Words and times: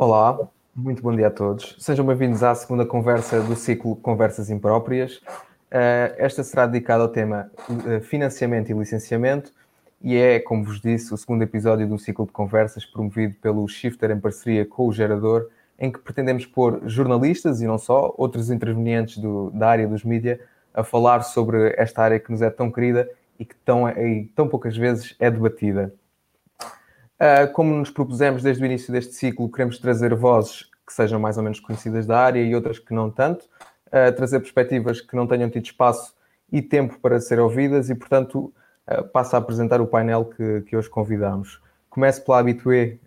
Olá, 0.00 0.38
muito 0.76 1.02
bom 1.02 1.12
dia 1.12 1.26
a 1.26 1.30
todos. 1.30 1.74
Sejam 1.76 2.06
bem-vindos 2.06 2.44
à 2.44 2.54
segunda 2.54 2.86
conversa 2.86 3.42
do 3.42 3.56
ciclo 3.56 3.96
Conversas 3.96 4.48
Impróprias. 4.48 5.20
Eh, 5.72 6.14
esta 6.18 6.44
será 6.44 6.66
dedicada 6.68 7.02
ao 7.02 7.08
tema 7.08 7.50
eh, 7.84 7.98
financiamento 7.98 8.70
e 8.70 8.74
licenciamento 8.74 9.52
e 10.00 10.16
é, 10.16 10.38
como 10.38 10.62
vos 10.62 10.80
disse, 10.80 11.12
o 11.12 11.16
segundo 11.16 11.42
episódio 11.42 11.84
do 11.88 11.98
ciclo 11.98 12.24
de 12.26 12.30
conversas 12.30 12.84
promovido 12.84 13.34
pelo 13.42 13.66
Shifter 13.66 14.12
em 14.12 14.20
parceria 14.20 14.64
com 14.64 14.86
o 14.86 14.92
Gerador, 14.92 15.48
em 15.76 15.90
que 15.90 15.98
pretendemos 15.98 16.46
pôr 16.46 16.80
jornalistas 16.86 17.60
e 17.60 17.66
não 17.66 17.76
só, 17.76 18.14
outros 18.16 18.50
intervenientes 18.52 19.18
do, 19.18 19.50
da 19.50 19.68
área 19.68 19.88
dos 19.88 20.04
mídias 20.04 20.38
a 20.72 20.84
falar 20.84 21.22
sobre 21.22 21.74
esta 21.76 22.04
área 22.04 22.20
que 22.20 22.30
nos 22.30 22.40
é 22.40 22.50
tão 22.50 22.70
querida 22.70 23.10
e 23.36 23.44
que 23.44 23.56
tão, 23.64 23.88
e 23.88 24.30
tão 24.36 24.46
poucas 24.46 24.76
vezes 24.76 25.16
é 25.18 25.28
debatida. 25.28 25.92
Uh, 27.18 27.52
como 27.52 27.74
nos 27.74 27.90
propusemos 27.90 28.44
desde 28.44 28.62
o 28.62 28.66
início 28.66 28.92
deste 28.92 29.12
ciclo, 29.12 29.50
queremos 29.50 29.76
trazer 29.80 30.14
vozes 30.14 30.70
que 30.86 30.92
sejam 30.92 31.18
mais 31.18 31.36
ou 31.36 31.42
menos 31.42 31.58
conhecidas 31.58 32.06
da 32.06 32.16
área 32.16 32.40
e 32.40 32.54
outras 32.54 32.78
que 32.78 32.94
não 32.94 33.10
tanto, 33.10 33.42
uh, 33.88 34.14
trazer 34.14 34.38
perspectivas 34.38 35.00
que 35.00 35.16
não 35.16 35.26
tenham 35.26 35.50
tido 35.50 35.64
espaço 35.64 36.14
e 36.52 36.62
tempo 36.62 36.96
para 37.00 37.20
ser 37.20 37.40
ouvidas 37.40 37.90
e, 37.90 37.94
portanto, 37.96 38.52
uh, 38.86 39.02
passo 39.08 39.34
a 39.34 39.40
apresentar 39.40 39.80
o 39.80 39.86
painel 39.88 40.26
que, 40.26 40.60
que 40.60 40.76
hoje 40.76 40.88
convidamos. 40.88 41.60
Começo 41.90 42.24
pela 42.24 42.38
habitué 42.38 42.98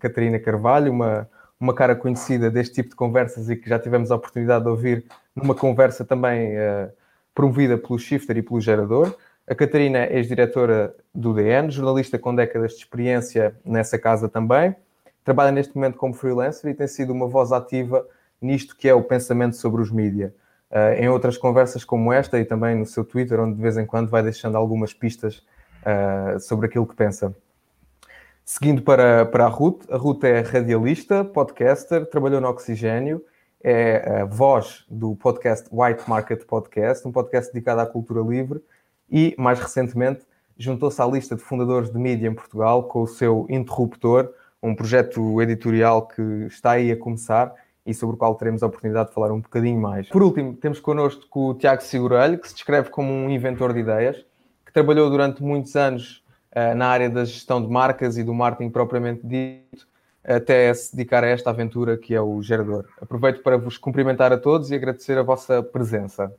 Catarina 0.00 0.38
Carvalho, 0.38 0.92
uma, 0.92 1.26
uma 1.58 1.72
cara 1.72 1.94
conhecida 1.94 2.50
deste 2.50 2.74
tipo 2.74 2.90
de 2.90 2.96
conversas 2.96 3.48
e 3.48 3.56
que 3.56 3.66
já 3.66 3.78
tivemos 3.78 4.10
a 4.10 4.16
oportunidade 4.16 4.64
de 4.64 4.70
ouvir 4.70 5.06
numa 5.34 5.54
conversa 5.54 6.04
também 6.04 6.52
promovida 7.34 7.78
pelo 7.78 7.98
Shifter 7.98 8.36
e 8.36 8.42
pelo 8.42 8.60
Gerador. 8.60 9.16
A 9.46 9.54
Catarina 9.54 9.98
é 9.98 10.16
ex-diretora 10.16 10.94
do 11.14 11.34
DN, 11.34 11.70
jornalista 11.70 12.18
com 12.18 12.34
décadas 12.34 12.72
de 12.72 12.78
experiência 12.78 13.54
nessa 13.62 13.98
casa 13.98 14.26
também. 14.26 14.74
Trabalha 15.22 15.52
neste 15.52 15.76
momento 15.76 15.98
como 15.98 16.14
freelancer 16.14 16.70
e 16.70 16.74
tem 16.74 16.86
sido 16.86 17.12
uma 17.12 17.28
voz 17.28 17.52
ativa 17.52 18.06
nisto 18.40 18.74
que 18.74 18.88
é 18.88 18.94
o 18.94 19.02
pensamento 19.02 19.56
sobre 19.56 19.82
os 19.82 19.90
mídias. 19.90 20.32
Uh, 20.70 20.98
em 20.98 21.08
outras 21.10 21.36
conversas 21.36 21.84
como 21.84 22.10
esta 22.10 22.40
e 22.40 22.44
também 22.44 22.74
no 22.74 22.86
seu 22.86 23.04
Twitter, 23.04 23.38
onde 23.38 23.56
de 23.56 23.62
vez 23.62 23.76
em 23.76 23.84
quando 23.84 24.08
vai 24.08 24.22
deixando 24.22 24.56
algumas 24.56 24.94
pistas 24.94 25.46
uh, 25.82 26.40
sobre 26.40 26.66
aquilo 26.66 26.86
que 26.86 26.96
pensa. 26.96 27.36
Seguindo 28.46 28.80
para, 28.80 29.26
para 29.26 29.44
a 29.44 29.48
Ruth, 29.48 29.84
a 29.90 29.96
Ruth 29.98 30.24
é 30.24 30.40
radialista, 30.40 31.22
podcaster, 31.22 32.06
trabalhou 32.06 32.40
no 32.40 32.48
Oxigênio, 32.48 33.22
é 33.62 34.20
a 34.22 34.24
voz 34.24 34.84
do 34.90 35.14
podcast 35.16 35.68
White 35.70 36.08
Market 36.08 36.44
Podcast, 36.44 37.06
um 37.06 37.12
podcast 37.12 37.52
dedicado 37.52 37.82
à 37.82 37.86
cultura 37.86 38.20
livre 38.22 38.60
e, 39.10 39.34
mais 39.38 39.58
recentemente, 39.58 40.22
juntou-se 40.56 41.00
à 41.00 41.06
lista 41.06 41.34
de 41.34 41.42
fundadores 41.42 41.90
de 41.90 41.98
mídia 41.98 42.28
em 42.28 42.34
Portugal 42.34 42.84
com 42.84 43.02
o 43.02 43.06
seu 43.06 43.46
Interruptor, 43.48 44.30
um 44.62 44.74
projeto 44.74 45.42
editorial 45.42 46.06
que 46.06 46.22
está 46.46 46.72
aí 46.72 46.90
a 46.90 46.96
começar 46.96 47.52
e 47.86 47.92
sobre 47.92 48.16
o 48.16 48.18
qual 48.18 48.34
teremos 48.34 48.62
a 48.62 48.66
oportunidade 48.66 49.08
de 49.08 49.14
falar 49.14 49.30
um 49.30 49.40
bocadinho 49.40 49.80
mais. 49.80 50.08
Por 50.08 50.22
último, 50.22 50.54
temos 50.54 50.80
connosco 50.80 51.50
o 51.50 51.54
Tiago 51.54 51.82
Segurelho, 51.82 52.38
que 52.38 52.48
se 52.48 52.54
descreve 52.54 52.88
como 52.88 53.12
um 53.12 53.28
inventor 53.28 53.74
de 53.74 53.80
ideias, 53.80 54.24
que 54.64 54.72
trabalhou 54.72 55.10
durante 55.10 55.42
muitos 55.42 55.76
anos 55.76 56.24
uh, 56.52 56.74
na 56.74 56.86
área 56.86 57.10
da 57.10 57.24
gestão 57.24 57.60
de 57.60 57.68
marcas 57.68 58.16
e 58.16 58.22
do 58.22 58.32
marketing 58.32 58.70
propriamente 58.70 59.26
dito, 59.26 59.86
até 60.24 60.72
se 60.72 60.96
dedicar 60.96 61.22
a 61.22 61.26
esta 61.26 61.50
aventura 61.50 61.98
que 61.98 62.14
é 62.14 62.20
o 62.20 62.40
gerador. 62.40 62.86
Aproveito 63.00 63.42
para 63.42 63.58
vos 63.58 63.76
cumprimentar 63.76 64.32
a 64.32 64.38
todos 64.38 64.70
e 64.70 64.74
agradecer 64.74 65.18
a 65.18 65.22
vossa 65.22 65.62
presença. 65.62 66.32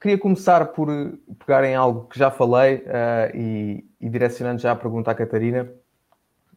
Queria 0.00 0.16
começar 0.16 0.64
por 0.68 0.88
pegar 1.38 1.62
em 1.62 1.74
algo 1.74 2.06
que 2.08 2.18
já 2.18 2.30
falei 2.30 2.76
uh, 2.76 3.36
e, 3.36 3.84
e, 4.00 4.08
direcionando 4.08 4.58
já 4.58 4.72
a 4.72 4.76
pergunta 4.76 5.10
à 5.10 5.14
Catarina. 5.14 5.68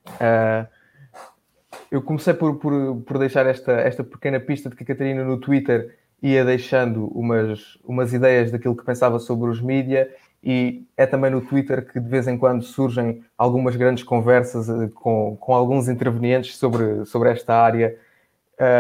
Uh, 0.08 0.66
eu 1.92 2.02
comecei 2.02 2.34
por, 2.34 2.56
por, 2.56 3.02
por, 3.02 3.18
deixar 3.20 3.46
esta, 3.46 3.74
esta 3.74 4.02
pequena 4.02 4.40
pista 4.40 4.70
de 4.70 4.78
que 4.78 4.84
a 4.84 4.86
Catarina 4.86 5.26
no 5.26 5.38
Twitter 5.38 5.98
ia 6.22 6.46
deixando 6.46 7.08
umas, 7.08 7.78
umas 7.84 8.14
ideias 8.14 8.50
daquilo 8.50 8.78
que 8.78 8.86
pensava 8.86 9.20
sobre 9.20 9.50
os 9.50 9.60
mídia 9.60 10.10
e 10.42 10.88
é 10.96 11.06
também 11.06 11.30
no 11.30 11.42
Twitter 11.42 11.86
que 11.86 12.00
de 12.00 12.08
vez 12.08 12.30
em 12.30 12.38
quando 12.38 12.64
surgem 12.64 13.26
algumas 13.38 13.76
grandes 13.76 14.06
conversas 14.06 14.70
uh, 14.70 14.90
com, 14.92 15.36
com 15.36 15.54
alguns 15.54 15.90
intervenientes 15.90 16.56
sobre, 16.56 17.06
sobre 17.06 17.30
esta 17.30 17.54
área. 17.54 17.98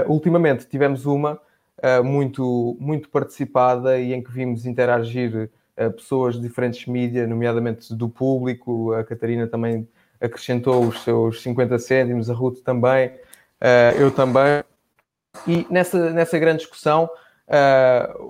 ultimamente 0.07 0.65
tivemos 0.67 1.05
uma 1.05 1.33
uh, 1.33 1.39
muito, 2.03 2.77
muito 2.79 3.09
participada 3.09 3.99
e 3.99 4.13
em 4.13 4.23
que 4.23 4.31
vimos 4.31 4.65
interagir 4.65 5.49
uh, 5.77 5.91
pessoas 5.91 6.35
de 6.35 6.41
diferentes 6.41 6.85
mídias, 6.87 7.27
nomeadamente 7.27 7.93
do 7.93 8.07
público. 8.07 8.93
A 8.93 9.03
Catarina 9.03 9.47
também 9.47 9.87
acrescentou 10.21 10.85
os 10.85 11.03
seus 11.03 11.41
50 11.41 11.77
cêntimos, 11.79 12.29
a 12.29 12.33
Ruth 12.33 12.59
também, 12.63 13.09
uh, 13.09 13.99
eu 13.99 14.11
também. 14.11 14.63
E 15.47 15.67
nessa, 15.69 16.11
nessa 16.11 16.37
grande 16.37 16.59
discussão, 16.59 17.09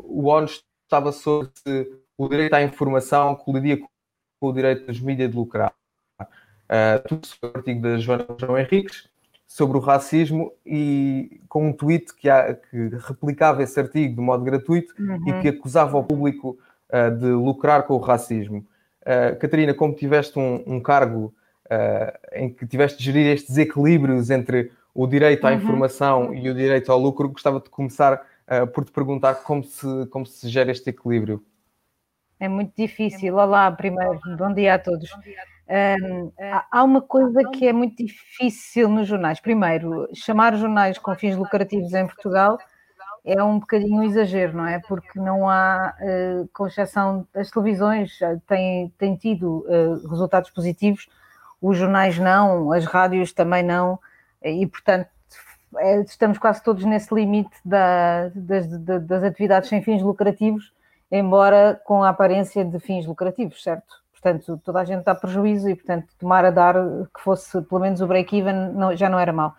o 0.06 0.25
ONU 0.28 0.47
estava 0.86 1.12
sobre 1.12 1.52
se 1.56 1.92
o 2.18 2.28
direito 2.28 2.53
à 2.53 2.63
informação 2.63 3.36
colidia 3.36 3.78
com 3.78 3.90
o 4.42 4.53
direito 4.53 4.86
dos 4.86 5.00
mídias 5.00 5.30
de 5.30 5.36
lucrar. 5.36 5.74
Uh, 6.22 7.08
tudo 7.08 7.28
sobre 7.28 7.50
o 7.50 7.58
artigo 7.58 7.81
da 7.81 7.97
Joana 7.97 8.25
João 8.40 8.58
Henriques, 8.58 9.09
sobre 9.53 9.78
o 9.78 9.80
racismo 9.80 10.52
e 10.66 11.40
com 11.47 11.68
um 11.68 11.72
tweet 11.72 12.16
que, 12.16 12.28
há, 12.28 12.56
que 12.56 12.90
replicava 13.08 13.62
esse 13.62 13.80
artigo 13.80 14.16
de 14.16 14.19
modo 14.19 14.44
gratuito 14.44 14.96
uhum. 15.00 15.30
e 15.30 15.41
que 15.44 15.50
acusava 15.50 15.96
o 15.96 16.03
público 16.03 16.58
uh, 16.90 17.16
de 17.16 17.28
lucrar 17.28 17.84
com 17.84 17.94
o 17.94 18.00
racismo. 18.00 18.66
Uh, 19.02 19.38
Catarina, 19.38 19.72
como 19.72 19.94
tiveste 19.94 20.40
um, 20.40 20.63
um 20.66 20.80
cargo 20.80 21.31
uh, 21.68 22.18
em 22.31 22.52
que 22.52 22.66
tiveste 22.66 22.97
de 22.97 23.03
gerir 23.03 23.28
estes 23.28 23.56
equilíbrios 23.56 24.31
entre 24.31 24.72
o 24.92 25.06
direito 25.06 25.46
à 25.46 25.52
uhum. 25.52 25.58
informação 25.58 26.34
e 26.34 26.50
o 26.50 26.56
direito 26.56 26.92
ao 26.92 26.97
lucro, 26.97 27.30
gostava 27.30 27.59
de 27.59 27.69
começar 27.69 28.25
por 28.74 28.84
te 28.84 28.92
perguntar 28.92 29.36
como 29.36 29.63
se, 29.63 30.06
como 30.08 30.25
se 30.25 30.50
gera 30.50 30.72
este 30.72 30.90
equilíbrio. 30.90 31.44
É 32.40 32.47
muito 32.47 32.74
difícil. 32.75 33.36
Olá, 33.36 33.72
primeiro, 33.72 34.19
bom 34.38 34.53
dia 34.53 34.74
a 34.75 34.80
todos. 34.80 35.09
Bom 35.12 35.22
dia 35.22 35.40
a 35.40 35.44
todos. 35.44 35.53
Um, 35.69 36.31
há 36.72 36.84
uma 36.84 37.01
coisa 37.01 37.41
que 37.50 37.68
é 37.68 37.74
muito 37.74 38.03
difícil 38.03 38.90
nos 38.90 39.07
jornais. 39.07 39.40
Primeiro, 39.40 40.09
chamar 40.13 40.56
jornais 40.56 40.97
com 40.97 41.16
fins 41.16 41.35
lucrativos 41.35 41.94
em 41.94 42.06
Portugal 42.06 42.57
é 43.25 43.41
um 43.41 43.59
bocadinho 43.59 44.01
um 44.01 44.03
exagero, 44.03 44.57
não 44.57 44.68
é? 44.68 44.79
Porque 44.79 45.18
não 45.18 45.50
há, 45.50 45.96
uh, 46.01 46.50
com 46.53 46.68
exceção 46.68 47.25
das 47.34 47.50
televisões, 47.50 48.19
têm, 48.47 48.90
têm 48.97 49.16
tido 49.16 49.66
uh, 49.68 50.07
resultados 50.09 50.50
positivos, 50.50 51.07
os 51.62 51.78
jornais 51.78 52.19
não, 52.19 52.74
as 52.74 52.84
rádios 52.84 53.31
também 53.31 53.63
não, 53.63 53.97
e 54.44 54.68
portanto 54.68 55.07
é, 55.78 56.01
estamos 56.01 56.38
quase 56.38 56.62
todos 56.62 56.84
nesse 56.84 57.13
limite 57.13 57.56
da, 57.63 58.30
das, 58.35 58.68
das 58.68 59.24
atividades 59.24 59.69
sem 59.69 59.81
fins 59.81 60.01
lucrativos, 60.01 60.74
embora 61.12 61.80
com 61.85 62.03
a 62.03 62.09
aparência 62.09 62.66
de 62.66 62.80
fins 62.80 63.06
lucrativos, 63.06 63.63
certo? 63.63 64.03
Portanto, 64.23 64.57
toda 64.63 64.79
a 64.79 64.85
gente 64.85 65.03
dá 65.03 65.13
prejuízo 65.13 65.69
e, 65.69 65.75
portanto, 65.75 66.07
tomar 66.17 66.45
a 66.45 66.50
dar 66.50 66.75
que 67.13 67.19
fosse 67.19 67.61
pelo 67.63 67.81
menos 67.81 68.00
o 68.00 68.07
break-even 68.07 68.56
já 68.95 69.09
não 69.09 69.19
era 69.19 69.34
mal. 69.34 69.53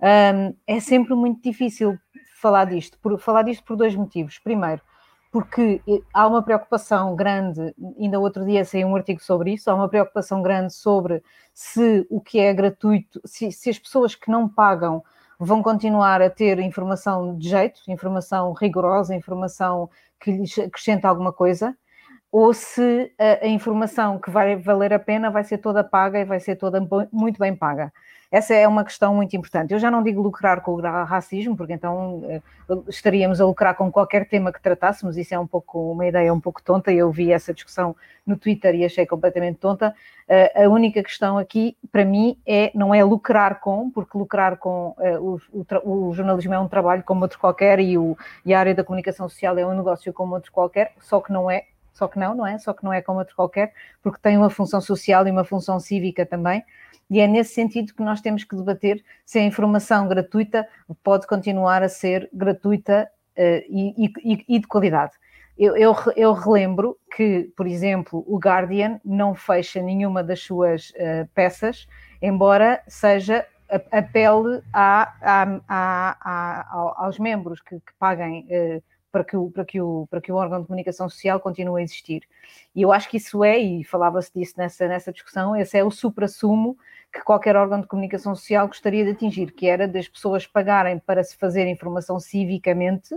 Um, 0.00 0.54
é 0.68 0.78
sempre 0.78 1.14
muito 1.14 1.42
difícil 1.42 1.98
falar 2.40 2.66
disto, 2.66 2.96
por, 3.00 3.18
falar 3.18 3.42
disto 3.42 3.64
por 3.64 3.76
dois 3.76 3.96
motivos. 3.96 4.38
Primeiro, 4.38 4.80
porque 5.32 5.82
há 6.12 6.28
uma 6.28 6.44
preocupação 6.44 7.16
grande, 7.16 7.74
ainda 7.98 8.20
outro 8.20 8.44
dia 8.44 8.64
saiu 8.64 8.86
um 8.86 8.94
artigo 8.94 9.20
sobre 9.20 9.54
isso, 9.54 9.68
há 9.68 9.74
uma 9.74 9.88
preocupação 9.88 10.40
grande 10.40 10.72
sobre 10.72 11.20
se 11.52 12.06
o 12.08 12.20
que 12.20 12.38
é 12.38 12.54
gratuito, 12.54 13.20
se, 13.24 13.50
se 13.50 13.68
as 13.68 13.80
pessoas 13.80 14.14
que 14.14 14.30
não 14.30 14.48
pagam 14.48 15.02
vão 15.40 15.60
continuar 15.60 16.22
a 16.22 16.30
ter 16.30 16.60
informação 16.60 17.36
de 17.36 17.48
jeito, 17.48 17.80
informação 17.88 18.52
rigorosa, 18.52 19.12
informação 19.12 19.90
que 20.20 20.30
lhes 20.30 20.56
acrescenta 20.56 21.08
alguma 21.08 21.32
coisa, 21.32 21.76
ou 22.34 22.52
se 22.52 23.12
a, 23.16 23.44
a, 23.44 23.48
informação 23.48 24.18
que 24.18 24.28
vai 24.28 24.56
valer 24.56 24.92
a 24.92 24.98
pena 24.98 25.30
vai 25.30 25.44
ser 25.44 25.58
toda 25.58 25.84
paga 25.84 26.18
e 26.18 26.24
vai 26.24 26.40
ser 26.40 26.56
toda 26.56 26.84
muito 27.12 27.38
bem 27.38 27.54
paga. 27.54 27.92
Essa 28.28 28.54
é 28.54 28.66
uma 28.66 28.82
questão 28.82 29.14
muito 29.14 29.36
importante. 29.36 29.72
Eu 29.72 29.78
já 29.78 29.88
não 29.88 30.02
digo 30.02 30.20
lucrar 30.20 30.60
com 30.60 30.72
o 30.72 30.80
racismo, 30.80 31.56
porque 31.56 31.74
então 31.74 32.24
eh, 32.28 32.42
estaríamos 32.88 33.40
a 33.40 33.46
lucrar 33.46 33.76
com 33.76 33.88
qualquer 33.92 34.28
tema 34.28 34.52
que 34.52 34.60
tratássemos, 34.60 35.16
isso 35.16 35.32
é 35.32 35.38
um 35.38 35.46
pouco 35.46 35.92
uma 35.92 36.04
ideia 36.08 36.34
um 36.34 36.40
pouco 36.40 36.60
tonta, 36.60 36.90
eu 36.90 37.08
vi 37.12 37.30
essa 37.30 37.54
discussão 37.54 37.94
no 38.26 38.36
Twitter 38.36 38.74
e 38.74 38.84
achei 38.84 39.06
completamente 39.06 39.58
tonta. 39.58 39.94
Uh, 40.28 40.64
a 40.64 40.68
única 40.68 41.04
questão 41.04 41.38
aqui, 41.38 41.76
para 41.92 42.04
mim, 42.04 42.36
é 42.44 42.72
não 42.74 42.92
é 42.92 43.04
lucrar 43.04 43.60
com, 43.60 43.88
porque 43.90 44.18
lucrar 44.18 44.56
com 44.56 44.96
uh, 44.98 45.38
o, 45.52 45.64
o, 45.84 46.08
o, 46.08 46.12
jornalismo 46.14 46.54
é 46.54 46.58
um 46.58 46.66
trabalho 46.66 47.04
como 47.04 47.22
outro 47.22 47.38
qualquer 47.38 47.78
e, 47.78 47.96
o, 47.96 48.16
e 48.44 48.52
a 48.52 48.58
área 48.58 48.74
da 48.74 48.82
comunicação 48.82 49.28
social 49.28 49.56
é 49.56 49.64
um 49.64 49.76
negócio 49.76 50.12
como 50.12 50.34
outro 50.34 50.50
qualquer, 50.50 50.92
só 50.98 51.20
que 51.20 51.30
não 51.30 51.48
é 51.48 51.66
só 51.94 52.06
que 52.06 52.18
não, 52.18 52.34
não 52.34 52.46
é? 52.46 52.58
Só 52.58 52.74
que 52.74 52.84
não 52.84 52.92
é 52.92 53.00
como 53.00 53.20
outro 53.20 53.34
qualquer, 53.34 53.72
porque 54.02 54.18
tem 54.20 54.36
uma 54.36 54.50
função 54.50 54.80
social 54.80 55.26
e 55.26 55.30
uma 55.30 55.44
função 55.44 55.80
cívica 55.80 56.26
também. 56.26 56.62
E 57.08 57.20
é 57.20 57.26
nesse 57.26 57.54
sentido 57.54 57.94
que 57.94 58.02
nós 58.02 58.20
temos 58.20 58.44
que 58.44 58.56
debater 58.56 59.02
se 59.24 59.38
a 59.38 59.42
informação 59.42 60.08
gratuita 60.08 60.68
pode 61.02 61.26
continuar 61.26 61.82
a 61.82 61.88
ser 61.88 62.28
gratuita 62.32 63.08
uh, 63.38 63.64
e, 63.68 64.12
e, 64.22 64.44
e, 64.56 64.58
de 64.58 64.66
qualidade. 64.66 65.12
Eu, 65.56 65.76
eu, 65.76 65.94
eu, 66.16 66.32
relembro 66.32 66.98
que, 67.16 67.52
por 67.56 67.66
exemplo, 67.66 68.24
o 68.26 68.38
Guardian 68.38 69.00
não 69.04 69.34
fecha 69.34 69.80
nenhuma 69.80 70.24
das 70.24 70.40
suas 70.40 70.90
uh, 70.90 71.28
peças 71.32 71.86
embora 72.24 72.82
seja 72.88 73.46
apele 73.90 74.62
a, 74.72 75.12
a, 75.20 76.16
a, 76.24 77.04
aos 77.04 77.18
membros 77.18 77.60
que, 77.60 77.76
que 77.76 77.92
paguem 77.98 78.46
eh, 78.48 78.82
para, 79.14 79.22
que 79.22 79.36
o, 79.36 79.48
para, 79.48 79.64
que 79.64 79.80
o, 79.80 80.08
para 80.10 80.20
que 80.20 80.32
o 80.32 80.34
órgão 80.34 80.60
de 80.60 80.66
comunicação 80.66 81.08
social 81.08 81.38
continue 81.38 81.80
a 81.80 81.84
existir. 81.84 82.24
E 82.74 82.82
eu 82.82 82.90
acho 82.90 83.08
que 83.08 83.18
isso 83.18 83.44
é, 83.44 83.56
e 83.56 83.84
falava-se 83.84 84.32
disso 84.34 84.54
nessa, 84.58 84.88
nessa 84.88 85.12
discussão, 85.12 85.54
esse 85.54 85.78
é 85.78 85.84
o 85.84 85.90
supra-sumo 85.90 86.76
que 87.12 87.20
qualquer 87.20 87.54
órgão 87.54 87.80
de 87.80 87.86
comunicação 87.86 88.34
social 88.34 88.66
gostaria 88.66 89.04
de 89.04 89.12
atingir, 89.12 89.52
que 89.52 89.68
era 89.68 89.86
das 89.86 90.08
pessoas 90.08 90.48
pagarem 90.48 90.98
para 90.98 91.22
se 91.22 91.36
fazer 91.36 91.64
informação 91.68 92.18
civicamente 92.18 93.14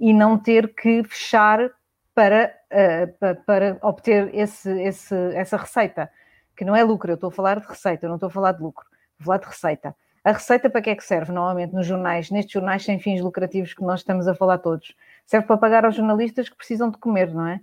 e 0.00 0.12
não 0.12 0.36
ter 0.36 0.74
que 0.74 1.04
fechar 1.04 1.70
para, 2.12 2.52
uh, 2.72 3.12
para, 3.20 3.34
para, 3.36 3.78
obter 3.80 4.34
esse, 4.34 4.68
esse, 4.82 5.14
essa 5.34 5.56
receita, 5.56 6.10
que 6.56 6.64
não 6.64 6.74
é 6.74 6.82
lucro, 6.82 7.12
eu 7.12 7.14
estou 7.14 7.28
a 7.28 7.32
falar 7.32 7.60
de 7.60 7.68
receita, 7.68 8.06
eu 8.06 8.08
não 8.08 8.16
estou 8.16 8.26
a 8.26 8.32
falar 8.32 8.50
de 8.50 8.60
lucro, 8.60 8.84
estou 9.12 9.22
a 9.22 9.24
falar 9.24 9.38
de 9.38 9.46
receita. 9.46 9.94
A 10.24 10.32
receita 10.32 10.68
para 10.68 10.82
que 10.82 10.90
é 10.90 10.94
que 10.94 11.04
serve 11.04 11.32
normalmente 11.32 11.72
nos 11.72 11.86
jornais, 11.86 12.30
nestes 12.30 12.52
jornais 12.52 12.84
sem 12.84 12.98
fins 12.98 13.20
lucrativos 13.20 13.72
que 13.72 13.82
nós 13.82 14.00
estamos 14.00 14.28
a 14.28 14.34
falar 14.34 14.58
todos? 14.58 14.94
Serve 15.28 15.46
para 15.46 15.56
pagar 15.56 15.84
aos 15.84 15.94
jornalistas 15.94 16.48
que 16.48 16.56
precisam 16.56 16.90
de 16.90 16.98
comer, 16.98 17.32
não 17.32 17.46
é? 17.46 17.60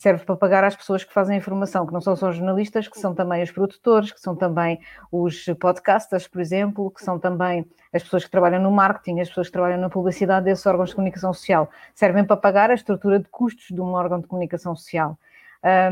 serve 0.00 0.24
para 0.24 0.34
pagar 0.34 0.64
às 0.64 0.74
pessoas 0.74 1.04
que 1.04 1.12
fazem 1.12 1.36
informação, 1.36 1.86
que 1.86 1.92
não 1.92 2.00
são 2.00 2.16
só 2.16 2.32
jornalistas, 2.32 2.88
que 2.88 2.98
são 2.98 3.14
também 3.14 3.42
os 3.42 3.50
produtores, 3.50 4.10
que 4.10 4.18
são 4.18 4.34
também 4.34 4.80
os 5.12 5.44
podcasters, 5.60 6.26
por 6.26 6.40
exemplo, 6.40 6.90
que 6.90 7.04
são 7.04 7.18
também 7.18 7.66
as 7.92 8.02
pessoas 8.02 8.24
que 8.24 8.30
trabalham 8.30 8.62
no 8.62 8.70
marketing, 8.70 9.20
as 9.20 9.28
pessoas 9.28 9.48
que 9.48 9.52
trabalham 9.52 9.78
na 9.78 9.90
publicidade 9.90 10.46
desses 10.46 10.64
órgãos 10.64 10.88
de 10.88 10.94
comunicação 10.94 11.34
social. 11.34 11.70
Servem 11.94 12.24
para 12.24 12.34
pagar 12.38 12.70
a 12.70 12.74
estrutura 12.74 13.18
de 13.18 13.28
custos 13.28 13.66
de 13.66 13.78
um 13.78 13.92
órgão 13.92 14.18
de 14.18 14.26
comunicação 14.26 14.74
social. 14.74 15.18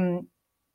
Um, 0.01 0.27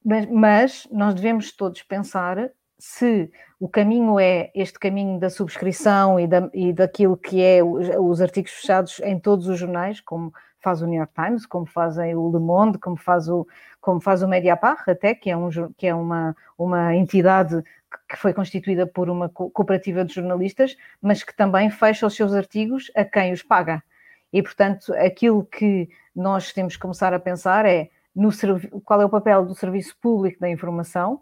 mas, 0.06 0.30
mas 0.30 0.88
nós 0.91 1.15
devemos 1.15 1.51
todos 1.51 1.81
pensar 1.81 2.51
se 2.85 3.31
o 3.62 3.69
caminho 3.69 4.19
é 4.19 4.51
este 4.53 4.77
caminho 4.77 5.18
da 5.18 5.30
subscrição 5.30 6.19
e, 6.19 6.27
da, 6.27 6.50
e 6.53 6.74
daquilo 6.74 7.15
que 7.15 7.41
é 7.41 7.63
os, 7.63 7.88
os, 7.97 8.19
artigos 8.19 8.51
fechados 8.51 9.00
em 9.06 9.18
todos 9.18 9.47
os 9.47 9.57
jornais, 9.57 10.01
como 10.01 10.33
faz 10.59 10.81
o 10.81 10.85
New 10.85 10.97
York 10.97 11.13
Times, 11.13 11.45
como 11.45 11.65
fazem 11.65 12.13
o 12.13 12.30
Le 12.30 12.39
Monde, 12.44 12.77
como 12.77 12.97
faz 12.97 13.30
o, 13.30 13.47
como 13.80 14.01
faz 14.01 14.21
o 14.21 14.27
Mediapart, 14.27 14.85
até, 14.89 15.15
que 15.15 15.30
é, 15.30 15.38
um, 15.38 15.50
que 15.77 15.88
é 15.88 15.95
uma, 15.95 16.35
uma 16.57 16.94
entidade 16.94 17.63
que 18.09 18.18
foi 18.18 18.33
constituída 18.33 18.85
por 18.85 19.09
uma 19.09 19.30
cooperativa 19.30 20.03
de 20.03 20.15
jornalistas, 20.15 20.75
mas 21.01 21.24
que 21.24 21.33
também 21.33 21.71
fecha 21.71 22.06
os 22.06 22.13
seus 22.13 22.33
artigos 22.33 22.91
a 22.94 23.06
quem 23.06 23.31
os 23.31 23.41
paga. 23.41 23.81
E, 24.33 24.44
portanto, 24.44 24.94
aquilo 24.95 25.45
que 25.45 25.88
nós 26.13 26.51
temos 26.51 26.75
que 26.75 26.81
começar 26.81 27.13
a 27.13 27.19
pensar 27.19 27.65
é 27.65 27.89
no, 28.13 28.30
qual 28.83 29.01
é 29.01 29.06
o 29.06 29.09
papel 29.09 29.45
do 29.45 29.56
serviço 29.56 29.95
público 30.01 30.41
da 30.41 30.50
informação, 30.50 31.21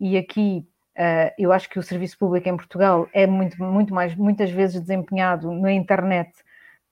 e 0.00 0.16
aqui 0.16 0.66
uh, 0.98 1.32
eu 1.38 1.52
acho 1.52 1.68
que 1.70 1.78
o 1.78 1.82
serviço 1.82 2.18
público 2.18 2.48
em 2.48 2.56
Portugal 2.56 3.08
é 3.12 3.26
muito, 3.26 3.62
muito 3.62 3.94
mais, 3.94 4.14
muitas 4.14 4.50
vezes 4.50 4.80
desempenhado 4.80 5.52
na 5.52 5.72
internet 5.72 6.32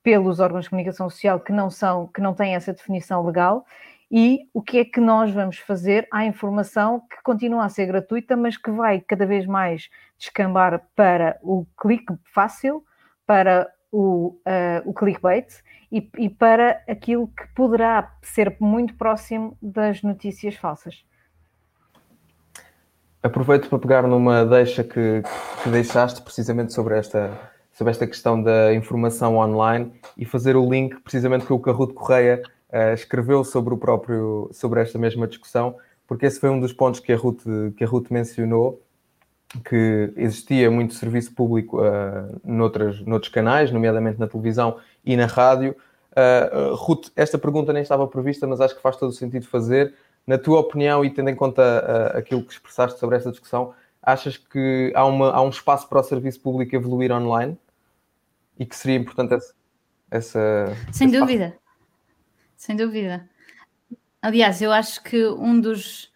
pelos 0.03 0.39
órgãos 0.39 0.65
de 0.65 0.71
comunicação 0.71 1.11
social 1.11 1.41
que 1.41 1.53
não 1.53 1.69
são, 1.69 2.07
que 2.07 2.21
não 2.21 2.33
têm 2.33 2.55
essa 2.55 2.73
definição 2.73 3.25
legal, 3.27 3.67
e 4.09 4.49
o 4.55 4.63
que 4.63 4.79
é 4.79 4.85
que 4.85 5.01
nós 5.01 5.33
vamos 5.33 5.59
fazer 5.59 6.07
à 6.13 6.25
informação 6.25 7.01
que 7.01 7.21
continua 7.25 7.65
a 7.65 7.69
ser 7.69 7.87
gratuita, 7.87 8.37
mas 8.37 8.57
que 8.57 8.71
vai 8.71 9.01
cada 9.01 9.27
vez 9.27 9.47
mais 9.47 9.91
descambar 10.17 10.87
para 10.95 11.39
o 11.43 11.67
clique 11.77 12.15
fácil, 12.33 12.85
para 13.27 13.69
o, 13.91 14.39
uh, 14.47 14.89
o 14.89 14.95
clickbait 14.95 15.49
e, 15.91 16.09
e 16.19 16.31
para 16.31 16.83
aquilo 16.89 17.27
que 17.29 17.49
poderá 17.49 18.15
ser 18.23 18.57
muito 18.61 18.95
próximo 18.95 19.59
das 19.61 20.03
notícias 20.03 20.55
falsas. 20.55 21.05
Aproveito 23.27 23.69
para 23.69 23.79
pegar 23.81 24.03
numa 24.07 24.47
deixa 24.47 24.85
que, 24.85 25.21
que 25.63 25.69
deixaste 25.69 26.23
precisamente 26.23 26.73
sobre 26.73 26.97
esta 26.97 27.37
sobre 27.73 27.91
esta 27.91 28.07
questão 28.07 28.41
da 28.41 28.73
informação 28.73 29.37
online 29.37 29.93
e 30.17 30.25
fazer 30.25 30.57
o 30.57 30.71
link 30.71 30.97
precisamente 31.03 31.45
que 31.45 31.53
o 31.53 31.59
Carruto 31.59 31.93
Correia 31.93 32.41
uh, 32.73 32.95
escreveu 32.95 33.43
sobre 33.43 33.75
o 33.75 33.77
próprio 33.77 34.49
sobre 34.53 34.81
esta 34.81 34.97
mesma 34.97 35.27
discussão, 35.27 35.75
porque 36.07 36.25
esse 36.25 36.39
foi 36.39 36.51
um 36.51 36.61
dos 36.61 36.73
pontos 36.73 37.01
que 37.01 37.13
a 37.13 37.17
Ruth, 37.17 37.43
que 37.77 37.83
a 37.83 37.87
Ruth 37.87 38.11
mencionou, 38.11 38.81
que 39.69 40.13
existia 40.17 40.71
muito 40.71 40.95
serviço 40.95 41.35
público 41.35 41.81
uh, 41.81 42.41
noutras, 42.45 43.01
noutros 43.01 43.31
canais, 43.31 43.73
nomeadamente 43.73 44.21
na 44.21 44.29
televisão 44.29 44.77
e 45.05 45.17
na 45.17 45.27
rádio. 45.27 45.75
Uh, 46.13 46.75
Ruth, 46.77 47.09
esta 47.17 47.37
pergunta 47.37 47.73
nem 47.73 47.83
estava 47.83 48.07
prevista, 48.07 48.47
mas 48.47 48.61
acho 48.61 48.77
que 48.77 48.81
faz 48.81 48.97
todo 48.97 49.11
o 49.11 49.13
sentido 49.13 49.47
fazer. 49.49 49.93
Na 50.27 50.37
tua 50.37 50.61
opinião 50.61 51.05
e 51.05 51.11
tendo 51.11 51.31
em 51.31 51.37
conta 51.37 51.63
uh, 52.15 52.19
aquilo 52.19 52.43
que 52.43 52.53
expressaste 52.53 52.99
sobre 52.99 53.17
esta 53.17 53.31
discussão, 53.31 53.75
achas 54.03 54.37
que 54.37 54.93
há, 54.95 55.05
uma, 55.05 55.31
há 55.31 55.41
um 55.41 55.51
espaço 55.51 55.89
para 55.89 56.01
o 56.01 56.03
serviço 56.03 56.41
público 56.41 56.75
evoluir 56.75 57.13
online? 57.13 57.57
e 58.59 58.65
que 58.65 58.75
seria 58.77 58.97
importante 58.97 59.35
essa. 59.35 59.55
essa 60.11 60.77
Sem 60.93 61.11
dúvida, 61.11 61.51
passo. 61.51 61.61
sem 62.57 62.77
dúvida. 62.77 63.29
Aliás, 64.21 64.61
eu 64.63 64.73
acho 64.73 65.03
que 65.03 65.27
um 65.29 65.61
dos, 65.61 66.13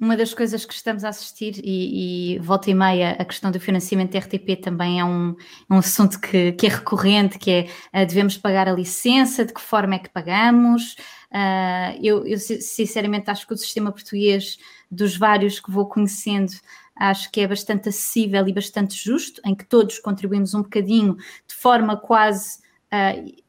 uma 0.00 0.16
das 0.16 0.32
coisas 0.32 0.64
que 0.64 0.72
estamos 0.72 1.02
a 1.02 1.08
assistir, 1.08 1.60
e, 1.64 2.34
e 2.34 2.38
volta 2.38 2.70
e 2.70 2.74
meia, 2.74 3.16
a 3.18 3.24
questão 3.24 3.50
do 3.50 3.58
financiamento 3.58 4.16
RTP 4.16 4.60
também 4.62 5.00
é 5.00 5.04
um, 5.04 5.34
um 5.68 5.76
assunto 5.76 6.20
que, 6.20 6.52
que 6.52 6.66
é 6.66 6.70
recorrente, 6.70 7.38
que 7.38 7.50
é 7.50 8.02
uh, 8.02 8.06
devemos 8.06 8.36
pagar 8.36 8.68
a 8.68 8.72
licença, 8.72 9.44
de 9.44 9.52
que 9.52 9.60
forma 9.60 9.96
é 9.96 9.98
que 9.98 10.08
pagamos. 10.08 10.94
Uh, 11.32 11.98
eu, 12.00 12.24
eu, 12.26 12.38
sinceramente 12.38 13.30
acho 13.30 13.46
que 13.46 13.54
o 13.54 13.56
sistema 13.56 13.90
português, 13.90 14.58
dos 14.90 15.16
vários 15.16 15.58
que 15.58 15.70
vou 15.70 15.86
conhecendo, 15.86 16.52
acho 16.94 17.30
que 17.32 17.40
é 17.40 17.48
bastante 17.48 17.88
acessível 17.88 18.46
e 18.46 18.52
bastante 18.52 18.94
justo, 18.94 19.40
em 19.44 19.54
que 19.54 19.64
todos 19.64 19.98
contribuímos 19.98 20.54
um 20.54 20.62
bocadinho 20.62 21.16
de 21.46 21.54
forma 21.54 21.96
quase. 21.96 22.58
Uh, 22.92 23.47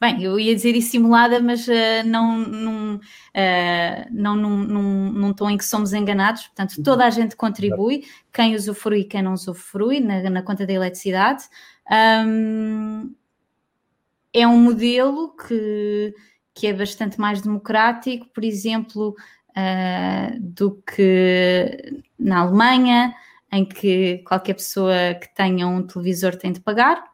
bem, 0.00 0.22
eu 0.22 0.38
ia 0.38 0.54
dizer 0.54 0.72
dissimulada, 0.72 1.40
mas 1.40 1.66
uh, 1.66 2.06
não, 2.06 2.38
num, 2.38 2.96
uh, 2.96 3.00
não 4.10 4.36
num, 4.36 4.58
num, 4.58 5.12
num, 5.12 5.32
tom 5.32 5.50
em 5.50 5.56
que 5.56 5.64
somos 5.64 5.92
enganados. 5.92 6.44
Portanto, 6.48 6.76
uhum. 6.76 6.82
toda 6.82 7.06
a 7.06 7.10
gente 7.10 7.36
contribui, 7.36 8.04
quem 8.32 8.54
usufrui 8.54 9.00
e 9.00 9.04
quem 9.04 9.22
não 9.22 9.32
usufrui 9.32 10.00
na, 10.00 10.28
na 10.28 10.42
conta 10.42 10.66
da 10.66 10.72
eletricidade. 10.72 11.44
Um, 12.26 13.14
é 14.32 14.46
um 14.46 14.58
modelo 14.58 15.34
que, 15.36 16.14
que 16.54 16.66
é 16.66 16.72
bastante 16.72 17.20
mais 17.20 17.42
democrático, 17.42 18.26
por 18.32 18.44
exemplo, 18.44 19.14
uh, 19.50 20.40
do 20.40 20.82
que 20.82 22.02
na 22.18 22.40
Alemanha, 22.40 23.14
em 23.50 23.64
que 23.64 24.18
qualquer 24.26 24.54
pessoa 24.54 25.14
que 25.20 25.34
tenha 25.34 25.66
um 25.66 25.86
televisor 25.86 26.36
tem 26.36 26.52
de 26.52 26.60
pagar, 26.60 27.04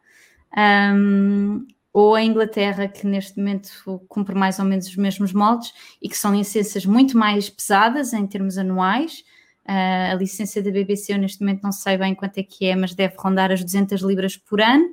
um, 0.56 1.66
ou 1.92 2.14
a 2.14 2.22
Inglaterra, 2.22 2.86
que 2.88 3.06
neste 3.06 3.38
momento 3.38 3.70
cumpre 4.08 4.34
mais 4.34 4.58
ou 4.58 4.64
menos 4.64 4.86
os 4.86 4.96
mesmos 4.96 5.32
moldes 5.32 5.72
e 6.00 6.08
que 6.08 6.16
são 6.16 6.34
licenças 6.34 6.84
muito 6.84 7.16
mais 7.16 7.48
pesadas 7.48 8.12
em 8.12 8.26
termos 8.26 8.58
anuais. 8.58 9.24
Uh, 9.66 10.12
a 10.12 10.14
licença 10.14 10.62
da 10.62 10.70
BBC, 10.70 11.12
eu 11.12 11.18
neste 11.18 11.40
momento 11.40 11.62
não 11.62 11.72
sei 11.72 11.98
bem 11.98 12.14
quanto 12.14 12.38
é 12.38 12.42
que 12.42 12.66
é, 12.66 12.76
mas 12.76 12.94
deve 12.94 13.14
rondar 13.18 13.50
as 13.50 13.62
200 13.62 14.00
libras 14.02 14.36
por 14.36 14.60
ano. 14.60 14.88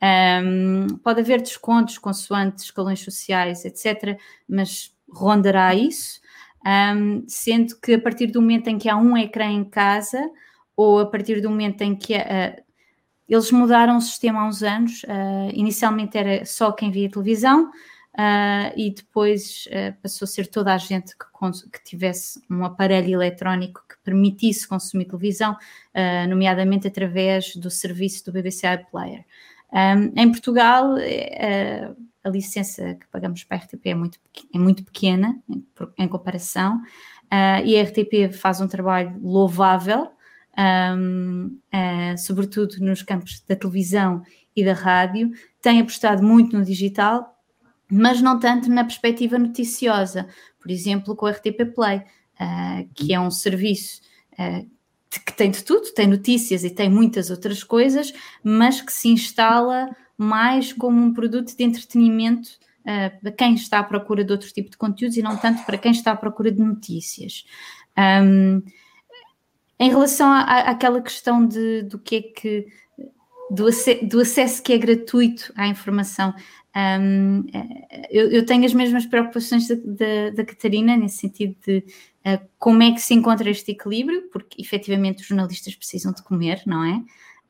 Um, 0.00 0.96
pode 1.02 1.20
haver 1.20 1.42
descontos 1.42 1.98
consoante 1.98 2.62
escalões 2.62 3.00
sociais, 3.00 3.64
etc., 3.64 4.18
mas 4.48 4.94
rondará 5.10 5.74
isso 5.74 6.20
um, 6.66 7.24
sendo 7.26 7.78
que 7.80 7.94
a 7.94 8.00
partir 8.00 8.26
do 8.28 8.40
momento 8.40 8.68
em 8.68 8.78
que 8.78 8.88
há 8.88 8.96
um 8.96 9.16
ecrã 9.16 9.46
em 9.46 9.64
casa, 9.64 10.20
ou 10.76 11.00
a 11.00 11.06
partir 11.06 11.40
do 11.40 11.50
momento 11.50 11.82
em 11.82 11.94
que 11.94 12.14
uh, 12.14 12.62
eles 13.28 13.50
mudaram 13.50 13.96
o 13.96 14.00
sistema 14.00 14.40
há 14.40 14.46
uns 14.46 14.62
anos, 14.62 15.02
uh, 15.04 15.50
inicialmente 15.52 16.16
era 16.16 16.44
só 16.44 16.72
quem 16.72 16.90
via 16.90 17.10
televisão, 17.10 17.68
uh, 17.68 18.72
e 18.76 18.90
depois 18.94 19.68
passou 20.02 20.24
a 20.24 20.28
ser 20.28 20.46
toda 20.46 20.72
a 20.72 20.78
gente 20.78 21.14
que, 21.16 21.70
que, 21.72 21.84
tivesse 21.84 22.40
um 22.50 22.64
aparelho 22.64 23.14
eletrónico 23.14 23.82
que 23.88 23.96
permitisse 24.02 24.66
consumir 24.66 25.04
televisão, 25.04 25.56
nomeadamente 26.28 26.88
através 26.88 27.54
do 27.54 27.70
serviço 27.70 28.24
do 28.24 28.32
BBC 28.32 28.66
iPlayer. 28.66 29.24
Um, 29.70 30.18
em 30.18 30.30
Portugal, 30.30 30.94
a 32.24 32.30
licença 32.30 32.94
que 32.94 33.06
pagamos 33.08 33.44
para 33.44 33.58
a 33.58 33.60
RTP 33.60 33.86
é 33.86 33.94
muito, 33.94 34.18
é 34.54 34.58
muito 34.58 34.84
pequena 34.84 35.40
em, 35.48 35.66
em 35.98 36.08
comparação, 36.08 36.76
uh, 36.76 37.64
e 37.64 37.78
a 37.78 37.82
RTP 37.82 38.32
faz 38.32 38.60
um 38.60 38.68
trabalho 38.68 39.18
louvável, 39.20 40.10
um, 40.58 41.58
uh, 41.72 42.18
sobretudo 42.18 42.76
nos 42.80 43.02
campos 43.02 43.42
da 43.46 43.54
televisão 43.54 44.22
e 44.56 44.64
da 44.64 44.72
rádio, 44.72 45.30
tem 45.62 45.80
apostado 45.80 46.22
muito 46.22 46.58
no 46.58 46.64
digital, 46.64 47.36
mas 47.90 48.20
não 48.20 48.38
tanto 48.38 48.68
na 48.68 48.84
perspectiva 48.84 49.38
noticiosa, 49.38 50.26
por 50.60 50.70
exemplo, 50.70 51.14
com 51.14 51.26
a 51.26 51.30
RTP 51.30 51.74
Play, 51.74 51.98
uh, 51.98 52.88
que 52.94 53.14
é 53.14 53.20
um 53.20 53.30
serviço 53.30 54.00
que 55.10 55.32
tem 55.32 55.50
de 55.50 55.64
tudo, 55.64 55.92
tem 55.92 56.06
notícias 56.06 56.62
e 56.64 56.70
tem 56.70 56.88
muitas 56.88 57.30
outras 57.30 57.64
coisas, 57.64 58.12
mas 58.42 58.80
que 58.80 58.92
se 58.92 59.08
instala 59.08 59.88
mais 60.16 60.72
como 60.72 61.00
um 61.00 61.14
produto 61.14 61.56
de 61.56 61.64
entretenimento 61.64 62.50
uh, 62.80 63.20
para 63.20 63.32
quem 63.32 63.54
está 63.54 63.78
à 63.78 63.84
procura 63.84 64.24
de 64.24 64.32
outro 64.32 64.52
tipo 64.52 64.70
de 64.70 64.76
conteúdos 64.76 65.16
e 65.16 65.22
não 65.22 65.36
tanto 65.36 65.64
para 65.64 65.78
quem 65.78 65.92
está 65.92 66.12
à 66.12 66.16
procura 66.16 66.50
de 66.50 66.60
notícias. 66.60 67.44
Um, 67.96 68.62
em 69.78 69.90
relação 69.90 70.30
à, 70.30 70.42
àquela 70.70 71.00
questão 71.00 71.46
de, 71.46 71.82
do 71.82 71.98
que 71.98 72.16
é 72.16 72.22
que 72.22 72.66
do, 73.50 73.66
do, 74.02 74.20
acesso 74.20 74.62
que 74.62 74.72
é 74.72 74.78
gratuito 74.78 75.52
à 75.56 75.66
informação. 75.66 76.34
Um, 76.76 77.44
eu, 78.10 78.30
eu, 78.30 78.46
tenho 78.46 78.64
as 78.64 78.74
mesmas 78.74 79.06
preocupações 79.06 79.66
da, 79.66 79.74
da, 79.74 80.30
da 80.36 80.44
Catarina, 80.44 80.96
nesse 80.96 81.18
sentido 81.18 81.56
de 81.66 81.78
uh, 81.78 82.46
como 82.58 82.82
é 82.82 82.92
que 82.92 83.00
se 83.00 83.14
encontra 83.14 83.48
este 83.48 83.72
equilíbrio, 83.72 84.28
porque 84.30 84.60
efetivamente 84.60 85.22
os 85.22 85.26
jornalistas 85.26 85.74
precisam 85.74 86.12
de 86.12 86.22
comer, 86.22 86.62
não 86.66 86.84
é? 86.84 86.96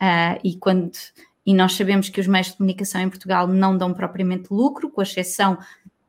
Uh, 0.00 0.40
e 0.44 0.56
quando 0.56 0.92
e 1.44 1.54
nós 1.54 1.72
sabemos 1.72 2.10
que 2.10 2.20
os 2.20 2.26
meios 2.26 2.48
de 2.48 2.58
comunicação 2.58 3.00
em 3.00 3.08
Portugal 3.08 3.48
não 3.48 3.76
dão 3.76 3.94
propriamente 3.94 4.52
lucro, 4.52 4.90
com 4.90 5.00
exceção 5.00 5.58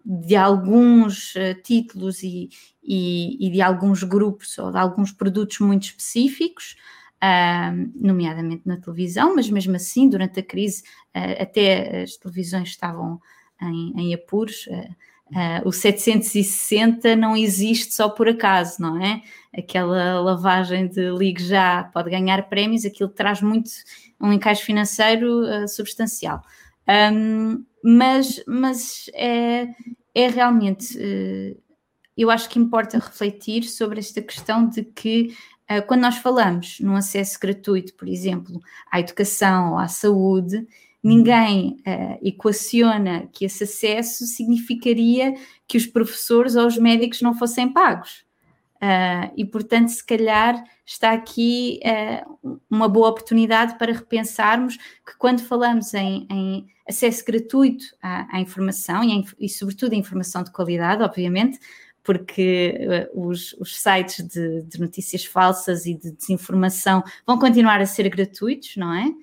de 0.06 0.36
alguns 0.36 1.34
uh, 1.36 1.56
títulos 1.64 2.22
e, 2.24 2.50
e, 2.92 3.38
e, 3.40 3.52
de 3.52 3.62
alguns 3.62 4.02
grupos 4.02 4.58
ou 4.58 4.72
de 4.72 4.78
alguns 4.80 5.12
produtos 5.12 5.60
muito 5.60 5.84
específicos, 5.84 6.76
uh, 7.24 7.92
nomeadamente 7.96 8.64
na 8.66 8.78
televisão, 8.78 9.36
mas 9.36 9.48
mesmo 9.48 9.76
assim, 9.76 10.10
durante 10.10 10.40
a 10.40 10.44
crise, 10.44 10.82
uh, 11.16 11.44
até 11.44 12.02
as 12.02 12.18
televisões 12.18 12.70
estavam 12.70 13.22
em, 13.62 13.94
em 13.96 14.14
apuros. 14.16 14.68
Uh, 14.68 15.64
o 15.64 15.72
760 15.72 17.16
não 17.16 17.38
existe 17.38 17.94
só 17.94 18.10
por 18.10 18.28
acaso, 18.28 18.82
não 18.82 19.00
é? 19.00 19.22
Aquela 19.56 20.20
lavagem 20.22 20.88
de 20.88 21.12
ligue 21.12 21.44
já 21.44 21.84
pode 21.94 22.10
ganhar 22.10 22.50
prémios, 22.50 22.84
aquilo 22.84 23.10
traz 23.10 23.40
muito 23.40 23.70
um 24.20 24.34
encaixe 24.34 24.64
financeiro 24.64 25.68
substancial. 25.68 26.42
Um, 27.14 27.64
mas 27.84 28.44
mas 28.48 29.10
é, 29.14 29.68
é 30.16 30.28
realmente, 30.28 30.98
uh, 30.98 31.62
eu 32.22 32.30
acho 32.30 32.50
que 32.50 32.60
importa 32.60 32.98
refletir 32.98 33.64
sobre 33.64 34.00
esta 34.00 34.22
questão 34.22 34.68
de 34.68 34.84
que 34.84 35.36
uh, 35.70 35.86
quando 35.88 36.02
nós 36.02 36.18
falamos 36.18 36.80
num 36.80 36.96
acesso 36.96 37.40
gratuito, 37.40 37.94
por 37.94 38.08
exemplo, 38.08 38.60
à 38.92 39.00
educação 39.00 39.72
ou 39.72 39.78
à 39.78 39.88
saúde, 39.88 40.68
ninguém 41.04 41.78
uh, 41.88 42.20
equaciona 42.22 43.28
que 43.32 43.46
esse 43.46 43.64
acesso 43.64 44.26
significaria 44.26 45.34
que 45.68 45.78
os 45.78 45.86
professores 45.86 46.56
ou 46.56 46.68
os 46.68 46.78
médicos 46.78 47.22
não 47.22 47.34
fossem 47.34 47.72
pagos. 47.72 48.28
Uh, 48.82 49.32
e, 49.36 49.44
portanto, 49.44 49.90
se 49.90 50.06
calhar 50.06 50.64
está 50.86 51.12
aqui 51.12 51.82
uh, 51.84 52.60
uma 52.70 52.88
boa 52.88 53.10
oportunidade 53.10 53.78
para 53.78 53.92
repensarmos 53.92 54.78
que 54.78 55.18
quando 55.18 55.42
falamos 55.42 55.94
em, 55.94 56.26
em 56.30 56.68
acesso 56.88 57.24
gratuito 57.26 57.86
à, 58.02 58.38
à 58.38 58.40
informação 58.40 59.04
e, 59.04 59.12
em, 59.12 59.26
e, 59.38 59.50
sobretudo, 59.50 59.94
a 59.94 59.98
informação 59.98 60.44
de 60.44 60.52
qualidade, 60.52 61.04
obviamente, 61.04 61.60
porque 62.10 63.08
uh, 63.14 63.28
os, 63.28 63.54
os, 63.60 63.80
sites 63.80 64.28
de, 64.28 64.64
de, 64.64 64.80
notícias 64.80 65.24
falsas 65.26 65.86
e 65.86 65.94
de 65.94 66.10
desinformação 66.10 67.04
vão 67.24 67.38
continuar 67.38 67.80
a 67.80 67.86
ser 67.86 68.10
gratuitos, 68.10 68.76
não 68.78 68.92
é? 68.92 69.14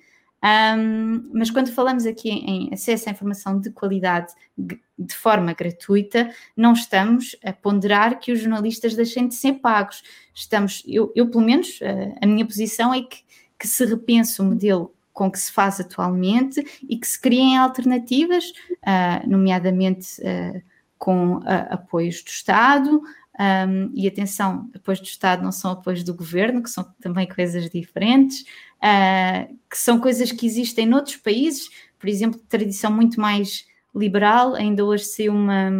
Um, 0.77 1.29
mas 1.33 1.51
quando 1.51 1.69
falamos 1.73 2.05
aqui 2.05 2.29
em 2.29 2.73
acesso 2.73 3.09
à 3.09 3.11
informação 3.11 3.59
de 3.59 3.71
qualidade 3.71 4.31
de 4.57 5.13
forma 5.13 5.51
gratuita, 5.51 6.33
não 6.55 6.71
estamos 6.71 7.35
a 7.43 7.51
ponderar 7.51 8.21
que 8.21 8.31
os 8.31 8.39
jornalistas 8.39 8.95
deixem 8.95 9.27
de 9.27 9.35
ser 9.35 9.55
pagos. 9.55 10.01
Estamos, 10.33 10.81
eu, 10.87 11.11
eu 11.13 11.29
pelo 11.29 11.43
menos, 11.43 11.81
a, 11.81 12.23
a 12.23 12.25
minha 12.25 12.45
posição 12.45 12.93
é 12.93 13.01
que, 13.01 13.17
que 13.59 13.67
se 13.67 13.83
repense 13.83 14.41
o 14.41 14.45
modelo 14.45 14.95
com 15.11 15.29
que 15.29 15.39
se 15.39 15.51
faz 15.51 15.81
atualmente 15.81 16.65
e 16.87 16.95
que 16.97 17.05
se 17.05 17.19
criem 17.19 17.57
alternativas, 17.57 18.45
uh, 18.71 19.29
nomeadamente 19.29 20.21
uh, 20.21 20.61
com 20.97 21.37
uh, 21.37 21.43
apoios 21.69 22.23
do 22.23 22.29
Estado. 22.29 23.01
Um, 23.39 23.91
e 23.93 24.07
atenção, 24.07 24.67
apoios 24.73 24.99
do 24.99 25.05
Estado 25.05 25.43
não 25.43 25.51
são 25.51 25.69
apoios 25.69 26.03
do 26.03 26.13
governo, 26.13 26.63
que 26.63 26.71
são 26.71 26.83
também 26.99 27.27
coisas 27.27 27.69
diferentes 27.69 28.43
uh, 28.77 29.57
que 29.69 29.77
são 29.77 29.99
coisas 29.99 30.31
que 30.31 30.45
existem 30.45 30.85
noutros 30.85 31.17
países, 31.17 31.69
por 31.99 32.07
exemplo, 32.07 32.39
de 32.39 32.45
tradição 32.45 32.91
muito 32.91 33.19
mais 33.19 33.65
liberal. 33.93 34.55
Ainda 34.55 34.85
hoje 34.85 35.05
saiu 35.05 35.33
uma, 35.33 35.71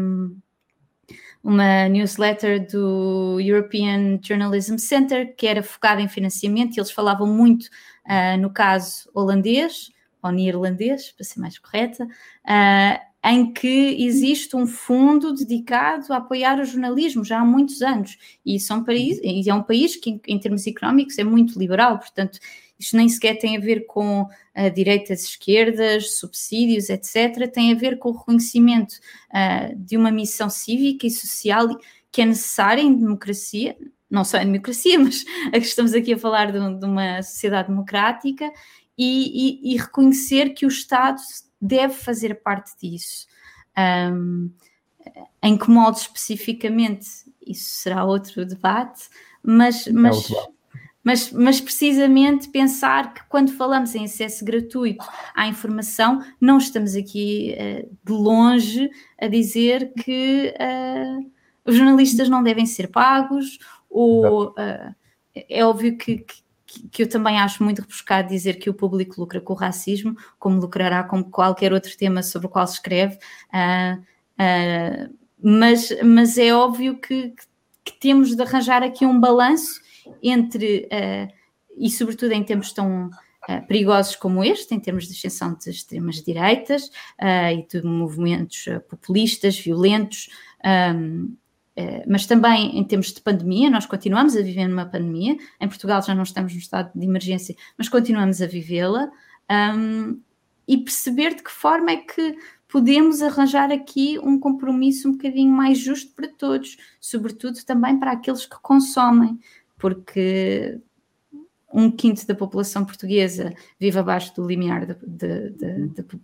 uma 1.43 1.87
newsletter 1.89 2.67
do 2.67 3.39
European 3.39 4.19
Journalism 4.21 4.77
Center 4.77 5.35
que 5.35 5.47
era 5.47 5.63
focada 5.63 6.01
em 6.01 6.07
financiamento 6.07 6.75
e 6.75 6.79
eles 6.79 6.91
falavam 6.91 7.27
muito, 7.27 7.65
uh, 8.05 8.37
no 8.39 8.49
caso 8.49 9.09
holandês, 9.13 9.91
ou 10.21 10.31
neerlandês, 10.31 11.11
para 11.11 11.23
ser 11.23 11.39
mais 11.39 11.57
correta, 11.59 12.03
uh, 12.03 13.07
em 13.29 13.51
que 13.51 14.03
existe 14.03 14.55
um 14.55 14.65
fundo 14.65 15.33
dedicado 15.33 16.13
a 16.13 16.17
apoiar 16.17 16.59
o 16.59 16.65
jornalismo 16.65 17.25
já 17.25 17.39
há 17.39 17.45
muitos 17.45 17.81
anos. 17.81 18.17
E, 18.45 18.59
são 18.59 18.83
país, 18.83 19.19
e 19.21 19.49
é 19.49 19.53
um 19.53 19.63
país 19.63 19.95
que, 19.95 20.21
em 20.27 20.39
termos 20.39 20.65
económicos, 20.65 21.17
é 21.17 21.23
muito 21.23 21.59
liberal, 21.59 21.99
portanto, 21.99 22.39
isto 22.79 22.95
nem 22.95 23.09
sequer 23.09 23.37
tem 23.39 23.57
a 23.57 23.59
ver 23.59 23.85
com 23.87 24.21
uh, 24.21 24.71
direitas, 24.73 25.23
esquerdas, 25.23 26.19
subsídios, 26.19 26.89
etc. 26.89 27.51
Tem 27.51 27.73
a 27.73 27.75
ver 27.75 27.97
com 27.97 28.09
o 28.09 28.17
reconhecimento 28.17 28.93
uh, 29.29 29.75
de 29.75 29.97
uma 29.97 30.11
missão 30.11 30.49
cívica 30.49 31.07
e 31.07 31.11
social 31.11 31.67
que 32.11 32.21
é 32.21 32.25
necessária 32.25 32.81
em 32.81 32.95
democracia, 32.95 33.75
não 34.09 34.23
só 34.23 34.37
em 34.37 34.45
democracia, 34.45 34.97
mas 34.99 35.25
estamos 35.53 35.93
aqui 35.93 36.13
a 36.13 36.17
falar 36.17 36.51
de, 36.51 36.79
de 36.79 36.85
uma 36.85 37.21
sociedade 37.23 37.67
democrática 37.67 38.51
e, 38.97 39.69
e, 39.69 39.73
e, 39.73 39.77
reconhecer 39.77 40.51
que 40.51 40.65
o 40.65 40.69
Estado 40.69 41.19
deve 41.61 41.93
fazer 41.93 42.35
parte 42.35 42.71
disso. 42.81 43.27
Um, 43.77 44.51
em 45.41 45.57
que 45.57 45.69
modo 45.69 45.97
especificamente, 45.97 47.07
isso 47.45 47.81
será 47.81 48.03
outro 48.03 48.45
debate, 48.45 49.07
mas, 49.41 49.87
mas, 49.87 50.29
é 50.29 50.47
mas, 51.03 51.31
mas 51.31 51.61
precisamente 51.61 52.49
pensar 52.49 53.13
que 53.13 53.23
quando 53.29 53.53
falamos 53.53 53.95
em 53.95 54.03
acesso 54.03 54.43
gratuito 54.43 55.05
à 55.33 55.47
informação, 55.47 56.21
não 56.41 56.57
estamos 56.57 56.95
aqui 56.95 57.55
uh, 57.55 57.97
de 58.03 58.11
longe 58.11 58.89
a 59.17 59.27
dizer 59.27 59.93
que 59.93 60.53
uh, 60.59 61.31
os 61.63 61.75
jornalistas 61.75 62.27
não 62.27 62.43
devem 62.43 62.65
ser 62.65 62.89
pagos, 62.89 63.57
ou 63.89 64.49
uh, 64.49 64.95
é 65.33 65.63
óbvio 65.63 65.97
que, 65.97 66.17
que, 66.17 66.43
que, 66.91 67.03
eu 67.03 67.09
também 67.09 67.39
acho 67.39 67.63
muito 67.63 67.81
rebuscado 67.81 68.29
dizer 68.29 68.55
que 68.55 68.69
o 68.69 68.73
público 68.73 69.19
lucra 69.19 69.41
com 69.41 69.53
o 69.53 69.55
racismo, 69.55 70.15
como 70.39 70.59
lucrará 70.59 71.03
com 71.03 71.23
qualquer 71.23 71.73
outro 71.73 71.95
tema 71.97 72.23
sobre 72.23 72.47
o 72.47 72.49
qual 72.49 72.67
se 72.67 72.75
escreve, 72.75 73.17
mas, 75.41 75.89
mas 76.03 76.37
é 76.37 76.53
óbvio 76.53 76.99
que, 76.99 77.33
que 77.83 77.93
temos 77.99 78.35
de 78.35 78.41
arranjar 78.41 78.83
aqui 78.83 79.05
um 79.05 79.19
balanço 79.19 79.81
entre, 80.21 80.87
uh, 80.91 81.33
e 81.77 81.89
sobretudo 81.89 82.31
em 82.31 82.43
tempos 82.43 82.71
tão 82.71 83.07
uh, 83.07 83.67
perigosos 83.67 84.15
como 84.15 84.43
este, 84.43 84.73
em 84.73 84.79
termos 84.79 85.07
de 85.07 85.13
ascensão 85.13 85.53
de 85.53 85.69
extremas 85.69 86.21
direitas 86.21 86.87
uh, 87.21 87.51
e 87.53 87.67
de 87.67 87.81
movimentos 87.85 88.65
populistas, 88.89 89.57
violentos, 89.57 90.29
um, 90.95 91.35
mas 92.07 92.25
também 92.25 92.77
em 92.77 92.83
termos 92.83 93.13
de 93.13 93.21
pandemia, 93.21 93.69
nós 93.69 93.85
continuamos 93.85 94.35
a 94.35 94.41
viver 94.41 94.67
numa 94.67 94.85
pandemia, 94.85 95.37
em 95.59 95.67
Portugal 95.67 96.01
já 96.01 96.15
não 96.15 96.23
estamos 96.23 96.53
no 96.53 96.59
estado 96.59 96.91
de 96.95 97.05
emergência, 97.05 97.55
mas 97.77 97.87
continuamos 97.87 98.41
a 98.41 98.47
vivê-la, 98.47 99.09
um, 99.75 100.19
e 100.67 100.77
perceber 100.77 101.35
de 101.35 101.43
que 101.43 101.51
forma 101.51 101.91
é 101.91 101.97
que 101.97 102.35
podemos 102.67 103.21
arranjar 103.21 103.71
aqui 103.71 104.19
um 104.19 104.37
compromisso 104.39 105.07
um 105.07 105.13
bocadinho 105.13 105.51
mais 105.51 105.77
justo 105.77 106.13
para 106.13 106.27
todos, 106.27 106.77
sobretudo 106.99 107.63
também 107.65 107.97
para 107.97 108.11
aqueles 108.11 108.45
que 108.45 108.59
consomem, 108.61 109.39
porque 109.77 110.79
um 111.71 111.91
quinto 111.91 112.25
da 112.25 112.33
população 112.33 112.85
portuguesa 112.85 113.53
vive 113.79 113.99
abaixo 113.99 114.33
do 114.35 114.47
limiar 114.47 114.85
de, 114.85 115.53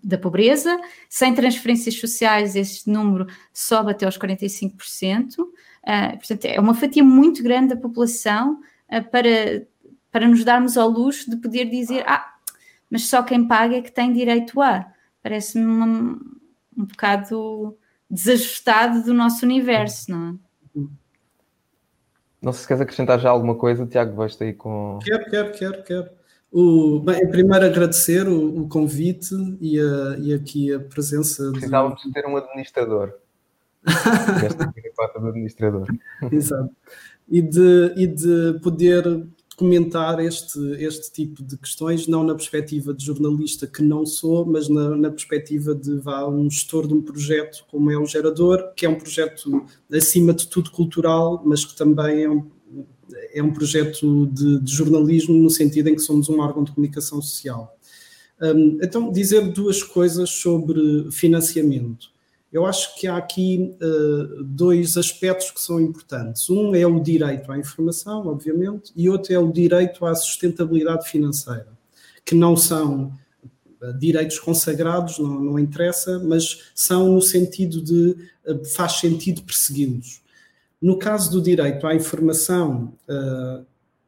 da 0.04 0.18
pobreza. 0.18 0.80
Sem 1.10 1.34
transferências 1.34 2.00
sociais, 2.00 2.56
este 2.56 2.90
número 2.90 3.28
sobe 3.52 3.92
até 3.92 4.06
aos 4.06 4.18
45%. 4.18 5.40
Uh, 5.40 5.52
ah, 5.86 6.10
portanto, 6.18 6.46
é 6.46 6.60
uma 6.60 6.74
fatia 6.74 7.04
muito 7.04 7.44
grande 7.44 7.76
da 7.76 7.82
população 7.82 8.62
uh, 8.90 9.12
para, 9.12 9.68
para 10.12 10.28
nos 10.28 10.44
darmos 10.46 10.78
ao 10.78 10.90
luxo 10.90 11.30
de 11.30 11.36
poder 11.36 11.66
dizer: 11.66 12.06
ah, 12.08 12.34
mas 12.90 13.04
só 13.08 13.22
quem 13.22 13.46
paga 13.46 13.78
é 13.78 13.82
que 13.82 13.92
tem 13.92 14.14
direito 14.14 14.62
a. 14.62 14.86
Parece-me 15.22 15.66
um, 15.66 16.20
um 16.78 16.86
bocado 16.86 17.78
desajustado 18.10 19.04
do 19.04 19.14
nosso 19.14 19.46
universo, 19.46 20.12
não 20.12 20.30
é? 20.30 20.44
Não 22.44 22.52
sei 22.52 22.62
se 22.62 22.68
queres 22.68 22.82
acrescentar 22.82 23.20
já 23.22 23.30
alguma 23.30 23.56
coisa, 23.56 23.88
Tiago, 23.88 24.18
vais 24.18 24.40
aí 24.42 24.54
com. 24.54 25.00
Quero, 25.02 25.26
quero, 25.30 25.52
quero, 25.54 25.84
quero. 25.84 26.10
O, 26.52 27.00
bem, 27.00 27.26
primeiro 27.30 27.66
agradecer 27.66 28.28
o, 28.28 28.64
o 28.64 28.68
convite 28.68 29.34
e, 29.62 29.80
a, 29.80 30.18
e, 30.20 30.34
aqui 30.34 30.74
a 30.74 30.80
presença. 30.80 31.50
Precisávamos 31.52 32.02
de 32.02 32.12
ter 32.12 32.28
um 32.28 32.36
administrador. 32.36 33.14
Esta 34.46 34.74
parte 34.96 35.20
do 35.20 35.28
administrador. 35.28 35.88
Exato. 36.30 36.70
E 37.30 37.42
de, 37.42 37.94
e 37.96 38.06
de 38.06 38.60
poder 38.62 39.26
comentar 39.56 40.20
este, 40.20 40.60
este 40.80 41.12
tipo 41.12 41.44
de 41.44 41.58
questões, 41.58 42.08
não 42.08 42.24
na 42.24 42.34
perspectiva 42.34 42.94
de 42.94 43.06
jornalista 43.06 43.68
que 43.68 43.82
não 43.82 44.06
sou, 44.06 44.46
mas 44.46 44.68
na, 44.70 44.96
na 44.96 45.10
perspectiva 45.10 45.76
de 45.76 45.98
vá, 46.00 46.28
um 46.28 46.50
gestor 46.50 46.88
de 46.88 46.94
um 46.94 47.02
projeto 47.02 47.66
como 47.70 47.92
é 47.92 47.98
o 47.98 48.06
Gerador, 48.06 48.74
que 48.76 48.86
é 48.86 48.90
um 48.90 48.96
projeto 48.96 49.66
acima 49.92 50.34
de 50.34 50.48
tudo 50.48 50.72
cultural, 50.72 51.42
mas 51.46 51.66
que 51.66 51.76
também 51.76 52.24
é 52.24 52.30
um, 52.30 52.50
é 53.34 53.44
um 53.44 53.52
projeto 53.54 54.28
de, 54.28 54.60
de, 54.60 54.72
jornalismo 54.72 55.36
no 55.36 55.50
sentido 55.50 55.90
em 55.90 55.96
que 55.96 56.02
somos 56.02 56.30
um 56.30 56.40
órgão 56.40 56.64
de 56.64 56.72
comunicação 56.72 57.22
social. 57.22 57.78
Um, 58.42 58.80
então, 58.82 59.12
dizer 59.12 59.52
duas 59.52 59.84
coisas 59.84 60.30
sobre 60.30 61.12
financiamento. 61.12 62.13
Eu 62.54 62.68
acho 62.68 62.96
que 63.00 63.08
há 63.08 63.18
aqui 63.18 63.76
uh, 63.82 64.44
dois 64.44 64.96
aspectos 64.96 65.50
que 65.50 65.60
são 65.60 65.82
importantes. 65.82 66.48
Um 66.52 66.76
é 66.76 66.86
o 66.86 67.00
direito 67.00 67.52
à 67.52 67.58
informação, 67.58 68.28
obviamente, 68.28 68.94
e 68.96 69.10
outro 69.10 69.34
é 69.34 69.40
o 69.40 69.52
direito 69.52 70.06
à 70.06 70.14
sustentabilidade 70.14 71.10
financeira, 71.10 71.68
que 72.24 72.36
não 72.36 72.56
são 72.56 73.12
direitos 73.98 74.40
consagrados, 74.40 75.18
não, 75.18 75.42
não 75.42 75.60
interessa, 75.60 76.20
mas 76.20 76.72
são 76.76 77.12
no 77.12 77.22
sentido 77.22 77.82
de 77.82 78.16
uh, 78.46 78.64
faz 78.76 79.00
sentido 79.00 79.42
persegui-los. 79.42 80.22
No 80.80 81.00
caso 81.00 81.32
do 81.32 81.42
direito 81.42 81.88
à 81.88 81.96
informação, 81.96 82.94
uh, 83.10 83.66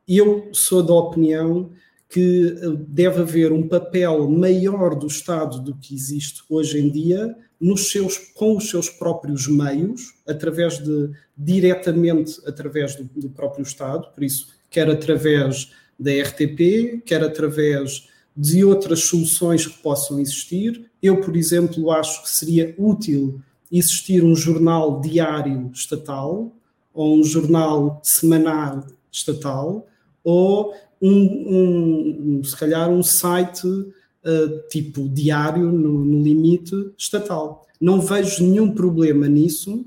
eu 0.07 0.49
sou 0.53 0.83
da 0.83 0.93
opinião 0.93 1.71
que 2.07 2.55
deve 2.87 3.21
haver 3.21 3.51
um 3.51 3.67
papel 3.67 4.29
maior 4.29 4.93
do 4.93 5.07
Estado 5.07 5.59
do 5.59 5.75
que 5.75 5.95
existe 5.95 6.43
hoje 6.47 6.79
em 6.79 6.91
dia 6.91 7.35
nos 7.59 7.91
seus, 7.91 8.17
com 8.17 8.57
os 8.57 8.69
seus 8.69 8.89
próprios 8.89 9.47
meios, 9.47 10.13
através 10.27 10.77
de 10.79 11.11
diretamente 11.37 12.39
através 12.45 12.95
do, 12.95 13.03
do 13.03 13.29
próprio 13.29 13.63
Estado, 13.63 14.07
por 14.13 14.23
isso, 14.23 14.47
quer 14.69 14.89
através 14.89 15.71
da 15.99 16.11
RTP, 16.11 17.01
quer 17.05 17.23
através 17.23 18.09
de 18.35 18.63
outras 18.65 19.01
soluções 19.01 19.65
que 19.65 19.81
possam 19.81 20.19
existir. 20.19 20.89
Eu, 21.01 21.21
por 21.21 21.35
exemplo, 21.37 21.91
acho 21.91 22.23
que 22.23 22.29
seria 22.29 22.75
útil 22.77 23.41
existir 23.71 24.23
um 24.23 24.35
jornal 24.35 24.99
diário 24.99 25.71
estatal, 25.73 26.53
ou 26.93 27.17
um 27.17 27.23
jornal 27.23 27.99
semanal 28.03 28.85
estatal, 29.11 29.87
ou 30.23 30.73
um, 31.01 32.39
um 32.39 32.43
se 32.43 32.55
calhar 32.55 32.89
um 32.89 33.03
site 33.03 33.67
uh, 34.25 34.67
tipo 34.69 35.07
diário, 35.07 35.71
no, 35.71 36.03
no, 36.03 36.21
limite, 36.21 36.75
estatal. 36.97 37.65
Não 37.79 38.01
vejo 38.01 38.43
nenhum 38.43 38.73
problema 38.73 39.27
nisso, 39.27 39.85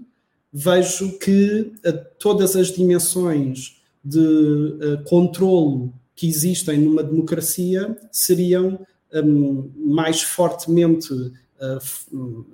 vejo 0.53 1.19
que 1.19 1.73
uh, 1.85 2.07
todas 2.19 2.57
as 2.57 2.69
dimensões 2.69 3.83
de 4.03 4.19
uh, 4.19 5.05
controlo 5.05 5.93
que 6.15 6.27
existem 6.27 6.79
numa 6.79 7.03
democracia 7.03 7.97
seriam 8.11 8.81
um, 9.13 9.71
mais 9.77 10.23
fortemente 10.23 11.13
uh, 11.13 12.47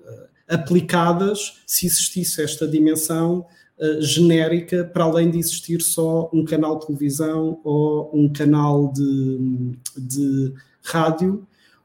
aplicadas 0.49 1.63
se 1.67 1.87
existisse 1.87 2.43
esta 2.43 2.67
dimensão 2.67 3.47
genérica, 3.99 4.85
para 4.85 5.03
além 5.03 5.33
de 5.33 5.39
existir 5.39 5.83
só 5.83 6.31
um 6.33 6.45
canal 6.45 6.79
de 6.79 6.87
televisão 6.87 7.61
ou 7.65 8.09
um 8.15 8.33
canal 8.33 8.93
de, 8.93 9.77
de 9.99 10.55
rádio, 10.85 11.45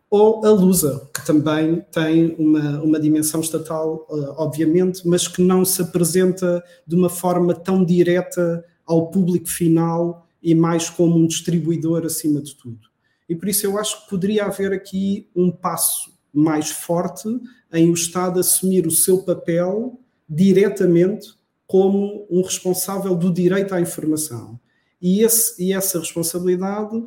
ou 0.10 0.44
a 0.44 0.50
Lusa, 0.50 1.08
que 1.14 1.26
também 1.26 1.86
tem 1.92 2.36
uma, 2.40 2.82
uma 2.82 3.00
dimensão 3.00 3.42
estatal, 3.42 4.08
uh, 4.10 4.34
obviamente, 4.38 5.08
mas 5.08 5.28
que 5.28 5.42
não 5.42 5.64
se 5.64 5.82
apresenta 5.82 6.64
de 6.86 6.96
uma 6.96 7.10
forma 7.10 7.54
tão 7.54 7.86
direta 7.86 8.66
ao 8.86 9.12
público 9.12 9.48
final 9.48 10.28
e 10.42 10.56
mais 10.56 10.90
como 10.90 11.16
um 11.16 11.28
distribuidor 11.28 12.06
acima 12.06 12.42
de 12.42 12.56
tudo. 12.56 12.90
E 13.28 13.36
por 13.36 13.48
isso 13.48 13.66
eu 13.68 13.78
acho 13.78 14.04
que 14.04 14.10
poderia 14.10 14.46
haver 14.46 14.74
aqui 14.74 15.30
um 15.36 15.52
passo 15.52 16.12
mais 16.34 16.72
forte 16.72 17.30
em 17.72 17.92
o 17.92 17.94
Estado 17.94 18.40
assumir 18.40 18.88
o 18.88 18.92
seu 18.92 19.20
papel 19.20 20.00
diretamente 20.28 21.36
como 21.68 22.26
um 22.32 22.42
responsável 22.42 23.16
do 23.16 23.32
direito 23.32 23.76
à 23.76 23.82
informação. 23.82 24.60
E, 25.00 25.22
esse, 25.22 25.64
e 25.64 25.72
essa 25.72 26.00
responsabilidade 26.00 27.00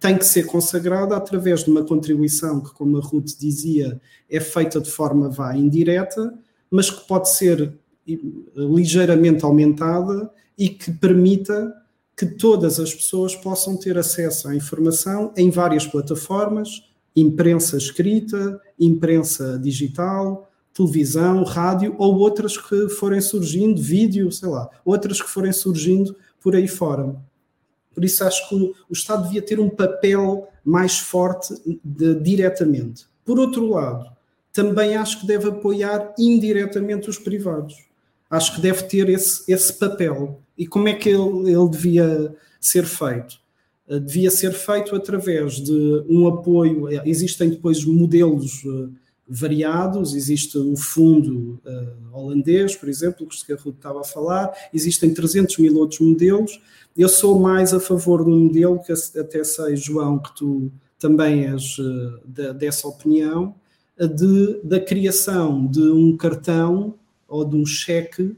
tem 0.00 0.16
que 0.16 0.24
ser 0.24 0.44
consagrada 0.44 1.16
através 1.16 1.64
de 1.64 1.70
uma 1.70 1.84
contribuição 1.84 2.60
que, 2.60 2.72
como 2.72 2.96
a 2.96 3.00
Ruth 3.00 3.36
dizia, 3.38 4.00
é 4.30 4.40
feita 4.40 4.80
de 4.80 4.90
forma 4.90 5.28
vá 5.28 5.56
indireta, 5.56 6.32
mas 6.70 6.90
que 6.90 7.06
pode 7.06 7.28
ser 7.30 7.72
ligeiramente 8.56 9.44
aumentada 9.44 10.30
e 10.56 10.68
que 10.68 10.90
permita 10.90 11.72
que 12.16 12.26
todas 12.26 12.78
as 12.78 12.94
pessoas 12.94 13.34
possam 13.34 13.76
ter 13.76 13.98
acesso 13.98 14.48
à 14.48 14.54
informação 14.54 15.32
em 15.36 15.50
várias 15.50 15.86
plataformas, 15.86 16.84
imprensa 17.14 17.76
escrita, 17.76 18.60
imprensa 18.78 19.58
digital, 19.58 20.50
televisão, 20.72 21.44
rádio 21.44 21.94
ou 21.98 22.16
outras 22.16 22.56
que 22.56 22.88
forem 22.88 23.20
surgindo, 23.20 23.80
vídeo, 23.80 24.30
sei 24.32 24.48
lá, 24.48 24.68
outras 24.84 25.20
que 25.20 25.28
forem 25.28 25.52
surgindo 25.52 26.16
por 26.40 26.56
aí 26.56 26.66
fora. 26.66 27.14
Por 27.94 28.04
isso 28.04 28.24
acho 28.24 28.48
que 28.48 28.54
o 28.54 28.92
Estado 28.92 29.24
devia 29.24 29.42
ter 29.42 29.60
um 29.60 29.68
papel 29.68 30.48
mais 30.64 30.98
forte 30.98 31.54
de, 31.84 32.14
diretamente. 32.16 33.06
Por 33.24 33.38
outro 33.38 33.68
lado, 33.68 34.10
também 34.52 34.96
acho 34.96 35.20
que 35.20 35.26
deve 35.26 35.48
apoiar 35.48 36.14
indiretamente 36.18 37.08
os 37.08 37.18
privados. 37.18 37.74
Acho 38.30 38.54
que 38.54 38.60
deve 38.60 38.84
ter 38.84 39.08
esse, 39.08 39.50
esse 39.50 39.72
papel. 39.72 40.40
E 40.56 40.66
como 40.66 40.88
é 40.88 40.94
que 40.94 41.08
ele, 41.08 41.50
ele 41.50 41.68
devia 41.68 42.34
ser 42.60 42.84
feito? 42.84 43.40
Uh, 43.88 44.00
devia 44.00 44.30
ser 44.30 44.52
feito 44.52 44.94
através 44.94 45.54
de 45.54 46.04
um 46.08 46.26
apoio. 46.28 46.88
Eh, 46.88 47.02
existem 47.06 47.50
depois 47.50 47.84
modelos 47.84 48.62
uh, 48.64 48.92
variados, 49.34 50.14
existe 50.14 50.58
o 50.58 50.76
fundo 50.76 51.58
uh, 51.64 52.16
holandês, 52.16 52.76
por 52.76 52.86
exemplo, 52.86 53.26
que 53.26 53.52
o 53.52 53.56
Ruth 53.56 53.76
estava 53.76 54.00
a 54.00 54.04
falar, 54.04 54.52
existem 54.74 55.14
300 55.14 55.56
mil 55.56 55.78
outros 55.78 56.00
modelos. 56.00 56.60
Eu 56.94 57.08
sou 57.08 57.38
mais 57.38 57.72
a 57.72 57.80
favor 57.80 58.22
de 58.22 58.30
um 58.30 58.40
modelo 58.40 58.78
que 58.82 58.92
até 59.18 59.42
sei, 59.42 59.74
João, 59.74 60.18
que 60.18 60.36
tu 60.36 60.70
também 60.98 61.46
és 61.46 61.76
de, 62.26 62.52
dessa 62.52 62.86
opinião, 62.86 63.54
de, 63.98 64.60
da 64.62 64.78
criação 64.78 65.66
de 65.66 65.80
um 65.80 66.14
cartão 66.14 66.94
ou 67.26 67.42
de 67.42 67.56
um 67.56 67.64
cheque 67.64 68.36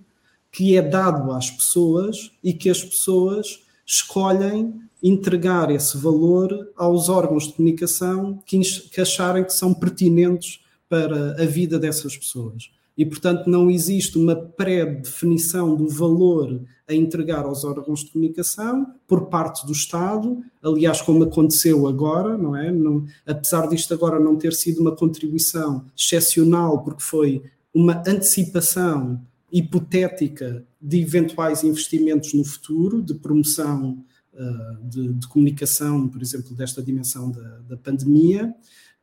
que 0.52 0.76
é 0.76 0.82
dado 0.82 1.32
às 1.32 1.50
pessoas 1.50 2.30
e 2.42 2.52
que 2.52 2.70
as 2.70 2.84
pessoas 2.84 3.64
escolhem 3.84 4.80
entregar 5.02 5.70
esse 5.72 5.98
valor 5.98 6.70
aos 6.76 7.08
órgãos 7.08 7.48
de 7.48 7.54
comunicação 7.54 8.40
que 8.46 8.60
acharem 9.00 9.44
que 9.44 9.52
são 9.52 9.74
pertinentes 9.74 10.63
para 10.88 11.42
a 11.42 11.46
vida 11.46 11.78
dessas 11.78 12.16
pessoas. 12.16 12.70
E, 12.96 13.04
portanto, 13.04 13.50
não 13.50 13.70
existe 13.70 14.16
uma 14.16 14.36
pré-definição 14.36 15.74
do 15.74 15.88
valor 15.88 16.62
a 16.86 16.94
entregar 16.94 17.44
aos 17.44 17.64
órgãos 17.64 18.04
de 18.04 18.10
comunicação 18.12 18.86
por 19.06 19.26
parte 19.26 19.66
do 19.66 19.72
Estado, 19.72 20.42
aliás, 20.62 21.00
como 21.00 21.24
aconteceu 21.24 21.88
agora, 21.88 22.38
não 22.38 22.54
é? 22.54 22.70
Não, 22.70 23.04
apesar 23.26 23.66
disto 23.68 23.92
agora 23.92 24.20
não 24.20 24.36
ter 24.36 24.52
sido 24.52 24.80
uma 24.80 24.94
contribuição 24.94 25.84
excepcional, 25.96 26.84
porque 26.84 27.02
foi 27.02 27.42
uma 27.72 28.02
antecipação 28.06 29.20
hipotética 29.50 30.64
de 30.80 31.00
eventuais 31.00 31.64
investimentos 31.64 32.32
no 32.34 32.44
futuro, 32.44 33.02
de 33.02 33.14
promoção 33.14 34.04
uh, 34.34 34.88
de, 34.88 35.14
de, 35.14 35.26
comunicação, 35.28 36.06
por 36.08 36.20
exemplo, 36.20 36.54
desta 36.54 36.82
dimensão 36.82 37.30
da, 37.30 37.58
da 37.68 37.76
pandemia, 37.76 38.54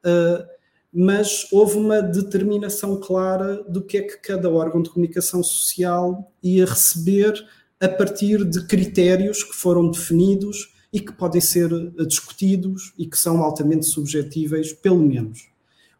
uh, 0.06 0.61
mas 0.94 1.48
houve 1.52 1.78
uma 1.78 2.02
determinação 2.02 3.00
clara 3.00 3.64
do 3.64 3.82
que 3.82 3.98
é 3.98 4.02
que 4.02 4.18
cada 4.18 4.50
órgão 4.50 4.82
de 4.82 4.90
comunicação 4.90 5.42
social 5.42 6.32
ia 6.44 6.66
receber 6.66 7.34
a 7.80 7.88
partir 7.88 8.44
de 8.44 8.66
critérios 8.68 9.44
que 9.44 9.56
foram 9.56 9.90
definidos 9.90 10.74
e 10.92 11.00
que 11.00 11.14
podem 11.14 11.40
ser 11.40 11.70
discutidos 12.06 12.94
e 12.98 13.08
que 13.08 13.18
são 13.18 13.42
altamente 13.42 13.86
subjetíveis, 13.86 14.74
pelo 14.74 15.02
menos. 15.02 15.50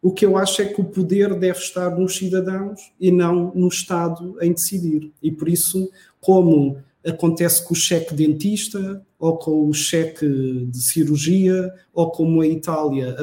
O 0.02 0.12
que 0.12 0.26
eu 0.26 0.36
acho 0.36 0.60
é 0.60 0.66
que 0.66 0.80
o 0.80 0.84
poder 0.84 1.32
deve 1.38 1.58
estar 1.58 1.96
nos 1.96 2.16
cidadãos 2.16 2.92
e 3.00 3.10
não 3.10 3.52
no 3.54 3.68
Estado 3.68 4.36
em 4.42 4.52
decidir. 4.52 5.12
E 5.22 5.30
por 5.30 5.48
isso, 5.48 5.90
como 6.20 6.76
acontece 7.06 7.64
com 7.64 7.72
o 7.72 7.76
cheque 7.76 8.12
dentista, 8.12 9.00
ou 9.22 9.36
com 9.36 9.68
o 9.68 9.72
cheque 9.72 10.66
de 10.68 10.82
cirurgia, 10.82 11.72
ou 11.94 12.10
como 12.10 12.40
a 12.40 12.46
Itália 12.46 13.16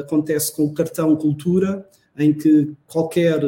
acontece 0.00 0.56
com 0.56 0.64
o 0.64 0.72
cartão 0.72 1.14
cultura, 1.16 1.86
em 2.18 2.32
que 2.32 2.72
qualquer, 2.86 3.44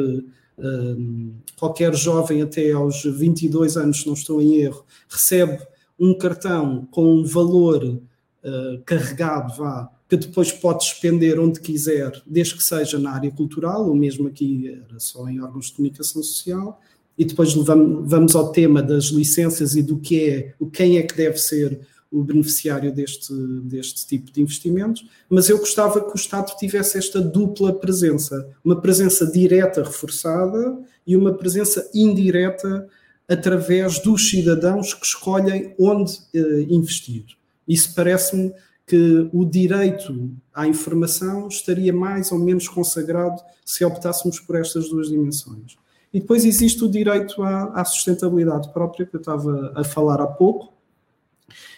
hum, 0.59 1.33
qualquer 1.57 1.95
jovem 1.95 2.43
até 2.43 2.71
aos 2.71 3.03
22 3.03 3.77
anos, 3.77 4.01
se 4.01 4.05
não 4.05 4.13
estou 4.13 4.39
em 4.39 4.57
erro, 4.57 4.85
recebe 5.09 5.57
um 5.99 6.15
cartão 6.15 6.87
com 6.91 7.15
um 7.15 7.23
valor 7.23 7.83
uh, 7.83 8.83
carregado, 8.85 9.57
vá, 9.57 9.89
que 10.07 10.17
depois 10.17 10.51
pode 10.51 10.81
despender 10.81 11.39
onde 11.39 11.59
quiser, 11.59 12.11
desde 12.27 12.57
que 12.57 12.63
seja 12.63 12.99
na 12.99 13.09
área 13.09 13.31
cultural, 13.31 13.87
ou 13.87 13.95
mesmo 13.95 14.27
aqui 14.27 14.79
era 14.87 14.99
só 14.99 15.27
em 15.27 15.41
órgãos 15.41 15.65
de 15.65 15.73
comunicação 15.73 16.21
social, 16.21 16.79
e 17.17 17.25
depois 17.25 17.55
levamos, 17.55 18.09
vamos 18.09 18.35
ao 18.35 18.51
tema 18.51 18.81
das 18.81 19.05
licenças 19.05 19.75
e 19.75 19.81
do 19.81 19.97
que 19.97 20.29
é, 20.29 20.53
o 20.59 20.69
quem 20.69 20.97
é 20.97 21.03
que 21.03 21.15
deve 21.15 21.37
ser 21.37 21.79
o 22.11 22.23
beneficiário 22.23 22.91
deste, 22.93 23.33
deste 23.63 24.07
tipo 24.07 24.31
de 24.31 24.41
investimentos, 24.41 25.05
mas 25.29 25.49
eu 25.49 25.57
gostava 25.57 25.99
que 25.99 26.13
o 26.13 26.15
Estado 26.15 26.55
tivesse 26.57 26.97
esta 26.97 27.19
dupla 27.19 27.73
presença, 27.73 28.49
uma 28.63 28.79
presença 28.79 29.25
direta 29.25 29.83
reforçada 29.83 30.79
e 31.05 31.15
uma 31.17 31.33
presença 31.33 31.89
indireta 31.93 32.87
através 33.27 33.99
dos 33.99 34.29
cidadãos 34.29 34.93
que 34.93 35.05
escolhem 35.05 35.73
onde 35.77 36.13
uh, 36.33 36.73
investir. 36.73 37.25
Isso 37.67 37.93
parece-me 37.93 38.53
que 38.85 39.29
o 39.33 39.43
direito 39.43 40.31
à 40.53 40.65
informação 40.65 41.49
estaria 41.49 41.91
mais 41.91 42.31
ou 42.31 42.39
menos 42.39 42.69
consagrado 42.69 43.41
se 43.65 43.83
optássemos 43.83 44.39
por 44.39 44.55
estas 44.55 44.89
duas 44.89 45.09
dimensões. 45.09 45.77
E 46.13 46.19
depois 46.19 46.45
existe 46.45 46.83
o 46.83 46.89
direito 46.89 47.41
à, 47.43 47.81
à 47.81 47.85
sustentabilidade 47.85 48.71
própria, 48.71 49.05
que 49.05 49.15
eu 49.15 49.19
estava 49.19 49.73
a 49.75 49.83
falar 49.83 50.21
há 50.21 50.27
pouco. 50.27 50.73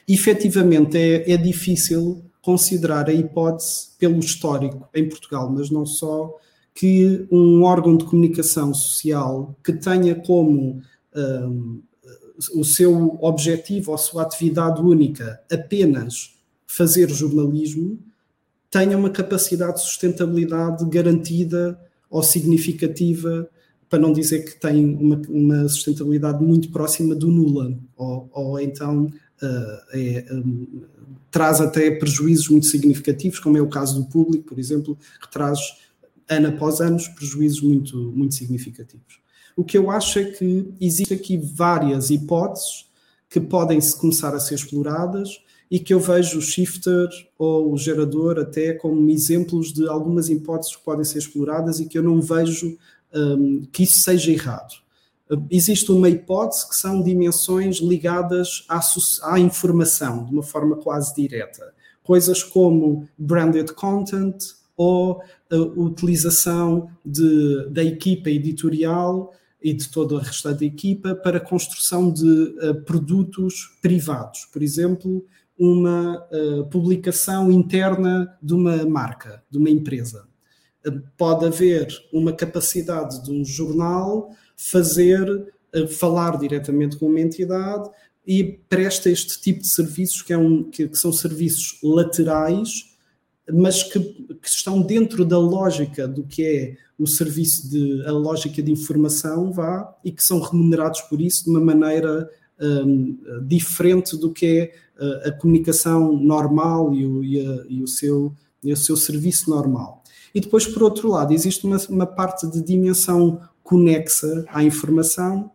E, 0.07 0.13
efetivamente, 0.13 0.97
é, 0.97 1.31
é 1.31 1.37
difícil 1.37 2.23
considerar 2.41 3.09
a 3.09 3.13
hipótese, 3.13 3.89
pelo 3.97 4.19
histórico 4.19 4.87
em 4.93 5.07
Portugal, 5.07 5.49
mas 5.49 5.69
não 5.69 5.85
só, 5.85 6.37
que 6.73 7.27
um 7.29 7.63
órgão 7.63 7.97
de 7.97 8.05
comunicação 8.05 8.73
social 8.73 9.55
que 9.63 9.73
tenha 9.73 10.15
como 10.15 10.81
um, 11.15 11.81
o 12.53 12.63
seu 12.63 13.17
objetivo 13.21 13.91
ou 13.91 13.95
a 13.95 13.97
sua 13.97 14.23
atividade 14.23 14.81
única 14.81 15.41
apenas 15.51 16.35
fazer 16.65 17.09
jornalismo 17.09 17.99
tenha 18.71 18.97
uma 18.97 19.09
capacidade 19.09 19.75
de 19.75 19.81
sustentabilidade 19.81 20.85
garantida 20.85 21.79
ou 22.09 22.23
significativa, 22.23 23.49
para 23.89 23.99
não 23.99 24.13
dizer 24.13 24.45
que 24.45 24.59
tem 24.59 24.95
uma, 24.95 25.21
uma 25.27 25.67
sustentabilidade 25.67 26.43
muito 26.43 26.69
próxima 26.69 27.15
do 27.15 27.27
nula, 27.27 27.75
ou, 27.97 28.29
ou 28.31 28.59
então 28.59 29.05
uh, 29.05 29.79
é, 29.93 30.25
um, 30.31 30.83
traz 31.31 31.59
até 31.59 31.91
prejuízos 31.91 32.49
muito 32.49 32.67
significativos, 32.67 33.39
como 33.39 33.57
é 33.57 33.61
o 33.61 33.69
caso 33.69 34.01
do 34.01 34.09
público, 34.09 34.45
por 34.45 34.59
exemplo, 34.59 34.97
que 35.21 35.31
traz 35.31 35.59
ano 36.29 36.49
após 36.49 36.79
ano 36.79 36.97
prejuízos 37.15 37.61
muito, 37.61 37.97
muito 38.15 38.35
significativos. 38.35 39.19
O 39.55 39.63
que 39.63 39.77
eu 39.77 39.89
acho 39.89 40.19
é 40.19 40.25
que 40.25 40.71
existe 40.79 41.13
aqui 41.13 41.37
várias 41.37 42.11
hipóteses 42.11 42.85
que 43.29 43.39
podem 43.39 43.79
começar 43.97 44.33
a 44.33 44.39
ser 44.39 44.55
exploradas 44.55 45.41
e 45.69 45.79
que 45.79 45.93
eu 45.93 45.99
vejo 45.99 46.39
o 46.39 46.41
shifter 46.41 47.07
ou 47.37 47.73
o 47.73 47.77
gerador 47.77 48.39
até 48.39 48.73
como 48.73 49.09
exemplos 49.09 49.71
de 49.71 49.87
algumas 49.87 50.29
hipóteses 50.29 50.75
que 50.75 50.83
podem 50.83 51.03
ser 51.03 51.19
exploradas 51.19 51.79
e 51.79 51.85
que 51.85 51.97
eu 51.97 52.03
não 52.03 52.21
vejo 52.21 52.77
um, 53.13 53.65
que 53.71 53.83
isso 53.83 53.99
seja 53.99 54.31
errado. 54.31 54.73
Existe 55.49 55.91
uma 55.91 56.09
hipótese 56.09 56.67
que 56.67 56.75
são 56.75 57.03
dimensões 57.03 57.77
ligadas 57.77 58.65
à, 58.67 58.79
à 59.23 59.39
informação, 59.39 60.25
de 60.25 60.33
uma 60.33 60.41
forma 60.41 60.75
quase 60.77 61.13
direta. 61.15 61.73
Coisas 62.01 62.41
como 62.41 63.07
branded 63.17 63.73
content 63.73 64.37
ou 64.75 65.21
a 65.51 65.55
utilização 65.55 66.89
de, 67.05 67.67
da 67.69 67.83
equipa 67.83 68.29
editorial 68.29 69.33
e 69.61 69.73
de 69.73 69.89
toda 69.89 70.17
a 70.17 70.21
restante 70.21 70.65
equipa 70.65 71.13
para 71.13 71.37
a 71.37 71.41
construção 71.41 72.11
de 72.11 72.25
uh, 72.25 72.81
produtos 72.85 73.77
privados. 73.81 74.45
Por 74.45 74.63
exemplo, 74.63 75.25
uma 75.57 76.25
uh, 76.31 76.65
publicação 76.69 77.51
interna 77.51 78.33
de 78.41 78.53
uma 78.53 78.85
marca, 78.85 79.43
de 79.51 79.57
uma 79.57 79.69
empresa. 79.69 80.28
Uh, 80.85 81.01
pode 81.17 81.45
haver 81.45 81.87
uma 82.11 82.33
capacidade 82.33 83.23
de 83.23 83.31
um 83.31 83.43
jornal 83.43 84.31
fazer, 84.55 85.53
falar 85.97 86.37
diretamente 86.37 86.97
com 86.97 87.05
uma 87.05 87.19
entidade 87.19 87.89
e 88.25 88.43
presta 88.67 89.09
este 89.09 89.39
tipo 89.41 89.61
de 89.61 89.69
serviços 89.69 90.21
que, 90.21 90.33
é 90.33 90.37
um, 90.37 90.63
que, 90.63 90.87
que 90.87 90.97
são 90.97 91.11
serviços 91.11 91.79
laterais 91.83 92.89
mas 93.51 93.83
que, 93.83 93.99
que, 93.99 94.47
estão 94.47 94.81
dentro 94.81 95.25
da 95.25 95.37
lógica 95.37 96.07
do 96.07 96.23
que 96.23 96.45
é 96.45 96.77
o 96.97 97.07
serviço 97.07 97.69
de 97.69 98.03
a 98.05 98.11
lógica 98.11 98.61
de 98.61 98.71
informação 98.71 99.51
vá 99.51 99.95
e 100.03 100.11
que 100.11 100.23
são 100.23 100.39
remunerados 100.39 101.01
por 101.01 101.19
isso 101.19 101.45
de 101.45 101.49
uma 101.49 101.61
maneira 101.61 102.29
um, 102.61 103.17
diferente 103.47 104.17
do 104.17 104.31
que 104.31 104.45
é 104.45 104.73
a, 104.99 105.05
uh, 105.05 105.29
a 105.29 105.31
comunicação 105.31 106.13
normal 106.17 106.93
e 106.93 107.05
o, 107.05 107.23
e, 107.23 107.39
a, 107.39 107.65
e 107.69 107.81
o, 107.81 107.87
seu, 107.87 108.33
e 108.63 108.73
o 108.73 108.77
seu 108.77 108.97
serviço 108.97 109.49
normal. 109.49 109.98
E 110.33 110.39
depois, 110.39 110.67
por 110.67 110.83
outro 110.83 111.09
lado, 111.09 111.33
existe 111.33 111.65
uma, 111.65 111.77
uma 111.89 112.05
parte 112.05 112.47
de 112.47 112.61
dimensão 112.61 113.41
conexa 113.63 114.45
à 114.49 114.63
informação 114.63 115.51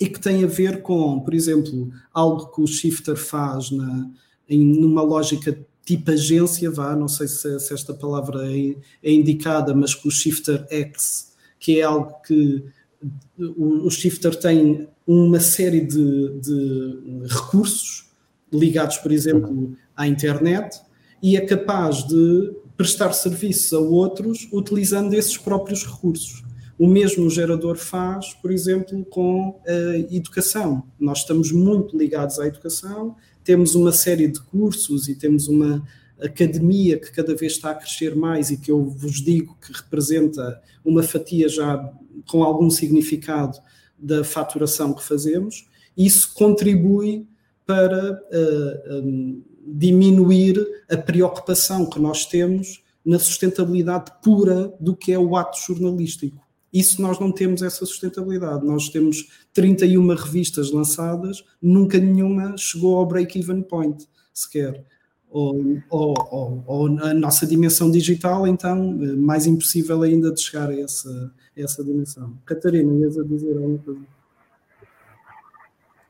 e 0.00 0.08
que 0.08 0.20
tem 0.20 0.42
a 0.42 0.46
ver 0.46 0.82
com, 0.82 1.20
por 1.20 1.34
exemplo, 1.34 1.90
algo 2.12 2.46
que 2.46 2.60
o 2.60 2.66
Shifter 2.66 3.16
faz 3.16 3.70
na, 3.70 4.10
em, 4.48 4.64
numa 4.64 5.02
lógica 5.02 5.58
tipo 5.84 6.10
agência, 6.10 6.70
vá, 6.70 6.94
não 6.94 7.08
sei 7.08 7.28
se, 7.28 7.58
se 7.60 7.74
esta 7.74 7.92
palavra 7.92 8.46
é, 8.50 8.76
é, 9.02 9.12
indicada, 9.12 9.74
mas 9.74 9.94
com 9.94 10.08
o 10.08 10.12
Shifter 10.12 10.66
X, 10.70 11.32
que 11.58 11.80
é 11.80 11.82
algo 11.82 12.14
que 12.26 12.64
o, 13.38 13.86
o 13.86 13.90
Shifter 13.90 14.34
tem 14.34 14.88
uma 15.06 15.40
série 15.40 15.80
de, 15.80 16.40
de, 16.40 17.26
recursos 17.26 18.10
ligados, 18.52 18.98
por 18.98 19.10
exemplo, 19.10 19.76
à 19.96 20.06
internet 20.06 20.80
e 21.22 21.36
é 21.36 21.40
capaz 21.40 22.06
de 22.06 22.52
prestar 22.76 23.12
serviços 23.12 23.72
a 23.72 23.78
outros 23.78 24.48
utilizando 24.52 25.14
esses 25.14 25.36
próprios 25.36 25.84
recursos. 25.86 26.42
O 26.78 26.86
mesmo 26.86 27.26
o 27.26 27.30
gerador 27.30 27.76
faz, 27.76 28.34
por 28.34 28.50
exemplo, 28.50 29.04
com 29.04 29.60
a 29.66 29.98
educação. 30.14 30.82
Nós 30.98 31.18
estamos 31.18 31.52
muito 31.52 31.96
ligados 31.96 32.38
à 32.38 32.46
educação 32.46 33.14
temos 33.44 33.74
uma 33.74 33.92
série 33.92 34.28
de 34.28 34.40
cursos 34.40 35.08
e 35.08 35.14
temos 35.14 35.48
uma 35.48 35.82
academia 36.20 36.98
que 36.98 37.10
cada 37.10 37.34
vez 37.34 37.52
está 37.52 37.70
a 37.70 37.74
crescer 37.74 38.14
mais 38.14 38.50
e 38.50 38.56
que 38.56 38.70
eu 38.70 38.84
vos 38.84 39.20
digo 39.20 39.56
que 39.60 39.72
representa 39.72 40.62
uma 40.84 41.02
fatia 41.02 41.48
já 41.48 41.92
com 42.28 42.44
algum 42.44 42.70
significado 42.70 43.58
da 43.98 44.22
faturação 44.22 44.92
que 44.92 45.02
fazemos, 45.02 45.66
isso 45.96 46.32
contribui 46.34 47.26
para 47.66 48.12
uh, 48.12 48.94
um, 48.94 49.42
diminuir 49.64 50.64
a 50.90 50.96
preocupação 50.96 51.88
que 51.88 52.00
nós 52.00 52.26
temos 52.26 52.82
na 53.04 53.18
sustentabilidade 53.18 54.12
pura 54.22 54.72
do 54.80 54.94
que 54.96 55.12
é 55.12 55.18
o 55.18 55.36
ato 55.36 55.58
jornalístico. 55.58 56.40
Isso 56.72 57.02
nós 57.02 57.18
não 57.18 57.30
temos 57.30 57.62
essa 57.62 57.84
sustentabilidade. 57.84 58.64
Nós 58.64 58.88
temos 58.88 59.28
31 59.52 60.14
revistas 60.14 60.70
lançadas, 60.70 61.44
nunca 61.60 61.98
nenhuma 61.98 62.56
chegou 62.56 62.96
ao 62.96 63.06
break-even 63.06 63.62
point 63.62 64.08
sequer. 64.32 64.84
Ou, 65.28 65.78
ou, 65.88 66.14
ou, 66.30 66.64
ou, 66.66 66.86
a 66.98 67.14
nossa 67.14 67.46
dimensão 67.46 67.90
digital, 67.90 68.46
então, 68.46 68.94
mais 69.16 69.46
impossível 69.46 70.02
ainda 70.02 70.30
de 70.30 70.40
chegar 70.40 70.68
a 70.68 70.78
essa, 70.78 71.32
a 71.56 71.60
essa 71.60 71.82
dimensão. 71.82 72.36
Catarina, 72.44 72.92
ias 73.00 73.18
a 73.18 73.24
dizer 73.24 73.56
alguma 73.56 73.78
coisa? 73.78 74.00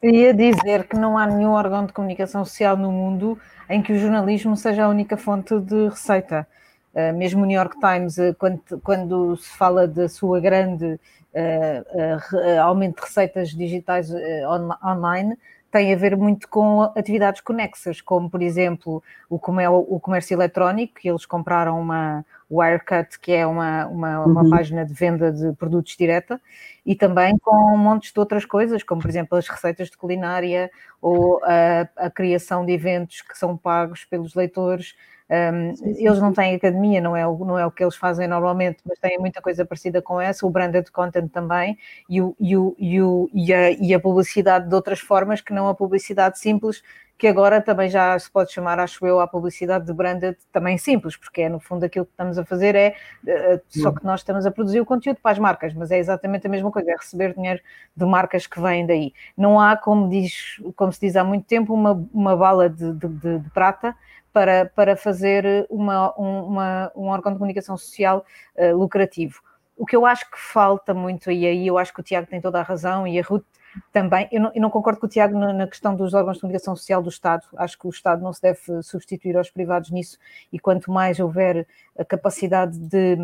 Ia 0.03 0.35
dizer 0.35 0.89
que 0.89 0.97
não 0.97 1.17
há 1.17 1.27
nenhum 1.27 1.53
órgão 1.53 1.87
de 1.87 1.93
comunicação 1.93 2.45
social 2.45 2.77
no 2.77 2.91
mundo 2.91 3.39
em 3.71 3.81
que 3.81 3.93
o 3.93 3.99
jornalismo 3.99 4.57
seja 4.57 4.85
a 4.85 4.89
única 4.89 5.17
fonte 5.17 5.57
de 5.61 5.89
receita. 5.89 6.45
Uh, 6.93 7.17
mesmo 7.17 7.45
o 7.45 7.47
New 7.47 7.57
York 7.57 7.79
Times, 7.79 8.19
uh, 8.19 8.35
quando, 8.37 8.61
quando, 8.83 9.37
se 9.37 9.49
fala 9.57 9.87
da 9.87 10.09
sua 10.09 10.41
grande 10.41 10.99
uh, 11.35 12.61
aumento 12.61 12.97
de 12.97 13.03
receitas 13.03 13.51
digitais 13.51 14.11
on, 14.11 14.71
online, 14.85 15.39
tem 15.73 15.93
a 15.93 15.97
ver 15.97 16.15
muito 16.19 16.47
com 16.49 16.83
atividades 16.83 17.41
conexas, 17.41 18.03
como 18.03 18.29
por 18.29 18.43
exemplo 18.43 19.03
o, 19.29 19.37
o 19.37 19.99
comércio 19.99 20.35
eletrónico, 20.35 21.01
que 21.01 21.09
eles 21.09 21.25
compraram 21.25 21.81
uma 21.81 22.25
Wirecut, 22.51 23.19
que 23.19 23.33
é 23.33 23.47
uma, 23.47 23.87
uma, 23.87 24.21
uma 24.21 24.43
uhum. 24.43 24.51
página 24.51 24.85
de 24.85 24.93
venda 24.93 25.33
de 25.33 25.51
produtos 25.55 25.97
direta, 25.97 26.39
e 26.85 26.95
também 26.95 27.39
com 27.39 27.75
montes 27.79 28.13
de 28.13 28.21
outras 28.21 28.45
coisas, 28.45 28.83
como 28.83 29.01
por 29.01 29.09
exemplo 29.09 29.39
as 29.39 29.49
receitas 29.49 29.89
de 29.89 29.97
culinária 29.97 30.71
ou 31.01 31.41
a, 31.43 31.89
a 31.97 32.11
criação 32.11 32.67
de 32.67 32.73
eventos 32.73 33.23
que 33.23 33.37
são 33.37 33.57
pagos 33.57 34.05
pelos 34.05 34.35
leitores 34.35 34.95
um, 35.33 35.75
sim, 35.75 35.95
sim, 35.95 36.07
eles 36.07 36.19
não 36.19 36.31
têm 36.31 36.55
academia, 36.55 37.01
não 37.01 37.17
é, 37.17 37.27
o, 37.27 37.39
não 37.39 37.59
é 37.59 37.65
o 37.65 37.71
que 37.71 37.83
eles 37.83 37.97
fazem 37.97 38.29
normalmente, 38.29 38.79
mas 38.87 38.99
têm 38.99 39.19
muita 39.19 39.41
coisa 39.41 39.65
parecida 39.65 40.03
com 40.03 40.21
essa, 40.21 40.47
o 40.47 40.51
branded 40.51 40.91
content 40.91 41.31
também, 41.31 41.79
e, 42.07 42.21
o, 42.21 42.37
e, 42.39 42.55
o, 42.55 42.77
e, 42.79 43.01
o, 43.01 43.31
e, 43.33 43.55
a, 43.55 43.71
e 43.71 43.95
a 43.95 44.01
publicidade 44.01 44.69
de 44.69 44.75
outras 44.75 45.01
formas 45.01 45.41
que 45.41 45.55
não 45.55 45.69
a 45.69 45.75
publicidade 45.75 46.39
simples, 46.39 46.83
que 47.17 47.27
agora 47.27 47.63
também 47.63 47.89
já 47.89 48.19
se 48.19 48.31
pode 48.31 48.53
chamar, 48.53 48.79
acho 48.79 49.07
eu, 49.07 49.21
a 49.21 49.27
publicidade 49.29 49.87
de 49.87 49.93
branded 49.95 50.37
também 50.53 50.77
simples, 50.77 51.17
porque 51.17 51.43
é 51.43 51.49
no 51.49 51.61
fundo 51.61 51.85
aquilo 51.85 52.05
que 52.05 52.11
estamos 52.11 52.37
a 52.37 52.45
fazer 52.45 52.75
é 52.75 52.95
uh, 53.25 53.61
só 53.69 53.93
que 53.93 54.05
nós 54.05 54.21
estamos 54.21 54.45
a 54.45 54.51
produzir 54.51 54.81
o 54.81 54.85
conteúdo 54.85 55.19
para 55.23 55.31
as 55.31 55.39
marcas, 55.39 55.73
mas 55.73 55.91
é 55.91 55.99
exatamente 55.99 56.47
a 56.47 56.51
mesma 56.51 56.71
coisa, 56.71 56.91
é 56.91 56.95
receber 56.95 57.33
dinheiro 57.35 57.61
de 57.97 58.05
marcas 58.05 58.47
que 58.47 58.61
vêm 58.61 58.85
daí. 58.85 59.15
Não 59.37 59.59
há, 59.59 59.77
como, 59.77 60.11
diz, 60.11 60.61
como 60.75 60.93
se 60.93 61.01
diz 61.01 61.17
há 61.17 61.23
muito 61.25 61.47
tempo, 61.47 61.73
uma, 61.73 61.93
uma 62.13 62.37
bala 62.37 62.69
de, 62.69 62.93
de, 62.93 63.09
de, 63.09 63.39
de 63.39 63.51
prata 63.51 63.97
para, 64.33 64.67
para 64.67 64.97
fazer 64.97 65.67
uma, 65.69 66.13
uma, 66.15 66.93
um 66.95 67.07
órgão 67.07 67.33
de 67.33 67.39
comunicação 67.39 67.77
social 67.77 68.25
uh, 68.57 68.77
lucrativo. 68.77 69.41
O 69.77 69.87
que 69.87 69.97
eu 69.97 70.07
acho 70.07 70.31
que 70.31 70.39
falta 70.39 70.95
muito, 70.95 71.31
e 71.31 71.47
aí 71.47 71.67
eu 71.67 71.79
acho 71.79 71.93
que 71.93 72.01
o 72.01 72.03
Tiago 72.03 72.27
tem 72.27 72.41
toda 72.41 72.61
a 72.61 72.63
razão, 72.63 73.07
e 73.07 73.19
a 73.19 73.23
Ruth 73.23 73.45
também, 73.93 74.29
eu 74.31 74.41
não, 74.41 74.53
eu 74.55 74.61
não 74.61 74.71
concordo 74.71 75.01
com 75.01 75.07
o 75.07 75.09
Tiago 75.09 75.39
na, 75.39 75.67
questão 75.67 75.95
dos 75.95 76.13
órgãos 76.13 76.37
de 76.37 76.43
comunicação 76.43 76.77
social 76.77 77.03
do 77.03 77.09
Estado, 77.09 77.45
acho 77.57 77.79
que 77.79 77.87
o 77.87 77.91
Estado 77.91 78.23
não 78.23 78.33
se 78.33 78.43
deve 78.43 78.59
substituir 78.83 79.37
aos 79.37 79.51
privados 79.51 79.91
nisso, 79.91 80.19
e 80.53 80.59
quanto 80.59 80.93
mais 80.93 81.19
houver 81.19 81.67
a 81.99 82.05
capacidade 82.05 82.79
de 82.79 83.17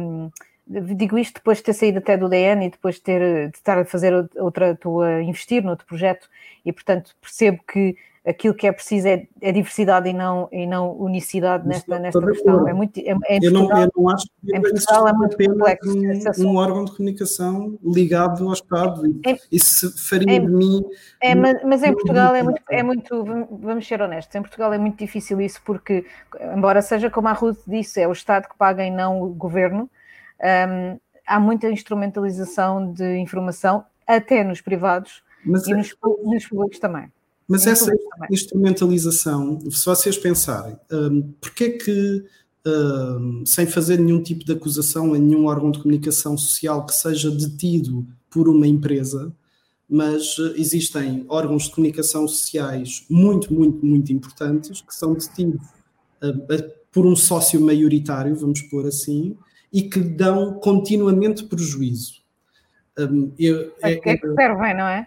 digo 0.68 1.18
isto 1.18 1.36
depois 1.36 1.58
de 1.58 1.64
ter 1.64 1.72
saído 1.72 1.98
até 1.98 2.16
do 2.16 2.28
DN 2.28 2.66
e 2.66 2.70
depois 2.70 2.96
de, 2.96 3.00
ter, 3.00 3.50
de 3.50 3.56
estar 3.56 3.78
a 3.78 3.84
fazer 3.84 4.12
outra, 4.36 4.72
estou 4.72 5.00
a 5.00 5.22
investir 5.22 5.64
noutro 5.64 5.86
projeto 5.86 6.28
e, 6.64 6.72
portanto, 6.72 7.16
percebo 7.20 7.62
que 7.66 7.96
aquilo 8.26 8.54
que 8.54 8.66
é 8.66 8.72
preciso 8.72 9.08
é, 9.08 9.26
é 9.40 9.52
diversidade 9.52 10.08
e 10.08 10.12
não, 10.12 10.48
e 10.52 10.66
não 10.66 10.96
unicidade 10.98 11.66
nesta, 11.66 11.98
nesta 11.98 12.20
questão. 12.20 12.68
É 12.68 12.72
muito, 12.72 12.98
é, 12.98 13.16
é 13.28 13.38
eu, 13.42 13.50
não, 13.50 13.70
eu 13.70 13.90
não 13.96 14.10
acho 14.10 14.26
que 14.26 14.56
em 14.56 14.60
Portugal 14.60 15.08
é 15.08 15.12
muito 15.12 15.36
complexo. 15.36 16.46
Um, 16.46 16.50
um, 16.50 16.56
órgão 16.56 16.84
de 16.84 16.96
comunicação 16.96 17.78
ligado 17.82 18.46
ao 18.46 18.52
Estado. 18.52 19.02
É, 19.26 19.36
Isso 19.50 19.94
faria 20.08 20.36
é, 20.36 20.40
de 20.40 20.46
mim. 20.46 20.84
É, 21.20 21.34
mas, 21.34 21.62
mas 21.64 21.82
em 21.82 21.92
Portugal 21.92 22.34
é 22.34 22.42
muito, 22.42 22.62
é 22.70 22.82
muito, 22.82 23.24
vamos 23.60 23.86
ser 23.86 24.02
honestos, 24.02 24.34
em 24.34 24.42
Portugal 24.42 24.72
é 24.72 24.78
muito 24.78 24.98
difícil 24.98 25.40
isso, 25.40 25.60
porque, 25.64 26.04
embora 26.54 26.82
seja 26.82 27.10
como 27.10 27.28
a 27.28 27.32
Ruth 27.32 27.60
disse, 27.66 28.00
é 28.00 28.08
o 28.08 28.12
Estado 28.12 28.48
que 28.48 28.56
paga 28.56 28.84
e 28.84 28.90
não 28.90 29.22
o 29.22 29.28
governo, 29.28 29.90
um, 30.40 30.98
há 31.26 31.40
muita 31.40 31.70
instrumentalização 31.70 32.92
de 32.92 33.16
informação, 33.18 33.84
até 34.06 34.42
nos 34.42 34.60
privados 34.60 35.22
mas 35.44 35.66
e 35.66 35.74
nos, 35.74 35.94
nos 36.24 36.46
públicos 36.46 36.78
também. 36.78 37.10
Mas 37.48 37.66
essa 37.66 37.90
instrumentalização, 38.30 39.58
se 39.70 39.86
vocês 39.86 40.18
pensarem, 40.18 40.76
um, 40.92 41.32
porque 41.40 41.64
é 41.64 41.70
que, 41.70 42.24
um, 42.66 43.42
sem 43.46 43.66
fazer 43.66 43.98
nenhum 43.98 44.22
tipo 44.22 44.44
de 44.44 44.52
acusação 44.52 45.14
a 45.14 45.18
nenhum 45.18 45.46
órgão 45.46 45.70
de 45.70 45.78
comunicação 45.78 46.36
social 46.36 46.84
que 46.84 46.94
seja 46.94 47.30
detido 47.30 48.06
por 48.28 48.50
uma 48.50 48.66
empresa, 48.66 49.32
mas 49.88 50.36
existem 50.56 51.24
órgãos 51.26 51.64
de 51.64 51.70
comunicação 51.70 52.28
sociais 52.28 53.06
muito, 53.08 53.54
muito, 53.54 53.84
muito 53.84 54.12
importantes 54.12 54.82
que 54.82 54.94
são 54.94 55.14
detidos 55.14 55.66
uh, 56.22 56.72
por 56.92 57.06
um 57.06 57.16
sócio 57.16 57.58
maioritário, 57.58 58.36
vamos 58.36 58.60
pôr 58.60 58.86
assim, 58.86 59.38
e 59.72 59.82
que 59.82 60.00
dão 60.00 60.54
continuamente 60.60 61.44
prejuízo. 61.44 62.20
Um, 62.98 63.32
eu, 63.38 63.72
é, 63.80 63.96
que 63.96 64.10
é 64.10 64.16
que 64.18 64.34
servem, 64.34 64.76
não 64.76 64.86
é? 64.86 65.06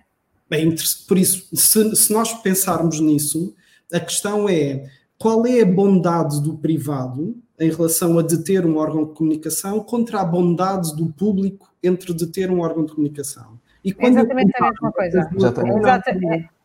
Bem, 0.51 0.75
por 1.07 1.17
isso, 1.17 1.47
se, 1.55 1.95
se 1.95 2.11
nós 2.11 2.33
pensarmos 2.41 2.99
nisso, 2.99 3.55
a 3.93 4.01
questão 4.01 4.49
é 4.49 4.83
qual 5.17 5.47
é 5.47 5.61
a 5.61 5.65
bondade 5.65 6.41
do 6.41 6.57
privado 6.57 7.37
em 7.57 7.69
relação 7.69 8.19
a 8.19 8.21
deter 8.21 8.65
um 8.65 8.75
órgão 8.75 9.05
de 9.05 9.13
comunicação 9.13 9.79
contra 9.79 10.19
a 10.19 10.25
bondade 10.25 10.93
do 10.93 11.05
público 11.13 11.73
entre 11.81 12.13
deter 12.13 12.51
um 12.51 12.59
órgão 12.59 12.83
de 12.83 12.91
comunicação. 12.91 13.57
E 13.81 13.93
quando 13.93 14.17
Exatamente 14.17 14.51
comparo, 14.51 14.67
a 14.67 14.71
mesma 14.71 14.91
coisa. 14.91 15.29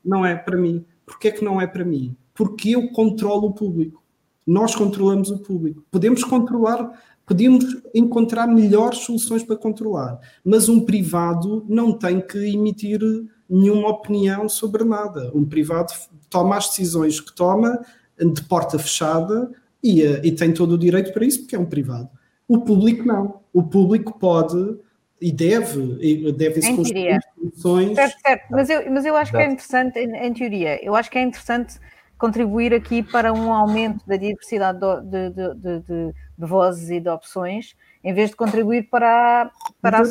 Não, 0.04 0.16
não 0.16 0.26
é 0.26 0.34
para 0.34 0.56
mim. 0.56 0.84
Porquê 1.06 1.28
é 1.28 1.30
que 1.30 1.44
não 1.44 1.60
é 1.60 1.66
para 1.68 1.84
mim? 1.84 2.16
Porque 2.34 2.70
eu 2.70 2.90
controlo 2.90 3.50
o 3.50 3.54
público. 3.54 4.02
Nós 4.44 4.74
controlamos 4.74 5.30
o 5.30 5.38
público. 5.38 5.84
Podemos 5.92 6.24
controlar, 6.24 6.90
podemos 7.24 7.64
encontrar 7.94 8.48
melhores 8.48 8.98
soluções 8.98 9.44
para 9.44 9.54
controlar, 9.54 10.18
mas 10.44 10.68
um 10.68 10.84
privado 10.84 11.64
não 11.68 11.92
tem 11.92 12.20
que 12.20 12.38
emitir 12.38 13.00
nenhuma 13.48 13.88
opinião 13.88 14.48
sobre 14.48 14.84
nada. 14.84 15.30
Um 15.34 15.44
privado 15.44 15.92
toma 16.28 16.56
as 16.56 16.68
decisões 16.68 17.20
que 17.20 17.34
toma 17.34 17.80
de 18.18 18.42
porta 18.42 18.78
fechada 18.78 19.50
e, 19.82 20.02
eh, 20.02 20.20
e 20.24 20.32
tem 20.32 20.52
todo 20.52 20.72
o 20.72 20.78
direito 20.78 21.12
para 21.12 21.24
isso, 21.24 21.40
porque 21.40 21.54
é 21.54 21.58
um 21.58 21.66
privado. 21.66 22.08
O 22.48 22.60
público 22.60 23.04
não. 23.04 23.40
O 23.52 23.62
público 23.62 24.18
pode 24.18 24.78
e 25.20 25.32
deve, 25.32 26.32
deve 26.32 26.60
se 26.60 26.74
construir 26.74 27.18
soluções. 27.34 27.94
Certo, 27.94 28.20
certo. 28.20 28.46
Mas 28.50 28.68
eu, 28.68 28.90
mas 28.90 29.04
eu 29.04 29.16
acho 29.16 29.32
que 29.32 29.38
é 29.38 29.46
interessante, 29.46 29.98
em, 29.98 30.14
em, 30.14 30.32
teoria, 30.32 30.84
eu 30.84 30.94
acho 30.94 31.10
que 31.10 31.18
é 31.18 31.22
interessante 31.22 31.78
contribuir 32.18 32.74
aqui 32.74 33.02
para 33.02 33.32
um 33.32 33.52
aumento 33.52 34.06
da 34.06 34.16
diversidade 34.16 34.78
de, 34.78 35.30
de, 35.30 35.54
de, 35.54 35.80
de, 35.80 36.14
de 36.38 36.46
vozes 36.46 36.90
e 36.90 37.00
de 37.00 37.08
opções 37.08 37.74
em 38.06 38.14
vez 38.14 38.30
de 38.30 38.36
contribuir 38.36 38.88
para, 38.88 39.50
para, 39.82 39.98
a, 39.98 40.02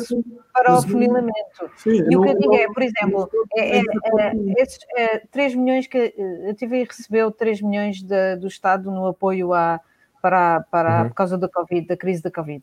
para 0.52 0.74
o 0.74 0.82
funilamento. 0.82 1.70
e 1.86 2.14
o 2.14 2.20
que 2.20 2.28
eu 2.28 2.38
digo 2.38 2.54
é, 2.54 2.66
por 2.66 2.82
exemplo, 2.82 3.30
é, 3.56 3.78
é, 3.78 3.80
é, 3.80 4.32
esses 4.58 4.78
é, 4.94 5.18
3 5.30 5.54
milhões 5.54 5.86
que 5.86 6.14
a 6.50 6.54
TV 6.54 6.84
recebeu 6.84 7.30
3 7.30 7.62
milhões 7.62 8.02
de, 8.02 8.36
do 8.36 8.48
Estado 8.48 8.90
no 8.90 9.06
apoio 9.06 9.54
à, 9.54 9.80
para, 10.20 10.60
para, 10.70 11.02
uhum. 11.02 11.08
por 11.08 11.14
causa 11.14 11.38
da 11.38 11.48
Covid, 11.48 11.86
da 11.86 11.96
crise 11.96 12.22
da 12.22 12.30
Covid. 12.30 12.62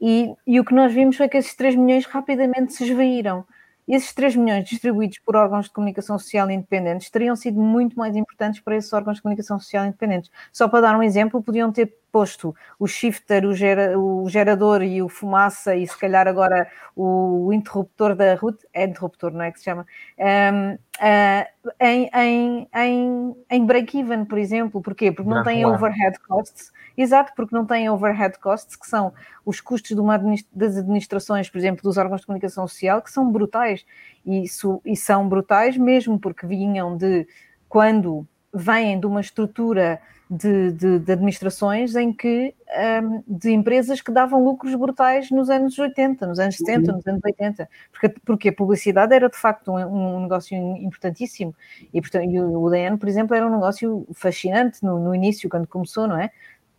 E, 0.00 0.32
e 0.46 0.60
o 0.60 0.64
que 0.64 0.72
nós 0.72 0.94
vimos 0.94 1.16
foi 1.16 1.28
que 1.28 1.36
esses 1.36 1.56
3 1.56 1.74
milhões 1.74 2.06
rapidamente 2.06 2.72
se 2.72 2.84
esvaíram 2.84 3.44
esses 3.88 4.12
3 4.12 4.36
milhões 4.36 4.68
distribuídos 4.68 5.18
por 5.18 5.34
órgãos 5.34 5.64
de 5.64 5.72
comunicação 5.72 6.18
social 6.18 6.50
independentes 6.50 7.08
teriam 7.08 7.34
sido 7.34 7.58
muito 7.58 7.96
mais 7.96 8.14
importantes 8.14 8.60
para 8.60 8.76
esses 8.76 8.92
órgãos 8.92 9.16
de 9.16 9.22
comunicação 9.22 9.58
social 9.58 9.86
independentes. 9.86 10.30
Só 10.52 10.68
para 10.68 10.82
dar 10.82 10.98
um 10.98 11.02
exemplo, 11.02 11.42
podiam 11.42 11.72
ter 11.72 11.96
posto 12.18 12.54
o 12.78 12.86
shifter, 12.86 13.44
o, 13.44 13.54
gera, 13.54 13.98
o 13.98 14.28
gerador 14.28 14.82
e 14.82 15.00
o 15.00 15.08
fumaça 15.08 15.76
e 15.76 15.86
se 15.86 15.96
calhar 15.96 16.26
agora 16.26 16.68
o 16.96 17.52
interruptor 17.52 18.16
da 18.16 18.34
route, 18.34 18.66
é 18.72 18.84
interruptor, 18.84 19.32
não 19.32 19.42
é 19.42 19.52
que 19.52 19.58
se 19.58 19.66
chama, 19.66 19.86
um, 20.18 20.72
uh, 20.74 20.78
ah, 21.00 21.46
em, 21.80 22.10
em, 22.12 22.68
em, 22.74 23.36
em 23.48 23.66
break-even, 23.66 24.24
por 24.24 24.38
exemplo. 24.38 24.82
Porquê? 24.82 25.12
Porque 25.12 25.30
não 25.30 25.44
têm 25.44 25.64
overhead 25.64 26.18
costs 26.26 26.72
Exato, 26.98 27.32
porque 27.36 27.54
não 27.54 27.64
têm 27.64 27.88
overhead 27.88 28.36
costs, 28.40 28.74
que 28.74 28.84
são 28.84 29.12
os 29.46 29.60
custos 29.60 29.96
administ 29.96 30.48
das 30.52 30.76
administrações, 30.76 31.48
por 31.48 31.56
exemplo, 31.56 31.80
dos 31.80 31.96
órgãos 31.96 32.22
de 32.22 32.26
comunicação 32.26 32.66
social, 32.66 33.00
que 33.00 33.12
são 33.12 33.30
brutais. 33.30 33.86
E, 34.26 34.42
e 34.84 34.96
são 34.96 35.28
brutais 35.28 35.76
mesmo 35.76 36.18
porque 36.18 36.44
vinham 36.44 36.96
de 36.96 37.24
quando 37.68 38.26
vêm 38.52 38.98
de 38.98 39.06
uma 39.06 39.20
estrutura 39.20 40.00
de, 40.30 40.72
de, 40.72 40.98
de 40.98 41.12
administrações 41.12 41.96
em 41.96 42.12
que 42.12 42.54
um, 43.02 43.22
de 43.26 43.50
empresas 43.50 44.00
que 44.00 44.12
davam 44.12 44.44
lucros 44.44 44.74
brutais 44.74 45.30
nos 45.30 45.48
anos 45.48 45.78
80, 45.78 46.26
nos 46.26 46.38
anos 46.38 46.56
70, 46.56 46.90
uhum. 46.90 46.96
nos 46.96 47.06
anos 47.06 47.20
80, 47.24 47.68
porque, 47.90 48.08
porque 48.24 48.48
a 48.50 48.52
publicidade 48.52 49.14
era 49.14 49.28
de 49.28 49.36
facto 49.36 49.72
um, 49.72 50.16
um 50.16 50.20
negócio 50.20 50.56
importantíssimo 50.56 51.54
e, 51.94 52.00
portanto, 52.00 52.30
e 52.30 52.40
o 52.40 52.62
UDN, 52.62 52.98
por 52.98 53.08
exemplo, 53.08 53.34
era 53.34 53.46
um 53.46 53.50
negócio 53.50 54.06
fascinante 54.14 54.84
no, 54.84 54.98
no 54.98 55.14
início, 55.14 55.48
quando 55.48 55.66
começou, 55.66 56.06
não 56.06 56.18
é? 56.18 56.30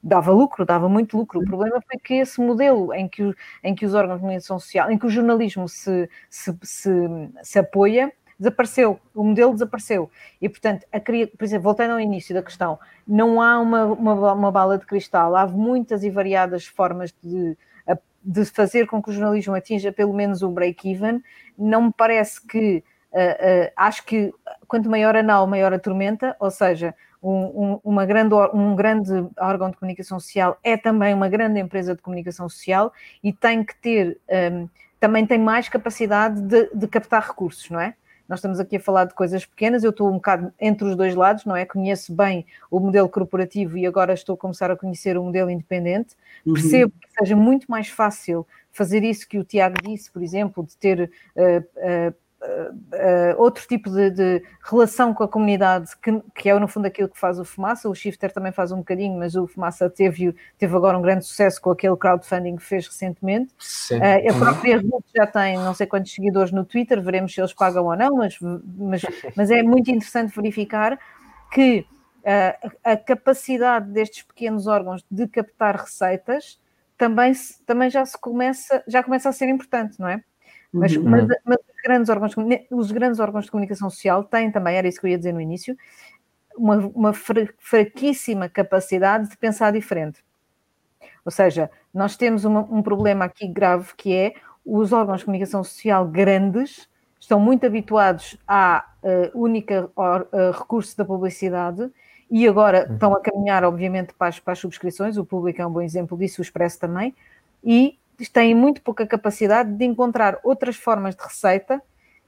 dava 0.02 0.32
lucro, 0.32 0.66
dava 0.66 0.88
muito 0.88 1.18
lucro. 1.18 1.42
O 1.42 1.46
problema 1.46 1.82
foi 1.82 2.00
que 2.00 2.14
esse 2.16 2.40
modelo 2.40 2.94
em 2.94 3.08
que, 3.08 3.34
em 3.64 3.76
que 3.76 3.86
os 3.86 3.94
órgãos 3.94 4.18
de 4.18 4.22
comunicação 4.22 4.60
social, 4.60 4.90
em 4.90 4.98
que 4.98 5.06
o 5.06 5.10
jornalismo 5.10 5.68
se, 5.68 6.10
se, 6.30 6.58
se, 6.62 6.92
se 7.44 7.60
apoia, 7.60 8.12
desapareceu, 8.40 9.00
o 9.14 9.24
modelo 9.24 9.54
desapareceu. 9.54 10.10
E, 10.42 10.48
portanto, 10.48 10.86
a, 10.92 11.00
por 11.00 11.44
exemplo, 11.44 11.64
voltando 11.64 11.92
ao 11.92 12.00
início 12.00 12.34
da 12.34 12.42
questão, 12.42 12.80
não 13.06 13.42
há 13.42 13.60
uma, 13.60 13.86
uma, 13.86 14.34
uma 14.34 14.52
bala 14.52 14.78
de 14.78 14.86
cristal, 14.86 15.36
há 15.36 15.46
muitas 15.46 16.04
e 16.04 16.10
variadas 16.10 16.66
formas 16.66 17.14
de, 17.22 17.58
de 18.24 18.46
fazer 18.46 18.88
com 18.88 19.02
que 19.02 19.10
o 19.10 19.14
jornalismo 19.14 19.56
atinja 19.56 19.92
pelo 19.92 20.14
menos 20.14 20.42
o 20.42 20.50
break-even. 20.50 21.22
Não 21.58 21.84
me 21.84 21.94
parece 21.96 22.46
que, 22.46 22.84
uh, 23.12 23.18
uh, 23.18 23.72
acho 23.76 24.06
que 24.06 24.34
quanto 24.68 24.90
maior 24.90 25.16
a 25.16 25.24
nau, 25.24 25.48
maior 25.48 25.74
a 25.74 25.80
tormenta, 25.80 26.36
ou 26.40 26.52
seja, 26.52 26.94
um, 27.22 27.80
um, 27.84 27.96
grande, 28.06 28.34
um 28.54 28.76
grande 28.76 29.12
órgão 29.38 29.70
de 29.70 29.78
comunicação 29.78 30.20
social 30.20 30.58
é 30.64 30.78
também 30.78 31.14
uma 31.14 31.28
grande 31.28 31.60
empresa 31.60 31.96
de 31.96 32.02
comunicação 32.02 32.48
social 32.48 32.94
e 33.22 33.34
tem 33.34 33.64
que 33.64 33.76
ter, 33.76 34.18
um, 34.54 34.70
também 35.00 35.26
tem 35.26 35.38
mais 35.38 35.68
capacidade 35.68 36.42
de, 36.42 36.70
de, 36.74 36.88
captar 36.88 37.28
recursos, 37.28 37.70
não 37.70 37.80
é? 37.80 37.94
Nós 38.30 38.38
estamos 38.38 38.60
aqui 38.60 38.78
a 38.78 38.80
falar 38.80 39.06
de 39.06 39.16
coisas 39.16 39.44
pequenas, 39.44 39.84
eu 39.84 39.90
estou 39.90 40.08
um 40.08 40.14
bocado 40.14 40.54
entre 40.60 40.88
os 40.88 40.96
dois 40.96 41.16
lados, 41.16 41.46
não 41.46 41.56
é? 41.56 41.66
Conheço 41.66 42.14
bem 42.14 42.46
o 42.70 42.80
modelo 42.80 43.10
corporativo 43.10 43.76
e 43.76 43.88
agora 43.88 44.14
estou 44.14 44.36
a 44.36 44.38
começar 44.38 44.70
a 44.70 44.78
conhecer 44.78 45.18
o 45.18 45.24
modelo 45.24 45.50
independente. 45.50 46.16
Uhum. 46.46 46.54
Percebo 46.54 46.94
que 47.02 47.08
seja 47.18 47.36
muito 47.36 47.66
mais 47.68 47.90
fácil 47.90 48.46
fazer 48.72 49.04
isso 49.04 49.28
que 49.28 49.40
o 49.40 49.44
Tiago 49.44 49.82
disse, 49.84 50.12
por 50.12 50.22
exemplo, 50.22 50.64
de 50.64 50.78
ter 50.78 51.12
uh, 51.36 52.12
uh, 52.12 52.16
Uh, 52.42 53.36
outro 53.38 53.68
tipo 53.68 53.90
de, 53.90 54.12
de, 54.12 54.44
relação 54.64 55.14
com 55.14 55.24
a 55.24 55.28
comunidade, 55.28 55.90
que, 56.02 56.22
que, 56.34 56.50
é 56.50 56.58
no 56.58 56.70
fundo 56.70 56.86
aquilo 56.86 57.10
que 57.10 57.20
faz 57.20 57.38
o 57.38 57.44
Fumaça. 57.44 57.90
O 57.90 57.94
Shifter 57.94 58.32
também 58.32 58.54
faz 58.54 58.72
um 58.72 58.78
bocadinho, 58.78 59.20
mas 59.20 59.36
o 59.36 59.46
Fumaça 59.46 59.90
teve, 59.90 60.34
teve 60.58 60.74
agora 60.74 60.98
um 60.98 61.02
grande 61.02 61.26
sucesso 61.26 61.62
com 61.62 61.72
aquele 61.72 61.98
crowdfunding 61.98 62.56
que 62.56 62.64
fez 62.64 62.88
recentemente. 62.88 63.54
Uh, 63.92 64.30
a 64.30 64.34
própria 64.40 64.78
Ruth 64.80 65.06
já 65.14 65.28
tem 65.28 65.58
não 65.58 65.74
sei 65.74 65.86
quantos 65.86 66.14
seguidores 66.14 66.52
no 66.54 66.64
Twitter, 66.64 67.02
veremos 67.02 67.34
se 67.34 67.42
eles 67.42 67.54
pagam 67.54 67.86
ou 67.86 67.96
não, 67.98 68.16
mas, 68.16 68.38
mas, 68.40 69.02
mas 69.36 69.52
é 69.52 69.62
muito 69.62 69.92
interessante 69.92 70.34
verificar 70.34 70.98
que 71.52 71.86
uh, 72.20 72.72
a 72.84 72.96
capacidade 72.96 73.92
destes 73.92 74.24
pequenos 74.24 74.66
órgãos 74.66 75.04
de 75.12 75.28
captar 75.28 75.76
receitas 75.76 76.58
também, 76.98 77.34
também 77.66 77.90
já 77.90 78.06
se 78.06 78.18
começa, 78.18 78.84
já 78.88 79.04
começa 79.04 79.30
a 79.30 79.34
ser 79.34 79.50
importante, 79.50 80.00
não 80.00 80.08
é? 80.08 80.22
Mas, 80.72 80.96
uhum. 80.96 81.10
mas, 81.10 81.28
mas 81.44 81.58
os, 81.58 81.82
grandes 81.84 82.10
órgãos, 82.10 82.36
os 82.70 82.92
grandes 82.92 83.20
órgãos 83.20 83.46
de 83.46 83.52
comunicação 83.52 83.90
social 83.90 84.24
têm 84.24 84.52
também, 84.52 84.76
era 84.76 84.88
isso 84.88 85.00
que 85.00 85.08
eu 85.08 85.12
ia 85.12 85.18
dizer 85.18 85.34
no 85.34 85.42
início, 85.42 85.76
uma, 86.56 86.78
uma 86.94 87.14
fraquíssima 87.14 88.48
capacidade 88.48 89.30
de 89.30 89.38
pensar 89.38 89.72
diferente. 89.72 90.24
Ou 91.26 91.32
seja, 91.32 91.70
nós 91.94 92.16
temos 92.16 92.46
uma, 92.46 92.62
um 92.62 92.82
problema 92.82 93.26
aqui 93.26 93.48
grave 93.48 93.94
que 93.96 94.14
é 94.14 94.34
os 94.66 94.92
órgãos 94.94 95.20
de 95.20 95.26
comunicação 95.26 95.64
social 95.64 96.08
grandes 96.08 96.88
estão 97.20 97.40
muito 97.40 97.66
habituados 97.66 98.38
à 98.48 98.86
uh, 99.04 99.40
única 99.40 99.90
uh, 99.96 100.52
recurso 100.52 100.96
da 100.98 101.04
publicidade 101.04 101.90
e 102.30 102.48
agora 102.48 102.86
uhum. 102.88 102.94
estão 102.94 103.14
a 103.14 103.22
caminhar, 103.22 103.64
obviamente, 103.64 104.14
para 104.14 104.28
as, 104.28 104.40
para 104.40 104.54
as 104.54 104.60
subscrições. 104.60 105.18
O 105.18 105.26
público 105.26 105.62
é 105.62 105.66
um 105.66 105.72
bom 105.72 105.82
exemplo 105.82 106.18
disso, 106.18 106.42
o 106.42 106.44
Expresso 106.44 106.80
também. 106.80 107.16
E 107.64 107.98
têm 108.28 108.54
muito 108.54 108.82
pouca 108.82 109.08
capacidade 109.08 109.72
de 109.72 109.86
encontrar 109.86 110.40
outras 110.44 110.76
formas 110.76 111.16
de 111.16 111.24
receita 111.24 111.82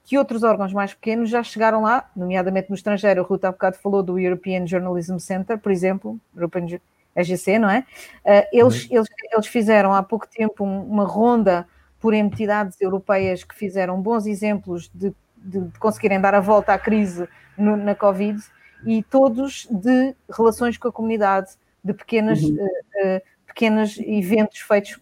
que 0.04 0.18
outros 0.18 0.42
órgãos 0.42 0.72
mais 0.72 0.94
pequenos 0.94 1.30
já 1.30 1.42
chegaram 1.42 1.82
lá, 1.82 2.10
nomeadamente 2.16 2.70
no 2.70 2.74
estrangeiro. 2.74 3.22
O 3.22 3.24
Ruth 3.24 3.44
há 3.44 3.52
bocado 3.52 3.76
falou 3.76 4.02
do 4.02 4.18
European 4.18 4.66
Journalism 4.66 5.18
Center, 5.18 5.58
por 5.58 5.70
exemplo, 5.70 6.18
European 6.34 6.66
EGC, 7.14 7.58
não 7.58 7.70
é? 7.70 7.84
Uh, 8.24 8.48
eles, 8.52 8.84
uhum. 8.84 8.96
eles, 8.96 9.08
eles 9.32 9.46
fizeram 9.46 9.92
há 9.92 10.02
pouco 10.02 10.26
tempo 10.26 10.64
uma 10.64 11.04
ronda 11.04 11.66
por 12.00 12.14
entidades 12.14 12.80
europeias 12.80 13.44
que 13.44 13.54
fizeram 13.54 14.00
bons 14.00 14.26
exemplos 14.26 14.90
de, 14.92 15.14
de, 15.36 15.60
de 15.60 15.78
conseguirem 15.78 16.20
dar 16.20 16.34
a 16.34 16.40
volta 16.40 16.72
à 16.72 16.78
crise 16.78 17.28
no, 17.56 17.76
na 17.76 17.94
Covid 17.94 18.42
e 18.84 19.02
todos 19.04 19.68
de 19.70 20.14
relações 20.28 20.76
com 20.76 20.88
a 20.88 20.92
comunidade, 20.92 21.50
de 21.84 21.92
pequenas, 21.92 22.42
uhum. 22.42 22.56
uh, 22.56 22.66
uh, 22.66 23.22
pequenos 23.46 23.98
eventos 23.98 24.58
feitos 24.58 24.98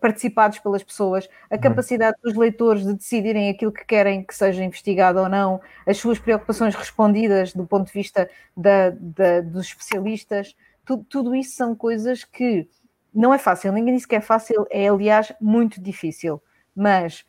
participados 0.00 0.58
pelas 0.58 0.82
pessoas, 0.82 1.28
a 1.50 1.54
uhum. 1.54 1.60
capacidade 1.60 2.16
dos 2.22 2.34
leitores 2.34 2.84
de 2.84 2.94
decidirem 2.94 3.48
aquilo 3.48 3.72
que 3.72 3.84
querem 3.84 4.22
que 4.22 4.34
seja 4.34 4.62
investigado 4.62 5.20
ou 5.20 5.28
não, 5.28 5.60
as 5.86 5.96
suas 5.98 6.18
preocupações 6.18 6.74
respondidas 6.74 7.52
do 7.52 7.66
ponto 7.66 7.86
de 7.86 7.92
vista 7.92 8.28
da, 8.56 8.90
da, 8.90 9.40
dos 9.40 9.66
especialistas, 9.66 10.54
tudo, 10.84 11.04
tudo, 11.08 11.34
isso 11.34 11.56
são 11.56 11.74
coisas 11.74 12.24
que 12.24 12.68
não 13.14 13.32
é 13.32 13.38
fácil, 13.38 13.72
ninguém 13.72 13.94
disse 13.94 14.08
que 14.08 14.16
é 14.16 14.20
fácil, 14.20 14.66
é 14.70 14.88
aliás 14.88 15.32
muito 15.40 15.80
difícil, 15.80 16.42
mas 16.74 17.24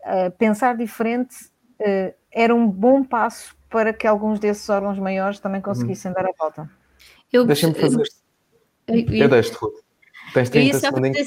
uh, 0.00 0.30
pensar 0.38 0.76
diferente 0.76 1.34
uh, 1.80 2.14
era 2.30 2.54
um 2.54 2.68
bom 2.68 3.02
passo 3.02 3.56
para 3.68 3.92
que 3.92 4.06
alguns 4.06 4.38
desses 4.38 4.68
órgãos 4.68 4.98
maiores 4.98 5.40
também 5.40 5.58
uhum. 5.58 5.64
conseguissem 5.64 6.12
dar 6.12 6.26
a 6.26 6.32
volta. 6.38 6.70
Deixa-me 7.46 7.74
fazer. 7.74 8.04
Eu, 8.86 8.96
eu, 8.96 9.14
eu 9.14 9.28
deixo-te, 9.28 9.56
Ruth. 9.56 9.84
Tens 10.32 10.50
30 10.50 10.78
segundos 10.78 11.24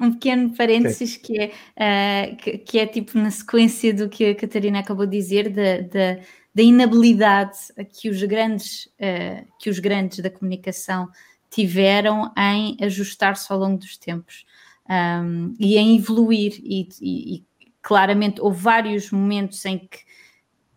um 0.00 0.12
pequeno 0.12 0.56
parênteses 0.56 1.16
que 1.16 1.38
é, 1.38 2.32
uh, 2.32 2.36
que, 2.36 2.58
que, 2.58 2.78
é 2.78 2.86
tipo 2.86 3.18
na 3.18 3.30
sequência 3.30 3.92
do 3.92 4.08
que 4.08 4.24
a 4.24 4.34
Catarina 4.34 4.80
acabou 4.80 5.06
de 5.06 5.16
dizer, 5.16 5.50
da, 5.50 5.80
da, 5.82 6.22
da 6.54 6.62
inabilidade 6.62 7.58
que 7.92 8.08
os 8.08 8.22
grandes, 8.22 8.86
uh, 8.86 9.46
que 9.58 9.68
os 9.68 9.78
grandes 9.78 10.20
da 10.20 10.30
comunicação 10.30 11.08
tiveram 11.50 12.32
em 12.38 12.76
ajustar-se 12.80 13.52
ao 13.52 13.58
longo 13.58 13.78
dos 13.78 13.96
tempos 13.98 14.46
um, 14.88 15.54
e 15.58 15.76
em 15.76 15.96
evoluir. 15.96 16.58
E, 16.62 16.88
e, 17.00 17.36
e 17.36 17.44
claramente 17.82 18.40
houve 18.40 18.62
vários 18.62 19.10
momentos 19.10 19.64
em 19.64 19.78
que 19.78 19.98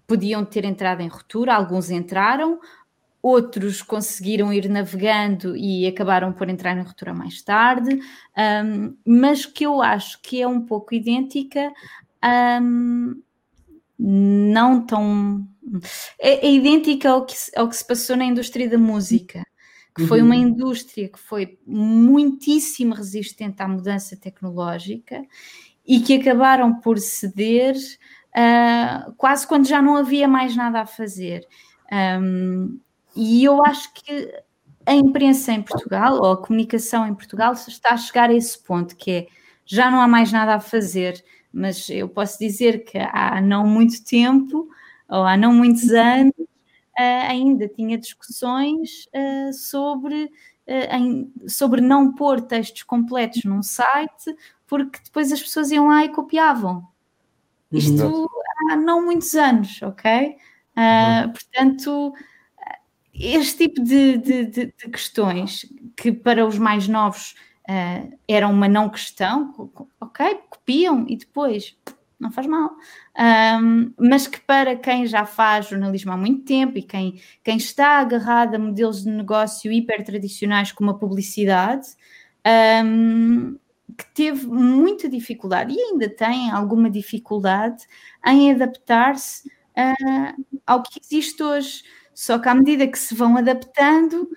podiam 0.06 0.44
ter 0.44 0.66
entrado 0.66 1.02
em 1.02 1.08
ruptura, 1.08 1.56
alguns 1.56 1.90
entraram, 1.90 2.60
outros 3.24 3.82
conseguiram 3.82 4.52
ir 4.52 4.68
navegando 4.68 5.56
e 5.56 5.88
acabaram 5.88 6.34
por 6.34 6.50
entrar 6.50 6.76
na 6.76 6.84
ruptura 6.84 7.14
mais 7.14 7.42
tarde, 7.42 7.98
um, 8.66 8.98
mas 9.06 9.46
que 9.46 9.66
eu 9.66 9.82
acho 9.82 10.22
que 10.22 10.42
é 10.42 10.48
um 10.48 10.60
pouco 10.60 10.94
idêntica, 10.94 11.72
um, 12.62 13.16
não 13.98 14.86
tão. 14.86 15.48
É, 16.20 16.46
é, 16.46 16.52
idêntica 16.52 17.10
ao 17.10 17.26
que, 17.26 17.34
ao 17.56 17.70
que 17.70 17.78
se 17.78 17.88
passou 17.88 18.18
na 18.18 18.26
indústria 18.26 18.70
da 18.70 18.78
música, 18.78 19.48
que 19.96 20.06
foi 20.06 20.22
uma 20.22 20.36
uhum. 20.36 20.42
indústria 20.42 21.08
que 21.08 21.20
foi 21.20 21.58
muitíssimo 21.66 22.94
resistente 22.94 23.64
à 23.64 23.68
mudança 23.68 24.18
tecnológica 24.18 25.24
e 25.88 26.02
que 26.02 26.16
acabaram 26.16 26.82
por 26.82 27.00
ceder 27.00 27.76
uh, 28.36 29.14
quase 29.16 29.48
quando 29.48 29.66
já 29.66 29.82
não 29.82 29.96
havia 29.96 30.28
mais 30.28 30.54
nada 30.54 30.82
a 30.82 30.86
fazer. 30.86 31.48
Um, 32.20 32.80
e 33.16 33.44
eu 33.44 33.64
acho 33.66 33.94
que 33.94 34.34
a 34.86 34.94
imprensa 34.94 35.52
em 35.52 35.62
Portugal, 35.62 36.16
ou 36.16 36.32
a 36.32 36.38
comunicação 36.38 37.08
em 37.08 37.14
Portugal, 37.14 37.54
está 37.54 37.92
a 37.92 37.98
chegar 37.98 38.30
a 38.30 38.34
esse 38.34 38.62
ponto, 38.62 38.96
que 38.96 39.12
é 39.12 39.28
já 39.66 39.90
não 39.90 40.02
há 40.02 40.08
mais 40.08 40.32
nada 40.32 40.56
a 40.56 40.60
fazer, 40.60 41.24
mas 41.52 41.90
eu 41.90 42.10
posso 42.10 42.38
dizer 42.38 42.84
que 42.84 42.98
há 42.98 43.40
não 43.40 43.66
muito 43.66 44.04
tempo, 44.04 44.68
ou 45.08 45.24
há 45.24 45.38
não 45.38 45.54
muitos 45.54 45.90
anos, 45.92 46.34
uh, 46.38 47.30
ainda 47.30 47.68
tinha 47.68 47.98
discussões 47.98 49.06
uh, 49.16 49.54
sobre, 49.54 50.30
em, 50.68 51.32
sobre 51.48 51.80
não 51.80 52.14
pôr 52.14 52.42
textos 52.42 52.84
completos 52.84 53.44
num 53.46 53.64
site, 53.64 54.36
porque 54.68 55.00
depois 55.04 55.32
as 55.32 55.42
pessoas 55.42 55.72
iam 55.72 55.88
lá 55.88 56.04
e 56.04 56.10
copiavam. 56.10 56.86
Isto 57.72 58.30
há 58.70 58.76
não 58.76 59.04
muitos 59.06 59.34
anos, 59.34 59.82
ok? 59.82 60.36
Uhum. 60.76 61.32
Portanto, 61.32 62.14
este 63.14 63.68
tipo 63.68 63.84
de, 63.84 64.18
de, 64.18 64.46
de, 64.46 64.66
de, 64.66 64.90
questões 64.90 65.66
que 65.96 66.12
para 66.12 66.46
os 66.46 66.58
mais 66.58 66.88
novos 66.88 67.36
uh, 67.70 68.18
eram 68.28 68.52
uma 68.52 68.68
não 68.68 68.90
questão, 68.90 69.54
ok, 70.00 70.40
copiam 70.50 71.06
e 71.08 71.16
depois 71.16 71.78
não 72.20 72.32
faz 72.32 72.48
mal, 72.48 72.72
um, 73.62 73.92
mas 74.00 74.28
que 74.28 74.40
para 74.40 74.76
quem 74.78 75.06
já 75.06 75.26
faz 75.26 75.68
jornalismo 75.68 76.12
há 76.14 76.18
muito 76.18 76.44
tempo 76.46 76.78
e 76.78 76.82
quem, 76.82 77.22
quem 77.44 77.58
está 77.58 78.00
agarrado 78.00 78.56
a 78.56 78.60
modelos 78.60 79.04
de 79.04 79.10
negócio 79.10 79.72
hiper 79.72 80.04
tradicionais 80.06 80.72
como 80.72 80.92
a 80.92 80.98
publicidade, 80.98 81.88
um, 82.86 83.58
que 83.98 84.06
teve 84.14 84.48
muita 84.48 85.10
dificuldade 85.10 85.74
e 85.74 85.80
ainda 85.80 86.10
tem 86.10 86.50
alguma 86.50 86.90
dificuldade 86.90 87.84
em 88.26 88.52
adaptar-se 88.52 89.48
uh, 89.48 90.46
ao 90.66 90.82
que 90.82 91.00
existe 91.00 91.44
hoje. 91.44 91.84
Só 92.14 92.38
que 92.40 92.50
à 92.50 92.56
medida 92.56 92.88
que 92.88 92.98
se 92.98 93.16
vão 93.16 93.38
adaptando, 93.38 94.30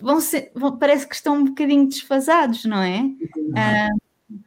vão 0.00 0.20
ser, 0.20 0.50
vão, 0.54 0.78
parece 0.78 1.06
que 1.06 1.14
estão 1.14 1.36
um 1.36 1.44
bocadinho 1.44 1.88
desfasados, 1.88 2.64
não 2.64 2.82
é? 2.82 3.00
Uh, 3.02 4.40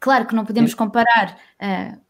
claro 0.00 0.26
que 0.26 0.34
não 0.34 0.44
podemos 0.44 0.74
comparar, 0.74 1.38
uh, 1.60 2.00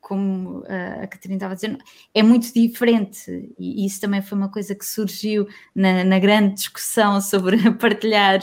como 0.00 0.60
uh, 0.60 1.02
a 1.02 1.06
Catarina 1.06 1.36
estava 1.36 1.54
dizendo, 1.54 1.78
é 2.14 2.22
muito 2.22 2.52
diferente, 2.52 3.52
e 3.58 3.86
isso 3.86 4.00
também 4.00 4.22
foi 4.22 4.36
uma 4.36 4.50
coisa 4.50 4.74
que 4.74 4.84
surgiu 4.84 5.46
na, 5.74 6.04
na 6.04 6.18
grande 6.18 6.54
discussão 6.54 7.20
sobre 7.20 7.56
partilhar 7.78 8.40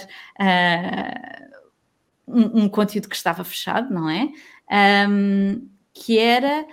um, 2.27 2.63
um, 2.63 2.69
conteúdo 2.69 3.09
que 3.09 3.15
estava 3.15 3.43
fechado, 3.43 3.93
não 3.93 4.09
é? 4.09 4.29
Um, 5.07 5.67
que 5.93 6.17
era 6.17 6.65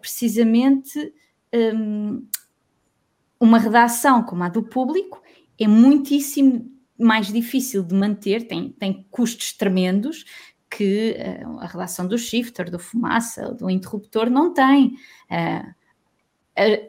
precisamente. 0.00 1.12
Um, 1.52 2.26
uma 3.42 3.58
redação 3.58 4.22
como 4.22 4.44
a 4.44 4.48
do 4.48 4.62
público 4.62 5.20
é 5.58 5.66
muitíssimo 5.66 6.70
mais 6.96 7.26
difícil 7.26 7.82
de 7.82 7.92
manter, 7.92 8.46
tem, 8.46 8.70
tem 8.70 9.04
custos 9.10 9.52
tremendos 9.52 10.24
que 10.70 11.16
uh, 11.18 11.58
a 11.58 11.66
redação 11.66 12.06
do 12.06 12.16
shifter, 12.16 12.70
do 12.70 12.78
fumaça, 12.78 13.52
do 13.52 13.68
interruptor 13.68 14.30
não 14.30 14.54
tem. 14.54 14.94
Uh, 15.28 15.74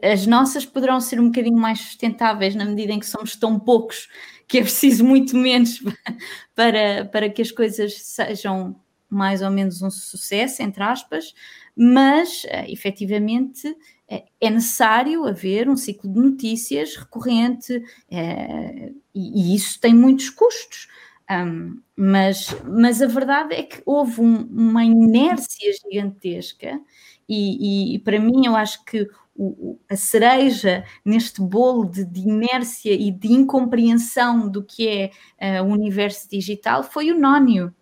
as 0.00 0.26
nossas 0.28 0.64
poderão 0.64 1.00
ser 1.00 1.18
um 1.18 1.26
bocadinho 1.26 1.58
mais 1.58 1.80
sustentáveis 1.80 2.54
na 2.54 2.64
medida 2.64 2.92
em 2.92 3.00
que 3.00 3.06
somos 3.06 3.34
tão 3.34 3.58
poucos 3.58 4.08
que 4.46 4.58
é 4.58 4.60
preciso 4.60 5.04
muito 5.04 5.36
menos 5.36 5.82
para, 6.54 7.06
para 7.06 7.28
que 7.28 7.42
as 7.42 7.50
coisas 7.50 8.00
sejam 8.00 8.80
mais 9.08 9.42
ou 9.42 9.50
menos 9.50 9.82
um 9.82 9.90
sucesso, 9.90 10.62
entre 10.62 10.84
aspas, 10.84 11.34
mas 11.76 12.44
uh, 12.44 12.70
efetivamente 12.70 13.74
é, 14.08 14.24
é 14.40 14.50
necessário 14.50 15.24
haver 15.24 15.68
um 15.68 15.76
ciclo 15.76 16.12
de 16.12 16.20
notícias 16.20 16.96
recorrente 16.96 17.82
é, 18.10 18.92
e, 19.14 19.52
e, 19.52 19.54
isso 19.54 19.80
tem 19.80 19.94
muitos 19.94 20.30
custos. 20.30 20.88
Um, 21.30 21.80
mas, 21.96 22.54
mas 22.66 23.00
a 23.00 23.06
verdade 23.06 23.54
é 23.54 23.62
que 23.62 23.82
houve 23.86 24.20
um, 24.20 24.42
uma 24.42 24.84
inércia 24.84 25.72
gigantesca, 25.72 26.78
e, 27.26 27.92
e, 27.92 27.94
e, 27.94 27.98
para 27.98 28.20
mim 28.20 28.44
eu 28.44 28.54
acho 28.54 28.84
que 28.84 29.08
o, 29.34 29.78
a 29.88 29.96
cereja 29.96 30.84
neste 31.02 31.40
bolo 31.40 31.86
de, 31.86 32.04
de, 32.04 32.20
inércia 32.20 32.92
e 32.92 33.10
de 33.10 33.32
incompreensão 33.32 34.48
do 34.48 34.62
que 34.62 35.10
é 35.40 35.60
uh, 35.60 35.64
o 35.64 35.72
universo 35.72 36.28
digital 36.28 36.82
foi 36.82 37.10
o 37.10 37.18
Nónio. 37.18 37.74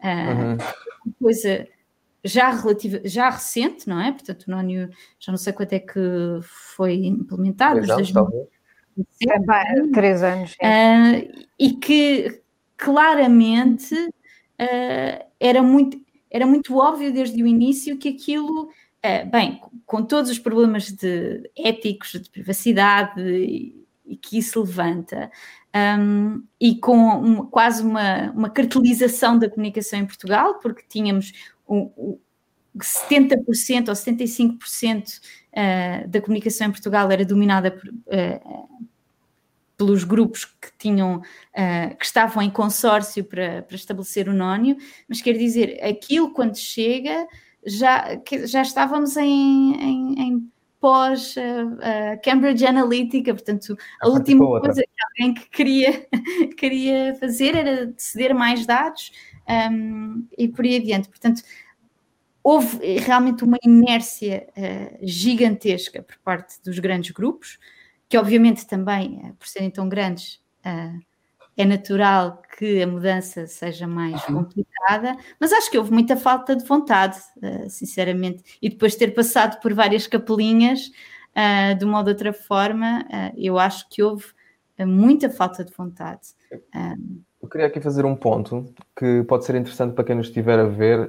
Uh, 0.00 0.58
uhum. 1.06 1.12
Coisa 1.20 1.68
já 2.24 2.50
relativa, 2.50 3.00
já 3.04 3.30
recente, 3.30 3.88
não 3.88 4.00
é? 4.00 4.12
Portanto, 4.12 4.44
o 4.44 4.50
Nónio 4.50 4.90
já 5.18 5.32
não 5.32 5.38
sei 5.38 5.52
quanto 5.52 5.72
é 5.72 5.78
que 5.78 6.00
foi 6.42 6.94
implementado. 7.06 7.80
Três 7.80 7.90
anos, 8.16 8.36
é, 9.22 9.92
três 9.92 10.22
anos. 10.22 10.52
Uh, 10.54 11.46
e 11.58 11.72
que 11.72 12.42
claramente 12.76 13.94
uh, 13.94 15.26
era, 15.38 15.62
muito, 15.62 16.00
era 16.30 16.46
muito 16.46 16.76
óbvio 16.76 17.12
desde 17.12 17.42
o 17.42 17.46
início 17.46 17.98
que 17.98 18.08
aquilo, 18.08 18.64
uh, 18.64 19.30
bem, 19.30 19.60
com 19.86 20.02
todos 20.02 20.30
os 20.30 20.38
problemas 20.38 20.90
de 20.90 21.48
éticos, 21.56 22.12
de 22.12 22.30
privacidade 22.30 23.20
e, 23.20 23.86
e 24.04 24.16
que 24.16 24.38
isso 24.38 24.60
levanta, 24.60 25.30
um, 26.00 26.42
e 26.60 26.76
com 26.76 26.96
uma, 26.96 27.46
quase 27.46 27.82
uma, 27.82 28.30
uma 28.32 28.50
cartelização 28.50 29.38
da 29.38 29.48
comunicação 29.48 29.98
em 29.98 30.06
Portugal, 30.06 30.58
porque 30.60 30.82
tínhamos 30.88 31.32
o, 31.68 32.20
70% 32.84 33.88
ou 33.88 33.94
75% 33.94 35.18
uh, 35.18 36.08
da 36.08 36.20
comunicação 36.20 36.68
em 36.68 36.70
Portugal 36.70 37.10
era 37.10 37.24
dominada 37.24 37.70
por, 37.70 37.88
uh, 37.88 38.88
pelos 39.76 40.04
grupos 40.04 40.44
que 40.44 40.68
tinham 40.78 41.18
uh, 41.18 41.96
que 41.96 42.04
estavam 42.04 42.42
em 42.42 42.50
consórcio 42.50 43.24
para, 43.24 43.62
para 43.62 43.76
estabelecer 43.76 44.28
o 44.28 44.34
nónio, 44.34 44.76
mas 45.08 45.20
quer 45.20 45.36
dizer, 45.36 45.82
aquilo 45.82 46.32
quando 46.32 46.56
chega 46.56 47.26
já, 47.66 48.18
já 48.46 48.62
estávamos 48.62 49.16
em, 49.16 49.74
em, 49.74 50.22
em 50.22 50.52
pós 50.80 51.34
Cambridge 52.22 52.64
Analytica, 52.64 53.34
portanto, 53.34 53.76
a, 54.00 54.06
a 54.06 54.10
última 54.10 54.60
coisa 54.60 54.80
que 54.80 55.04
alguém 55.10 55.34
que 55.34 55.50
queria, 55.50 56.08
queria 56.56 57.16
fazer 57.16 57.56
era 57.56 57.92
ceder 57.96 58.32
mais 58.32 58.64
dados 58.64 59.10
um, 59.48 60.26
e 60.36 60.48
por 60.48 60.64
aí 60.64 60.76
adiante. 60.76 61.08
Portanto, 61.08 61.42
houve 62.42 62.98
realmente 62.98 63.44
uma 63.44 63.58
inércia 63.62 64.48
uh, 64.56 64.98
gigantesca 65.02 66.02
por 66.02 66.16
parte 66.18 66.62
dos 66.62 66.78
grandes 66.78 67.10
grupos, 67.10 67.58
que 68.08 68.16
obviamente 68.16 68.66
também, 68.66 69.34
por 69.38 69.46
serem 69.46 69.70
tão 69.70 69.88
grandes, 69.88 70.40
é 71.58 71.64
natural 71.64 72.40
que 72.56 72.80
a 72.80 72.86
mudança 72.86 73.46
seja 73.48 73.86
mais 73.86 74.24
uhum. 74.28 74.44
complicada, 74.44 75.16
mas 75.40 75.52
acho 75.52 75.68
que 75.68 75.76
houve 75.76 75.92
muita 75.92 76.16
falta 76.16 76.54
de 76.54 76.64
vontade, 76.64 77.18
uh, 77.42 77.68
sinceramente. 77.68 78.58
E 78.62 78.68
depois 78.68 78.92
de 78.92 78.98
ter 78.98 79.08
passado 79.08 79.60
por 79.60 79.74
várias 79.74 80.06
capelinhas, 80.06 80.86
uh, 81.34 81.76
de 81.76 81.84
uma 81.84 81.98
ou 81.98 82.04
de 82.04 82.10
outra 82.10 82.32
forma, 82.32 83.00
uh, 83.02 83.34
eu 83.36 83.58
acho 83.58 83.88
que 83.88 84.00
houve 84.02 84.24
muita 84.86 85.28
falta 85.28 85.64
de 85.64 85.72
vontade. 85.72 86.28
Eu 87.48 87.50
queria 87.50 87.66
aqui 87.66 87.80
fazer 87.80 88.04
um 88.04 88.14
ponto 88.14 88.66
que 88.94 89.24
pode 89.26 89.46
ser 89.46 89.54
interessante 89.54 89.94
para 89.94 90.04
quem 90.04 90.14
nos 90.14 90.26
estiver 90.26 90.58
a 90.58 90.66
ver, 90.66 91.08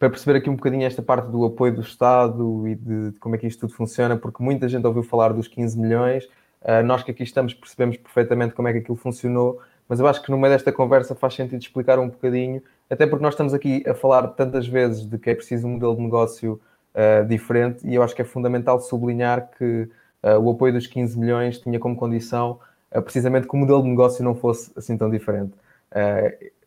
para 0.00 0.10
perceber 0.10 0.38
aqui 0.38 0.50
um 0.50 0.56
bocadinho 0.56 0.84
esta 0.84 1.00
parte 1.00 1.30
do 1.30 1.44
apoio 1.44 1.72
do 1.72 1.80
Estado 1.80 2.66
e 2.66 2.74
de, 2.74 3.10
de 3.12 3.20
como 3.20 3.36
é 3.36 3.38
que 3.38 3.46
isto 3.46 3.60
tudo 3.60 3.72
funciona, 3.72 4.16
porque 4.16 4.42
muita 4.42 4.68
gente 4.68 4.84
ouviu 4.84 5.04
falar 5.04 5.32
dos 5.32 5.46
15 5.46 5.78
milhões. 5.78 6.24
Uh, 6.60 6.82
nós 6.84 7.04
que 7.04 7.12
aqui 7.12 7.22
estamos 7.22 7.54
percebemos 7.54 7.96
perfeitamente 7.96 8.52
como 8.52 8.66
é 8.66 8.72
que 8.72 8.78
aquilo 8.78 8.96
funcionou, 8.96 9.60
mas 9.88 10.00
eu 10.00 10.08
acho 10.08 10.20
que 10.24 10.30
no 10.32 10.36
meio 10.36 10.52
desta 10.52 10.72
conversa 10.72 11.14
faz 11.14 11.34
sentido 11.34 11.62
explicar 11.62 12.00
um 12.00 12.08
bocadinho, 12.08 12.60
até 12.90 13.06
porque 13.06 13.22
nós 13.22 13.34
estamos 13.34 13.54
aqui 13.54 13.84
a 13.86 13.94
falar 13.94 14.26
tantas 14.26 14.66
vezes 14.66 15.06
de 15.06 15.18
que 15.18 15.30
é 15.30 15.36
preciso 15.36 15.68
um 15.68 15.74
modelo 15.74 15.94
de 15.94 16.02
negócio 16.02 16.60
uh, 16.96 17.24
diferente 17.28 17.86
e 17.86 17.94
eu 17.94 18.02
acho 18.02 18.12
que 18.12 18.22
é 18.22 18.24
fundamental 18.24 18.80
sublinhar 18.80 19.50
que 19.56 19.88
uh, 20.20 20.36
o 20.36 20.50
apoio 20.50 20.72
dos 20.72 20.88
15 20.88 21.16
milhões 21.16 21.60
tinha 21.60 21.78
como 21.78 21.94
condição 21.94 22.58
precisamente 23.02 23.48
que 23.48 23.54
o 23.54 23.58
modelo 23.58 23.82
de 23.82 23.88
negócio 23.88 24.24
não 24.24 24.34
fosse 24.34 24.72
assim 24.76 24.96
tão 24.96 25.10
diferente. 25.10 25.52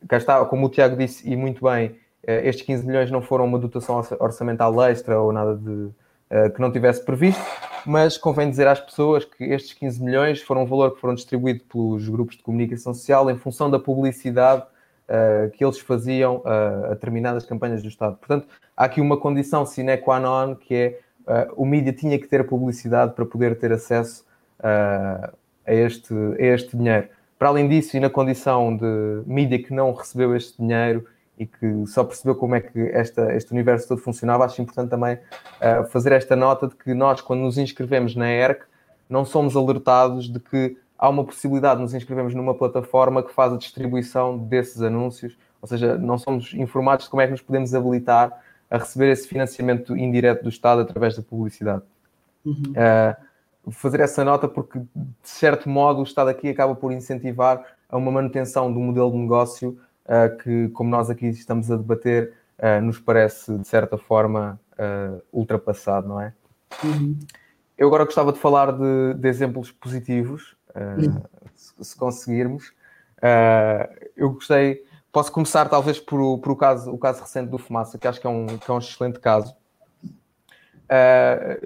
cá 0.08 0.18
está, 0.18 0.44
como 0.46 0.66
o 0.66 0.70
Tiago 0.70 0.98
disse, 0.98 1.30
e 1.30 1.36
muito 1.36 1.64
bem, 1.64 1.96
estes 2.24 2.66
15 2.66 2.86
milhões 2.86 3.12
não 3.12 3.22
foram 3.22 3.46
uma 3.46 3.58
dotação 3.58 4.02
orçamental 4.20 4.82
extra 4.84 5.20
ou 5.20 5.32
nada 5.32 5.56
de 5.56 5.90
eh, 6.30 6.50
que 6.50 6.60
não 6.60 6.70
tivesse 6.70 7.06
previsto, 7.06 7.42
mas 7.86 8.18
convém 8.18 8.50
dizer 8.50 8.68
às 8.68 8.82
pessoas 8.82 9.24
que 9.24 9.46
estes 9.46 9.72
15 9.72 10.04
milhões 10.04 10.42
foram 10.42 10.64
um 10.64 10.66
valor 10.66 10.94
que 10.94 11.00
foram 11.00 11.16
distribuídos 11.16 11.64
pelos 11.72 12.10
grupos 12.10 12.36
de 12.36 12.44
comunicação 12.44 12.94
social 12.94 13.32
em 13.32 13.38
função 13.38 13.72
da 13.72 13.80
publicidade 13.80 14.62
uh, 14.64 15.50
que 15.52 15.64
eles 15.64 15.80
faziam 15.80 16.40
uh, 16.40 16.88
a 16.88 16.90
determinadas 16.90 17.46
campanhas 17.46 17.82
do 17.82 17.88
Estado. 17.88 18.18
Portanto, 18.18 18.46
há 18.76 18.84
aqui 18.84 19.00
uma 19.00 19.16
condição 19.16 19.66
sine 19.66 19.96
qua 19.96 20.20
non 20.20 20.56
que 20.56 20.76
é 20.76 21.00
uh, 21.26 21.54
o 21.56 21.66
mídia 21.66 21.94
tinha 21.94 22.20
que 22.20 22.28
ter 22.28 22.46
publicidade 22.46 23.14
para 23.14 23.26
poder 23.26 23.58
ter 23.58 23.72
acesso 23.72 24.26
a, 25.68 25.74
este, 25.74 26.13
a 26.13 26.43
este 26.43 26.76
dinheiro. 26.78 27.07
Para 27.38 27.49
além 27.49 27.68
disso, 27.68 27.95
e 27.95 27.99
na 27.99 28.09
condição 28.09 28.76
de 28.76 29.22
mídia 29.26 29.61
que 29.61 29.74
não 29.74 29.93
recebeu 29.93 30.36
este 30.36 30.57
dinheiro 30.57 31.05
e 31.38 31.45
que 31.45 31.86
só 31.86 32.03
percebeu 32.03 32.36
como 32.36 32.55
é 32.55 32.61
que 32.61 32.80
esta, 32.89 33.32
este 33.36 33.51
universo 33.51 33.88
todo 33.88 34.01
funcionava, 34.01 34.43
acho 34.43 34.59
importante 34.59 34.89
também 34.89 35.15
uh, 35.15 35.86
fazer 35.89 36.11
esta 36.13 36.36
nota 36.36 36.68
de 36.68 36.76
que 36.76 36.95
nós, 36.95 37.22
quando 37.22 37.41
nos 37.41 37.59
inscrevemos 37.59 38.15
na 38.15 38.28
ERC, 38.28 38.63
não 39.07 39.24
somos 39.24 39.55
alertados 39.55 40.28
de 40.28 40.39
que 40.39 40.78
há 40.97 41.07
uma 41.07 41.24
possibilidade 41.24 41.76
de 41.76 41.84
nos 41.84 41.93
inscrevermos 41.93 42.34
numa 42.34 42.55
plataforma 42.55 43.22
que 43.22 43.32
faz 43.32 43.53
a 43.53 43.57
distribuição 43.57 44.36
desses 44.36 44.82
anúncios, 44.82 45.38
ou 45.61 45.68
seja, 45.68 45.95
não 45.95 46.18
somos 46.18 46.53
informados 46.55 47.05
de 47.05 47.11
como 47.11 47.22
é 47.22 47.26
que 47.26 47.32
nos 47.32 47.41
podemos 47.41 47.74
habilitar 47.76 48.32
a 48.70 48.78
receber 48.80 49.11
esse 49.11 49.28
financiamento 49.28 49.95
indireto 49.95 50.43
do 50.43 50.49
Estado 50.49 50.82
através 50.82 51.15
da 51.15 51.22
publicidade. 51.22 51.84
Uhum. 52.43 52.72
Uh, 52.72 53.27
fazer 53.72 53.99
essa 53.99 54.24
nota 54.24 54.47
porque, 54.47 54.80
de 54.80 54.88
certo 55.24 55.70
modo, 55.70 55.99
o 55.99 56.03
Estado 56.03 56.30
aqui 56.30 56.49
acaba 56.49 56.76
por 56.76 56.91
incentivar 56.91 57.63
a 57.89 57.97
uma 57.97 58.11
manutenção 58.11 58.72
do 58.72 58.80
modelo 58.80 59.11
de 59.11 59.18
negócio 59.18 59.78
uh, 60.05 60.38
que, 60.38 60.70
como 60.70 60.89
nós 60.89 61.09
aqui 61.09 61.28
estamos 61.28 61.72
a 61.72 61.76
debater, 61.76 62.34
uh, 62.59 62.82
nos 62.82 62.99
parece, 62.99 63.57
de 63.57 63.68
certa 63.68 63.97
forma, 63.97 64.59
uh, 64.74 65.22
ultrapassado, 65.32 66.07
não 66.07 66.22
é? 66.22 66.34
Uhum. 66.84 67.18
Eu 67.78 67.88
agora 67.88 68.05
gostava 68.05 68.34
de 68.34 68.39
falar 68.39 68.72
de, 68.72 69.13
de 69.15 69.28
exemplos 69.28 69.72
positivos, 69.72 70.55
uhum. 70.76 71.22
se, 71.53 71.74
se, 71.80 71.95
conseguirmos. 71.95 72.74
eu 74.15 74.32
gostei, 74.32 74.84
posso 75.11 75.32
começar 75.32 75.70
talvez 75.70 75.99
por, 75.99 76.39
por 76.39 76.51
o, 76.51 76.55
caso, 76.55 76.91
o 76.91 76.97
caso 76.97 77.22
recente 77.22 77.49
do 77.49 77.59
Fumaça, 77.59 77.97
que 77.99 78.07
acho 78.07 78.20
que 78.20 78.26
é 78.26 78.30
um, 78.30 78.47
que 78.47 78.70
é 78.70 78.74
um 78.74 78.80
excelente 78.80 79.20
caso. 79.20 79.55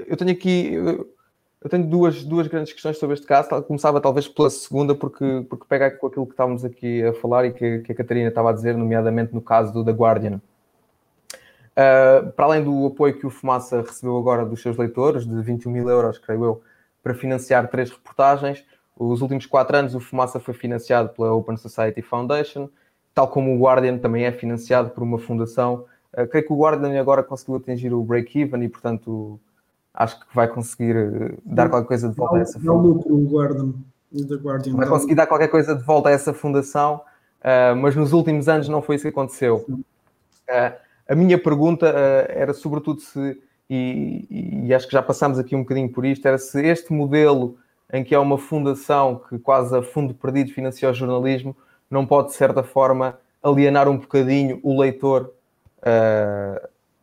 eu 0.06 0.18
tenho 0.18 0.32
aqui, 0.32 0.74
eu 0.74 1.10
tenho 1.70 1.86
duas, 1.86 2.24
duas 2.24 2.48
grandes 2.48 2.74
questões 2.74 2.98
sobre 2.98 3.14
este 3.14 3.28
caso. 3.28 3.50
Começava 3.64 4.02
talvez 4.02 4.28
pela 4.28 4.50
segunda, 4.50 4.96
porque, 4.96 5.46
porque 5.48 5.66
pega 5.70 5.92
com 5.92 6.08
aquilo 6.08 6.26
que 6.26 6.34
estávamos 6.34 6.66
aqui 6.66 7.04
a 7.04 7.14
falar 7.14 7.46
e 7.46 7.54
que, 7.54 7.80
que 7.80 7.92
a 7.92 7.96
Catarina 7.96 8.30
estava 8.30 8.50
a 8.50 8.54
dizer, 8.54 8.76
nomeadamente 8.76 9.34
no 9.34 9.42
caso 9.42 9.72
do 9.72 9.86
The 9.86 9.92
Guardian. 9.92 10.42
Uh, 11.72 12.32
para 12.32 12.46
além 12.46 12.64
do 12.64 12.88
apoio 12.88 13.18
que 13.18 13.28
o 13.28 13.30
Fumaça 13.30 13.82
recebeu 13.82 14.18
agora 14.18 14.44
dos 14.44 14.62
seus 14.62 14.76
leitores, 14.76 15.26
de 15.26 15.42
21 15.42 15.72
mil 15.72 15.88
euros, 15.88 16.18
creio 16.18 16.44
eu, 16.44 16.64
para 17.04 17.14
financiar 17.14 17.68
três 17.70 17.92
reportagens, 17.92 18.66
os 18.98 19.22
últimos 19.22 19.46
quatro 19.46 19.78
anos 19.78 19.96
o 19.96 20.00
Fumaça 20.00 20.40
foi 20.40 20.56
financiado 20.56 21.10
pela 21.10 21.32
Open 21.32 21.58
Society 21.58 22.02
Foundation, 22.02 22.70
tal 23.14 23.28
como 23.28 23.56
o 23.56 23.60
Guardian 23.60 24.00
também 24.00 24.26
é 24.26 24.32
financiado 24.32 24.90
por 24.90 25.04
uma 25.04 25.20
fundação. 25.20 25.86
Uh, 26.12 26.28
creio 26.28 26.46
que 26.46 26.54
o 26.54 26.58
Guardian 26.58 27.00
agora 27.00 27.22
conseguiu 27.22 27.58
atingir 27.58 27.94
o 27.94 28.04
break-even 28.04 28.64
e, 28.64 28.68
portanto, 28.68 29.40
acho 29.94 30.20
que 30.20 30.26
vai 30.34 30.48
conseguir 30.48 30.96
eh, 30.96 31.38
dar 31.46 31.70
qualquer 31.70 31.88
coisa 31.88 32.10
de 32.10 32.16
volta 32.16 32.38
a 32.38 32.42
essa 32.42 32.60
fundação. 32.60 32.72
Vai 34.78 34.88
conseguir 34.88 35.16
dar 35.16 35.28
qualquer 35.28 35.48
coisa 35.48 35.76
de 35.76 35.84
volta 35.84 36.10
a 36.10 36.12
essa 36.12 36.34
fundação, 36.34 37.02
uh, 37.42 37.76
mas 37.76 37.96
nos 37.96 38.14
últimos 38.14 38.50
anos 38.50 38.68
não 38.68 38.82
foi 38.82 38.96
isso 38.96 39.04
que 39.04 39.10
aconteceu. 39.10 39.66
Uh, 39.70 40.76
a 41.08 41.16
minha 41.16 41.42
pergunta 41.42 41.90
uh, 41.90 42.26
era 42.30 42.54
sobretudo 42.54 43.02
se, 43.02 43.42
e, 43.70 44.66
e, 44.66 44.74
acho 44.74 44.88
que 44.88 44.94
já 44.94 45.02
passámos 45.02 45.40
aqui 45.40 45.56
um 45.56 45.62
bocadinho 45.62 45.90
por 45.90 46.06
isto, 46.06 46.26
era 46.26 46.38
se 46.38 46.62
este 46.66 46.92
modelo 46.92 47.58
em 47.94 48.04
que 48.04 48.16
é 48.16 48.20
uma 48.20 48.38
fundação 48.38 49.22
que 49.30 49.38
quase 49.38 49.78
a 49.78 49.82
fundo 49.82 50.14
perdido 50.14 50.52
financia 50.52 50.90
o 50.90 50.94
jornalismo, 50.94 51.56
não 51.90 52.06
pode 52.06 52.30
de 52.30 52.36
certa 52.36 52.64
forma 52.64 53.18
alienar 53.44 53.90
um 53.90 53.98
bocadinho 53.98 54.62
o 54.64 54.80
leitor 54.80 55.34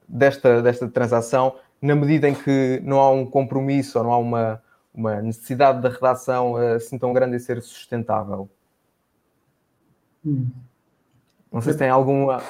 desta, 0.08 0.62
desta 0.62 0.88
transação 0.88 1.56
na 1.80 1.94
medida 1.94 2.28
em 2.28 2.34
que 2.34 2.80
não 2.84 3.00
há 3.00 3.10
um 3.10 3.24
compromisso 3.24 3.98
ou 3.98 4.04
não 4.04 4.12
há 4.12 4.18
uma, 4.18 4.62
uma 4.94 5.22
necessidade 5.22 5.80
da 5.80 5.88
redação 5.88 6.60
eh, 6.60 6.74
assim 6.74 6.98
tão 6.98 7.12
grande 7.12 7.36
em 7.36 7.38
ser 7.38 7.62
sustentável. 7.62 8.48
Hum. 10.24 10.48
Não 11.52 11.60
sei 11.60 11.72
se 11.72 11.78
tem 11.78 11.88
alguma. 11.88 12.42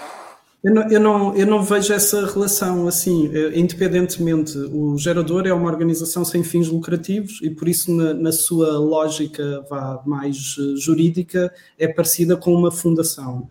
Eu 0.63 0.75
não, 0.75 0.91
eu, 0.91 1.01
não, 1.01 1.37
eu 1.37 1.47
não 1.47 1.63
vejo 1.63 1.93
essa 1.93 2.27
relação 2.27 2.89
assim, 2.89 3.31
eh, 3.33 3.59
independentemente. 3.59 4.59
O 4.59 4.97
gerador 4.99 5.47
é 5.47 5.53
uma 5.53 5.71
organização 5.71 6.25
sem 6.25 6.43
fins 6.43 6.69
lucrativos 6.69 7.41
e, 7.43 7.51
por 7.51 7.69
isso, 7.69 7.95
na, 7.95 8.13
na 8.15 8.33
sua 8.33 8.79
lógica 8.79 9.65
vá, 9.71 10.03
mais 10.05 10.57
eh, 10.59 10.77
jurídica, 10.77 11.53
é 11.79 11.87
parecida 11.87 12.37
com 12.37 12.53
uma 12.53 12.73
fundação. 12.73 13.49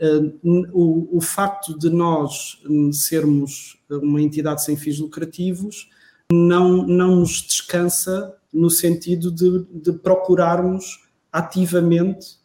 Uh, 0.00 0.70
o, 0.72 1.18
o, 1.18 1.20
facto 1.20 1.78
de 1.78 1.90
nós 1.90 2.58
sermos 2.90 3.78
uma 3.90 4.22
entidade 4.22 4.64
sem 4.64 4.74
fins 4.74 4.98
lucrativos 4.98 5.90
não, 6.32 6.86
não 6.86 7.16
nos 7.16 7.42
descansa 7.42 8.34
no 8.52 8.70
sentido 8.70 9.30
de, 9.30 9.66
de 9.70 9.92
procurarmos 9.92 11.00
ativamente 11.32 12.36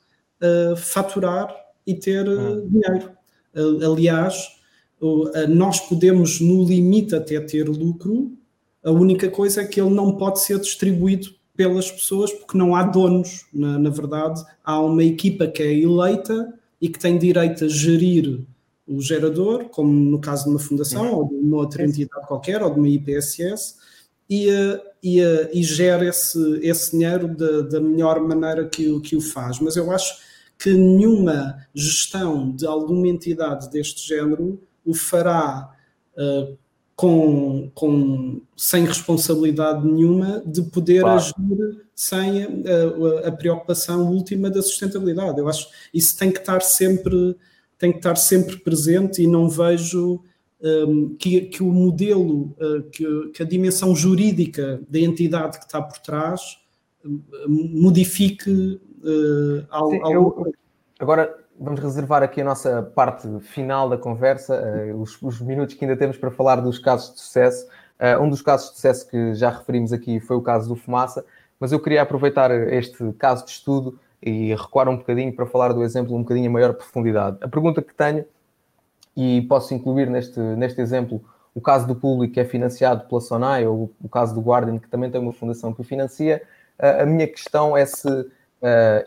uh, 0.42 0.76
faturar 0.76 1.54
e 1.86 1.94
ter 1.96 2.28
uh, 2.28 2.68
dinheiro. 2.68 3.12
Uh, 3.56 3.92
aliás, 3.92 4.54
nós 5.50 5.80
podemos, 5.82 6.40
no 6.40 6.64
limite, 6.64 7.14
até 7.16 7.40
ter 7.40 7.68
lucro, 7.68 8.32
a 8.84 8.90
única 8.90 9.30
coisa 9.30 9.62
é 9.62 9.66
que 9.66 9.80
ele 9.80 9.94
não 9.94 10.16
pode 10.16 10.42
ser 10.42 10.60
distribuído 10.60 11.28
pelas 11.56 11.92
pessoas 11.92 12.32
porque 12.32 12.58
não 12.58 12.76
há 12.76 12.84
donos. 12.84 13.46
Na, 13.54 13.78
na 13.78 13.90
verdade, 13.90 14.44
há 14.64 14.80
uma 14.80 15.04
equipa 15.04 15.48
que 15.48 15.62
é 15.62 15.74
eleita 15.74 16.54
e 16.86 16.88
que 16.88 17.00
tem 17.00 17.18
direito 17.18 17.66
a 17.66 17.68
gerir 17.68 18.42
o 18.88 19.02
gerador, 19.02 19.70
como 19.70 19.92
no 19.92 20.22
caso 20.22 20.44
de 20.44 20.52
uma 20.52 20.60
fundação 20.60 21.12
ou 21.16 21.28
de 21.28 21.34
uma 21.34 21.58
outra 21.58 21.84
entidade 21.84 22.28
qualquer, 22.28 22.62
ou 22.62 22.72
de 22.72 22.80
uma 22.80 22.88
IPSS, 22.88 23.78
e, 24.30 24.48
e, 25.02 25.20
e 25.52 25.64
gera 25.64 26.06
esse, 26.06 26.60
esse 26.62 26.92
dinheiro 26.92 27.28
da, 27.28 27.62
da 27.62 27.82
melhor 27.82 28.22
maneira 28.22 28.68
que 28.68 28.88
o, 28.92 29.02
que 29.02 29.16
o 29.16 29.22
faz. 29.22 29.60
Mas 29.60 29.76
eu 29.76 29.92
acho 29.92 30.16
que 30.60 30.72
nenhuma 30.72 31.58
gestão 31.74 32.52
de 32.52 32.68
alguma 32.68 33.08
entidade 33.08 33.68
deste 33.72 34.08
género 34.08 34.62
o 34.86 34.94
fará 34.94 35.76
uh, 36.16 36.56
com, 36.96 37.70
com, 37.74 38.42
sem 38.56 38.86
responsabilidade 38.86 39.86
nenhuma 39.86 40.42
de 40.46 40.62
poder 40.62 41.02
claro. 41.02 41.18
agir 41.18 41.86
sem 41.94 42.44
a, 42.44 43.28
a, 43.28 43.32
preocupação 43.32 44.10
última 44.10 44.50
da 44.50 44.62
sustentabilidade. 44.62 45.40
Eu 45.40 45.48
acho 45.48 45.70
que 45.70 45.76
isso 45.94 46.18
tem 46.18 46.32
que 46.32 46.40
estar 46.40 46.62
sempre, 46.62 47.36
tem 47.78 47.92
que 47.92 47.98
estar 47.98 48.16
sempre 48.16 48.58
presente 48.58 49.22
e 49.22 49.28
não 49.28 49.50
vejo 49.50 50.22
um, 50.62 51.16
que, 51.16 51.42
que, 51.42 51.62
o 51.62 51.68
modelo, 51.68 52.56
uh, 52.60 52.84
que, 52.92 53.06
que, 53.34 53.44
a 53.44 53.46
dimensão 53.46 53.94
jurídica 53.96 54.82
da 54.90 55.00
entidade 55.00 55.60
que 55.60 55.66
está 55.66 55.82
por 55.82 56.00
trás 56.00 56.58
uh, 57.04 57.50
modifique 57.50 58.80
uh. 59.04 60.12
Eu, 60.12 60.54
agora 60.98 61.45
vamos 61.60 61.80
reservar 61.80 62.24
aqui 62.24 62.42
a 62.42 62.44
nossa 62.44 62.84
parte 62.96 63.28
final 63.40 63.90
da 63.90 63.98
conversa, 63.98 64.62
uh, 64.62 65.02
os, 65.02 65.22
os, 65.22 65.42
minutos 65.42 65.76
que 65.76 65.86
ainda 65.86 65.98
temos 65.98 66.18
para 66.18 66.32
falar 66.32 66.58
dos 66.58 66.80
casos 66.80 67.14
de 67.14 67.22
sucesso. 67.22 67.68
Uh, 68.00 68.22
um 68.22 68.30
dos 68.30 68.42
casos 68.42 68.70
de 68.70 68.76
sucesso 68.76 69.10
que 69.10 69.34
já 69.34 69.50
referimos 69.50 69.94
aqui 69.94 70.20
foi 70.20 70.36
o 70.36 70.42
caso 70.42 70.68
do 70.68 70.76
Fumaça, 70.76 71.26
mas 71.60 71.72
eu 71.72 71.80
queria 71.80 72.02
aproveitar 72.02 72.52
este 72.52 73.14
caso 73.14 73.46
de 73.46 73.52
estudo 73.52 73.98
e 74.22 74.54
recuar 74.54 74.90
um 74.90 74.98
bocadinho 74.98 75.34
para 75.34 75.46
falar 75.46 75.72
do 75.72 75.84
exemplo 75.84 76.16
um 76.16 76.22
bocadinho 76.22 76.50
a 76.50 76.54
maior 76.54 76.74
profundidade. 76.74 77.38
A 77.42 77.48
pergunta 77.48 77.82
que 77.82 77.94
tenho, 77.94 78.26
e 79.16 79.42
posso 79.44 79.74
incluir 79.74 80.10
neste, 80.10 80.40
neste 80.40 80.82
exemplo 80.82 81.24
o 81.54 81.62
caso 81.62 81.88
do 81.88 81.96
público 81.96 82.34
que 82.34 82.40
é 82.40 82.46
financiado 82.46 83.08
pela 83.08 83.22
Sonai, 83.22 83.66
ou 83.66 83.94
o 84.04 84.10
caso 84.10 84.36
do 84.36 84.42
Guardian, 84.42 84.78
que 84.78 84.90
também 84.90 85.10
tem 85.10 85.22
uma 85.22 85.32
fundação 85.32 85.74
que 85.74 85.80
o 85.80 85.84
financia, 85.86 86.42
uh, 86.78 87.04
a 87.04 87.06
minha 87.06 87.28
questão 87.28 87.78
é 87.78 87.86
se 87.86 88.08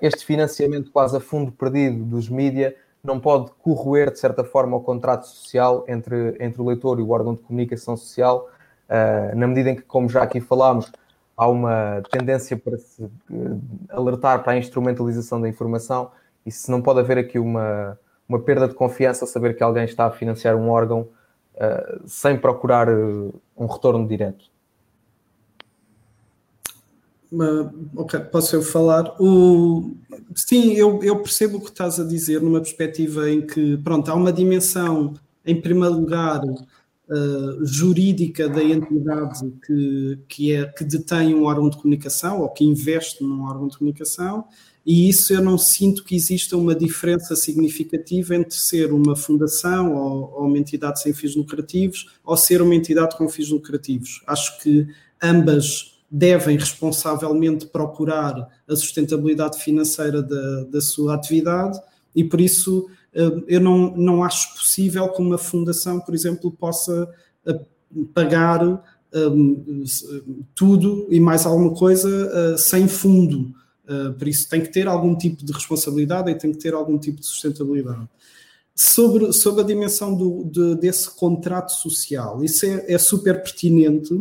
este 0.01 0.25
financiamento 0.25 0.91
quase 0.91 1.17
a 1.17 1.21
fundo 1.21 1.51
perdido 1.51 2.05
dos 2.05 2.29
mídia 2.29 2.77
não 3.03 3.21
pode 3.21 3.51
corroer, 3.63 4.11
de 4.11 4.19
certa 4.19 4.45
forma, 4.45 4.77
o 4.77 4.81
contrato 4.81 5.27
social 5.27 5.85
entre, 5.89 6.37
entre 6.41 6.61
o 6.61 6.67
leitor 6.67 6.99
e 6.99 7.03
o 7.03 7.11
órgão 7.11 7.35
de 7.35 7.41
comunicação 7.41 7.97
social, 7.97 8.49
uh, 8.89 9.37
na 9.37 9.47
medida 9.47 9.71
em 9.71 9.77
que, 9.77 9.83
como 9.83 10.09
já 10.09 10.23
aqui 10.23 10.41
falámos, 10.41 10.91
há 11.37 11.49
uma 11.49 12.03
tendência 12.11 12.57
para 12.57 12.77
se 12.77 13.03
uh, 13.03 13.11
alertar 13.89 14.43
para 14.43 14.53
a 14.53 14.59
instrumentalização 14.59 15.41
da 15.41 15.49
informação 15.49 16.11
e 16.45 16.51
se 16.51 16.71
não 16.71 16.83
pode 16.83 17.01
haver 17.01 17.19
aqui 17.19 17.39
uma, 17.39 17.99
uma 18.29 18.41
perda 18.41 18.67
de 18.69 18.75
confiança 18.75 19.25
ao 19.25 19.29
saber 19.29 19.57
que 19.57 19.63
alguém 19.63 19.85
está 19.85 20.07
a 20.07 20.11
financiar 20.11 20.57
um 20.57 20.69
órgão 20.69 21.09
uh, 21.55 22.03
sem 22.07 22.37
procurar 22.37 22.89
um 22.89 23.67
retorno 23.67 24.07
direto. 24.07 24.47
Ok, 27.97 28.21
posso 28.33 28.57
eu 28.57 28.63
falar? 28.63 29.15
O, 29.21 29.97
sim, 30.35 30.73
eu, 30.73 31.03
eu 31.03 31.21
percebo 31.23 31.59
o 31.59 31.61
que 31.61 31.71
estás 31.71 32.01
a 32.01 32.05
dizer 32.05 32.41
numa 32.41 32.61
perspectiva 32.61 33.31
em 33.31 33.47
que, 33.47 33.77
pronto, 33.79 34.11
há 34.11 34.15
uma 34.15 34.33
dimensão, 34.33 35.15
em 35.45 35.61
primeiro 35.61 35.95
lugar, 35.95 36.41
uh, 36.45 37.65
jurídica 37.65 38.49
da 38.49 38.63
entidade 38.63 39.53
que, 39.67 40.19
que, 40.29 40.53
é, 40.53 40.67
que 40.67 40.85
detém 40.85 41.35
um 41.35 41.45
órgão 41.45 41.69
de 41.69 41.77
comunicação 41.77 42.41
ou 42.41 42.49
que 42.49 42.65
investe 42.65 43.23
num 43.23 43.45
órgão 43.45 43.69
de 43.69 43.79
comunicação, 43.79 44.45
e 44.87 45.07
isso 45.07 45.35
eu 45.35 45.43
não 45.43 45.59
sinto 45.59 46.03
que 46.03 46.17
exista 46.17 46.57
uma 46.57 46.75
diferença 46.75 47.37
significativa 47.37 48.35
entre 48.35 48.57
ser 48.57 48.91
uma 48.91 49.15
fundação 49.15 49.95
ou, 49.95 50.33
ou 50.33 50.47
uma 50.47 50.57
entidade 50.57 51.03
sem 51.03 51.13
fins 51.13 51.37
lucrativos 51.37 52.07
ou 52.25 52.37
ser 52.39 52.63
uma 52.63 52.75
entidade 52.75 53.15
com 53.19 53.29
fins 53.29 53.51
lucrativos. 53.51 54.23
Acho 54.27 54.59
que 54.63 54.87
ambas 55.23 55.98
devem 56.11 56.57
responsavelmente 56.57 57.67
procurar 57.67 58.49
a 58.67 58.77
sustentabilidade 58.77 59.59
financeira 59.59 60.23
da, 60.23 60.65
da 60.65 60.81
sua 60.81 61.15
atividade 61.15 61.79
e 62.15 62.25
por 62.25 62.41
isso 62.41 62.89
eh, 63.15 63.43
eu 63.47 63.61
não, 63.61 63.97
não 63.97 64.25
acho 64.25 64.55
possível 64.55 65.09
que 65.11 65.21
uma 65.21 65.39
fundação, 65.39 66.01
por 66.01 66.15
exemplo, 66.15 66.51
possa 66.51 67.09
eh, 67.47 67.61
pagar 68.15 68.67
um, 68.67 68.79
eh, 69.13 70.23
tudo 70.55 71.07
e 71.11 71.19
mais 71.19 71.47
alguma 71.47 71.75
coisa 71.75 72.09
uh, 72.09 72.59
sem 72.59 72.87
fundo. 72.87 73.55
Por 74.19 74.29
isso 74.29 74.47
tem 74.51 74.61
que 74.61 74.71
ter 74.71 74.87
algum 74.87 75.17
tipo 75.17 75.43
de 75.43 75.51
responsabilidade 75.51 76.31
e 76.31 76.35
tem 76.35 76.53
que 76.53 76.59
ter 76.59 76.75
algum 76.75 76.99
tipo 76.99 77.21
de 77.21 77.27
sustentabilidade. 77.27 78.07
Sobre, 78.75 79.33
sobre 79.33 79.63
a 79.63 79.65
dimensão 79.65 80.15
do, 80.15 80.45
de, 80.45 80.75
desse 80.75 81.09
contrato 81.09 81.73
social, 81.73 82.45
isso 82.45 82.67
é, 82.67 82.85
é 82.87 82.99
super 82.99 83.43
pertinente 83.43 84.15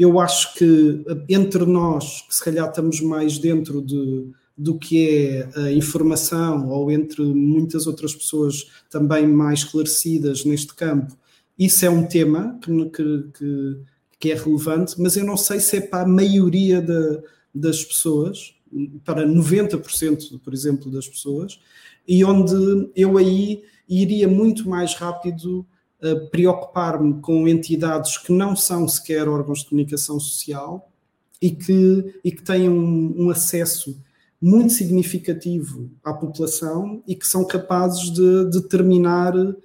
eu 0.00 0.18
acho 0.18 0.54
que 0.54 1.04
entre 1.28 1.66
nós, 1.66 2.22
que 2.22 2.34
se 2.34 2.42
calhar 2.42 2.66
estamos 2.66 3.02
mais 3.02 3.38
dentro 3.38 3.82
de, 3.82 4.30
do 4.56 4.78
que 4.78 5.06
é 5.06 5.50
a 5.54 5.72
informação, 5.72 6.70
ou 6.70 6.90
entre 6.90 7.22
muitas 7.22 7.86
outras 7.86 8.14
pessoas 8.14 8.66
também 8.88 9.28
mais 9.28 9.58
esclarecidas 9.58 10.42
neste 10.46 10.74
campo, 10.74 11.14
isso 11.58 11.84
é 11.84 11.90
um 11.90 12.06
tema 12.06 12.58
que, 12.62 13.24
que, 13.36 13.76
que 14.18 14.32
é 14.32 14.34
relevante, 14.34 14.94
mas 14.98 15.18
eu 15.18 15.24
não 15.26 15.36
sei 15.36 15.60
se 15.60 15.76
é 15.76 15.80
para 15.82 16.04
a 16.04 16.08
maioria 16.08 16.82
das 17.54 17.84
pessoas, 17.84 18.54
para 19.04 19.28
90%, 19.28 20.40
por 20.42 20.54
exemplo, 20.54 20.90
das 20.90 21.08
pessoas, 21.08 21.60
e 22.08 22.24
onde 22.24 22.90
eu 22.96 23.18
aí 23.18 23.64
iria 23.86 24.26
muito 24.26 24.66
mais 24.66 24.94
rápido 24.94 25.66
preocupar-me 26.30 27.20
com 27.20 27.46
entidades 27.46 28.16
que 28.16 28.32
não 28.32 28.56
são 28.56 28.88
sequer 28.88 29.28
órgãos 29.28 29.60
de 29.60 29.68
comunicação 29.68 30.18
social 30.18 30.90
e 31.40 31.50
que, 31.50 32.14
e 32.24 32.32
que 32.32 32.42
têm 32.42 32.68
um, 32.68 33.14
um 33.24 33.30
acesso 33.30 34.00
muito 34.40 34.72
significativo 34.72 35.90
à 36.02 36.12
população 36.14 37.02
e 37.06 37.14
que 37.14 37.26
são 37.26 37.44
capazes 37.44 38.10
de 38.10 38.46
determinar 38.46 39.36
uh, 39.36 39.56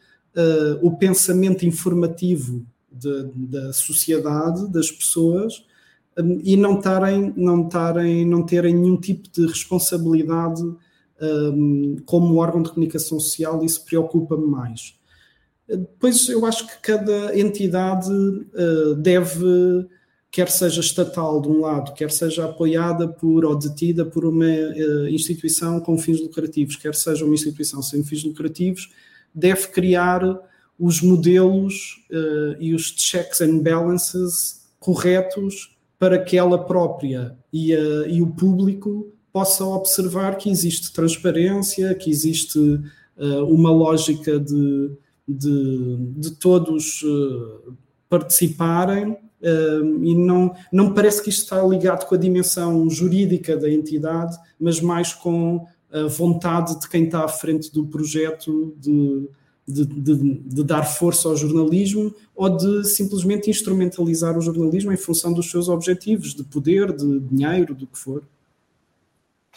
o 0.81 0.97
pensamento 0.97 1.65
informativo 1.65 2.65
de, 2.91 3.29
da 3.33 3.71
sociedade, 3.71 4.67
das 4.69 4.91
pessoas, 4.91 5.65
um, 6.17 6.39
e 6.43 6.57
não, 6.57 6.79
tarem, 6.79 7.33
não, 7.35 7.67
tarem, 7.69 8.25
não 8.25 8.43
terem 8.43 8.75
nenhum 8.75 8.97
tipo 8.97 9.29
de 9.29 9.45
responsabilidade 9.47 10.61
um, 11.21 11.97
como 12.05 12.35
órgão 12.35 12.61
de 12.61 12.69
comunicação 12.69 13.19
social, 13.19 13.63
isso 13.63 13.85
preocupa-me 13.85 14.45
mais. 14.45 14.95
Depois 15.67 16.29
eu 16.29 16.45
acho 16.45 16.67
que 16.67 16.79
cada 16.79 17.37
entidade 17.37 18.11
uh, 18.11 18.95
deve, 18.95 19.87
quer 20.29 20.49
seja 20.49 20.79
estatal 20.79 21.41
de 21.41 21.49
um 21.49 21.61
lado, 21.61 21.93
quer 21.93 22.11
seja 22.11 22.45
apoiada 22.45 23.07
por 23.07 23.43
ou 23.43 23.55
detida 23.55 24.05
por 24.05 24.25
uma 24.25 24.45
uh, 24.45 25.07
instituição 25.09 25.79
com 25.79 25.97
fins 25.97 26.21
lucrativos, 26.21 26.75
quer 26.75 26.93
seja 26.93 27.25
uma 27.25 27.33
instituição 27.33 27.81
sem 27.81 28.03
fins 28.03 28.23
lucrativos, 28.23 28.91
deve 29.33 29.67
criar 29.69 30.21
os 30.79 31.01
modelos 31.01 32.05
uh, 32.11 32.55
e 32.59 32.75
os 32.75 32.93
checks 32.95 33.41
and 33.41 33.59
balances 33.59 34.67
corretos 34.79 35.75
para 35.97 36.23
que 36.23 36.37
ela 36.37 36.63
própria 36.63 37.35
e, 37.51 37.71
e 37.71 38.21
o 38.21 38.27
público 38.27 39.11
possam 39.31 39.71
observar 39.71 40.37
que 40.37 40.49
existe 40.49 40.93
transparência, 40.93 41.95
que 41.95 42.09
existe 42.09 42.59
uma 43.47 43.71
lógica 43.71 44.37
de 44.37 44.91
de, 45.27 45.97
de 46.17 46.31
todos 46.31 47.01
uh, 47.03 47.75
participarem 48.09 49.11
uh, 49.11 50.03
e 50.03 50.15
não, 50.15 50.55
não 50.71 50.93
parece 50.93 51.21
que 51.21 51.29
isto 51.29 51.43
está 51.43 51.61
ligado 51.63 52.07
com 52.07 52.15
a 52.15 52.17
dimensão 52.17 52.89
jurídica 52.89 53.57
da 53.57 53.69
entidade, 53.69 54.37
mas 54.59 54.79
mais 54.79 55.13
com 55.13 55.65
a 55.91 56.07
vontade 56.07 56.79
de 56.79 56.89
quem 56.89 57.05
está 57.05 57.23
à 57.23 57.27
frente 57.27 57.71
do 57.71 57.85
projeto 57.85 58.75
de, 58.77 59.29
de, 59.67 59.85
de, 59.85 60.33
de, 60.39 60.63
dar 60.63 60.83
força 60.83 61.29
ao 61.29 61.37
jornalismo 61.37 62.13
ou 62.35 62.49
de 62.49 62.83
simplesmente 62.83 63.49
instrumentalizar 63.49 64.37
o 64.37 64.41
jornalismo 64.41 64.91
em 64.91 64.97
função 64.97 65.31
dos 65.31 65.49
seus 65.49 65.69
objetivos, 65.69 66.35
de 66.35 66.43
poder, 66.43 66.91
de 66.91 67.19
dinheiro, 67.19 67.73
do 67.73 67.87
que 67.87 67.97
for. 67.97 68.23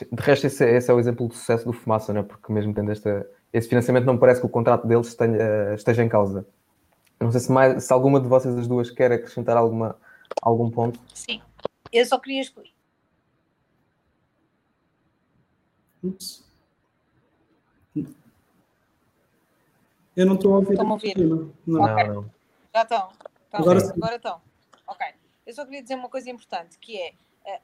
De 0.00 0.22
resto, 0.22 0.46
esse 0.46 0.64
é, 0.64 0.76
esse 0.76 0.90
é 0.90 0.94
o 0.94 1.00
exemplo 1.00 1.28
de 1.28 1.34
sucesso 1.34 1.64
do 1.64 1.72
Fumaça, 1.72 2.12
não 2.12 2.20
é? 2.20 2.22
porque 2.22 2.52
mesmo 2.52 2.72
tendo 2.72 2.92
esta, 2.92 3.26
esse 3.52 3.68
financiamento 3.68 4.04
não 4.04 4.18
parece 4.18 4.40
que 4.40 4.46
o 4.46 4.50
contrato 4.50 4.86
deles 4.86 5.08
esteja, 5.08 5.74
esteja 5.74 6.04
em 6.04 6.08
causa. 6.08 6.46
Não 7.20 7.32
sei 7.32 7.40
se, 7.40 7.50
mais, 7.50 7.84
se 7.84 7.92
alguma 7.92 8.20
de 8.20 8.28
vocês 8.28 8.56
as 8.56 8.68
duas 8.68 8.90
quer 8.90 9.10
acrescentar 9.12 9.56
alguma, 9.56 9.96
algum 10.42 10.70
ponto. 10.70 11.00
Sim, 11.14 11.40
eu 11.92 12.04
só 12.06 12.18
queria 12.18 12.40
excluir. 12.40 12.72
Ups. 16.02 16.46
Eu 20.14 20.26
não 20.26 20.34
estou 20.34 20.54
a 20.54 20.56
ouvir. 20.58 20.72
Estão 20.72 20.88
a 20.88 20.92
ouvir? 20.92 21.16
Não, 21.66 21.82
okay. 21.82 22.08
não. 22.08 22.30
Já 22.74 22.82
estão. 22.82 23.08
estão. 23.08 23.60
Agora, 23.60 23.78
agora 23.78 24.16
estão. 24.16 24.40
Ok. 24.86 25.06
Eu 25.46 25.54
só 25.54 25.64
queria 25.64 25.82
dizer 25.82 25.94
uma 25.94 26.08
coisa 26.08 26.28
importante, 26.30 26.78
que 26.78 27.00
é 27.00 27.12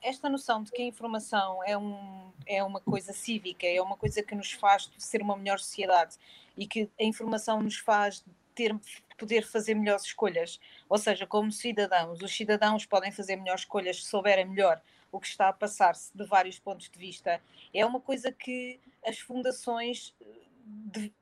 esta 0.01 0.29
noção 0.29 0.63
de 0.63 0.73
que 0.73 0.83
a 0.83 0.85
informação 0.85 1.63
é, 1.65 1.77
um, 1.77 2.33
é 2.47 2.63
uma 2.63 2.81
coisa 2.81 3.13
cívica, 3.13 3.67
é 3.67 3.81
uma 3.81 3.97
coisa 3.97 4.23
que 4.23 4.35
nos 4.35 4.53
faz 4.53 4.91
ser 4.99 5.21
uma 5.21 5.37
melhor 5.37 5.59
sociedade 5.59 6.17
e 6.57 6.67
que 6.67 6.89
a 6.99 7.05
informação 7.05 7.61
nos 7.61 7.77
faz 7.77 8.25
ter, 8.55 8.75
poder 9.19 9.45
fazer 9.47 9.75
melhores 9.75 10.05
escolhas. 10.05 10.61
Ou 10.89 10.97
seja, 10.97 11.27
como 11.27 11.51
cidadãos, 11.53 12.21
os 12.23 12.35
cidadãos 12.35 12.87
podem 12.87 13.13
fazer 13.13 13.37
melhores 13.37 13.63
escolhas 13.63 14.03
se 14.03 14.09
souberem 14.09 14.47
melhor 14.47 14.81
o 15.11 15.21
que 15.21 15.27
está 15.27 15.49
a 15.49 15.53
passar-se 15.53 16.17
de 16.17 16.25
vários 16.25 16.59
pontos 16.59 16.89
de 16.89 16.99
vista. 16.99 17.41
É 17.73 17.85
uma 17.85 18.01
coisa 18.01 18.33
que 18.33 18.81
as 19.05 19.19
fundações 19.19 20.15
eh, 20.21 20.27
de, 20.67 21.13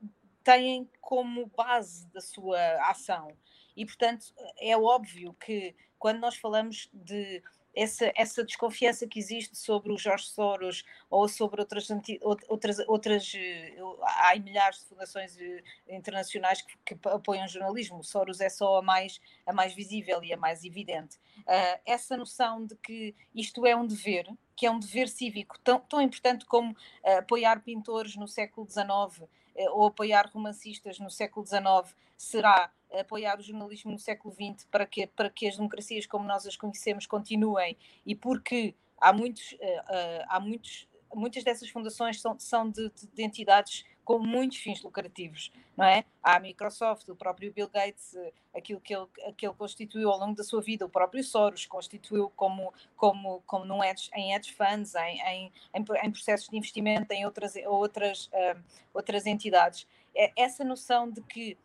têm 0.42 0.88
como 1.00 1.46
base 1.56 2.06
da 2.08 2.20
sua 2.20 2.58
ação 2.88 3.32
e, 3.76 3.84
portanto, 3.84 4.32
é 4.58 4.76
óbvio 4.76 5.34
que 5.34 5.74
quando 5.98 6.20
nós 6.20 6.36
falamos 6.36 6.88
de 6.92 7.42
essa, 7.74 8.12
essa 8.14 8.44
desconfiança 8.44 9.06
que 9.06 9.18
existe 9.18 9.56
sobre 9.56 9.92
o 9.92 9.98
Jorge 9.98 10.26
Soros 10.26 10.84
ou 11.10 11.28
sobre 11.28 11.60
outras, 11.60 11.88
outras, 12.20 12.78
outras 12.86 13.32
eh, 13.34 13.74
há 14.02 14.38
milhares 14.38 14.80
de 14.80 14.86
fundações 14.86 15.38
eh, 15.38 15.62
internacionais 15.88 16.62
que, 16.62 16.76
que, 16.84 17.08
apoiam 17.08 17.44
o 17.44 17.48
jornalismo, 17.48 17.98
o 17.98 18.04
Soros 18.04 18.40
é 18.40 18.48
só 18.48 18.78
a 18.78 18.82
mais, 18.82 19.20
a 19.46 19.52
mais 19.52 19.74
visível 19.74 20.22
e 20.22 20.32
a 20.32 20.36
mais 20.36 20.64
evidente. 20.64 21.16
Uh, 21.38 21.80
essa 21.86 22.16
noção 22.16 22.64
de 22.64 22.76
que 22.76 23.14
isto 23.34 23.66
é 23.66 23.74
um 23.74 23.86
dever, 23.86 24.28
que 24.54 24.66
é 24.66 24.70
um 24.70 24.78
dever 24.78 25.08
cívico 25.08 25.58
tão, 25.60 25.80
tão 25.80 26.00
importante 26.00 26.44
como 26.44 26.72
uh, 26.72 27.18
apoiar 27.18 27.60
pintores 27.60 28.16
no 28.16 28.28
século 28.28 28.68
XIX, 28.68 29.28
eh, 29.54 29.70
ou 29.70 29.86
apoiar 29.86 30.30
romancistas 30.32 30.98
no 30.98 31.10
século 31.10 31.46
XIX 31.46 31.94
será 32.16 32.70
apoiar 33.00 33.38
o 33.38 33.42
jornalismo 33.42 33.92
no 33.92 33.98
século 33.98 34.34
XX 34.34 34.66
para 34.70 34.86
que, 34.86 35.06
para 35.06 35.30
que 35.30 35.48
as 35.48 35.56
democracias 35.56 36.06
como 36.06 36.26
nós 36.26 36.46
as 36.46 36.56
conhecemos 36.56 37.06
continuem 37.06 37.76
e 38.04 38.14
porque 38.14 38.74
há 39.00 39.12
muitos, 39.12 39.52
uh, 39.52 39.56
uh, 39.56 40.24
há 40.28 40.40
muitos 40.40 40.86
muitas 41.14 41.44
dessas 41.44 41.68
fundações 41.68 42.20
são, 42.20 42.38
são 42.38 42.70
de, 42.70 42.88
de, 42.90 43.06
de, 43.06 43.22
entidades 43.22 43.84
com 44.04 44.18
muitos 44.18 44.58
fins 44.58 44.82
lucrativos, 44.82 45.52
não 45.76 45.84
é? 45.84 46.04
Há 46.22 46.36
a 46.36 46.40
Microsoft, 46.40 47.08
o 47.08 47.14
próprio 47.14 47.52
Bill 47.52 47.68
Gates, 47.68 48.16
aquilo 48.54 48.80
que 48.80 48.94
ele, 48.94 49.06
que 49.36 49.46
ele 49.46 49.54
constituiu 49.54 50.10
ao 50.10 50.18
longo 50.18 50.34
da 50.34 50.42
sua 50.42 50.60
vida, 50.60 50.84
o 50.84 50.88
próprio 50.88 51.22
Soros 51.22 51.66
constituiu 51.66 52.30
como, 52.30 52.72
como, 52.96 53.42
como 53.46 53.64
num 53.64 53.82
hedge, 53.82 54.10
em 54.14 54.34
hedge 54.34 54.52
funds, 54.52 54.94
em, 54.96 55.20
em, 55.20 55.52
em, 55.74 56.10
processos 56.10 56.48
de 56.48 56.56
investimento, 56.56 57.12
em 57.12 57.24
outras, 57.24 57.54
outras, 57.66 58.26
uh, 58.26 58.60
outras 58.92 59.24
entidades. 59.26 59.86
É 60.14 60.32
essa 60.36 60.64
noção 60.64 61.08
de 61.08 61.22
que 61.22 61.56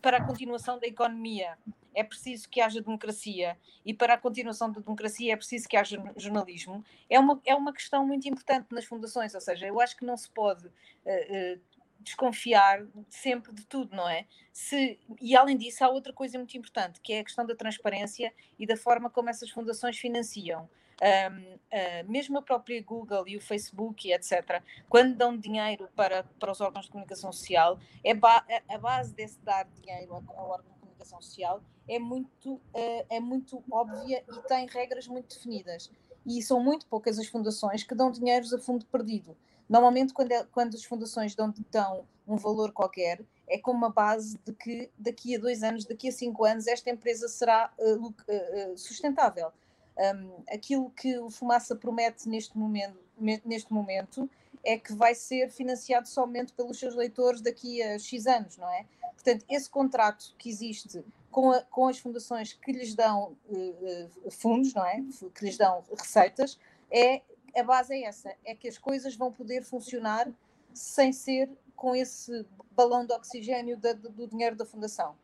para 0.00 0.18
a 0.18 0.24
continuação 0.24 0.78
da 0.78 0.86
economia 0.86 1.56
é 1.94 2.02
preciso 2.02 2.48
que 2.48 2.60
haja 2.60 2.80
democracia 2.80 3.56
e 3.84 3.92
para 3.92 4.14
a 4.14 4.18
continuação 4.18 4.70
da 4.70 4.80
democracia 4.80 5.32
é 5.32 5.36
preciso 5.36 5.68
que 5.68 5.76
haja 5.76 6.02
jornalismo, 6.16 6.84
é 7.08 7.18
uma, 7.18 7.40
é 7.44 7.54
uma 7.54 7.72
questão 7.72 8.06
muito 8.06 8.26
importante 8.28 8.68
nas 8.70 8.84
fundações, 8.84 9.34
ou 9.34 9.40
seja, 9.40 9.66
eu 9.66 9.80
acho 9.80 9.96
que 9.96 10.04
não 10.04 10.16
se 10.16 10.30
pode 10.30 10.66
uh, 10.66 10.70
uh, 10.70 11.60
desconfiar 12.00 12.84
sempre 13.08 13.52
de 13.52 13.64
tudo, 13.66 13.94
não 13.94 14.08
é? 14.08 14.26
Se, 14.52 14.98
e 15.20 15.36
além 15.36 15.56
disso, 15.56 15.84
há 15.84 15.88
outra 15.88 16.12
coisa 16.12 16.38
muito 16.38 16.56
importante, 16.56 17.00
que 17.00 17.12
é 17.12 17.20
a 17.20 17.24
questão 17.24 17.46
da 17.46 17.54
transparência 17.54 18.32
e 18.58 18.66
da 18.66 18.76
forma 18.76 19.08
como 19.08 19.30
essas 19.30 19.50
fundações 19.50 19.98
financiam. 19.98 20.68
Um, 21.02 21.54
uh, 21.54 22.08
mesmo 22.08 22.38
a 22.38 22.42
própria 22.42 22.80
Google 22.80 23.26
e 23.26 23.36
o 23.36 23.40
Facebook 23.40 24.06
e 24.06 24.12
etc., 24.12 24.62
quando 24.88 25.16
dão 25.16 25.36
dinheiro 25.36 25.88
para, 25.96 26.22
para 26.38 26.52
os 26.52 26.60
órgãos 26.60 26.84
de 26.84 26.92
comunicação 26.92 27.32
social, 27.32 27.78
é 28.04 28.14
ba 28.14 28.44
a 28.68 28.78
base 28.78 29.12
desse 29.12 29.40
dar 29.40 29.66
dinheiro 29.80 30.14
ao, 30.14 30.22
ao 30.36 30.50
órgão 30.50 30.72
de 30.72 30.78
comunicação 30.78 31.20
social 31.20 31.60
é 31.88 31.98
muito, 31.98 32.54
uh, 32.54 33.06
é 33.08 33.20
muito 33.20 33.62
óbvia 33.70 34.24
e 34.28 34.48
tem 34.48 34.66
regras 34.66 35.06
muito 35.06 35.34
definidas. 35.34 35.90
E 36.24 36.40
são 36.42 36.62
muito 36.62 36.86
poucas 36.86 37.18
as 37.18 37.26
fundações 37.26 37.82
que 37.82 37.94
dão 37.94 38.10
dinheiros 38.10 38.52
a 38.52 38.58
fundo 38.58 38.86
perdido. 38.86 39.36
Normalmente, 39.68 40.12
quando, 40.12 40.32
é, 40.32 40.44
quando 40.44 40.74
as 40.74 40.84
fundações 40.84 41.34
dão, 41.34 41.52
dão 41.70 42.04
um 42.26 42.36
valor 42.36 42.72
qualquer, 42.72 43.20
é 43.48 43.58
com 43.58 43.72
uma 43.72 43.90
base 43.90 44.38
de 44.44 44.52
que 44.52 44.90
daqui 44.96 45.34
a 45.34 45.38
dois 45.38 45.62
anos, 45.62 45.84
daqui 45.84 46.08
a 46.08 46.12
cinco 46.12 46.44
anos, 46.44 46.66
esta 46.66 46.90
empresa 46.90 47.28
será 47.28 47.72
uh, 47.78 48.06
uh, 48.06 48.78
sustentável. 48.78 49.50
Um, 49.96 50.42
aquilo 50.48 50.90
que 50.90 51.18
o 51.18 51.30
Fumaça 51.30 51.76
promete 51.76 52.28
neste 52.28 52.56
momento, 52.56 52.98
neste 53.44 53.72
momento 53.72 54.28
é 54.64 54.78
que 54.78 54.92
vai 54.92 55.14
ser 55.14 55.50
financiado 55.50 56.08
somente 56.08 56.52
pelos 56.52 56.78
seus 56.78 56.94
leitores 56.94 57.40
daqui 57.40 57.82
a 57.82 57.98
X 57.98 58.26
anos, 58.26 58.56
não 58.56 58.68
é? 58.68 58.86
Portanto, 59.14 59.44
esse 59.48 59.68
contrato 59.68 60.34
que 60.38 60.48
existe 60.48 61.04
com, 61.30 61.50
a, 61.50 61.62
com 61.62 61.88
as 61.88 61.98
fundações 61.98 62.52
que 62.52 62.72
lhes 62.72 62.94
dão 62.94 63.36
uh, 63.48 64.30
fundos, 64.30 64.72
não 64.74 64.84
é? 64.84 65.02
Que 65.34 65.44
lhes 65.44 65.56
dão 65.56 65.82
receitas, 65.96 66.58
é 66.90 67.22
a 67.56 67.62
base 67.62 67.94
é 67.94 68.04
essa, 68.04 68.34
é 68.44 68.54
que 68.54 68.68
as 68.68 68.78
coisas 68.78 69.14
vão 69.14 69.30
poder 69.30 69.62
funcionar 69.62 70.30
sem 70.72 71.12
ser 71.12 71.50
com 71.76 71.94
esse 71.94 72.46
balão 72.70 73.04
de 73.04 73.12
oxigênio 73.12 73.76
da, 73.76 73.92
do 73.92 74.26
dinheiro 74.26 74.56
da 74.56 74.64
fundação. 74.64 75.14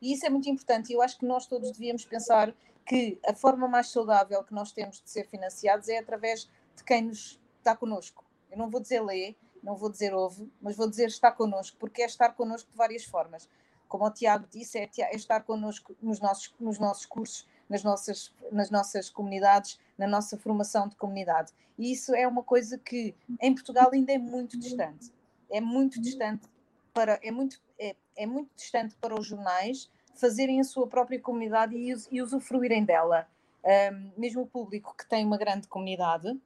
E 0.00 0.12
isso 0.12 0.26
é 0.26 0.30
muito 0.30 0.48
importante 0.48 0.92
eu 0.92 1.02
acho 1.02 1.18
que 1.18 1.26
nós 1.26 1.46
todos 1.46 1.72
devíamos 1.72 2.04
pensar 2.04 2.54
que 2.88 3.20
a 3.26 3.34
forma 3.34 3.68
mais 3.68 3.88
saudável 3.88 4.42
que 4.42 4.54
nós 4.54 4.72
temos 4.72 5.02
de 5.02 5.10
ser 5.10 5.28
financiados 5.28 5.90
é 5.90 5.98
através 5.98 6.50
de 6.74 6.82
quem 6.82 7.02
nos 7.02 7.38
está 7.58 7.76
connosco. 7.76 8.24
Eu 8.50 8.56
não 8.56 8.70
vou 8.70 8.80
dizer 8.80 9.02
lê, 9.02 9.36
não 9.62 9.76
vou 9.76 9.90
dizer 9.90 10.14
ouve, 10.14 10.50
mas 10.60 10.74
vou 10.74 10.88
dizer 10.88 11.08
está 11.08 11.30
connosco, 11.30 11.76
porque 11.78 12.02
é 12.02 12.06
estar 12.06 12.30
connosco 12.30 12.70
de 12.70 12.76
várias 12.76 13.04
formas. 13.04 13.46
Como 13.86 14.06
o 14.06 14.10
Tiago 14.10 14.46
disse, 14.50 14.78
é, 14.78 14.88
é 15.00 15.14
estar 15.14 15.42
connosco 15.42 15.94
nos 16.00 16.18
nossos, 16.18 16.54
nos 16.58 16.78
nossos 16.78 17.04
cursos, 17.04 17.46
nas 17.68 17.84
nossas, 17.84 18.34
nas 18.50 18.70
nossas 18.70 19.10
comunidades, 19.10 19.78
na 19.98 20.06
nossa 20.06 20.38
formação 20.38 20.88
de 20.88 20.96
comunidade. 20.96 21.52
E 21.78 21.92
isso 21.92 22.14
é 22.14 22.26
uma 22.26 22.42
coisa 22.42 22.78
que 22.78 23.14
em 23.38 23.54
Portugal 23.54 23.90
ainda 23.92 24.12
é 24.12 24.18
muito 24.18 24.58
distante. 24.58 25.12
É 25.50 25.60
muito 25.60 26.00
distante 26.00 26.48
para, 26.94 27.20
é 27.22 27.30
muito, 27.30 27.60
é, 27.78 27.94
é 28.16 28.26
muito 28.26 28.50
distante 28.56 28.96
para 28.96 29.18
os 29.18 29.26
jornais 29.26 29.90
fazerem 30.18 30.60
a 30.60 30.64
sua 30.64 30.86
própria 30.86 31.20
comunidade 31.20 31.76
e, 31.76 31.94
e 32.10 32.22
usufruírem 32.22 32.84
dela. 32.84 33.26
Um, 33.64 34.12
mesmo 34.16 34.42
o 34.42 34.46
público 34.46 34.94
que 34.96 35.08
tem 35.08 35.24
uma 35.24 35.36
grande 35.36 35.66
comunidade 35.66 36.38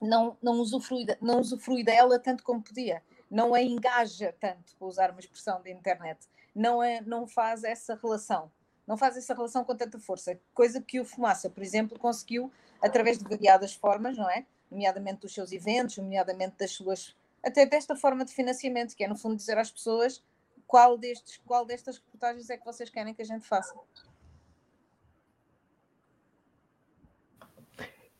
não, 0.00 0.36
não, 0.42 0.54
usufrui, 0.54 1.06
não 1.20 1.40
usufrui 1.40 1.82
dela 1.82 2.18
tanto 2.18 2.42
como 2.42 2.62
podia, 2.62 3.02
não 3.30 3.54
a 3.54 3.62
engaja 3.62 4.34
tanto, 4.38 4.74
para 4.78 4.86
usar 4.86 5.10
uma 5.10 5.20
expressão 5.20 5.62
da 5.62 5.70
internet, 5.70 6.26
não, 6.54 6.82
é, 6.82 7.00
não 7.00 7.26
faz 7.26 7.64
essa 7.64 7.94
relação, 7.94 8.50
não 8.86 8.96
faz 8.96 9.16
essa 9.16 9.34
relação 9.34 9.64
com 9.64 9.74
tanta 9.74 9.98
força, 9.98 10.38
coisa 10.52 10.80
que 10.80 11.00
o 11.00 11.04
Fumaça, 11.04 11.48
por 11.48 11.62
exemplo, 11.62 11.98
conseguiu 11.98 12.52
através 12.82 13.18
de 13.18 13.24
variadas 13.24 13.74
formas, 13.74 14.16
não 14.16 14.28
é? 14.28 14.44
Nomeadamente 14.70 15.20
dos 15.20 15.32
seus 15.32 15.52
eventos, 15.52 15.96
nomeadamente 15.96 16.56
das 16.58 16.72
suas, 16.72 17.16
até 17.42 17.64
desta 17.64 17.96
forma 17.96 18.24
de 18.24 18.32
financiamento, 18.32 18.94
que 18.94 19.04
é 19.04 19.08
no 19.08 19.16
fundo 19.16 19.36
dizer 19.36 19.56
às 19.56 19.70
pessoas 19.70 20.22
qual, 20.66 20.98
destes, 20.98 21.40
qual 21.44 21.64
destas 21.64 21.98
reportagens 21.98 22.50
é 22.50 22.56
que 22.56 22.64
vocês 22.64 22.90
querem 22.90 23.14
que 23.14 23.22
a 23.22 23.24
gente 23.24 23.46
faça? 23.46 23.74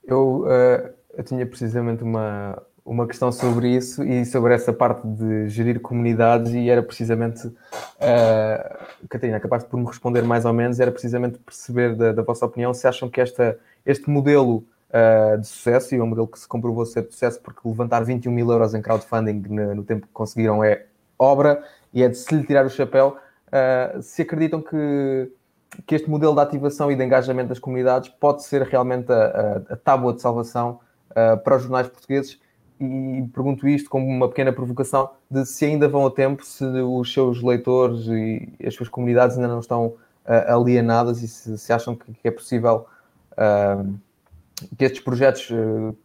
Eu, 0.05 0.43
uh, 0.43 0.95
eu 1.15 1.25
tinha 1.25 1.45
precisamente 1.45 2.03
uma, 2.05 2.63
uma 2.85 3.07
questão 3.07 3.33
sobre 3.33 3.75
isso 3.75 4.05
e 4.05 4.25
sobre 4.25 4.55
essa 4.55 4.73
parte 4.73 5.05
de 5.05 5.49
gerir 5.49 5.81
comunidades 5.81 6.53
e 6.53 6.71
era 6.71 6.83
precisamente, 6.83 7.49
uh, 7.49 9.07
Catarina, 9.09 9.39
acabaste 9.39 9.69
por 9.69 9.79
me 9.79 9.87
responder 9.87 10.23
mais 10.23 10.45
ou 10.45 10.53
menos, 10.53 10.79
era 10.79 10.93
precisamente 10.93 11.39
perceber 11.39 11.97
da, 11.97 12.13
da 12.13 12.23
vossa 12.23 12.47
opinião 12.47 12.73
se 12.73 12.87
acham 12.87 13.11
que 13.11 13.21
esta, 13.21 13.59
este 13.85 14.09
modelo 14.09 14.65
uh, 14.91 15.39
de 15.41 15.47
sucesso, 15.49 15.93
e 15.93 15.99
é 15.99 16.03
um 16.03 16.07
modelo 16.07 16.29
que 16.29 16.39
se 16.39 16.47
comprovou 16.47 16.87
ser 16.87 17.03
de 17.03 17.13
sucesso 17.13 17.41
porque 17.41 17.61
levantar 17.65 18.05
21 18.05 18.31
mil 18.31 18.49
euros 18.53 18.73
em 18.73 18.81
crowdfunding 18.81 19.43
no, 19.49 19.75
no 19.75 19.83
tempo 19.83 20.07
que 20.07 20.13
conseguiram 20.13 20.63
é 20.63 20.87
obra, 21.19 21.63
e 21.93 22.03
é 22.03 22.09
de 22.09 22.17
se 22.17 22.35
lhe 22.35 22.45
tirar 22.45 22.67
o 22.67 22.71
chapéu, 22.71 23.17
uh, 23.47 24.03
se 24.03 24.23
acreditam 24.23 24.61
que, 24.61 25.31
que 25.87 25.95
este 25.95 26.09
modelo 26.09 26.35
de 26.35 26.41
ativação 26.41 26.91
e 26.91 26.97
de 26.97 27.05
engajamento 27.05 27.49
das 27.49 27.59
comunidades 27.59 28.09
pode 28.09 28.45
ser 28.45 28.63
realmente 28.63 29.11
a, 29.11 29.63
a, 29.71 29.75
a 29.75 29.77
tábua 29.77 30.13
de 30.13 30.21
salvação 30.21 30.81
uh, 31.11 31.39
para 31.43 31.57
os 31.57 31.63
jornais 31.63 31.89
portugueses. 31.89 32.39
E 32.79 33.27
pergunto 33.33 33.67
isto 33.67 33.89
como 33.89 34.07
uma 34.07 34.29
pequena 34.29 34.53
provocação 34.53 35.11
de 35.31 35.47
se 35.47 35.65
ainda 35.65 35.89
vão 35.89 36.05
a 36.07 36.11
tempo, 36.11 36.45
se 36.45 36.63
os 36.65 37.11
seus 37.11 37.43
leitores 37.43 38.07
e 38.07 38.47
as 38.67 38.75
suas 38.75 38.91
comunidades 38.91 39.37
ainda 39.37 39.49
não 39.49 39.61
estão 39.61 39.87
uh, 39.87 40.55
alienadas 40.55 41.23
e 41.23 41.29
se, 41.29 41.57
se 41.57 41.73
acham 41.73 41.95
que, 41.97 42.13
que, 42.13 42.29
é 42.29 42.31
possível 42.31 42.87
que 44.79 44.85
estes 44.87 45.03
projetos 45.03 45.51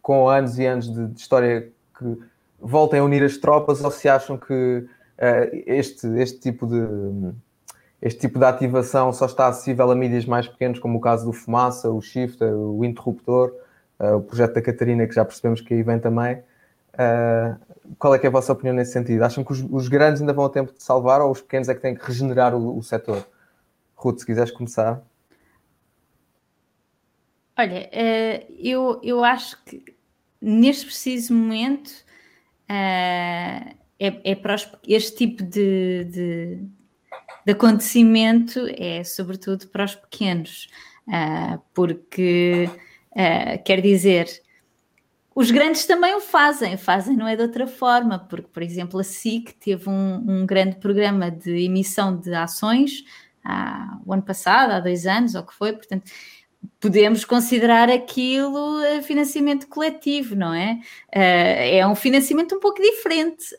com 0.02 0.28
anos 0.28 0.58
e 0.58 0.66
anos 0.66 0.92
de, 0.92 1.06
de 1.06 1.18
história 1.18 1.72
que 1.98 2.18
voltem 2.60 3.00
a 3.00 3.04
unir 3.04 3.22
as 3.22 3.38
tropas 3.38 3.82
ou 3.82 3.90
se 3.90 4.08
acham 4.08 4.36
que 4.36 4.86
este, 5.66 6.06
este, 6.18 6.40
tipo 6.40 6.66
de, 6.66 7.32
este 8.00 8.20
tipo 8.20 8.38
de 8.38 8.44
ativação 8.44 9.12
só 9.12 9.26
está 9.26 9.46
acessível 9.46 9.88
a 9.90 9.94
mídias 9.94 10.24
mais 10.24 10.48
pequenos, 10.48 10.80
como 10.80 10.98
o 10.98 11.00
caso 11.00 11.24
do 11.24 11.32
Fumaça, 11.32 11.88
o 11.90 12.00
Shifter, 12.00 12.52
o 12.52 12.84
Interruptor, 12.84 13.54
eh, 14.00 14.12
o 14.12 14.20
projeto 14.20 14.54
da 14.54 14.62
Catarina, 14.62 15.06
que 15.06 15.14
já 15.14 15.24
percebemos 15.24 15.60
que 15.60 15.74
aí 15.74 15.82
vem 15.82 16.00
também. 16.00 16.42
Eh, 16.98 17.54
qual 17.98 18.14
é, 18.14 18.20
é 18.20 18.26
a 18.26 18.30
vossa 18.30 18.52
opinião 18.52 18.74
nesse 18.74 18.92
sentido? 18.92 19.22
Acham 19.22 19.44
que 19.44 19.52
os, 19.52 19.64
os, 19.70 19.88
grandes 19.88 20.20
ainda 20.20 20.32
vão 20.32 20.44
a 20.44 20.50
tempo 20.50 20.72
de 20.72 20.82
salvar 20.82 21.20
ou 21.20 21.30
os 21.30 21.40
pequenos 21.40 21.68
é 21.68 21.74
que 21.74 21.80
têm 21.80 21.94
que 21.94 22.04
regenerar 22.04 22.54
o, 22.54 22.76
o 22.76 22.82
setor? 22.82 23.24
Ruth, 23.94 24.18
se 24.18 24.26
quiseres 24.26 24.50
começar. 24.50 25.00
Olha, 27.56 27.88
eu, 28.58 28.98
eu 29.04 29.22
acho 29.22 29.62
que 29.64 29.84
neste 30.40 30.86
preciso 30.86 31.32
momento 31.32 31.92
é, 34.02 34.32
é 34.32 34.34
para 34.34 34.56
os, 34.56 34.68
este 34.88 35.16
tipo 35.16 35.44
de, 35.44 36.04
de, 36.06 36.58
de, 37.46 37.52
acontecimento 37.52 38.66
é 38.76 39.04
sobretudo 39.04 39.68
para 39.68 39.84
os 39.84 39.94
pequenos, 39.94 40.68
uh, 41.06 41.62
porque 41.72 42.68
uh, 43.12 43.62
quer 43.64 43.80
dizer, 43.80 44.26
os 45.32 45.52
grandes 45.52 45.86
também 45.86 46.16
o 46.16 46.20
fazem, 46.20 46.76
fazem 46.76 47.16
não 47.16 47.28
é 47.28 47.36
de 47.36 47.42
outra 47.42 47.68
forma, 47.68 48.18
porque, 48.18 48.48
por 48.52 48.62
exemplo, 48.62 48.98
a 48.98 49.04
SIC 49.04 49.52
teve 49.52 49.88
um, 49.88 50.40
um 50.40 50.46
grande 50.46 50.76
programa 50.76 51.30
de 51.30 51.64
emissão 51.64 52.18
de 52.18 52.34
ações 52.34 53.04
há, 53.44 54.00
o 54.04 54.12
ano 54.12 54.22
passado, 54.22 54.72
há 54.72 54.80
dois 54.80 55.06
anos, 55.06 55.36
ou 55.36 55.44
que 55.44 55.54
foi, 55.54 55.72
portanto, 55.72 56.10
podemos 56.80 57.24
considerar 57.24 57.88
aquilo 57.88 58.80
eh, 58.82 59.02
financiamento 59.02 59.68
coletivo, 59.68 60.34
não 60.34 60.52
é? 60.52 60.80
Uh, 61.08 61.78
é 61.78 61.86
um 61.86 61.94
financiamento 61.94 62.56
um 62.56 62.60
pouco 62.60 62.80
diferente, 62.82 63.54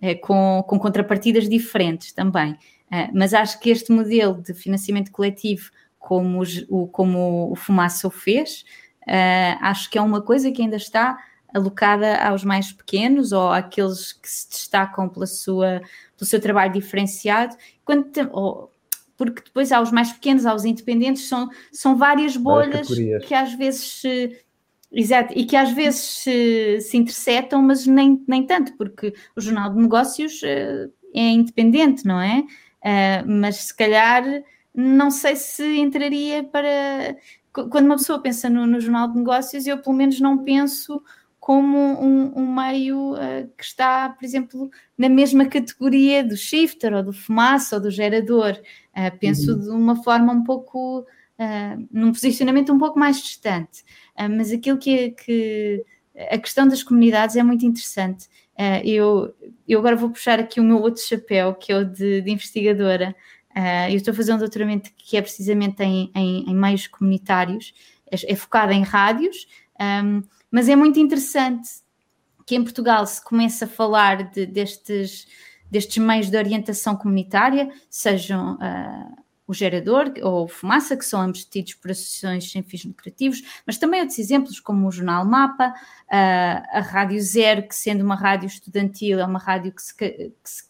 é 0.00 0.14
com, 0.16 0.62
com, 0.66 0.78
contrapartidas 0.78 1.48
diferentes 1.48 2.12
também. 2.12 2.52
Uh, 2.52 3.08
mas 3.14 3.32
acho 3.32 3.58
que 3.60 3.70
este 3.70 3.90
modelo 3.92 4.42
de 4.42 4.52
financiamento 4.52 5.10
coletivo, 5.10 5.70
como, 5.98 6.42
o, 6.68 6.86
como 6.88 7.50
o 7.50 7.56
Fumaça 7.56 8.06
o 8.06 8.10
fez, 8.10 8.64
acho 9.60 9.90
que 9.90 9.96
é 9.96 10.02
uma 10.02 10.20
coisa 10.20 10.50
que 10.50 10.60
ainda 10.60 10.76
está 10.76 11.16
alocada 11.54 12.16
aos 12.16 12.44
mais 12.44 12.72
pequenos 12.72 13.32
ou 13.32 13.50
àqueles 13.50 14.12
que 14.12 14.28
se 14.28 14.48
destacam 14.48 15.08
pela 15.08 15.26
sua, 15.26 15.80
pelo 16.16 16.28
seu 16.28 16.40
trabalho 16.40 16.72
diferenciado, 16.72 17.56
quando, 17.84 18.70
porque 19.16 19.42
depois 19.42 19.72
há 19.72 19.80
os 19.80 19.90
mais 19.90 20.12
pequenos, 20.12 20.46
há 20.46 20.54
os 20.54 20.64
independentes, 20.64 21.28
são, 21.28 21.48
são 21.72 21.96
várias 21.96 22.36
bolhas 22.36 22.88
que 23.26 23.34
às 23.34 23.52
vezes 23.54 24.00
se, 24.00 24.38
exato, 24.90 25.32
e 25.36 25.44
que 25.44 25.56
às 25.56 25.72
vezes 25.72 26.00
se, 26.00 26.80
se 26.80 26.96
interceptam, 26.96 27.62
mas 27.62 27.86
nem, 27.86 28.22
nem 28.26 28.44
tanto, 28.44 28.76
porque 28.76 29.14
o 29.36 29.40
Jornal 29.40 29.72
de 29.72 29.80
Negócios 29.80 30.42
uh, 30.42 30.92
é 31.14 31.28
independente, 31.30 32.04
não 32.04 32.20
é? 32.20 32.40
Uh, 32.40 33.28
mas 33.28 33.56
se 33.56 33.76
calhar 33.76 34.24
não 34.74 35.10
sei 35.10 35.36
se 35.36 35.78
entraria 35.78 36.42
para. 36.42 37.16
Quando 37.52 37.84
uma 37.84 37.96
pessoa 37.96 38.18
pensa 38.18 38.48
no, 38.48 38.66
no 38.66 38.80
Jornal 38.80 39.08
de 39.08 39.18
Negócios, 39.18 39.66
eu 39.66 39.78
pelo 39.78 39.94
menos 39.94 40.18
não 40.18 40.38
penso 40.38 41.02
como 41.42 41.76
um, 41.76 42.32
um 42.36 42.54
meio 42.54 43.14
uh, 43.14 43.50
que 43.58 43.64
está, 43.64 44.08
por 44.10 44.24
exemplo, 44.24 44.70
na 44.96 45.08
mesma 45.08 45.44
categoria 45.44 46.22
do 46.22 46.36
shifter 46.36 46.94
ou 46.94 47.02
do 47.02 47.12
fumaça 47.12 47.74
ou 47.74 47.82
do 47.82 47.90
gerador. 47.90 48.52
Uh, 48.96 49.18
penso 49.18 49.50
uhum. 49.50 49.60
de 49.60 49.68
uma 49.70 49.96
forma 50.04 50.32
um 50.32 50.44
pouco, 50.44 51.00
uh, 51.00 51.88
num 51.90 52.12
posicionamento 52.12 52.72
um 52.72 52.78
pouco 52.78 52.96
mais 52.96 53.20
distante. 53.20 53.82
mas 54.30 54.52
aquilo 54.52 54.78
que, 54.78 54.96
é, 54.96 55.10
que, 55.10 55.84
a 56.30 56.38
questão 56.38 56.68
das 56.68 56.84
comunidades 56.84 57.34
é 57.34 57.42
muito 57.42 57.66
interessante. 57.66 58.28
eu, 58.84 59.34
eu 59.66 59.80
agora 59.80 59.96
vou 59.96 60.10
puxar 60.10 60.38
aqui 60.38 60.60
o 60.60 60.64
meu 60.64 60.80
outro 60.80 61.02
chapéu, 61.02 61.56
que 61.56 61.72
é 61.72 61.76
o 61.76 61.84
de, 61.84 62.20
de 62.20 62.30
investigadora. 62.30 63.16
eu 63.90 63.96
estou 63.96 64.12
a 64.12 64.16
fazer 64.16 64.32
um 64.32 64.38
doutoramento 64.38 64.90
que 64.96 65.16
é 65.16 65.20
precisamente 65.20 65.82
em, 65.82 66.08
em, 66.14 66.48
em 66.48 66.54
meios 66.54 66.86
comunitários, 66.86 67.74
é, 68.08 68.32
é 68.32 68.36
focado 68.36 68.70
em 68.70 68.84
rádios. 68.84 69.48
Um, 69.80 70.22
mas 70.52 70.68
é 70.68 70.76
muito 70.76 71.00
interessante 71.00 71.68
que 72.46 72.54
em 72.54 72.62
Portugal 72.62 73.06
se 73.06 73.24
comece 73.24 73.64
a 73.64 73.66
falar 73.68 74.30
de, 74.30 74.44
destes, 74.44 75.26
destes 75.70 75.96
meios 75.96 76.28
de 76.28 76.36
orientação 76.36 76.94
comunitária, 76.94 77.72
sejam 77.88 78.56
uh, 78.56 79.22
o 79.46 79.54
gerador 79.54 80.12
ou 80.22 80.46
fumaça, 80.46 80.96
que 80.96 81.04
são 81.04 81.22
ambos 81.22 81.44
tidos 81.46 81.74
por 81.74 81.90
associações 81.90 82.50
sem 82.50 82.62
fins 82.62 82.84
lucrativos, 82.84 83.42
mas 83.66 83.78
também 83.78 84.00
outros 84.00 84.18
exemplos, 84.18 84.60
como 84.60 84.86
o 84.86 84.92
Jornal 84.92 85.24
Mapa, 85.24 85.68
uh, 85.70 86.76
a 86.76 86.80
Rádio 86.80 87.20
Zero, 87.22 87.66
que 87.66 87.74
sendo 87.74 88.04
uma 88.04 88.14
rádio 88.14 88.46
estudantil, 88.46 89.18
é 89.20 89.24
uma 89.24 89.38
rádio 89.38 89.72
que 89.72 89.82
se, 89.82 89.94
que 89.96 90.30
se, 90.44 90.64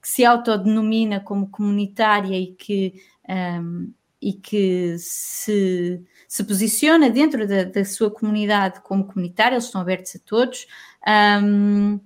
que 0.00 0.08
se 0.08 0.24
autodenomina 0.24 1.20
como 1.20 1.48
comunitária 1.48 2.36
e 2.36 2.54
que, 2.54 3.00
um, 3.28 3.92
e 4.20 4.32
que 4.32 4.96
se 4.98 6.02
se 6.28 6.44
posiciona 6.44 7.08
dentro 7.08 7.48
da, 7.48 7.64
da 7.64 7.84
sua 7.86 8.10
comunidade 8.10 8.82
como 8.82 9.06
comunitária, 9.06 9.54
eles 9.54 9.64
estão 9.64 9.80
abertos 9.80 10.14
a 10.14 10.18
todos, 10.18 10.66
um, 11.42 11.98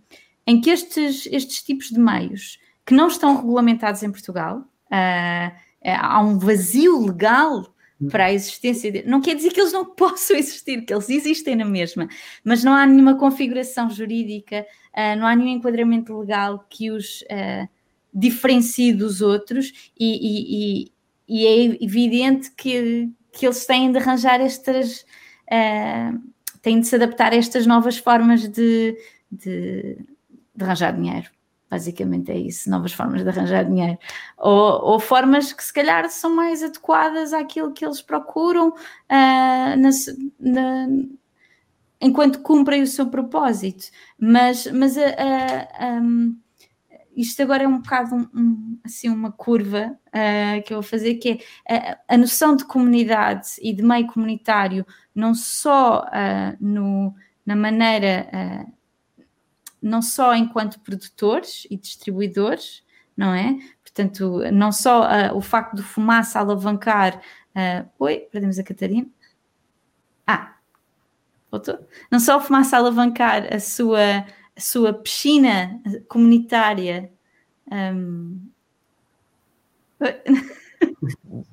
em 0.47 0.61
que 0.61 0.71
estes, 0.71 1.27
estes 1.27 1.61
tipos 1.63 1.89
de 1.89 1.99
meios 1.99 2.61
que 2.87 2.95
não 2.95 3.09
estão 3.09 3.37
regulamentados 3.37 4.03
em 4.05 4.13
Portugal, 4.13 4.59
uh, 4.59 5.57
há 5.85 6.21
um 6.21 6.39
vazio 6.39 7.05
legal 7.05 7.67
para 8.11 8.27
a 8.27 8.33
existência 8.33 8.91
de... 8.93 9.03
Não 9.05 9.21
quer 9.21 9.35
dizer 9.35 9.53
que 9.53 9.61
eles 9.61 9.73
não 9.73 9.85
possam 9.95 10.37
existir, 10.37 10.85
que 10.85 10.95
eles 10.95 11.09
existem 11.11 11.57
na 11.57 11.65
mesma, 11.65 12.09
mas 12.45 12.63
não 12.63 12.75
há 12.75 12.87
nenhuma 12.87 13.17
configuração 13.17 13.91
jurídica, 13.91 14.65
uh, 14.95 15.19
não 15.19 15.27
há 15.27 15.35
nenhum 15.35 15.57
enquadramento 15.57 16.17
legal 16.17 16.65
que 16.71 16.93
os 16.93 17.23
uh, 17.23 17.69
diferencie 18.15 18.93
dos 18.93 19.21
outros 19.21 19.91
e, 19.99 20.07
e, 20.07 20.85
e, 20.85 20.93
é 21.47 21.85
evidente 21.85 22.51
que, 22.53 23.11
que 23.33 23.47
eles 23.47 23.64
têm 23.66 23.91
de 23.91 23.99
arranjar 23.99 24.41
estas. 24.41 25.05
Uh, 25.51 26.33
têm 26.61 26.80
de 26.80 26.87
se 26.87 26.95
adaptar 26.95 27.33
a 27.33 27.37
estas 27.37 27.66
novas 27.66 27.99
formas 27.99 28.49
de, 28.49 28.97
de, 29.30 29.99
de, 30.55 30.64
arranjar 30.64 30.95
dinheiro. 30.95 31.28
Basicamente 31.68 32.30
é 32.30 32.39
isso, 32.39 32.70
novas 32.70 32.93
formas 32.93 33.22
de 33.22 33.28
arranjar 33.28 33.64
dinheiro. 33.64 33.99
Ou, 34.39 34.93
ou, 34.93 35.01
formas 35.01 35.53
que 35.53 35.64
se 35.64 35.72
calhar 35.72 36.09
são 36.11 36.35
mais 36.35 36.62
adequadas 36.62 37.33
àquilo 37.33 37.72
que 37.72 37.85
eles 37.85 38.03
procuram 38.03 38.68
uh, 38.68 38.74
na, 39.09 39.91
na, 40.39 40.89
enquanto 42.01 42.41
cumprem 42.43 42.83
o 42.83 42.87
seu 42.87 43.07
propósito. 43.07 43.87
Mas, 44.18 44.66
mas 44.66 44.97
a, 44.99 45.07
a, 45.07 45.97
a 45.97 46.01
isto 47.17 47.43
agora 47.43 47.65
é 47.65 47.69
um 47.69 47.79
bocado 47.79 48.15
um, 48.15 48.29
um, 48.35 48.79
assim 48.85 49.09
uma 49.09 49.31
curva 49.31 49.97
uh, 50.09 50.63
que 50.65 50.73
eu 50.73 50.81
vou 50.81 50.83
fazer, 50.83 51.17
que 51.17 51.41
é 51.69 51.93
a, 51.93 51.99
a, 52.15 52.17
noção 52.17 52.57
de 52.57 52.65
comunidade 52.65 53.49
e 53.61 53.73
de 53.73 53.83
meio 53.83 54.07
comunitário, 54.07 54.87
não 55.15 55.35
só 55.35 56.05
uh, 56.05 56.57
no, 56.61 57.15
na 57.45 57.55
maneira, 57.55 58.29
uh, 58.33 58.73
não 59.81 60.01
só 60.01 60.35
enquanto 60.35 60.81
produtores 60.81 61.67
e 61.71 61.77
distribuidores, 61.77 62.83
não 63.17 63.35
é? 63.35 63.59
Portanto, 63.83 64.41
não 64.53 64.73
só 64.73 65.07
o 65.35 65.41
facto 65.43 65.77
do 65.77 65.83
fumaça 65.83 66.39
alavancar. 66.39 67.21
oi, 67.99 68.21
perdemos 68.33 68.59
a 68.59 68.63
Catarina. 68.63 69.07
Ah, 70.27 70.55
voltou? 71.51 71.79
Não 72.11 72.19
só 72.19 72.39
o 72.39 72.41
fumaça 72.41 72.79
alavancar 72.79 73.53
a 73.53 73.61
sua 73.61 74.25
a 74.57 74.61
sua 74.61 74.93
piscina 74.93 75.81
comunitária. 76.09 77.11
Um... 77.71 78.41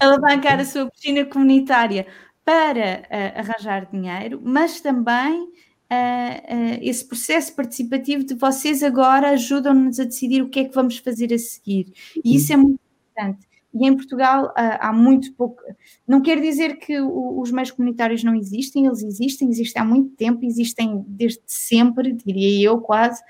alavancar 0.00 0.60
a 0.60 0.64
sua 0.64 0.90
piscina 0.90 1.24
comunitária 1.24 2.06
para 2.44 3.02
uh, 3.02 3.40
arranjar 3.40 3.90
dinheiro, 3.90 4.40
mas 4.44 4.80
também 4.80 5.42
uh, 5.42 5.46
uh, 5.46 6.78
esse 6.80 7.04
processo 7.04 7.54
participativo 7.54 8.24
de 8.24 8.34
vocês 8.34 8.82
agora 8.82 9.30
ajudam-nos 9.30 9.98
a 9.98 10.04
decidir 10.04 10.42
o 10.42 10.48
que 10.48 10.60
é 10.60 10.64
que 10.64 10.74
vamos 10.74 10.98
fazer 10.98 11.32
a 11.32 11.38
seguir. 11.38 11.92
E 12.24 12.36
isso 12.36 12.52
é 12.52 12.56
muito 12.56 12.80
importante. 13.10 13.45
E 13.78 13.86
em 13.86 13.94
Portugal 13.94 14.52
há 14.56 14.92
muito 14.92 15.32
pouco. 15.34 15.60
Não 16.08 16.22
quer 16.22 16.40
dizer 16.40 16.78
que 16.78 16.98
os 17.00 17.50
meios 17.50 17.70
comunitários 17.70 18.24
não 18.24 18.34
existem, 18.34 18.86
eles 18.86 19.02
existem, 19.02 19.48
existem 19.50 19.82
há 19.82 19.84
muito 19.84 20.16
tempo, 20.16 20.44
existem 20.44 21.04
desde 21.06 21.42
sempre, 21.46 22.12
diria 22.12 22.68
eu 22.68 22.80
quase, 22.80 23.22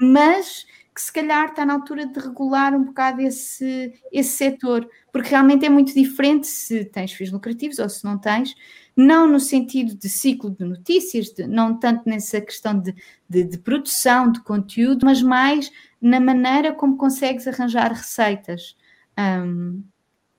mas 0.00 0.66
que 0.98 1.02
se 1.02 1.12
calhar 1.12 1.50
está 1.50 1.64
na 1.64 1.74
altura 1.74 2.06
de 2.06 2.18
regular 2.18 2.74
um 2.74 2.86
bocado 2.86 3.20
esse, 3.20 3.92
esse 4.10 4.30
setor, 4.30 4.88
porque 5.12 5.28
realmente 5.28 5.64
é 5.64 5.68
muito 5.68 5.94
diferente 5.94 6.48
se 6.48 6.84
tens 6.86 7.12
fins 7.12 7.30
lucrativos 7.30 7.78
ou 7.78 7.88
se 7.88 8.04
não 8.04 8.18
tens, 8.18 8.52
não 8.96 9.28
no 9.28 9.38
sentido 9.38 9.94
de 9.94 10.08
ciclo 10.08 10.50
de 10.50 10.64
notícias, 10.64 11.26
de, 11.26 11.46
não 11.46 11.78
tanto 11.78 12.02
nessa 12.04 12.40
questão 12.40 12.76
de, 12.76 12.92
de, 13.30 13.44
de 13.44 13.58
produção, 13.58 14.32
de 14.32 14.42
conteúdo, 14.42 15.06
mas 15.06 15.22
mais 15.22 15.70
na 16.02 16.18
maneira 16.18 16.72
como 16.72 16.96
consegues 16.96 17.46
arranjar 17.46 17.92
receitas. 17.92 18.76
Um, 19.18 19.82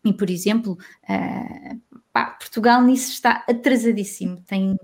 e, 0.06 0.14
por 0.14 0.30
exemplo, 0.30 0.78
uh, 1.04 2.00
pá, 2.14 2.26
Portugal 2.26 2.82
nisso 2.82 3.12
está 3.12 3.44
atrasadíssimo, 3.48 4.42
tem 4.48 4.78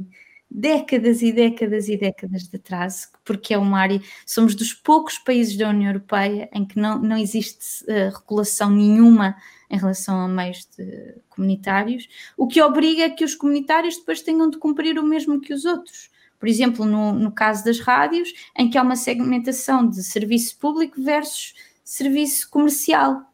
décadas 0.51 1.21
e 1.21 1.31
décadas 1.31 1.89
e 1.89 1.97
décadas 1.97 2.43
de 2.43 2.55
atraso, 2.55 3.07
porque 3.23 3.53
é 3.53 3.57
uma 3.57 3.79
área, 3.79 4.01
somos 4.25 4.55
dos 4.55 4.73
poucos 4.73 5.17
países 5.17 5.57
da 5.57 5.69
União 5.69 5.89
Europeia 5.89 6.49
em 6.53 6.65
que 6.65 6.77
não, 6.77 6.99
não 6.99 7.17
existe 7.17 7.83
uh, 7.85 8.17
regulação 8.17 8.69
nenhuma 8.69 9.35
em 9.69 9.77
relação 9.77 10.19
a 10.19 10.27
meios 10.27 10.67
de, 10.77 11.15
comunitários, 11.29 12.07
o 12.37 12.47
que 12.47 12.61
obriga 12.61 13.05
a 13.05 13.09
que 13.09 13.23
os 13.23 13.35
comunitários 13.35 13.97
depois 13.97 14.21
tenham 14.21 14.49
de 14.49 14.57
cumprir 14.57 14.99
o 14.99 15.03
mesmo 15.03 15.41
que 15.41 15.53
os 15.53 15.65
outros. 15.65 16.09
Por 16.39 16.47
exemplo, 16.47 16.85
no, 16.85 17.13
no 17.13 17.31
caso 17.31 17.63
das 17.63 17.79
rádios, 17.79 18.31
em 18.57 18.69
que 18.69 18.77
há 18.77 18.83
uma 18.83 18.95
segmentação 18.95 19.89
de 19.89 20.03
serviço 20.03 20.57
público 20.57 21.01
versus 21.01 21.53
serviço 21.83 22.49
comercial 22.49 23.25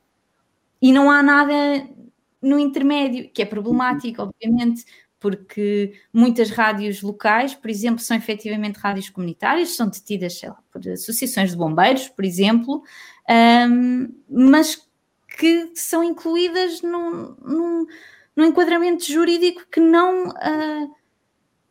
e 0.82 0.92
não 0.92 1.12
há 1.12 1.22
nada 1.22 1.54
no 2.42 2.58
intermédio, 2.58 3.30
que 3.32 3.42
é 3.42 3.46
problemático, 3.46 4.24
obviamente, 4.24 4.84
porque 5.20 5.94
muitas 6.12 6.50
rádios 6.50 7.04
locais, 7.04 7.54
por 7.54 7.70
exemplo, 7.70 8.00
são 8.00 8.18
efetivamente 8.18 8.78
rádios 8.78 9.10
comunitárias, 9.10 9.76
são 9.76 9.88
detidas 9.88 10.40
sei 10.40 10.50
lá, 10.50 10.58
por 10.72 10.82
associações 10.90 11.52
de 11.52 11.58
bombeiros, 11.58 12.10
por 12.10 12.26
exemplo, 12.26 12.82
um, 13.70 14.10
mas 14.28 14.88
que 15.38 15.72
são 15.76 16.04
incluídas 16.04 16.82
num, 16.82 17.36
num, 17.40 17.86
num, 18.36 18.46
enquadramento 18.46 19.06
jurídico 19.06 19.66
que 19.72 19.80
não 19.80 20.30
uh, 20.30 20.96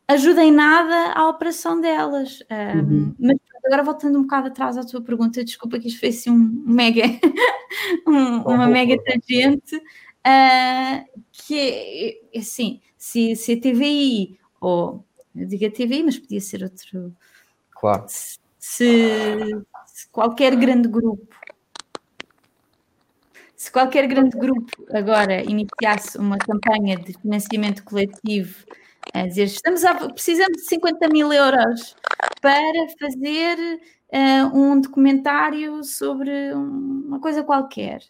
ajuda 0.06 0.44
em 0.44 0.52
nada 0.52 1.12
à 1.12 1.28
operação 1.28 1.80
delas. 1.80 2.38
Um, 2.48 2.78
uhum. 2.78 3.14
Mas 3.18 3.36
agora 3.64 3.82
voltando 3.82 4.18
um 4.18 4.22
bocado 4.22 4.48
atrás 4.48 4.76
à 4.76 4.84
tua 4.84 5.00
pergunta, 5.00 5.44
desculpa 5.44 5.78
que 5.78 5.88
isto 5.88 6.00
foi 6.00 6.10
assim 6.10 6.30
um 6.30 6.62
mega, 6.66 7.02
um, 8.06 8.42
uma 8.42 8.66
mega 8.66 8.96
tangente, 9.02 9.76
uh, 9.76 11.20
que 11.32 11.58
é, 11.58 12.36
é 12.36 12.38
assim, 12.38 12.80
se, 12.96 13.36
se 13.36 13.52
a 13.52 13.60
TVI, 13.60 14.38
ou 14.60 15.04
eu 15.34 15.46
digo 15.46 15.66
a 15.66 15.70
TVI, 15.70 16.02
mas 16.02 16.18
podia 16.18 16.40
ser 16.40 16.62
outro. 16.62 17.14
Claro. 17.70 18.04
Se, 18.58 19.64
se 19.86 20.08
qualquer 20.10 20.54
grande 20.56 20.88
grupo 20.88 21.34
se 23.60 23.70
qualquer 23.70 24.06
grande 24.06 24.38
grupo 24.38 24.72
agora 24.90 25.42
iniciasse 25.42 26.16
uma 26.16 26.38
campanha 26.38 26.96
de 26.96 27.12
financiamento 27.12 27.84
coletivo 27.84 28.64
a 29.12 29.26
dizer 29.26 29.44
estamos 29.44 29.84
a, 29.84 29.94
precisamos 30.08 30.58
de 30.58 30.68
50 30.68 31.08
mil 31.08 31.32
euros 31.32 31.96
para 32.40 32.86
fazer 32.98 33.80
uh, 34.12 34.56
um 34.56 34.80
documentário 34.80 35.82
sobre 35.84 36.52
uma 36.52 37.20
coisa 37.20 37.42
qualquer. 37.42 38.02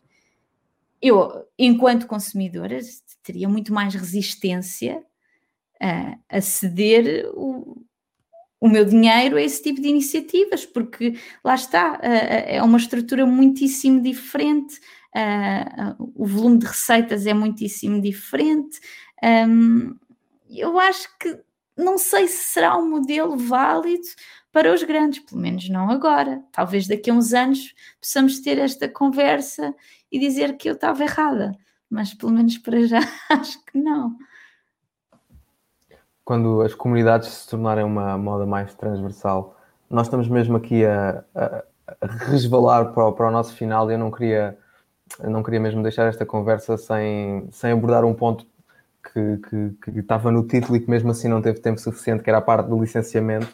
Eu, 1.00 1.46
enquanto 1.58 2.06
consumidora, 2.06 2.78
teria 3.22 3.48
muito 3.48 3.72
mais 3.72 3.94
resistência 3.94 5.02
uh, 5.82 6.18
a 6.28 6.40
ceder 6.40 7.30
o, 7.34 7.82
o 8.60 8.68
meu 8.68 8.84
dinheiro 8.84 9.36
a 9.36 9.42
esse 9.42 9.62
tipo 9.62 9.80
de 9.80 9.88
iniciativas, 9.88 10.66
porque 10.66 11.18
lá 11.42 11.54
está, 11.54 11.94
uh, 11.94 11.98
é 12.02 12.62
uma 12.62 12.78
estrutura 12.78 13.24
muitíssimo 13.24 14.02
diferente, 14.02 14.78
o 16.14 16.24
volume 16.24 16.58
de 16.58 16.66
receitas 16.66 17.26
é 17.26 17.34
muitíssimo 17.34 18.00
diferente. 18.00 18.78
Um, 19.20 19.96
eu 20.58 20.78
acho 20.80 21.08
que 21.18 21.38
não 21.76 21.98
sei 21.98 22.26
se 22.26 22.52
será 22.52 22.76
um 22.76 22.88
modelo 22.88 23.36
válido 23.36 24.06
para 24.52 24.72
os 24.72 24.82
grandes, 24.82 25.20
pelo 25.20 25.40
menos 25.40 25.68
não 25.68 25.90
agora. 25.90 26.42
Talvez 26.52 26.86
daqui 26.86 27.10
a 27.10 27.14
uns 27.14 27.32
anos 27.32 27.74
possamos 28.00 28.40
ter 28.40 28.58
esta 28.58 28.88
conversa 28.88 29.74
e 30.10 30.18
dizer 30.18 30.56
que 30.56 30.68
eu 30.68 30.74
estava 30.74 31.02
errada, 31.04 31.56
mas 31.88 32.12
pelo 32.12 32.32
menos 32.32 32.58
para 32.58 32.86
já 32.86 33.00
acho 33.30 33.64
que 33.64 33.78
não. 33.78 34.16
Quando 36.24 36.62
as 36.62 36.74
comunidades 36.74 37.28
se 37.28 37.48
tornarem 37.48 37.84
uma 37.84 38.16
moda 38.18 38.46
mais 38.46 38.74
transversal, 38.74 39.56
nós 39.88 40.06
estamos 40.06 40.28
mesmo 40.28 40.56
aqui 40.56 40.84
a, 40.84 41.24
a, 41.34 41.64
a 42.00 42.06
resvalar 42.06 42.92
para 42.92 43.06
o, 43.06 43.12
para 43.12 43.28
o 43.28 43.30
nosso 43.30 43.54
final 43.54 43.90
e 43.90 43.94
eu 43.94 43.98
não 43.98 44.10
queria, 44.10 44.56
não 45.24 45.42
queria 45.42 45.58
mesmo 45.58 45.82
deixar 45.82 46.06
esta 46.06 46.24
conversa 46.24 46.76
sem, 46.76 47.48
sem 47.50 47.72
abordar 47.72 48.04
um 48.04 48.14
ponto 48.14 48.46
que, 49.12 49.38
que, 49.48 49.92
que, 49.92 49.98
estava 50.00 50.30
no 50.30 50.46
título 50.46 50.76
e 50.76 50.80
que 50.80 50.90
mesmo 50.90 51.10
assim 51.10 51.28
não 51.28 51.42
teve 51.42 51.60
tempo 51.60 51.80
suficiente, 51.80 52.22
que 52.22 52.30
era 52.30 52.38
a 52.38 52.42
parte 52.42 52.68
do 52.68 52.80
licenciamento. 52.80 53.48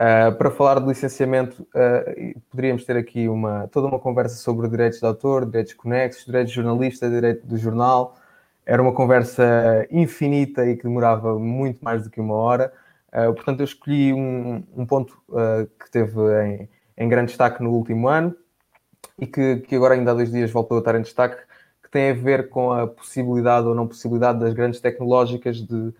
Uh, 0.00 0.34
para 0.36 0.50
falar 0.50 0.80
de 0.80 0.86
licenciamento, 0.86 1.62
uh, 1.62 2.40
poderíamos 2.50 2.84
ter 2.84 2.96
aqui 2.96 3.28
uma, 3.28 3.68
toda 3.68 3.86
uma 3.86 3.98
conversa 3.98 4.36
sobre 4.36 4.66
direitos 4.66 4.98
de 4.98 5.04
autor, 5.04 5.44
direitos 5.44 5.74
conexos, 5.74 6.24
direitos 6.24 6.50
de 6.52 6.56
jornalista, 6.56 7.10
direito 7.10 7.46
do 7.46 7.58
jornal. 7.58 8.16
Era 8.64 8.80
uma 8.80 8.94
conversa 8.94 9.86
infinita 9.90 10.66
e 10.66 10.76
que 10.76 10.84
demorava 10.84 11.38
muito 11.38 11.84
mais 11.84 12.02
do 12.02 12.10
que 12.10 12.20
uma 12.20 12.34
hora. 12.34 12.72
Uh, 13.12 13.34
portanto, 13.34 13.60
eu 13.60 13.64
escolhi 13.64 14.12
um, 14.14 14.64
um 14.74 14.86
ponto 14.86 15.20
que 15.78 15.90
teve 15.90 16.18
em, 16.46 16.68
em, 16.96 17.08
grande 17.08 17.28
destaque 17.28 17.62
no 17.62 17.70
último 17.70 18.08
ano 18.08 18.34
e 19.18 19.26
que, 19.26 19.56
que 19.56 19.74
agora, 19.74 19.94
ainda 19.94 20.12
há 20.12 20.14
dois 20.14 20.30
dias, 20.30 20.50
voltou 20.50 20.78
a 20.78 20.80
estar 20.80 20.94
em 20.94 21.02
destaque, 21.02 21.42
que 21.90 21.98
tem 21.98 22.10
a 22.10 22.14
ver 22.14 22.48
com 22.48 22.72
a 22.72 22.86
possibilidade 22.86 23.66
ou 23.66 23.74
não 23.74 23.86
possibilidade 23.86 24.38
das 24.38 24.54
grandes 24.54 24.80
tecnológicas 24.80 25.56
de 25.56 25.74
uh, 25.74 25.94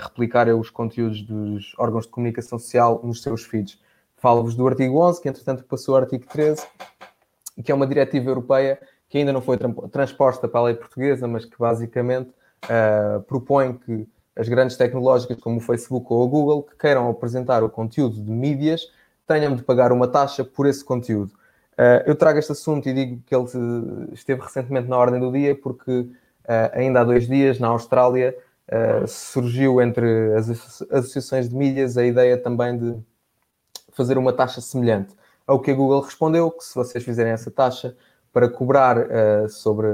replicarem 0.00 0.54
os 0.54 0.70
conteúdos 0.70 1.22
dos 1.22 1.74
órgãos 1.76 2.04
de 2.04 2.12
comunicação 2.12 2.56
social 2.56 3.00
nos 3.02 3.20
seus 3.20 3.42
feeds. 3.44 3.76
Falo-vos 4.16 4.54
do 4.54 4.66
artigo 4.66 4.98
11, 5.00 5.20
que 5.20 5.28
entretanto 5.28 5.64
passou 5.64 5.96
ao 5.96 6.02
artigo 6.02 6.24
13, 6.26 6.64
que 7.64 7.72
é 7.72 7.74
uma 7.74 7.86
diretiva 7.86 8.30
europeia 8.30 8.78
que 9.08 9.18
ainda 9.18 9.32
não 9.32 9.40
foi 9.40 9.58
transposta 9.90 10.48
para 10.48 10.60
a 10.60 10.62
lei 10.64 10.74
portuguesa, 10.74 11.26
mas 11.26 11.44
que 11.44 11.58
basicamente 11.58 12.30
uh, 12.64 13.20
propõe 13.22 13.74
que 13.74 14.08
as 14.36 14.48
grandes 14.48 14.76
tecnológicas 14.76 15.38
como 15.38 15.58
o 15.58 15.60
Facebook 15.60 16.06
ou 16.12 16.24
o 16.24 16.28
Google, 16.28 16.62
que 16.62 16.76
queiram 16.76 17.08
apresentar 17.08 17.62
o 17.62 17.68
conteúdo 17.68 18.20
de 18.20 18.30
mídias, 18.30 18.88
tenham 19.26 19.54
de 19.54 19.62
pagar 19.62 19.92
uma 19.92 20.08
taxa 20.08 20.44
por 20.44 20.66
esse 20.66 20.84
conteúdo. 20.84 21.32
Uh, 21.74 22.06
eu 22.06 22.14
trago 22.14 22.38
este 22.38 22.52
assunto 22.52 22.88
e 22.88 22.94
digo 22.94 23.22
que 23.26 23.34
ele 23.34 23.46
esteve 24.12 24.40
recentemente 24.40 24.88
na 24.88 24.96
ordem 24.96 25.18
do 25.18 25.32
dia 25.32 25.56
porque 25.56 25.90
uh, 25.90 26.10
ainda 26.72 27.00
há 27.00 27.04
dois 27.04 27.26
dias, 27.26 27.58
na 27.58 27.68
Austrália, 27.68 28.36
uh, 28.68 29.06
surgiu 29.08 29.82
entre 29.82 30.34
as 30.34 30.48
associações 30.90 31.48
de 31.48 31.54
mídias 31.54 31.96
a 31.96 32.04
ideia 32.04 32.38
também 32.38 32.78
de 32.78 32.96
fazer 33.92 34.16
uma 34.16 34.32
taxa 34.32 34.60
semelhante. 34.60 35.14
Ao 35.46 35.60
que 35.60 35.72
a 35.72 35.74
Google 35.74 36.00
respondeu 36.00 36.50
que 36.50 36.64
se 36.64 36.74
vocês 36.74 37.02
fizerem 37.02 37.32
essa 37.32 37.50
taxa 37.50 37.96
para 38.32 38.48
cobrar 38.48 38.96
sobre, 39.48 39.86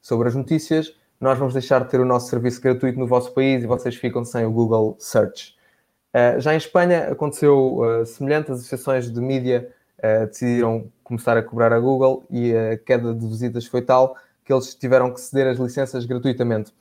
sobre 0.00 0.28
as 0.28 0.34
notícias, 0.34 0.94
nós 1.18 1.36
vamos 1.38 1.54
deixar 1.54 1.82
de 1.82 1.90
ter 1.90 1.98
o 1.98 2.04
nosso 2.04 2.28
serviço 2.28 2.60
gratuito 2.60 2.98
no 2.98 3.06
vosso 3.06 3.32
país 3.32 3.64
e 3.64 3.66
vocês 3.66 3.96
ficam 3.96 4.22
sem 4.24 4.44
o 4.44 4.52
Google 4.52 4.94
Search. 5.00 5.56
já 6.38 6.52
em 6.54 6.58
Espanha 6.58 7.10
aconteceu 7.10 7.80
semelhante, 8.04 8.52
as 8.52 8.58
associações 8.58 9.10
de 9.10 9.20
mídia 9.20 9.72
uh, 10.02 10.26
decidiram 10.26 10.90
começar 11.02 11.36
a 11.36 11.42
cobrar 11.42 11.72
a 11.72 11.78
Google 11.78 12.24
e 12.30 12.54
a 12.54 12.76
queda 12.76 13.14
de 13.14 13.26
visitas 13.26 13.66
foi 13.66 13.82
tal 13.82 14.16
que 14.44 14.52
eles 14.52 14.74
tiveram 14.74 15.12
que 15.12 15.20
ceder 15.20 15.46
as 15.46 15.58
licenças 15.58 16.04
gratuitamente. 16.04 16.72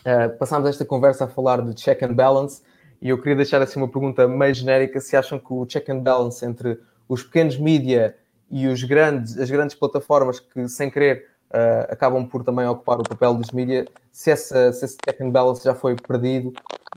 Uh, 0.00 0.36
passámos 0.38 0.68
esta 0.68 0.84
conversa 0.84 1.24
a 1.24 1.28
falar 1.28 1.60
de 1.62 1.74
check 1.74 2.02
and 2.02 2.14
balance 2.14 2.62
e 3.02 3.10
eu 3.10 3.18
queria 3.18 3.36
deixar 3.36 3.60
assim 3.60 3.78
uma 3.78 3.88
pergunta 3.88 4.26
meio 4.26 4.54
genérica 4.54 5.00
se 5.00 5.16
acham 5.16 5.38
que 5.38 5.52
o 5.52 5.66
check 5.66 5.88
and 5.90 6.00
balance 6.00 6.44
entre 6.44 6.80
os 7.08 7.22
pequenos 7.22 7.58
mídia 7.58 8.16
e 8.50 8.66
os 8.66 8.82
grandes, 8.82 9.38
as 9.38 9.50
grandes 9.50 9.76
plataformas 9.76 10.40
que 10.40 10.68
sem 10.68 10.90
querer 10.90 11.26
uh, 11.50 11.92
acabam 11.92 12.26
por 12.26 12.42
também 12.42 12.66
ocupar 12.66 12.98
o 12.98 13.02
papel 13.02 13.34
dos 13.34 13.50
mídia, 13.50 13.86
se, 14.10 14.30
essa, 14.30 14.72
se 14.72 14.84
esse 14.84 14.96
check 15.04 15.20
and 15.20 15.30
balance 15.30 15.62
já 15.62 15.74
foi 15.74 15.94
perdido 15.96 16.52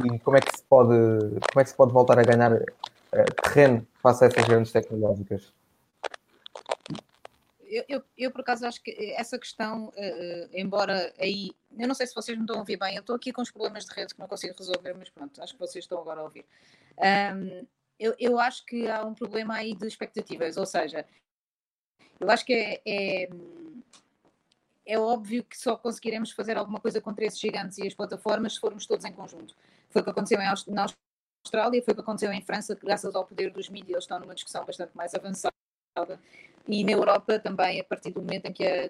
e 0.05 0.19
como 0.19 0.37
é 0.37 0.39
que 0.39 0.55
se 0.55 0.63
pode, 0.63 0.95
como 1.51 1.59
é 1.59 1.63
que 1.63 1.69
se 1.69 1.75
pode 1.75 1.91
voltar 1.91 2.17
a 2.17 2.23
ganhar 2.23 2.53
uh, 2.53 2.61
terreno 3.43 3.85
face 4.03 4.25
a 4.25 4.27
essas 4.27 4.45
grandes 4.45 4.71
tecnológicas? 4.71 5.53
Eu, 7.63 7.83
eu, 7.89 8.03
eu, 8.15 8.31
por 8.31 8.41
acaso 8.41 8.67
acho 8.67 8.83
que 8.83 8.91
essa 9.17 9.39
questão, 9.39 9.87
uh, 9.87 10.49
embora 10.53 11.11
aí, 11.17 11.51
eu 11.75 11.87
não 11.87 11.95
sei 11.95 12.05
se 12.05 12.13
vocês 12.13 12.37
me 12.37 12.43
estão 12.43 12.57
a 12.57 12.59
ouvir 12.59 12.77
bem, 12.77 12.95
eu 12.95 12.99
estou 12.99 13.15
aqui 13.15 13.33
com 13.33 13.41
os 13.41 13.49
problemas 13.49 13.85
de 13.85 13.93
rede 13.93 14.13
que 14.13 14.19
não 14.19 14.27
consigo 14.27 14.53
resolver, 14.55 14.93
mas 14.93 15.09
pronto, 15.09 15.41
acho 15.41 15.53
que 15.53 15.59
vocês 15.59 15.83
estão 15.85 15.99
agora 15.99 16.19
a 16.19 16.23
ouvir. 16.23 16.45
Um, 16.99 17.65
eu, 17.97 18.13
eu 18.19 18.39
acho 18.39 18.63
que 18.65 18.87
há 18.87 19.03
um 19.03 19.15
problema 19.15 19.55
aí 19.55 19.73
de 19.73 19.87
expectativas, 19.87 20.57
ou 20.57 20.65
seja, 20.67 21.05
eu 22.19 22.29
acho 22.29 22.45
que 22.45 22.53
é, 22.53 22.81
é, 22.85 23.29
é, 24.85 24.99
óbvio 24.99 25.43
que 25.43 25.57
só 25.57 25.75
conseguiremos 25.75 26.31
fazer 26.31 26.57
alguma 26.57 26.79
coisa 26.79 27.01
contra 27.01 27.25
esses 27.25 27.39
gigantes 27.39 27.77
e 27.79 27.87
as 27.87 27.93
plataformas 27.93 28.53
se 28.53 28.59
formos 28.59 28.85
todos 28.85 29.05
em 29.05 29.13
conjunto. 29.13 29.55
Foi 29.89 30.01
o 30.01 30.05
que 30.05 30.11
aconteceu 30.11 30.39
em, 30.39 30.73
na 30.73 30.85
Austrália, 31.43 31.83
foi 31.83 31.91
o 31.91 31.95
que 31.95 32.01
aconteceu 32.01 32.31
em 32.31 32.41
França, 32.41 32.75
que 32.75 32.85
graças 32.85 33.13
ao 33.13 33.25
poder 33.25 33.51
dos 33.51 33.69
mídias 33.69 33.89
eles 33.89 34.03
estão 34.05 34.19
numa 34.19 34.33
discussão 34.33 34.65
bastante 34.65 34.95
mais 34.95 35.13
avançada. 35.13 35.53
E 36.67 36.83
na 36.83 36.91
Europa 36.91 37.37
também, 37.37 37.79
a 37.79 37.83
partir 37.83 38.11
do 38.11 38.21
momento 38.21 38.45
em 38.45 38.53
que 38.53 38.65
a, 38.65 38.89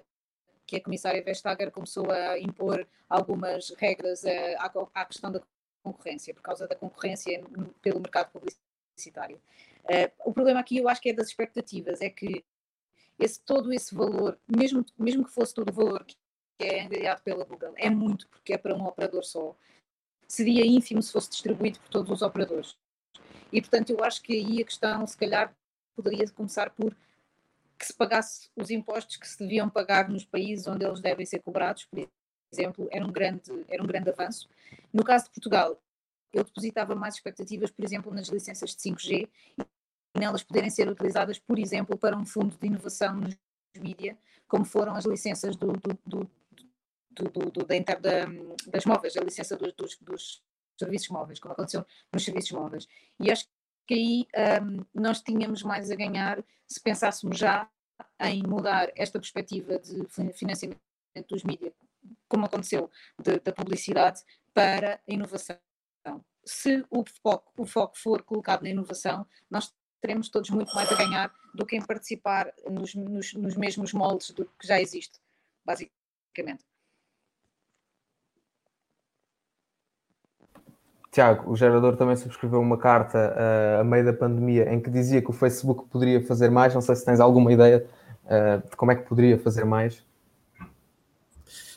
que 0.66 0.76
a 0.76 0.80
comissária 0.80 1.22
Vestager 1.22 1.70
começou 1.72 2.10
a 2.10 2.38
impor 2.38 2.86
algumas 3.08 3.70
regras 3.76 4.24
eh, 4.24 4.54
à, 4.56 4.72
à 4.94 5.04
questão 5.04 5.30
da 5.32 5.42
concorrência, 5.82 6.32
por 6.32 6.42
causa 6.42 6.66
da 6.68 6.76
concorrência 6.76 7.42
pelo 7.82 8.00
mercado 8.00 8.30
publicitário. 8.30 9.40
Uh, 9.84 10.10
o 10.24 10.32
problema 10.32 10.60
aqui 10.60 10.78
eu 10.78 10.88
acho 10.88 11.00
que 11.00 11.10
é 11.10 11.12
das 11.12 11.28
expectativas, 11.28 12.00
é 12.00 12.08
que 12.08 12.44
esse, 13.18 13.40
todo 13.40 13.72
esse 13.72 13.94
valor, 13.94 14.38
mesmo, 14.48 14.84
mesmo 14.98 15.24
que 15.24 15.30
fosse 15.30 15.52
todo 15.52 15.68
o 15.68 15.74
valor 15.74 16.04
que 16.04 16.16
é 16.60 16.84
enviado 16.84 17.20
pela 17.22 17.44
Google, 17.44 17.74
é 17.76 17.90
muito 17.90 18.28
porque 18.28 18.54
é 18.54 18.58
para 18.58 18.74
um 18.74 18.86
operador 18.86 19.24
só 19.24 19.54
seria 20.26 20.66
ínfimo 20.66 21.02
se 21.02 21.12
fosse 21.12 21.30
distribuído 21.30 21.78
por 21.80 21.88
todos 21.88 22.10
os 22.10 22.22
operadores. 22.22 22.76
E, 23.52 23.60
portanto, 23.60 23.90
eu 23.90 24.02
acho 24.02 24.22
que 24.22 24.32
aí 24.32 24.60
a 24.60 24.64
questão, 24.64 25.06
se 25.06 25.16
calhar, 25.16 25.54
poderia 25.94 26.28
começar 26.30 26.70
por 26.70 26.94
que 27.78 27.86
se 27.86 27.94
pagasse 27.94 28.50
os 28.56 28.70
impostos 28.70 29.16
que 29.16 29.28
se 29.28 29.38
deviam 29.38 29.68
pagar 29.68 30.08
nos 30.08 30.24
países 30.24 30.66
onde 30.66 30.84
eles 30.84 31.00
devem 31.00 31.26
ser 31.26 31.40
cobrados, 31.40 31.84
por 31.84 32.08
exemplo, 32.52 32.88
era 32.90 33.04
um 33.04 33.12
grande, 33.12 33.64
era 33.68 33.82
um 33.82 33.86
grande 33.86 34.10
avanço. 34.10 34.48
No 34.92 35.04
caso 35.04 35.24
de 35.24 35.30
Portugal, 35.30 35.80
eu 36.32 36.44
depositava 36.44 36.94
mais 36.94 37.14
expectativas, 37.14 37.70
por 37.70 37.84
exemplo, 37.84 38.12
nas 38.12 38.28
licenças 38.28 38.70
de 38.70 38.76
5G 38.76 39.28
e 39.58 40.18
nelas 40.18 40.42
poderem 40.42 40.70
ser 40.70 40.88
utilizadas, 40.88 41.38
por 41.38 41.58
exemplo, 41.58 41.96
para 41.96 42.16
um 42.16 42.24
fundo 42.24 42.56
de 42.56 42.66
inovação 42.66 43.16
nos 43.16 43.36
mídia, 43.76 44.16
como 44.46 44.64
foram 44.64 44.94
as 44.94 45.04
licenças 45.04 45.56
do, 45.56 45.72
do, 45.72 45.98
do, 46.06 46.30
do, 47.14 47.30
do, 47.30 47.50
do 47.50 47.64
da, 47.64 47.94
da, 47.94 48.26
das 48.66 48.84
móveis, 48.84 49.16
a 49.16 49.22
licença 49.22 49.56
dos, 49.56 49.72
dos, 49.74 49.96
dos, 50.00 50.42
serviços 50.78 51.08
móveis, 51.08 51.38
como 51.38 51.52
aconteceu 51.52 51.86
nos 52.12 52.24
serviços 52.24 52.52
móveis. 52.52 52.88
E 53.20 53.30
acho 53.30 53.46
que 53.86 53.94
aí 53.94 54.60
um, 54.62 54.84
nós 54.94 55.20
tínhamos 55.22 55.62
mais 55.62 55.90
a 55.90 55.94
ganhar 55.94 56.44
se 56.66 56.80
pensássemos 56.80 57.38
já 57.38 57.68
em 58.20 58.42
mudar 58.42 58.90
esta 58.96 59.18
perspectiva 59.18 59.78
de 59.78 60.06
financiamento 60.32 60.80
dos 61.28 61.44
mídias, 61.44 61.72
como 62.28 62.46
aconteceu 62.46 62.90
de, 63.22 63.38
da 63.38 63.52
publicidade, 63.52 64.22
para 64.52 64.94
a 64.96 65.12
inovação. 65.12 65.58
Se 66.44 66.84
o 66.90 67.04
foco, 67.22 67.52
o 67.56 67.66
foco 67.66 67.96
for 67.96 68.22
colocado 68.22 68.62
na 68.62 68.70
inovação, 68.70 69.26
nós 69.50 69.72
teremos 70.00 70.28
todos 70.28 70.50
muito 70.50 70.74
mais 70.74 70.90
a 70.92 70.96
ganhar 70.96 71.34
do 71.54 71.64
que 71.64 71.76
em 71.76 71.84
participar 71.84 72.52
nos, 72.70 72.94
nos, 72.94 73.32
nos 73.32 73.56
mesmos 73.56 73.92
moldes 73.92 74.30
do 74.30 74.44
que 74.44 74.66
já 74.66 74.80
existe, 74.80 75.18
basicamente. 75.64 76.64
Tiago, 81.14 81.48
o 81.48 81.54
gerador 81.54 81.96
também 81.96 82.16
subscreveu 82.16 82.60
uma 82.60 82.76
carta 82.76 83.32
uh, 83.36 83.80
a 83.82 83.84
meio 83.84 84.04
da 84.04 84.12
pandemia 84.12 84.68
em 84.74 84.80
que 84.80 84.90
dizia 84.90 85.22
que 85.22 85.30
o 85.30 85.32
Facebook 85.32 85.84
poderia 85.88 86.20
fazer 86.26 86.50
mais. 86.50 86.74
Não 86.74 86.80
sei 86.80 86.96
se 86.96 87.04
tens 87.04 87.20
alguma 87.20 87.52
ideia 87.52 87.86
uh, 88.24 88.68
de 88.68 88.76
como 88.76 88.90
é 88.90 88.96
que 88.96 89.08
poderia 89.08 89.38
fazer 89.38 89.64
mais. 89.64 90.02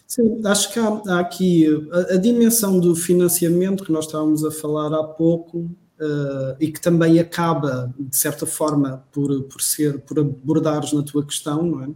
Sim, 0.07 0.41
acho 0.43 0.73
que 0.73 0.79
há, 0.79 1.01
há 1.09 1.19
aqui 1.19 1.67
a, 1.91 2.15
a, 2.15 2.17
dimensão 2.17 2.79
do 2.79 2.95
financiamento 2.95 3.83
que 3.83 3.91
nós 3.91 4.05
estávamos 4.05 4.43
a 4.43 4.49
falar 4.49 4.91
há 4.91 5.03
pouco 5.03 5.59
uh, 5.59 6.55
e 6.59 6.71
que 6.71 6.81
também 6.81 7.19
acaba, 7.19 7.93
de 7.99 8.17
certa 8.17 8.47
forma, 8.47 9.05
por, 9.11 9.43
por 9.43 9.61
ser, 9.61 9.99
por 9.99 10.17
abordares 10.17 10.93
na 10.93 11.03
tua 11.03 11.23
questão, 11.23 11.61
não 11.61 11.83
é? 11.83 11.89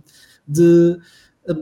De 0.47 0.99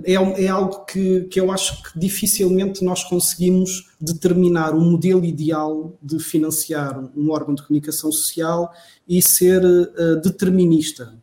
é, 0.03 0.13
é 0.43 0.47
algo 0.47 0.85
que, 0.85 1.21
que 1.25 1.39
eu 1.39 1.51
acho 1.51 1.81
que 1.83 1.97
dificilmente 1.97 2.83
nós 2.83 3.03
conseguimos 3.03 3.89
determinar 3.99 4.73
um 4.73 4.91
modelo 4.91 5.23
ideal 5.23 5.97
de 6.01 6.19
financiar 6.19 6.99
um 7.15 7.31
órgão 7.31 7.55
de 7.55 7.65
comunicação 7.65 8.11
social 8.11 8.71
e 9.07 9.21
ser 9.21 9.63
uh, 9.63 10.21
determinista. 10.21 11.17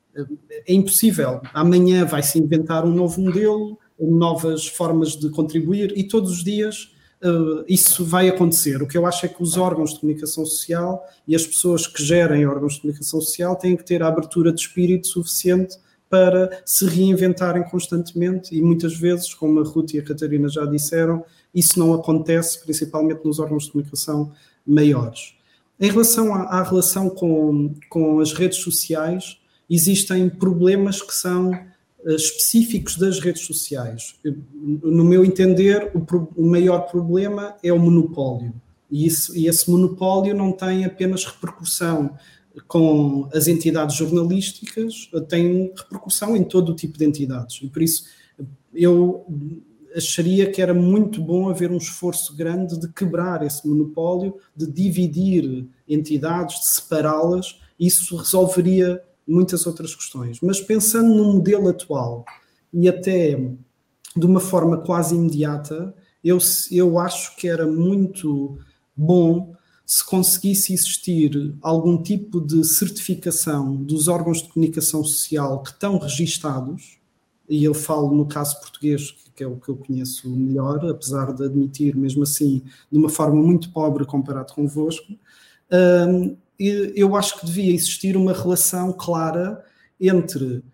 É 0.67 0.73
impossível. 0.73 1.43
Amanhã 1.53 2.07
vai 2.07 2.23
se 2.23 2.39
inventar 2.39 2.87
um 2.87 2.95
novo 2.95 3.21
modelo, 3.21 3.79
novas 3.99 4.67
formas 4.67 5.11
de 5.11 5.29
contribuir 5.29 5.93
e 5.95 6.05
todos 6.05 6.31
os 6.31 6.45
dias 6.45 6.95
uh, 7.23 7.63
isso 7.69 8.05
vai 8.07 8.29
acontecer. 8.29 8.83
O 8.83 8.89
que 8.89 8.97
eu 8.97 9.05
acho 9.05 9.27
é 9.27 9.29
que 9.29 9.43
os 9.43 9.59
órgãos 9.59 9.93
de 9.93 10.01
comunicação 10.01 10.47
social 10.47 11.05
e 11.29 11.37
as 11.37 11.47
pessoas 11.47 11.87
que 11.87 12.03
gerem 12.03 12.47
órgãos 12.47 12.75
de 12.75 12.81
comunicação 12.81 13.21
social 13.21 13.55
têm 13.57 13.77
que 13.77 13.85
ter 13.85 14.03
a 14.03 14.09
abertura 14.09 14.51
de 14.51 14.63
espírito 14.63 15.07
suficiente 15.07 15.77
para 16.09 16.63
se 16.65 16.87
reinventarem 16.87 17.65
constantemente 17.65 18.55
e 18.55 18.63
muitas 18.63 18.97
vezes, 18.97 19.35
como 19.35 19.61
a 19.61 19.65
Ruth 19.65 19.95
e 19.95 19.99
a 19.99 20.03
Catarina 20.03 20.49
já 20.49 20.65
disseram, 20.65 21.25
isso 21.55 21.79
não 21.79 21.93
acontece 21.95 22.61
principalmente 22.63 23.25
nos 23.25 23.39
órgãos 23.39 23.65
de 23.65 23.73
comunicação 23.73 24.33
maiores. 24.67 25.35
Em 25.79 25.91
relação 25.91 26.35
à, 26.35 26.43
à 26.43 26.63
relação 26.63 27.11
com, 27.11 27.75
com 27.89 28.21
as 28.21 28.33
redes 28.33 28.59
sociais, 28.59 29.39
existem 29.69 30.29
problemas 30.29 31.03
que 31.03 31.13
são 31.13 31.51
uh, 31.51 32.11
específicos 32.13 32.97
das 32.97 33.19
redes 33.19 33.43
sociais. 33.43 34.15
No 34.55 35.05
meu 35.05 35.25
entender, 35.25 35.91
o, 36.37 36.43
maior 36.43 36.81
problema 36.91 37.57
é 37.63 37.73
o 37.73 37.79
monopólio. 37.79 38.55
E 38.91 39.07
esse 39.07 39.69
monopólio 39.71 40.35
não 40.35 40.53
tem 40.53 40.85
apenas 40.85 41.25
repercussão 41.25 42.17
com 42.67 43.29
as 43.33 43.47
entidades 43.49 43.97
jornalísticas 43.97 45.11
tem 45.29 45.73
repercussão 45.77 46.37
em 46.37 46.45
todo 46.45 46.73
o 46.73 46.75
tipo 46.75 46.99
de 46.99 47.05
entidades. 47.05 47.61
E 47.63 47.69
por 47.69 47.83
isso 47.83 48.05
eu 48.73 49.27
acharia 49.95 50.51
que 50.51 50.61
era 50.61 50.75
muito 50.75 51.23
bom 51.23 51.49
haver 51.49 51.71
um 51.71 51.79
esforço 51.79 52.37
grande 52.37 52.79
de 52.79 52.89
quebrar 52.93 53.43
esse 53.43 53.67
monopólio, 53.67 54.37
de 54.55 54.67
dividir 54.67 55.67
entidades, 55.89 56.61
de 56.61 56.67
separá-las. 56.67 57.59
Isso 57.79 58.17
resolveria 58.17 59.03
muitas 59.27 59.67
outras 59.67 59.95
questões. 59.95 60.41
Mas 60.41 60.61
pensando 60.61 61.15
no 61.15 61.33
modelo 61.33 61.69
atual 61.69 62.25
e 62.73 62.89
até 62.89 63.41
de 64.17 64.27
uma 64.27 64.41
forma 64.41 64.79
quase 64.79 65.15
imediata, 65.15 65.95
eu, 66.23 66.39
eu 66.71 66.99
acho 66.99 67.37
que 67.37 67.49
era 67.49 67.67
muito 67.67 68.59
bom 68.95 69.55
se 69.87 70.05
conseguisse 70.05 70.75
existir 70.75 71.55
algum 71.63 72.03
tipo 72.03 72.41
de 72.41 72.65
certificação 72.65 73.77
dos 73.77 74.09
órgãos 74.09 74.43
de 74.43 74.49
comunicação 74.49 75.05
social 75.05 75.63
que 75.63 75.71
estão 75.71 75.97
registados, 75.97 76.99
e 77.49 77.63
eu 77.63 77.73
falo 77.73 78.13
no 78.13 78.27
caso 78.27 78.59
português, 78.59 79.15
que 79.33 79.45
é 79.45 79.47
o 79.47 79.57
que 79.57 79.69
eu 79.69 79.77
conheço 79.77 80.29
melhor, 80.29 80.85
apesar 80.91 81.33
de 81.33 81.45
admitir, 81.45 81.95
mesmo 81.95 82.25
assim, 82.25 82.65
de 82.91 82.99
uma 82.99 83.09
forma 83.09 83.41
muito 83.41 83.71
pobre 83.71 84.05
comparado 84.05 84.53
convosco, 84.53 85.13
hum, 85.71 86.37
eu 86.59 87.15
acho 87.15 87.39
que 87.39 87.47
devia 87.47 87.73
existir 87.73 88.17
uma 88.17 88.33
relação 88.33 88.93
clara 88.93 89.65
entre 90.01 90.65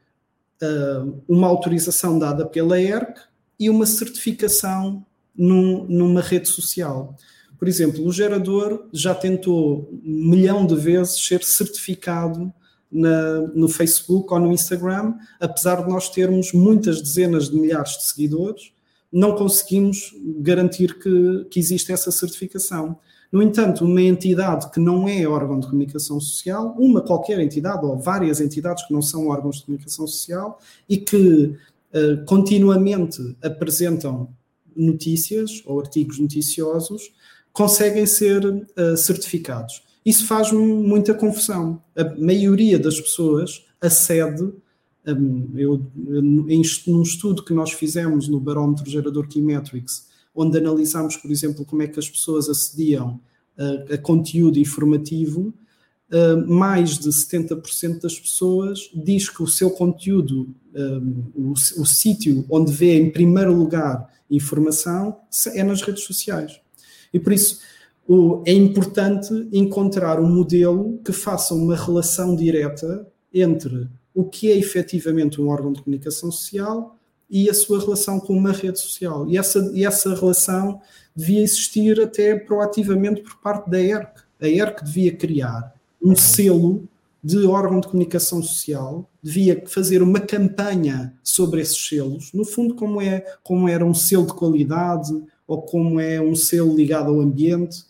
hum, 0.62 1.20
uma 1.28 1.48
autorização 1.48 2.18
dada 2.18 2.46
pela 2.46 2.80
ERC 2.80 3.20
e 3.60 3.68
uma 3.68 3.84
certificação 3.84 5.04
numa 5.36 6.20
rede 6.22 6.48
social. 6.48 7.14
Por 7.62 7.68
exemplo, 7.68 8.04
o 8.04 8.12
gerador 8.12 8.88
já 8.92 9.14
tentou 9.14 9.88
um 10.04 10.30
milhão 10.30 10.66
de 10.66 10.74
vezes 10.74 11.24
ser 11.24 11.44
certificado 11.44 12.52
na, 12.90 13.38
no 13.54 13.68
Facebook 13.68 14.34
ou 14.34 14.40
no 14.40 14.52
Instagram, 14.52 15.14
apesar 15.38 15.76
de 15.84 15.88
nós 15.88 16.10
termos 16.10 16.52
muitas 16.52 17.00
dezenas 17.00 17.50
de 17.50 17.54
milhares 17.54 17.92
de 17.98 18.02
seguidores, 18.02 18.72
não 19.12 19.36
conseguimos 19.36 20.12
garantir 20.40 20.98
que, 20.98 21.46
que 21.52 21.60
existe 21.60 21.92
essa 21.92 22.10
certificação. 22.10 22.98
No 23.30 23.40
entanto, 23.40 23.84
uma 23.84 24.02
entidade 24.02 24.68
que 24.72 24.80
não 24.80 25.08
é 25.08 25.24
órgão 25.24 25.60
de 25.60 25.68
comunicação 25.68 26.18
social, 26.18 26.74
uma 26.76 27.00
qualquer 27.00 27.38
entidade 27.38 27.86
ou 27.86 27.96
várias 27.96 28.40
entidades 28.40 28.84
que 28.88 28.92
não 28.92 29.02
são 29.02 29.28
órgãos 29.28 29.58
de 29.58 29.66
comunicação 29.66 30.04
social 30.08 30.58
e 30.88 30.96
que 30.96 31.54
uh, 31.94 32.24
continuamente 32.26 33.36
apresentam 33.40 34.30
notícias 34.74 35.62
ou 35.64 35.78
artigos 35.78 36.18
noticiosos, 36.18 37.12
conseguem 37.52 38.06
ser 38.06 38.44
uh, 38.44 38.96
certificados. 38.96 39.82
Isso 40.04 40.26
faz-me 40.26 40.58
muita 40.58 41.14
confusão. 41.14 41.82
A 41.96 42.04
maioria 42.18 42.78
das 42.78 43.00
pessoas 43.00 43.64
acede. 43.80 44.52
Um, 45.06 45.50
eu, 45.56 45.84
em, 46.48 46.62
num 46.86 47.02
estudo 47.02 47.44
que 47.44 47.52
nós 47.52 47.72
fizemos 47.72 48.28
no 48.28 48.38
Barómetro 48.38 48.88
Gerador 48.88 49.26
Keymetrics, 49.26 50.06
onde 50.32 50.58
analisámos, 50.58 51.16
por 51.16 51.30
exemplo, 51.30 51.64
como 51.64 51.82
é 51.82 51.88
que 51.88 51.98
as 51.98 52.08
pessoas 52.08 52.48
acediam 52.48 53.20
a, 53.58 53.94
a 53.94 53.98
conteúdo 53.98 54.58
informativo, 54.58 55.52
uh, 56.12 56.48
mais 56.48 56.98
de 56.98 57.08
70% 57.08 58.00
das 58.00 58.18
pessoas 58.18 58.90
diz 58.94 59.28
que 59.28 59.42
o 59.42 59.46
seu 59.46 59.70
conteúdo, 59.70 60.54
um, 60.74 61.24
o, 61.34 61.52
o 61.52 61.84
sítio 61.84 62.44
onde 62.48 62.72
vê 62.72 62.96
em 62.96 63.10
primeiro 63.10 63.52
lugar 63.52 64.08
informação, 64.30 65.16
é 65.54 65.62
nas 65.62 65.82
redes 65.82 66.04
sociais. 66.04 66.61
E 67.12 67.20
por 67.20 67.32
isso 67.32 67.60
o, 68.06 68.42
é 68.46 68.52
importante 68.52 69.48
encontrar 69.52 70.20
um 70.20 70.28
modelo 70.28 70.98
que 71.04 71.12
faça 71.12 71.54
uma 71.54 71.76
relação 71.76 72.34
direta 72.34 73.06
entre 73.32 73.88
o 74.14 74.24
que 74.24 74.50
é 74.50 74.56
efetivamente 74.56 75.40
um 75.40 75.48
órgão 75.48 75.72
de 75.72 75.82
comunicação 75.82 76.30
social 76.30 76.96
e 77.30 77.48
a 77.48 77.54
sua 77.54 77.80
relação 77.80 78.20
com 78.20 78.34
uma 78.34 78.52
rede 78.52 78.78
social. 78.78 79.26
E 79.28 79.38
essa, 79.38 79.70
e 79.72 79.86
essa 79.86 80.14
relação 80.14 80.80
devia 81.16 81.40
existir 81.40 81.98
até 82.00 82.34
proativamente 82.34 83.22
por 83.22 83.36
parte 83.40 83.70
da 83.70 83.80
ERC. 83.80 84.20
A 84.40 84.48
ERC 84.48 84.84
devia 84.84 85.16
criar 85.16 85.72
um 86.02 86.14
selo 86.14 86.86
de 87.24 87.38
órgão 87.46 87.80
de 87.80 87.86
comunicação 87.86 88.42
social, 88.42 89.08
devia 89.22 89.62
fazer 89.66 90.02
uma 90.02 90.18
campanha 90.18 91.14
sobre 91.22 91.60
esses 91.60 91.86
selos, 91.86 92.32
no 92.32 92.44
fundo, 92.44 92.74
como, 92.74 93.00
é, 93.00 93.20
como 93.44 93.68
era 93.68 93.84
um 93.84 93.94
selo 93.94 94.26
de 94.26 94.34
qualidade, 94.34 95.22
ou 95.52 95.60
como 95.60 96.00
é 96.00 96.18
um 96.18 96.34
selo 96.34 96.74
ligado 96.74 97.10
ao 97.10 97.20
ambiente, 97.20 97.84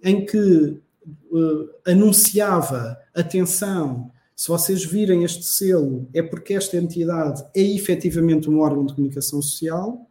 em 0.00 0.24
que 0.24 0.38
uh, 0.38 1.68
anunciava 1.84 2.96
atenção, 3.12 4.12
se 4.36 4.46
vocês 4.46 4.84
virem 4.84 5.24
este 5.24 5.44
selo, 5.44 6.08
é 6.14 6.22
porque 6.22 6.54
esta 6.54 6.76
entidade 6.76 7.44
é 7.54 7.62
efetivamente 7.62 8.48
um 8.48 8.60
órgão 8.60 8.86
de 8.86 8.94
comunicação 8.94 9.42
social. 9.42 10.06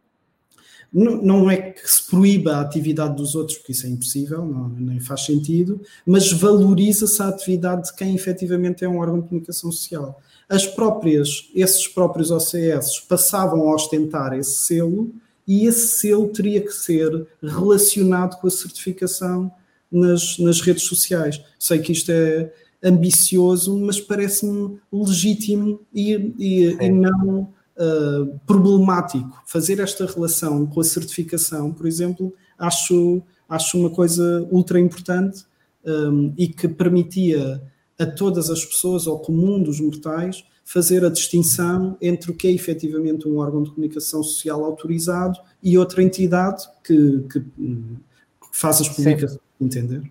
Não, 0.92 1.48
é 1.50 1.56
que 1.56 1.90
se 1.90 2.06
proíba 2.10 2.56
a 2.56 2.60
atividade 2.60 3.16
dos 3.16 3.34
outros, 3.34 3.56
porque 3.56 3.72
isso 3.72 3.86
é 3.86 3.88
impossível, 3.88 4.44
não, 4.44 4.68
nem 4.68 5.00
faz 5.00 5.24
sentido, 5.24 5.80
mas 6.04 6.32
valoriza-se 6.32 7.22
a 7.22 7.28
atividade 7.28 7.86
de 7.86 7.94
quem 7.94 8.14
efetivamente 8.14 8.84
é 8.84 8.88
um 8.88 8.98
órgão 8.98 9.20
de 9.20 9.28
comunicação 9.28 9.72
social. 9.72 10.20
As 10.48 10.66
próprias, 10.66 11.48
esses 11.54 11.86
próprios 11.88 12.30
OCS 12.30 13.00
passavam 13.08 13.68
a 13.68 13.74
ostentar 13.74 14.36
esse 14.36 14.66
selo 14.66 15.14
e 15.46 15.66
esse 15.66 16.00
selo 16.00 16.28
teria 16.28 16.60
que 16.60 16.72
ser 16.72 17.26
relacionado 17.42 18.38
com 18.40 18.46
a 18.46 18.50
certificação 18.50 19.50
nas, 19.90 20.38
nas 20.38 20.60
redes 20.60 20.84
sociais. 20.84 21.42
Sei 21.58 21.78
que 21.78 21.92
isto 21.92 22.10
é 22.10 22.52
ambicioso, 22.82 23.78
mas 23.78 24.00
parece-me 24.00 24.78
legítimo 24.92 25.80
e, 25.92 26.34
e, 26.38 26.64
e 26.80 26.88
não 26.88 27.52
uh, 27.76 28.40
problemático. 28.46 29.42
Fazer 29.46 29.80
esta 29.80 30.06
relação 30.06 30.66
com 30.66 30.80
a 30.80 30.84
certificação, 30.84 31.72
por 31.72 31.86
exemplo, 31.86 32.32
acho, 32.58 33.22
acho 33.48 33.78
uma 33.78 33.90
coisa 33.90 34.46
ultra 34.50 34.80
importante 34.80 35.44
um, 35.84 36.32
e 36.36 36.48
que 36.48 36.68
permitia 36.68 37.62
a 37.98 38.06
todas 38.06 38.48
as 38.48 38.64
pessoas, 38.64 39.06
ao 39.06 39.18
comum 39.18 39.62
dos 39.62 39.80
mortais, 39.80 40.44
fazer 40.72 41.04
a 41.04 41.08
distinção 41.08 41.96
entre 42.00 42.30
o 42.30 42.34
que 42.34 42.46
é 42.46 42.52
efetivamente 42.52 43.26
um 43.26 43.38
órgão 43.38 43.62
de 43.62 43.70
comunicação 43.70 44.22
social 44.22 44.64
autorizado 44.64 45.38
e 45.60 45.76
outra 45.76 46.00
entidade 46.00 46.62
que, 46.84 47.24
que, 47.32 47.42
faz 48.52 48.80
as 48.80 48.88
publicações, 48.88 49.40
entender? 49.60 50.02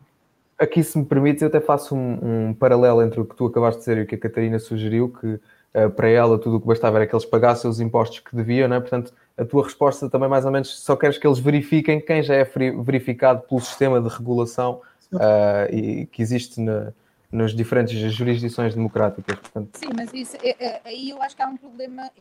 aqui, 0.59 0.83
se 0.83 0.97
me 0.97 1.05
permites, 1.05 1.41
eu 1.41 1.47
até 1.47 1.61
faço 1.61 1.95
um, 1.95 2.49
um, 2.49 2.53
paralelo 2.53 3.01
entre 3.01 3.21
o 3.21 3.25
que 3.25 3.35
tu 3.35 3.45
acabaste 3.45 3.79
de 3.79 3.85
dizer 3.85 3.97
e 3.99 4.01
o 4.01 4.05
que 4.05 4.15
a 4.15 4.17
Catarina 4.17 4.59
sugeriu, 4.59 5.07
que 5.07 5.27
uh, 5.27 5.89
para 5.95 6.09
ela 6.09 6.37
tudo 6.37 6.57
o 6.57 6.59
que 6.59 6.67
bastava 6.67 6.97
era 6.97 7.07
que 7.07 7.15
eles 7.15 7.25
pagassem 7.25 7.69
os 7.69 7.79
impostos 7.79 8.19
que 8.19 8.35
deviam, 8.35 8.67
não 8.67 8.75
é? 8.75 8.79
Portanto, 8.81 9.13
a 9.37 9.45
tua 9.45 9.63
resposta 9.63 10.09
também 10.09 10.27
mais 10.27 10.43
ou 10.43 10.51
menos 10.51 10.77
só 10.81 10.97
queres 10.97 11.17
que 11.17 11.25
eles 11.25 11.39
verifiquem 11.39 12.01
quem 12.01 12.21
já 12.21 12.35
é 12.35 12.43
verificado 12.83 13.43
pelo 13.47 13.61
sistema 13.61 14.01
de 14.01 14.09
regulação 14.09 14.81
uh, 15.13 15.73
e 15.73 16.05
que 16.07 16.21
existe 16.21 16.59
na, 16.59 16.91
nas 17.31 17.53
diferentes 17.53 17.97
jurisdições 18.13 18.73
democráticas. 18.73 19.37
Portanto... 19.39 19.77
Sim, 19.77 19.89
mas 19.95 20.13
isso, 20.13 20.37
é, 20.41 20.55
é, 20.63 20.81
aí 20.83 21.09
eu 21.09 21.21
acho 21.21 21.35
que 21.35 21.41
há 21.41 21.47
um 21.47 21.57
problema 21.57 22.11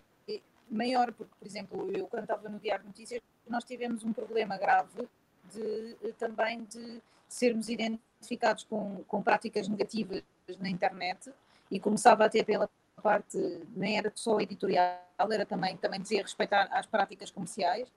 maior, 0.71 1.13
porque, 1.13 1.33
por 1.39 1.47
exemplo, 1.47 1.91
eu 1.93 2.07
quando 2.07 2.25
estava 2.25 2.49
no 2.49 2.59
Diário 2.59 2.83
de 2.83 2.89
Notícias, 2.89 3.23
nós 3.49 3.65
tivemos 3.65 4.05
um 4.05 4.13
problema 4.13 4.57
grave 4.59 5.09
de, 5.53 6.13
também 6.19 6.65
de 6.65 7.01
sermos 7.29 7.69
identificados 7.69 8.65
com, 8.65 9.03
com 9.07 9.23
práticas 9.23 9.69
negativas 9.69 10.23
na 10.61 10.69
internet 10.69 11.33
e 11.71 11.81
começava 11.81 12.25
a 12.25 12.29
ter 12.29 12.45
pela 12.45 12.69
parte, 13.03 13.39
nem 13.77 13.97
era 13.97 14.11
só 14.15 14.41
editorial, 14.41 14.99
era 15.31 15.47
também, 15.47 15.77
também 15.77 16.01
dizia 16.01 16.23
respeitar 16.23 16.69
às 16.71 16.87
práticas 16.87 17.31
comerciais 17.31 17.89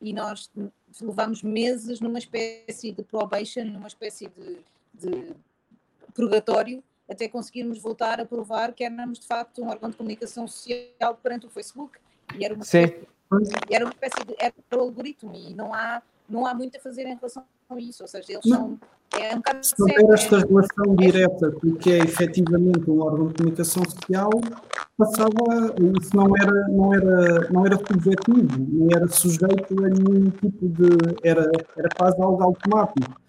e 0.00 0.12
nós 0.12 0.50
levamos 1.00 1.42
meses 1.42 2.00
numa 2.00 2.18
espécie 2.18 2.92
de 2.92 3.02
probation, 3.02 3.64
numa 3.64 3.86
espécie 3.86 4.28
de, 4.28 4.58
de 4.92 5.34
purgatório, 6.14 6.82
até 7.10 7.28
conseguirmos 7.28 7.78
voltar 7.78 8.20
a 8.20 8.24
provar 8.24 8.72
que 8.72 8.84
éramos 8.84 9.18
de 9.18 9.26
facto 9.26 9.62
um 9.62 9.68
órgão 9.68 9.90
de 9.90 9.96
comunicação 9.96 10.46
social 10.46 11.14
perante 11.22 11.46
o 11.46 11.50
Facebook. 11.50 11.98
E 12.38 12.44
era 12.44 12.54
uma 12.54 12.64
Sim. 12.64 12.84
espécie, 12.84 13.06
era 13.70 13.84
uma 13.84 13.92
espécie 13.92 14.24
de 14.26 14.34
era 14.38 14.54
o 14.74 14.80
algoritmo 14.80 15.34
e 15.34 15.54
não 15.54 15.74
há, 15.74 16.02
não 16.28 16.46
há 16.46 16.54
muito 16.54 16.76
a 16.78 16.80
fazer 16.80 17.02
em 17.02 17.14
relação 17.14 17.44
a 17.68 17.78
isso, 17.78 18.02
ou 18.02 18.08
seja, 18.08 18.32
eles 18.32 18.44
não. 18.46 18.58
são 18.58 18.80
é 19.20 19.36
um 19.36 19.62
Se 19.62 19.74
não 19.78 19.86
tem 19.86 20.12
esta 20.12 20.38
relação 20.38 20.96
direta 20.96 21.52
com 21.52 21.68
o 21.68 21.76
que 21.76 21.92
é 21.92 21.98
efetivamente 21.98 22.90
um 22.90 23.00
órgão 23.00 23.28
de 23.28 23.34
comunicação 23.34 23.84
social, 23.84 24.30
passava, 24.96 25.74
isso 26.00 26.16
não 26.16 26.36
era, 26.36 26.68
não 26.68 26.94
era, 26.94 27.50
não 27.50 27.66
era 27.66 27.76
subjetivo, 27.76 28.58
não 28.58 28.88
era 28.94 29.08
sujeito 29.08 29.84
a 29.84 29.88
nenhum 29.88 30.30
tipo 30.30 30.68
de. 30.68 30.88
era, 31.22 31.50
era 31.76 31.88
quase 31.96 32.20
algo 32.20 32.42
automático. 32.42 33.20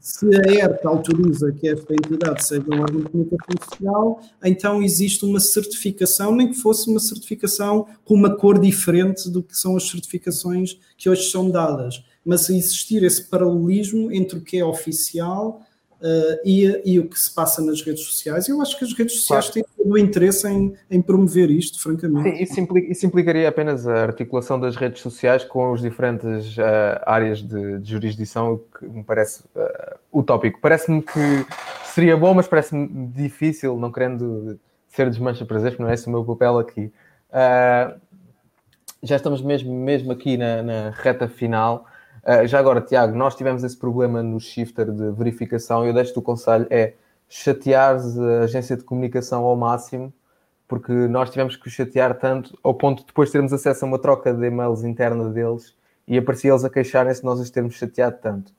Se 0.00 0.26
a 0.34 0.52
ERP 0.52 0.86
autoriza 0.86 1.52
que 1.52 1.68
esta 1.68 1.92
entidade 1.92 2.44
seja 2.44 2.64
um 2.68 2.80
órgão 2.80 3.00
de 3.02 3.08
comunicação 3.10 3.68
social, 3.68 4.20
então 4.44 4.82
existe 4.82 5.24
uma 5.24 5.40
certificação, 5.40 6.34
nem 6.34 6.48
que 6.48 6.58
fosse 6.58 6.88
uma 6.88 7.00
certificação 7.00 7.86
com 8.04 8.14
uma 8.14 8.36
cor 8.36 8.58
diferente 8.58 9.30
do 9.30 9.42
que 9.42 9.56
são 9.56 9.76
as 9.76 9.88
certificações 9.88 10.78
que 10.96 11.08
hoje 11.10 11.30
são 11.30 11.50
dadas. 11.50 12.02
Mas 12.24 12.48
existir 12.48 13.02
esse 13.02 13.24
paralelismo 13.24 14.10
entre 14.12 14.38
o 14.38 14.42
que 14.42 14.56
é 14.56 14.64
oficial 14.64 15.60
uh, 16.02 16.40
e, 16.44 16.82
e, 16.84 16.98
o 16.98 17.08
que 17.08 17.18
se 17.18 17.32
passa 17.32 17.62
nas 17.62 17.80
redes 17.82 18.04
sociais. 18.04 18.48
Eu 18.48 18.60
acho 18.60 18.78
que 18.78 18.84
as 18.84 18.92
redes 18.92 19.20
sociais 19.20 19.46
claro. 19.46 19.54
têm 19.54 19.64
todo 19.76 19.92
o 19.92 19.98
interesse 19.98 20.48
em, 20.48 20.74
em 20.90 21.00
promover 21.00 21.50
isto, 21.50 21.80
francamente. 21.80 22.36
Sim, 22.36 22.42
isso, 22.42 22.60
implica, 22.60 22.92
isso, 22.92 23.06
implicaria 23.06 23.48
apenas 23.48 23.86
a 23.86 24.02
articulação 24.02 24.58
das 24.58 24.76
redes 24.76 25.00
sociais 25.00 25.44
com 25.44 25.72
as 25.72 25.80
diferentes 25.80 26.56
uh, 26.58 27.00
áreas 27.06 27.40
de, 27.40 27.78
de, 27.78 27.90
jurisdição, 27.90 28.54
o 28.54 28.58
que 28.58 28.86
me 28.86 29.04
parece 29.04 29.44
uh, 29.56 29.98
utópico. 30.12 30.58
Parece-me 30.60 31.02
que 31.02 31.46
seria 31.94 32.16
bom, 32.16 32.34
mas 32.34 32.48
parece-me 32.48 32.88
difícil, 33.08 33.76
não 33.78 33.92
querendo 33.92 34.58
ser 34.88 35.08
desmancha 35.08 35.44
prazer, 35.46 35.70
porque 35.70 35.82
não 35.82 35.90
é 35.90 35.94
esse 35.94 36.06
o 36.08 36.10
meu 36.10 36.24
papel 36.24 36.58
aqui. 36.58 36.92
Uh, 37.30 38.00
já 39.02 39.16
estamos 39.16 39.42
mesmo, 39.42 39.74
mesmo 39.74 40.12
aqui 40.12 40.36
na, 40.36 40.62
na 40.62 40.90
reta 40.90 41.28
final. 41.28 41.86
Uh, 42.24 42.46
já 42.46 42.58
agora, 42.58 42.80
Tiago, 42.80 43.16
nós 43.16 43.34
tivemos 43.34 43.64
esse 43.64 43.76
problema 43.76 44.22
no 44.22 44.38
shifter 44.38 44.90
de 44.90 45.10
verificação. 45.10 45.84
Eu 45.84 45.92
deixo-te 45.92 46.18
o 46.18 46.22
conselho: 46.22 46.66
é 46.70 46.94
chatear 47.28 47.96
a 47.96 48.44
agência 48.44 48.76
de 48.76 48.84
comunicação 48.84 49.44
ao 49.44 49.56
máximo, 49.56 50.12
porque 50.68 50.92
nós 50.92 51.30
tivemos 51.30 51.56
que 51.56 51.68
chatear 51.68 52.18
tanto 52.18 52.56
ao 52.62 52.74
ponto 52.74 53.00
de 53.00 53.06
depois 53.06 53.30
termos 53.30 53.52
acesso 53.52 53.84
a 53.84 53.88
uma 53.88 53.98
troca 53.98 54.32
de 54.32 54.46
e-mails 54.46 54.84
interna 54.84 55.28
deles 55.30 55.74
e 56.06 56.18
aparecia 56.18 56.50
eles 56.50 56.64
a 56.64 56.70
queixarem-se 56.70 57.20
de 57.20 57.26
nós 57.26 57.40
os 57.40 57.50
termos 57.50 57.74
chateado 57.74 58.18
tanto. 58.20 58.52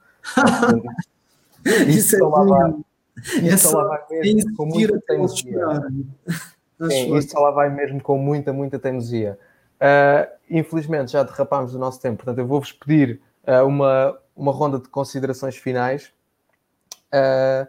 isso, 1.88 2.16
isso 2.16 2.16
é 2.16 2.20
só 2.20 2.28
lá 2.28 2.44
vai, 2.44 2.74
isso 3.44 3.70
só 3.70 3.78
lá 3.82 3.98
vai 4.10 4.20
mesmo 4.20 4.56
com 4.56 4.66
muita 4.66 5.00
teimosia. 5.02 5.66
Sim, 6.90 7.18
isso 7.18 7.30
só 7.30 7.40
lá 7.40 7.52
vai 7.52 7.70
mesmo 7.70 8.02
com 8.02 8.18
muita, 8.18 8.52
muita 8.52 8.80
teimosia. 8.80 9.38
Uh, 9.76 10.32
infelizmente 10.50 11.12
já 11.12 11.24
derrapámos 11.24 11.74
do 11.74 11.80
nosso 11.80 12.02
tempo, 12.02 12.18
portanto 12.18 12.40
eu 12.40 12.48
vou-vos 12.48 12.72
pedir 12.72 13.22
uh, 13.48 13.66
uma, 13.66 14.18
uma 14.36 14.52
ronda 14.52 14.80
de 14.80 14.90
considerações 14.90 15.56
finais. 15.58 16.12
Uh, 17.14 17.68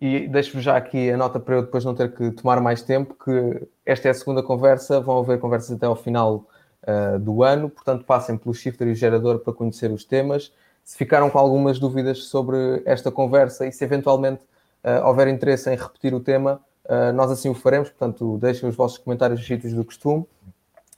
e 0.00 0.28
deixo-vos 0.28 0.62
já 0.62 0.76
aqui 0.76 1.10
a 1.10 1.16
nota 1.16 1.40
para 1.40 1.56
eu 1.56 1.62
depois 1.62 1.84
não 1.84 1.94
ter 1.94 2.14
que 2.14 2.30
tomar 2.30 2.60
mais 2.60 2.82
tempo, 2.82 3.14
que 3.14 3.66
esta 3.84 4.06
é 4.06 4.10
a 4.12 4.14
segunda 4.14 4.42
conversa, 4.42 5.00
vão 5.00 5.18
haver 5.18 5.40
conversas 5.40 5.72
até 5.72 5.86
ao 5.86 5.96
final 5.96 6.46
uh, 6.84 7.18
do 7.18 7.42
ano, 7.42 7.68
portanto 7.68 8.04
passem 8.04 8.36
pelo 8.36 8.54
shifter 8.54 8.86
e 8.86 8.92
o 8.92 8.94
gerador 8.94 9.40
para 9.40 9.52
conhecer 9.52 9.90
os 9.90 10.04
temas. 10.04 10.52
Se 10.84 10.96
ficaram 10.96 11.28
com 11.28 11.38
algumas 11.38 11.80
dúvidas 11.80 12.24
sobre 12.24 12.80
esta 12.84 13.10
conversa 13.10 13.66
e 13.66 13.72
se 13.72 13.82
eventualmente 13.82 14.42
uh, 14.84 15.04
houver 15.04 15.26
interesse 15.26 15.68
em 15.68 15.76
repetir 15.76 16.14
o 16.14 16.20
tema, 16.20 16.60
uh, 16.84 17.12
nós 17.12 17.32
assim 17.32 17.48
o 17.48 17.54
faremos, 17.54 17.90
portanto 17.90 18.38
deixem 18.38 18.68
os 18.68 18.76
vossos 18.76 18.98
comentários 18.98 19.40
nos 19.40 19.48
sítios 19.48 19.72
do 19.72 19.84
costume. 19.84 20.24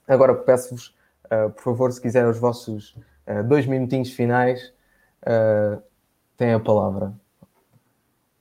Agora 0.07 0.35
peço-vos, 0.35 0.93
por 1.55 1.63
favor, 1.63 1.93
se 1.93 2.01
quiserem 2.01 2.29
os 2.29 2.37
vossos 2.37 2.97
Uh, 3.31 3.47
dois 3.47 3.67
minutinhos 3.67 4.11
finais, 4.11 4.73
uh, 5.23 5.81
tem 6.37 6.53
a 6.53 6.59
palavra. 6.59 7.15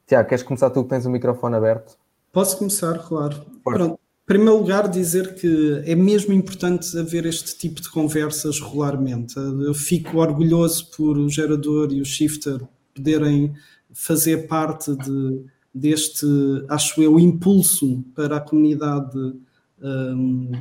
Tiago, 0.08 0.28
queres 0.28 0.44
começar 0.44 0.72
tu 0.72 0.84
que 0.84 0.90
tens 0.90 1.06
o 1.06 1.10
microfone 1.10 1.56
aberto? 1.56 1.96
Posso 2.32 2.58
começar, 2.58 2.98
claro. 3.00 3.46
Pronto. 3.64 3.94
Em 3.94 4.26
primeiro 4.26 4.58
lugar, 4.58 4.88
dizer 4.88 5.36
que 5.36 5.84
é 5.86 5.96
mesmo 5.96 6.34
importante 6.34 6.98
haver 6.98 7.26
este 7.26 7.58
tipo 7.58 7.82
de 7.82 7.90
conversas 7.90 8.60
regularmente. 8.60 9.36
Eu 9.38 9.74
fico 9.74 10.18
orgulhoso 10.18 10.90
por 10.96 11.18
o 11.18 11.30
gerador 11.30 11.92
e 11.92 12.02
o 12.02 12.06
shifter 12.06 12.60
poderem 12.94 13.54
fazer 13.94 14.48
parte 14.48 14.96
de, 14.96 15.46
deste, 15.74 16.26
acho 16.68 17.02
eu, 17.02 17.20
impulso 17.20 18.04
para 18.16 18.38
a 18.38 18.42
comunidade 18.42 19.34
um, 19.82 20.52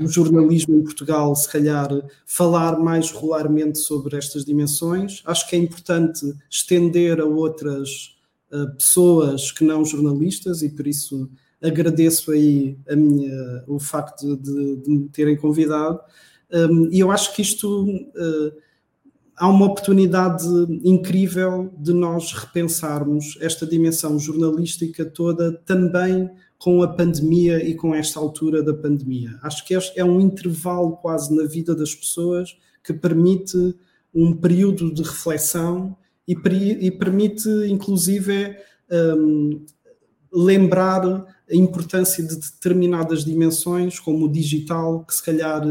o 0.00 0.08
jornalismo 0.08 0.76
em 0.76 0.82
Portugal, 0.82 1.34
se 1.34 1.50
calhar, 1.50 1.88
falar 2.24 2.78
mais 2.78 3.10
regularmente 3.10 3.78
sobre 3.78 4.16
estas 4.16 4.44
dimensões. 4.44 5.22
Acho 5.24 5.48
que 5.48 5.56
é 5.56 5.58
importante 5.58 6.34
estender 6.50 7.20
a 7.20 7.24
outras 7.24 8.16
uh, 8.50 8.74
pessoas 8.76 9.52
que 9.52 9.64
não 9.64 9.84
jornalistas 9.84 10.62
e 10.62 10.70
por 10.70 10.86
isso 10.86 11.30
agradeço 11.62 12.32
aí 12.32 12.76
a 12.88 12.96
minha, 12.96 13.64
o 13.66 13.78
facto 13.78 14.36
de, 14.36 14.76
de 14.76 14.90
me 14.90 15.08
terem 15.08 15.36
convidado. 15.36 16.00
Um, 16.52 16.88
e 16.92 17.00
eu 17.00 17.10
acho 17.10 17.34
que 17.34 17.42
isto 17.42 17.84
uh, 17.84 18.52
há 19.36 19.48
uma 19.48 19.66
oportunidade 19.66 20.46
incrível 20.84 21.72
de 21.78 21.92
nós 21.92 22.32
repensarmos 22.32 23.36
esta 23.40 23.66
dimensão 23.66 24.18
jornalística 24.18 25.04
toda 25.04 25.52
também 25.52 26.30
com 26.58 26.82
a 26.82 26.88
pandemia 26.88 27.62
e 27.62 27.74
com 27.74 27.94
esta 27.94 28.18
altura 28.18 28.62
da 28.62 28.74
pandemia. 28.74 29.38
Acho 29.42 29.64
que 29.64 29.74
é 29.74 30.04
um 30.04 30.20
intervalo 30.20 30.96
quase 30.96 31.34
na 31.34 31.44
vida 31.44 31.74
das 31.74 31.94
pessoas 31.94 32.56
que 32.82 32.92
permite 32.92 33.74
um 34.14 34.34
período 34.34 34.92
de 34.92 35.02
reflexão 35.02 35.96
e, 36.26 36.32
e 36.32 36.90
permite, 36.90 37.48
inclusive, 37.68 38.56
um, 38.90 39.64
lembrar 40.32 41.04
a 41.04 41.54
importância 41.54 42.24
de 42.24 42.36
determinadas 42.36 43.24
dimensões, 43.24 44.00
como 44.00 44.24
o 44.24 44.32
digital, 44.32 45.04
que 45.04 45.14
se 45.14 45.22
calhar 45.22 45.62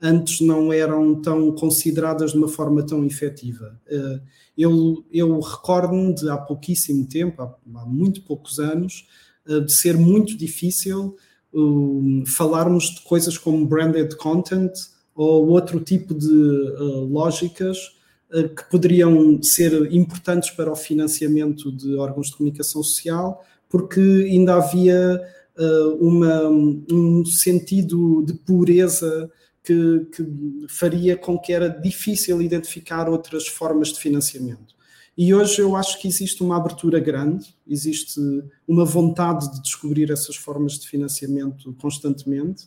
antes 0.00 0.40
não 0.40 0.72
eram 0.72 1.20
tão 1.20 1.52
consideradas 1.52 2.32
de 2.32 2.38
uma 2.38 2.48
forma 2.48 2.84
tão 2.84 3.04
efetiva. 3.04 3.80
Uh, 3.90 4.20
eu, 4.56 5.04
eu 5.10 5.40
recordo-me 5.40 6.14
de 6.14 6.28
há 6.28 6.36
pouquíssimo 6.36 7.06
tempo, 7.08 7.42
há, 7.42 7.54
há 7.80 7.86
muito 7.86 8.22
poucos 8.22 8.60
anos, 8.60 9.06
eh, 9.06 9.23
de 9.46 9.72
ser 9.72 9.96
muito 9.96 10.36
difícil 10.36 11.16
um, 11.54 12.24
falarmos 12.26 12.94
de 12.94 13.00
coisas 13.02 13.38
como 13.38 13.64
branded 13.64 14.16
content 14.16 14.72
ou 15.14 15.48
outro 15.48 15.78
tipo 15.78 16.12
de 16.12 16.26
uh, 16.26 17.04
lógicas 17.04 17.78
uh, 18.32 18.48
que 18.48 18.68
poderiam 18.68 19.40
ser 19.42 19.92
importantes 19.92 20.50
para 20.50 20.72
o 20.72 20.76
financiamento 20.76 21.70
de 21.70 21.94
órgãos 21.94 22.28
de 22.28 22.36
comunicação 22.36 22.82
social, 22.82 23.44
porque 23.68 24.00
ainda 24.00 24.56
havia 24.56 25.20
uh, 25.56 26.04
uma, 26.04 26.48
um 26.48 27.24
sentido 27.24 28.24
de 28.24 28.34
pureza 28.34 29.30
que, 29.62 30.06
que 30.12 30.66
faria 30.68 31.16
com 31.16 31.38
que 31.38 31.52
era 31.52 31.68
difícil 31.68 32.42
identificar 32.42 33.08
outras 33.08 33.46
formas 33.46 33.88
de 33.88 34.00
financiamento. 34.00 34.73
E 35.16 35.32
hoje 35.32 35.60
eu 35.60 35.76
acho 35.76 36.00
que 36.00 36.08
existe 36.08 36.42
uma 36.42 36.56
abertura 36.56 36.98
grande, 36.98 37.54
existe 37.68 38.20
uma 38.66 38.84
vontade 38.84 39.52
de 39.52 39.62
descobrir 39.62 40.10
essas 40.10 40.34
formas 40.34 40.72
de 40.72 40.88
financiamento 40.88 41.72
constantemente. 41.74 42.66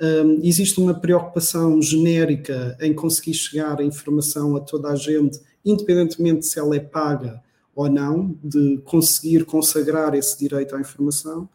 Um, 0.00 0.40
existe 0.42 0.80
uma 0.80 0.94
preocupação 0.94 1.80
genérica 1.82 2.76
em 2.80 2.94
conseguir 2.94 3.34
chegar 3.34 3.78
a 3.78 3.84
informação 3.84 4.56
a 4.56 4.60
toda 4.60 4.88
a 4.88 4.96
gente, 4.96 5.38
independentemente 5.64 6.46
se 6.46 6.58
ela 6.58 6.74
é 6.74 6.80
paga 6.80 7.42
ou 7.74 7.88
não, 7.90 8.36
de 8.42 8.78
conseguir 8.84 9.44
consagrar 9.44 10.14
esse 10.14 10.38
direito 10.38 10.74
à 10.74 10.80
informação. 10.80 11.48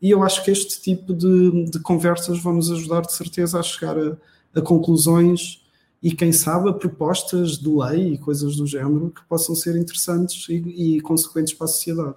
E 0.00 0.10
eu 0.10 0.22
acho 0.22 0.44
que 0.44 0.50
este 0.50 0.80
tipo 0.80 1.14
de, 1.14 1.64
de 1.64 1.80
conversas 1.80 2.38
vão 2.38 2.54
nos 2.54 2.70
ajudar, 2.70 3.00
de 3.00 3.12
certeza, 3.12 3.58
a 3.58 3.62
chegar 3.62 3.98
a, 3.98 4.16
a 4.54 4.60
conclusões 4.60 5.62
e, 6.02 6.14
quem 6.14 6.32
sabe, 6.32 6.72
propostas 6.78 7.58
de 7.58 7.68
lei 7.68 8.14
e 8.14 8.18
coisas 8.18 8.56
do 8.56 8.66
género 8.66 9.10
que 9.10 9.24
possam 9.24 9.54
ser 9.54 9.76
interessantes 9.76 10.48
e, 10.48 10.96
e 10.96 11.00
consequentes 11.00 11.54
para 11.54 11.64
a 11.64 11.68
sociedade. 11.68 12.16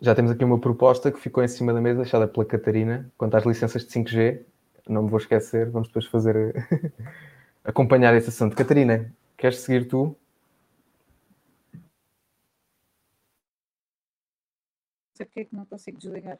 Já 0.00 0.14
temos 0.14 0.30
aqui 0.30 0.44
uma 0.44 0.58
proposta 0.58 1.10
que 1.10 1.20
ficou 1.20 1.42
em 1.42 1.48
cima 1.48 1.74
da 1.74 1.80
mesa, 1.80 2.00
deixada 2.00 2.26
pela 2.26 2.44
Catarina, 2.44 3.10
quanto 3.18 3.36
às 3.36 3.44
licenças 3.44 3.84
de 3.84 3.92
5G. 3.92 4.40
Não 4.88 5.02
me 5.02 5.10
vou 5.10 5.18
esquecer, 5.18 5.68
vamos 5.70 5.88
depois 5.88 6.06
fazer 6.06 6.66
acompanhar 7.62 8.14
esse 8.14 8.30
assunto. 8.30 8.56
Catarina, 8.56 9.12
queres 9.36 9.58
seguir 9.58 9.86
tu? 9.88 10.16
sei 15.20 15.26
porque 15.26 15.40
é 15.40 15.44
que 15.44 15.54
não 15.54 15.66
consigo 15.66 15.98
desligar. 15.98 16.38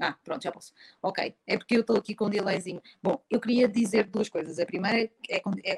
Ah, 0.00 0.16
pronto, 0.24 0.42
já 0.42 0.50
posso. 0.50 0.72
Ok, 1.02 1.34
é 1.46 1.56
porque 1.56 1.76
eu 1.76 1.80
estou 1.80 1.96
aqui 1.96 2.14
com 2.14 2.26
um 2.26 2.30
delayzinho. 2.30 2.82
Bom, 3.02 3.22
eu 3.30 3.40
queria 3.40 3.68
dizer 3.68 4.04
duas 4.08 4.28
coisas. 4.28 4.58
A 4.58 4.66
primeira 4.66 5.10
é, 5.28 5.42
é 5.64 5.76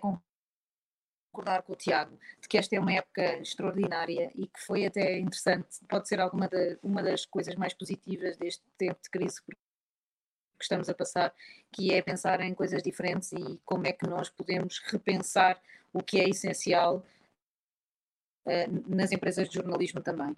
concordar 1.37 1.63
com 1.63 1.75
o 1.75 1.77
Tiago 1.77 2.19
de 2.41 2.49
que 2.49 2.57
esta 2.57 2.75
é 2.75 2.81
uma 2.81 2.95
época 2.95 3.39
extraordinária 3.41 4.33
e 4.35 4.47
que 4.47 4.61
foi 4.61 4.87
até 4.87 5.19
interessante, 5.19 5.85
pode 5.89 6.09
ser 6.09 6.19
alguma 6.19 6.49
uma 6.83 7.03
das 7.03 7.27
coisas 7.27 7.55
mais 7.57 7.75
positivas 7.75 8.37
deste 8.39 8.65
tempo 8.79 8.99
de 9.03 9.11
crise 9.11 9.43
que 9.43 9.55
estamos 10.63 10.89
a 10.89 10.95
passar, 10.95 11.35
que 11.71 11.93
é 11.93 12.01
pensar 12.01 12.41
em 12.41 12.55
coisas 12.55 12.83
diferentes 12.83 13.33
e 13.33 13.61
como 13.65 13.87
é 13.87 13.93
que 13.93 14.09
nós 14.09 14.31
podemos 14.31 14.79
repensar 14.87 15.61
o 15.93 16.03
que 16.03 16.19
é 16.19 16.29
essencial 16.29 17.05
uh, 18.47 18.95
nas 18.95 19.13
empresas 19.13 19.49
de 19.49 19.57
jornalismo 19.57 20.01
também. 20.01 20.35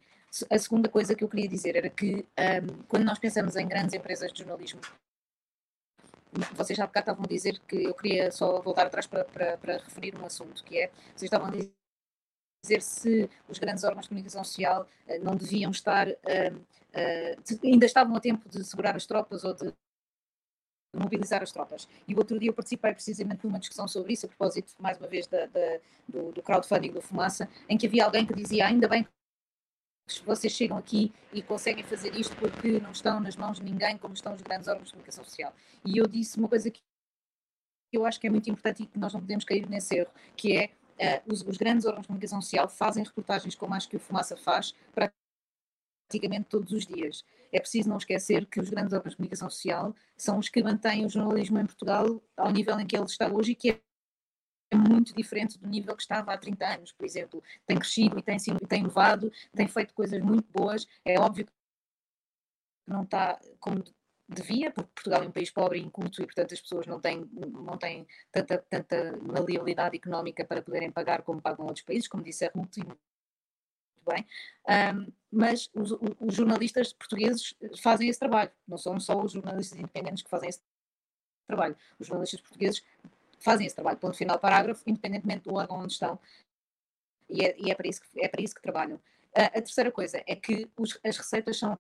A 0.51 0.59
segunda 0.59 0.89
coisa 0.89 1.15
que 1.15 1.25
eu 1.25 1.29
queria 1.29 1.49
dizer 1.49 1.77
era 1.77 1.89
que 1.89 2.17
um, 2.17 2.83
quando 2.87 3.05
nós 3.05 3.19
pensamos 3.19 3.57
em 3.57 3.67
grandes 3.67 3.95
empresas 3.95 4.33
de 4.33 4.41
jornalismo, 4.41 4.81
vocês 6.55 6.77
já 6.77 6.85
há 6.85 6.87
bocado 6.87 7.05
estavam 7.05 7.25
a 7.25 7.29
dizer 7.29 7.59
que 7.61 7.85
eu 7.85 7.95
queria 7.95 8.31
só 8.31 8.61
voltar 8.61 8.87
atrás 8.87 9.07
para, 9.07 9.25
para, 9.25 9.57
para 9.57 9.79
referir 9.79 10.15
um 10.17 10.27
assunto, 10.27 10.63
que 10.65 10.79
é, 10.79 10.91
vocês 11.15 11.23
estavam 11.23 11.49
a 11.49 11.51
dizer 11.51 12.83
se 12.83 13.31
os 13.49 13.59
grandes 13.59 13.85
órgãos 13.85 14.05
de 14.05 14.09
comunicação 14.11 14.45
social 14.45 14.87
uh, 15.07 15.25
não 15.25 15.35
deviam 15.35 15.71
estar, 15.71 16.07
uh, 16.09 16.57
uh, 16.57 17.59
ainda 17.65 17.87
estavam 17.87 18.15
a 18.15 18.21
tempo 18.21 18.49
de 18.49 18.63
segurar 18.65 18.95
as 18.97 19.07
tropas 19.07 19.45
ou 19.45 19.55
de 19.55 19.73
mobilizar 20.95 21.43
as 21.43 21.53
tropas. 21.53 21.89
E 22.07 22.15
o 22.15 22.19
outro 22.19 22.39
dia 22.39 22.51
eu 22.51 22.55
participei 22.55 22.93
precisamente 22.93 23.41
de 23.41 23.47
uma 23.47 23.59
discussão 23.59 23.89
sobre 23.89 24.13
isso, 24.13 24.27
a 24.27 24.29
propósito, 24.29 24.75
mais 24.79 24.99
uma 24.99 25.07
vez, 25.07 25.27
da, 25.27 25.47
da, 25.47 25.79
do, 26.09 26.33
do 26.33 26.43
crowdfunding 26.43 26.93
do 26.93 27.01
Fumaça, 27.01 27.49
em 27.69 27.79
que 27.79 27.87
havia 27.87 28.05
alguém 28.05 28.27
que 28.27 28.35
dizia, 28.35 28.67
ainda 28.67 28.89
bem 28.89 29.05
que 29.05 29.11
vocês 30.25 30.53
chegam 30.53 30.77
aqui 30.77 31.13
e 31.33 31.43
conseguem 31.43 31.85
fazer 31.85 32.15
isto 32.15 32.35
porque 32.37 32.81
não 32.81 32.91
estão 32.91 33.21
nas 33.21 33.37
mãos 33.37 33.59
de 33.59 33.65
ninguém 33.65 33.97
como 33.99 34.15
estão 34.15 34.35
os 34.35 34.43
grandes 34.43 34.69
órgãos 34.69 34.87
de 34.87 34.93
comunicação 34.93 35.25
social. 35.25 35.55
E 35.85 35.99
eu 35.99 36.07
disse 36.07 36.39
uma 36.39 36.49
coisa 36.49 36.71
que 36.71 36.81
eu 37.93 38.05
acho 38.05 38.21
que 38.21 38.27
é 38.27 38.31
muito 38.31 38.51
importante 38.51 38.83
e 38.83 38.87
que 38.87 38.99
nós 38.99 39.13
não 39.13 39.21
podemos 39.21 39.45
cair 39.45 39.69
nesse 39.69 39.97
erro, 39.97 40.11
que 40.37 40.57
é 40.57 40.71
uh, 41.27 41.33
os, 41.33 41.43
os, 41.43 41.57
grandes 41.57 41.87
órgãos 41.87 42.03
de 42.03 42.09
comunicação 42.09 42.41
social 42.43 42.69
fazem 42.69 43.03
reportagens 43.03 43.55
como 43.55 43.75
acho 43.75 43.89
que 43.89 43.97
o 43.97 44.01
Fumaça 44.01 44.37
faz 44.37 44.75
praticamente 44.95 46.49
todos 46.49 46.73
os 46.73 46.87
dias 46.87 47.25
é 47.53 47.61
preciso 47.61 47.89
não 47.89 47.97
esquecer 47.97 48.47
que 48.47 48.61
os 48.61 48.69
grandes 48.69 48.93
órgãos 48.93 49.13
de 49.13 49.17
comunicação 49.17 49.51
social 49.51 49.95
são 50.17 50.39
os 50.39 50.49
que 50.49 50.63
mantêm 50.63 51.05
o 51.05 51.09
jornalismo 51.09 51.59
em 51.59 51.67
Portugal 51.67 52.23
ao 52.37 52.51
nível 52.51 52.79
em 52.79 52.87
que 52.87 52.97
ele 52.97 53.05
está 53.05 53.29
hoje 53.29 53.53
e 53.53 53.55
que 53.55 53.71
é 53.71 53.81
muito 54.77 55.15
diferente 55.15 55.59
do 55.59 55.67
nível 55.67 55.97
que 55.97 56.03
estava 56.03 56.33
há 56.33 56.39
30 56.39 56.67
anos, 56.67 56.93
por 56.93 57.05
exemplo. 57.05 57.43
Tem 57.67 57.79
crescido 57.79 58.19
e 58.19 58.23
tem, 58.23 58.37
e 58.37 58.67
tem 58.67 58.81
inovado, 58.81 59.33
tem 59.55 59.67
feito 59.69 59.95
coisas 59.95 60.21
muito 60.23 60.51
boas. 60.53 60.87
É 61.05 61.19
óbvio 61.19 61.47
que 61.47 61.53
não 62.87 63.03
está 63.03 63.41
como 63.61 63.83
devia, 64.29 64.71
porque 64.71 64.91
Portugal 64.95 65.23
é 65.23 65.27
um 65.27 65.33
país 65.33 65.51
pobre 65.51 65.79
e 65.79 65.83
inculto 65.83 66.23
e, 66.23 66.27
portanto, 66.27 66.53
as 66.53 66.61
pessoas 66.61 66.87
não 66.87 67.01
têm, 67.01 67.27
não 67.33 67.79
têm 67.79 68.07
tanta, 68.31 68.59
tanta 68.59 69.17
maleabilidade 69.23 69.97
económica 69.97 70.45
para 70.45 70.63
poderem 70.63 70.91
pagar 70.91 71.23
como 71.23 71.41
pagam 71.41 71.67
outros 71.67 71.85
países, 71.85 72.09
como 72.09 72.23
disse 72.23 72.45
a 72.45 72.51
Ruth, 72.55 72.77
bem, 74.07 74.27
um, 74.69 75.13
mas 75.31 75.71
os, 75.75 75.93
os, 76.21 76.35
jornalistas 76.35 76.93
portugueses 76.93 77.55
fazem 77.81 78.09
esse 78.09 78.19
trabalho, 78.19 78.51
não 78.67 78.79
são 78.79 78.99
só 78.99 79.21
os 79.23 79.33
jornalistas 79.33 79.79
independentes 79.79 80.23
que 80.23 80.31
fazem 80.31 80.49
esse 80.49 80.61
trabalho, 81.47 81.77
os 81.99 82.07
jornalistas 82.07 82.41
portugueses 82.41 82.83
fazem 83.41 83.67
esse 83.67 83.75
trabalho, 83.75 83.99
ponto 83.99 84.17
final, 84.17 84.39
parágrafo, 84.39 84.83
independentemente 84.87 85.45
do 85.45 85.55
órgão 85.55 85.79
onde 85.81 85.93
estão, 85.93 86.19
e 87.29 87.45
é, 87.45 87.55
e 87.59 87.71
é, 87.71 87.75
para, 87.75 87.89
isso 87.89 88.01
que, 88.01 88.21
é 88.21 88.29
para 88.29 88.43
isso 88.43 88.55
que 88.55 88.63
trabalham. 88.63 88.97
Uh, 88.97 89.53
a 89.55 89.63
terceira 89.63 89.93
coisa 89.93 90.23
é 90.27 90.35
que 90.35 90.69
os, 90.77 90.99
as 91.05 91.17
receitas 91.17 91.59
são 91.59 91.79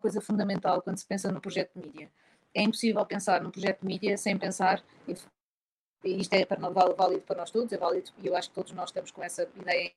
coisa 0.00 0.20
fundamental 0.20 0.82
quando 0.82 0.98
se 0.98 1.06
pensa 1.06 1.32
no 1.32 1.40
projeto 1.40 1.72
de 1.74 1.86
mídia. 1.86 2.12
É 2.54 2.62
impossível 2.62 3.04
pensar 3.04 3.40
num 3.42 3.50
projeto 3.50 3.80
de 3.80 3.86
mídia 3.86 4.16
sem 4.16 4.38
pensar, 4.38 4.82
e 5.08 6.20
isto 6.20 6.32
é 6.34 6.44
para, 6.44 6.68
válido 6.68 7.22
para 7.22 7.36
nós 7.36 7.50
todos, 7.50 7.72
é 7.72 7.78
válido, 7.78 8.10
e 8.18 8.26
eu 8.26 8.36
acho 8.36 8.48
que 8.48 8.54
todos 8.54 8.72
nós 8.72 8.90
estamos 8.90 9.10
com 9.10 9.22
essa 9.22 9.48
ideia 9.56 9.92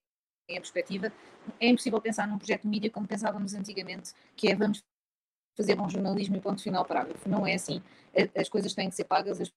em 0.47 0.59
perspectiva, 0.59 1.13
é 1.59 1.67
impossível 1.67 2.01
pensar 2.01 2.27
num 2.27 2.37
projeto 2.37 2.63
de 2.63 2.67
mídia 2.67 2.89
como 2.89 3.07
pensávamos 3.07 3.53
antigamente, 3.53 4.13
que 4.35 4.49
é 4.49 4.55
vamos 4.55 4.83
fazer 5.55 5.75
bom 5.75 5.87
jornalismo 5.89 6.37
e 6.37 6.41
ponto 6.41 6.63
final 6.63 6.85
parágrafo. 6.85 7.27
Não 7.29 7.45
é 7.45 7.53
assim. 7.53 7.83
As 8.35 8.49
coisas 8.49 8.73
têm 8.73 8.89
que 8.89 8.95
ser 8.95 9.03
pagas, 9.03 9.39
as 9.39 9.51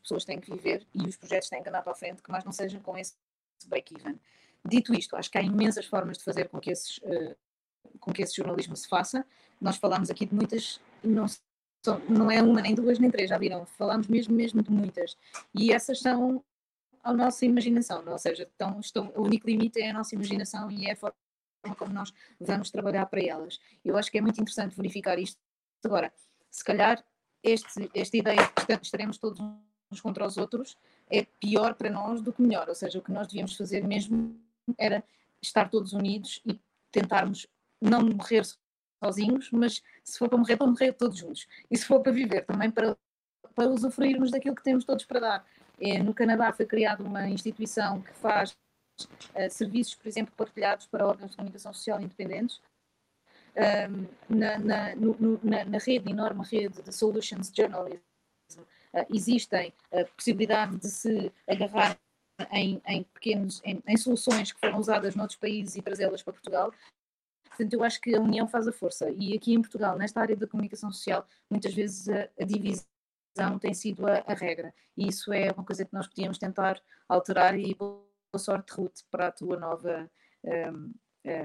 pessoas 0.00 0.24
têm 0.24 0.40
que 0.40 0.50
viver 0.50 0.86
e 0.94 1.06
os 1.06 1.16
projetos 1.16 1.48
têm 1.48 1.62
que 1.62 1.68
andar 1.68 1.82
para 1.82 1.92
a 1.92 1.96
frente, 1.96 2.22
que 2.22 2.30
mais 2.30 2.44
não 2.44 2.52
sejam 2.52 2.80
com 2.80 2.96
esse 2.96 3.14
break-even. 3.66 4.18
Dito 4.64 4.92
isto, 4.94 5.16
acho 5.16 5.30
que 5.30 5.38
há 5.38 5.42
imensas 5.42 5.86
formas 5.86 6.18
de 6.18 6.24
fazer 6.24 6.48
com 6.48 6.60
que, 6.60 6.70
esses, 6.70 6.98
uh, 6.98 7.36
com 7.98 8.12
que 8.12 8.22
esse 8.22 8.36
jornalismo 8.36 8.76
se 8.76 8.88
faça. 8.88 9.24
Nós 9.60 9.76
falámos 9.76 10.10
aqui 10.10 10.26
de 10.26 10.34
muitas, 10.34 10.80
não, 11.02 11.26
são, 11.82 11.98
não 12.08 12.30
é 12.30 12.42
uma, 12.42 12.60
nem 12.60 12.74
duas, 12.74 12.98
nem 12.98 13.10
três, 13.10 13.30
já 13.30 13.38
viram? 13.38 13.64
Falámos 13.64 14.08
mesmo, 14.08 14.34
mesmo 14.34 14.62
de 14.62 14.70
muitas. 14.70 15.16
E 15.54 15.72
essas 15.72 16.00
são 16.00 16.44
à 17.02 17.12
nossa 17.12 17.44
imaginação, 17.46 18.04
ou 18.06 18.18
seja, 18.18 18.48
então, 18.54 18.78
estão, 18.80 19.12
o 19.16 19.22
único 19.22 19.46
limite 19.46 19.80
é 19.80 19.90
a 19.90 19.94
nossa 19.94 20.14
imaginação 20.14 20.70
e 20.70 20.86
é 20.86 20.92
a 20.92 20.96
forma 20.96 21.14
como 21.76 21.92
nós 21.92 22.12
vamos 22.38 22.70
trabalhar 22.70 23.06
para 23.06 23.22
elas. 23.22 23.58
Eu 23.84 23.96
acho 23.96 24.10
que 24.10 24.18
é 24.18 24.20
muito 24.20 24.40
interessante 24.40 24.76
verificar 24.76 25.18
isto. 25.18 25.38
Agora, 25.82 26.12
se 26.50 26.62
calhar 26.62 27.02
este, 27.42 27.90
esta 27.94 28.16
ideia 28.16 28.48
que 28.48 28.84
estaremos 28.84 29.18
todos 29.18 29.40
uns 29.90 30.00
contra 30.00 30.26
os 30.26 30.36
outros 30.36 30.76
é 31.10 31.24
pior 31.40 31.74
para 31.74 31.90
nós 31.90 32.20
do 32.20 32.32
que 32.32 32.42
melhor, 32.42 32.68
ou 32.68 32.74
seja, 32.74 32.98
o 32.98 33.02
que 33.02 33.10
nós 33.10 33.26
devíamos 33.26 33.56
fazer 33.56 33.84
mesmo 33.86 34.38
era 34.78 35.02
estar 35.42 35.68
todos 35.68 35.92
unidos 35.92 36.40
e 36.46 36.60
tentarmos 36.92 37.46
não 37.80 38.02
morrer 38.02 38.44
sozinhos, 39.02 39.50
mas 39.50 39.82
se 40.04 40.18
for 40.18 40.28
para 40.28 40.38
morrer, 40.38 40.56
para 40.56 40.66
morrer 40.66 40.92
todos 40.92 41.18
juntos. 41.18 41.48
E 41.70 41.76
se 41.76 41.86
for 41.86 42.00
para 42.00 42.12
viver, 42.12 42.44
também 42.44 42.70
para, 42.70 42.96
para 43.54 43.68
usufruirmos 43.68 44.30
daquilo 44.30 44.54
que 44.54 44.62
temos 44.62 44.84
todos 44.84 45.04
para 45.04 45.20
dar. 45.20 45.46
É, 45.80 46.02
no 46.02 46.12
Canadá 46.12 46.52
foi 46.52 46.66
criada 46.66 47.02
uma 47.02 47.28
instituição 47.28 48.02
que 48.02 48.12
faz 48.12 48.50
uh, 48.50 49.50
serviços, 49.50 49.94
por 49.94 50.06
exemplo, 50.06 50.34
partilhados 50.36 50.86
para 50.86 51.06
órgãos 51.06 51.30
de 51.30 51.36
comunicação 51.36 51.72
social 51.72 52.00
independentes. 52.00 52.60
Um, 53.56 54.06
na, 54.28 54.58
na, 54.58 54.94
no, 54.94 55.40
na, 55.42 55.64
na, 55.64 55.78
rede, 55.78 56.08
enorme 56.08 56.44
rede 56.44 56.82
de 56.82 56.94
Solutions 56.94 57.50
Journalism, 57.52 58.00
existem 59.10 59.72
a 59.92 60.04
possibilidade 60.16 60.76
de 60.76 60.88
se 60.88 61.32
agarrar 61.48 61.98
em, 62.50 62.80
em 62.86 63.02
pequenos, 63.02 63.60
em, 63.64 63.82
em, 63.86 63.96
soluções 63.96 64.52
que 64.52 64.60
foram 64.60 64.78
usadas 64.78 65.14
noutros 65.14 65.38
países 65.38 65.76
e 65.76 65.82
trazê-las 65.82 66.22
para 66.22 66.32
Portugal. 66.32 66.72
Portanto, 67.44 67.72
eu 67.74 67.84
acho 67.84 68.00
que 68.00 68.14
a 68.14 68.20
união 68.20 68.48
faz 68.48 68.66
a 68.66 68.72
força. 68.72 69.10
E 69.10 69.34
aqui 69.34 69.52
em 69.52 69.60
Portugal, 69.60 69.98
nesta 69.98 70.20
área 70.20 70.36
da 70.36 70.46
comunicação 70.46 70.90
social, 70.90 71.26
muitas 71.50 71.74
vezes 71.74 72.08
a, 72.08 72.28
a 72.40 72.44
divisão 72.44 73.58
tem 73.60 73.74
sido 73.74 74.06
a, 74.06 74.24
a, 74.26 74.34
regra. 74.34 74.72
E 74.96 75.08
isso 75.08 75.32
é 75.32 75.50
uma 75.52 75.64
coisa 75.64 75.84
que 75.84 75.92
nós 75.92 76.06
podíamos 76.06 76.38
tentar 76.38 76.80
alterar 77.08 77.58
e 77.58 77.74
boa 77.74 78.02
sorte, 78.36 78.72
Ruth, 78.72 79.00
para 79.10 79.26
a 79.28 79.32
tua 79.32 79.58
nova 79.58 80.10
um, 80.44 80.92
é, 81.24 81.42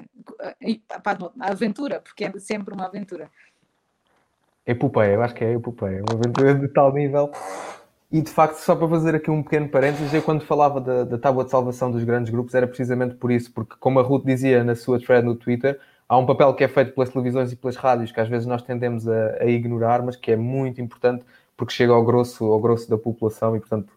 a 0.89 1.49
aventura, 1.49 1.99
porque 1.99 2.25
é 2.25 2.39
sempre 2.39 2.73
uma 2.73 2.85
aventura. 2.85 3.29
Epopeia, 4.65 5.13
eu 5.13 5.21
acho 5.21 5.35
que 5.35 5.43
é 5.43 5.53
epopeia, 5.53 6.01
uma 6.09 6.19
aventura 6.19 6.55
de 6.55 6.67
tal 6.69 6.91
nível. 6.93 7.31
E 8.11 8.21
de 8.21 8.31
facto, 8.31 8.55
só 8.57 8.75
para 8.75 8.87
fazer 8.87 9.15
aqui 9.15 9.29
um 9.29 9.43
pequeno 9.43 9.67
parênteses, 9.67 10.13
eu 10.13 10.21
quando 10.21 10.45
falava 10.45 10.79
da, 10.79 11.03
da 11.03 11.17
tábua 11.17 11.43
de 11.43 11.51
salvação 11.51 11.91
dos 11.91 12.03
grandes 12.03 12.31
grupos 12.31 12.55
era 12.55 12.67
precisamente 12.67 13.15
por 13.15 13.31
isso, 13.31 13.51
porque 13.51 13.75
como 13.79 13.99
a 13.99 14.03
Ruth 14.03 14.25
dizia 14.25 14.63
na 14.63 14.75
sua 14.75 14.99
thread 14.99 15.25
no 15.25 15.35
Twitter, 15.35 15.79
há 16.07 16.17
um 16.17 16.25
papel 16.25 16.53
que 16.53 16.63
é 16.63 16.67
feito 16.67 16.93
pelas 16.93 17.09
televisões 17.09 17.51
e 17.51 17.55
pelas 17.55 17.75
rádios 17.75 18.11
que 18.11 18.19
às 18.19 18.29
vezes 18.29 18.47
nós 18.47 18.61
tendemos 18.61 19.07
a, 19.07 19.37
a 19.41 19.45
ignorar, 19.45 20.01
mas 20.03 20.15
que 20.15 20.31
é 20.31 20.35
muito 20.35 20.81
importante 20.81 21.25
porque 21.57 21.73
chega 21.73 21.93
ao 21.93 22.03
grosso, 22.03 22.45
ao 22.45 22.59
grosso 22.59 22.89
da 22.89 22.97
população 22.97 23.55
e, 23.55 23.59
portanto, 23.59 23.91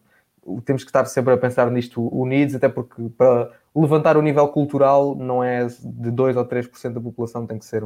temos 0.65 0.83
que 0.85 0.89
estar 0.89 1.05
sempre 1.07 1.35
a 1.35 1.39
pensar 1.39 1.71
nisto 1.71 2.03
unidos, 2.09 2.55
até 2.55 2.69
porque 2.69 3.09
para 3.17 3.51
levantar 3.75 4.17
o 4.17 4.23
nível 4.23 4.49
cultural 4.49 5.15
não 5.15 5.45
é 5.45 5.67
de 5.67 6.11
2 6.11 6.37
ou 6.37 6.45
3% 6.45 6.93
da 6.93 7.01
população, 7.01 7.47
tem 7.47 7.59
que 7.59 7.65
ser 7.65 7.85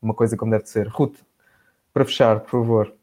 uma 0.00 0.14
coisa 0.14 0.36
como 0.36 0.50
deve 0.50 0.66
ser. 0.66 0.88
Ruth, 0.88 1.18
para 1.92 2.04
fechar, 2.04 2.40
por 2.40 2.50
favor. 2.50 3.00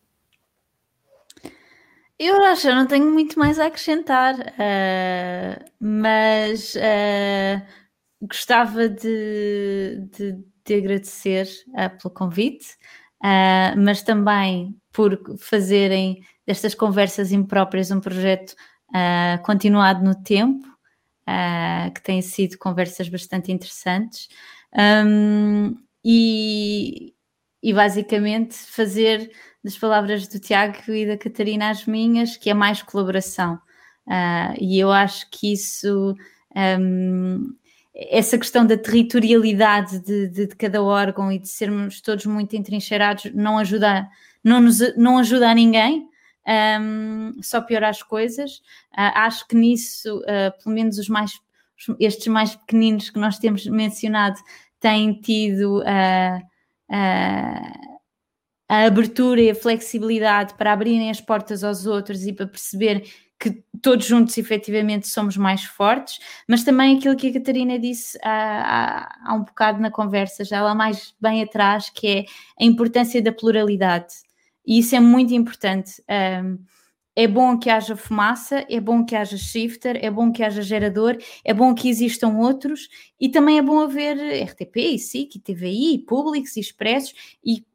Eu 2.19 2.43
acho, 2.45 2.68
eu 2.68 2.76
não 2.76 2.88
tenho 2.88 3.11
muito 3.11 3.38
mais 3.38 3.59
a 3.59 3.68
acrescentar, 3.68 4.34
uh, 4.34 5.65
mas 5.80 6.73
uh, 6.73 7.61
gostava 8.19 8.89
de, 8.89 10.01
de, 10.11 10.43
de 10.65 10.73
agradecer 10.73 11.47
uh, 11.68 11.95
pelo 12.01 12.14
convite, 12.14 12.76
mas 13.77 14.01
também 14.01 14.76
por 14.91 15.19
fazerem 15.39 16.23
destas 16.45 16.73
conversas 16.73 17.31
impróprias 17.31 17.91
um 17.91 17.99
projeto 17.99 18.55
continuado 19.43 20.03
no 20.05 20.15
tempo, 20.15 20.68
que 21.95 22.01
têm 22.03 22.22
sido 22.22 22.59
conversas 22.59 23.09
bastante 23.09 23.51
interessantes. 23.51 24.30
Um, 24.73 25.76
e, 26.05 27.15
e 27.62 27.74
basicamente 27.74 28.56
fazer 28.56 29.32
das 29.64 29.78
palavras 29.78 30.28
do 30.28 30.40
Tiago 30.40 30.92
e 30.92 31.06
da 31.06 31.18
Catarina 31.18 31.70
as 31.70 31.86
minhas, 31.86 32.38
que 32.38 32.50
é 32.50 32.54
mais 32.54 32.82
colaboração. 32.82 33.56
Uh, 34.08 34.56
e 34.60 34.80
eu 34.80 34.92
acho 34.92 35.30
que 35.30 35.52
isso, 35.52 36.16
um, 36.80 37.54
essa 37.94 38.38
questão 38.38 38.66
da 38.66 38.78
territorialidade 38.78 40.00
de, 40.00 40.28
de, 40.28 40.48
de, 40.48 40.56
cada 40.56 40.82
órgão 40.82 41.32
e 41.32 41.40
de 41.40 41.50
sermos 41.50 42.00
todos 42.00 42.26
muito 42.26 42.56
entrincheirados, 42.56 43.34
não 43.34 43.58
ajuda, 43.58 44.08
não 44.42 44.62
nos, 44.62 44.80
não 44.96 45.18
ajuda 45.18 45.50
a 45.50 45.54
ninguém. 45.54 46.08
Um, 46.80 47.34
só 47.42 47.60
piora 47.60 47.90
as 47.90 48.02
coisas. 48.02 48.60
Uh, 48.94 49.12
acho 49.16 49.46
que 49.46 49.56
nisso, 49.56 50.20
uh, 50.20 50.64
pelo 50.64 50.74
menos 50.74 50.98
os 50.98 51.10
mais, 51.10 51.34
estes 52.00 52.28
mais 52.28 52.56
pequeninos 52.56 53.10
que 53.10 53.20
nós 53.20 53.38
temos 53.38 53.66
mencionado, 53.66 54.40
têm 54.80 55.20
tido 55.20 55.80
uh, 55.80 56.42
uh, 56.89 57.97
a 58.69 58.85
abertura 58.85 59.41
e 59.41 59.49
a 59.49 59.55
flexibilidade 59.55 60.53
para 60.55 60.73
abrirem 60.73 61.09
as 61.09 61.22
portas 61.22 61.64
aos 61.64 61.85
outros 61.85 62.26
e 62.26 62.34
para 62.34 62.47
perceber 62.47 63.07
que 63.39 63.64
todos 63.81 64.05
juntos 64.05 64.38
efetivamente 64.38 65.07
somos 65.07 65.38
mais 65.38 65.64
fortes, 65.64 66.19
mas 66.47 66.64
também 66.64 66.97
aquilo 66.97 67.15
que 67.15 67.27
a 67.27 67.34
Catarina 67.34 67.77
disse 67.77 68.18
há, 68.23 68.31
há, 68.31 69.31
há 69.31 69.34
um 69.35 69.43
bocado 69.43 69.80
na 69.80 69.91
conversa, 69.91 70.43
já 70.43 70.61
lá 70.61 70.73
mais 70.73 71.14
bem 71.22 71.43
atrás, 71.43 71.89
que 71.89 72.07
é 72.07 72.26
a 72.59 72.65
importância 72.65 73.22
da 73.22 73.31
pluralidade. 73.31 74.15
E 74.65 74.80
isso 74.80 74.95
é 74.95 74.99
muito 74.99 75.34
importante. 75.34 76.03
Um, 76.43 76.57
é 77.18 77.27
bom 77.27 77.57
que 77.57 77.68
haja 77.68 77.95
fumaça, 77.95 78.64
é 78.69 78.80
bom 78.80 79.03
que 79.03 79.15
haja 79.15 79.38
shifter, 79.38 79.98
é 79.99 80.11
bom 80.11 80.31
que 80.31 80.44
haja 80.44 80.61
gerador, 80.61 81.18
é 81.44 81.52
bom 81.52 81.73
que 81.73 81.89
existam 81.89 82.38
outros 82.38 82.88
e 83.19 83.27
também 83.27 83.57
é 83.57 83.61
bom 83.64 83.80
haver 83.80 84.15
RTP 84.44 84.77
e 84.77 84.99
SIC 84.99 85.35
e 85.35 85.39
TVI 85.39 86.06
Publix 86.07 86.56
e 86.56 86.60
Expressos 86.60 87.15
e, 87.44 87.65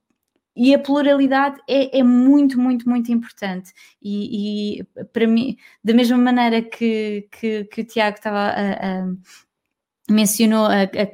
e 0.54 0.72
a 0.72 0.78
pluralidade 0.78 1.60
é, 1.68 1.98
é, 1.98 2.04
muito, 2.04 2.60
muito, 2.60 2.88
muito 2.88 3.10
importante. 3.10 3.72
E, 4.00 4.78
e, 4.78 4.84
para 5.12 5.26
mim, 5.26 5.56
da 5.82 5.92
mesma 5.92 6.16
maneira 6.16 6.62
que, 6.62 7.26
que, 7.32 7.64
que 7.64 7.80
o 7.80 7.84
Tiago 7.84 8.18
estava 8.18 8.38
a, 8.38 9.00
a 9.00 9.12
mencionou 10.08 10.66
a, 10.66 10.82
a, 10.82 11.06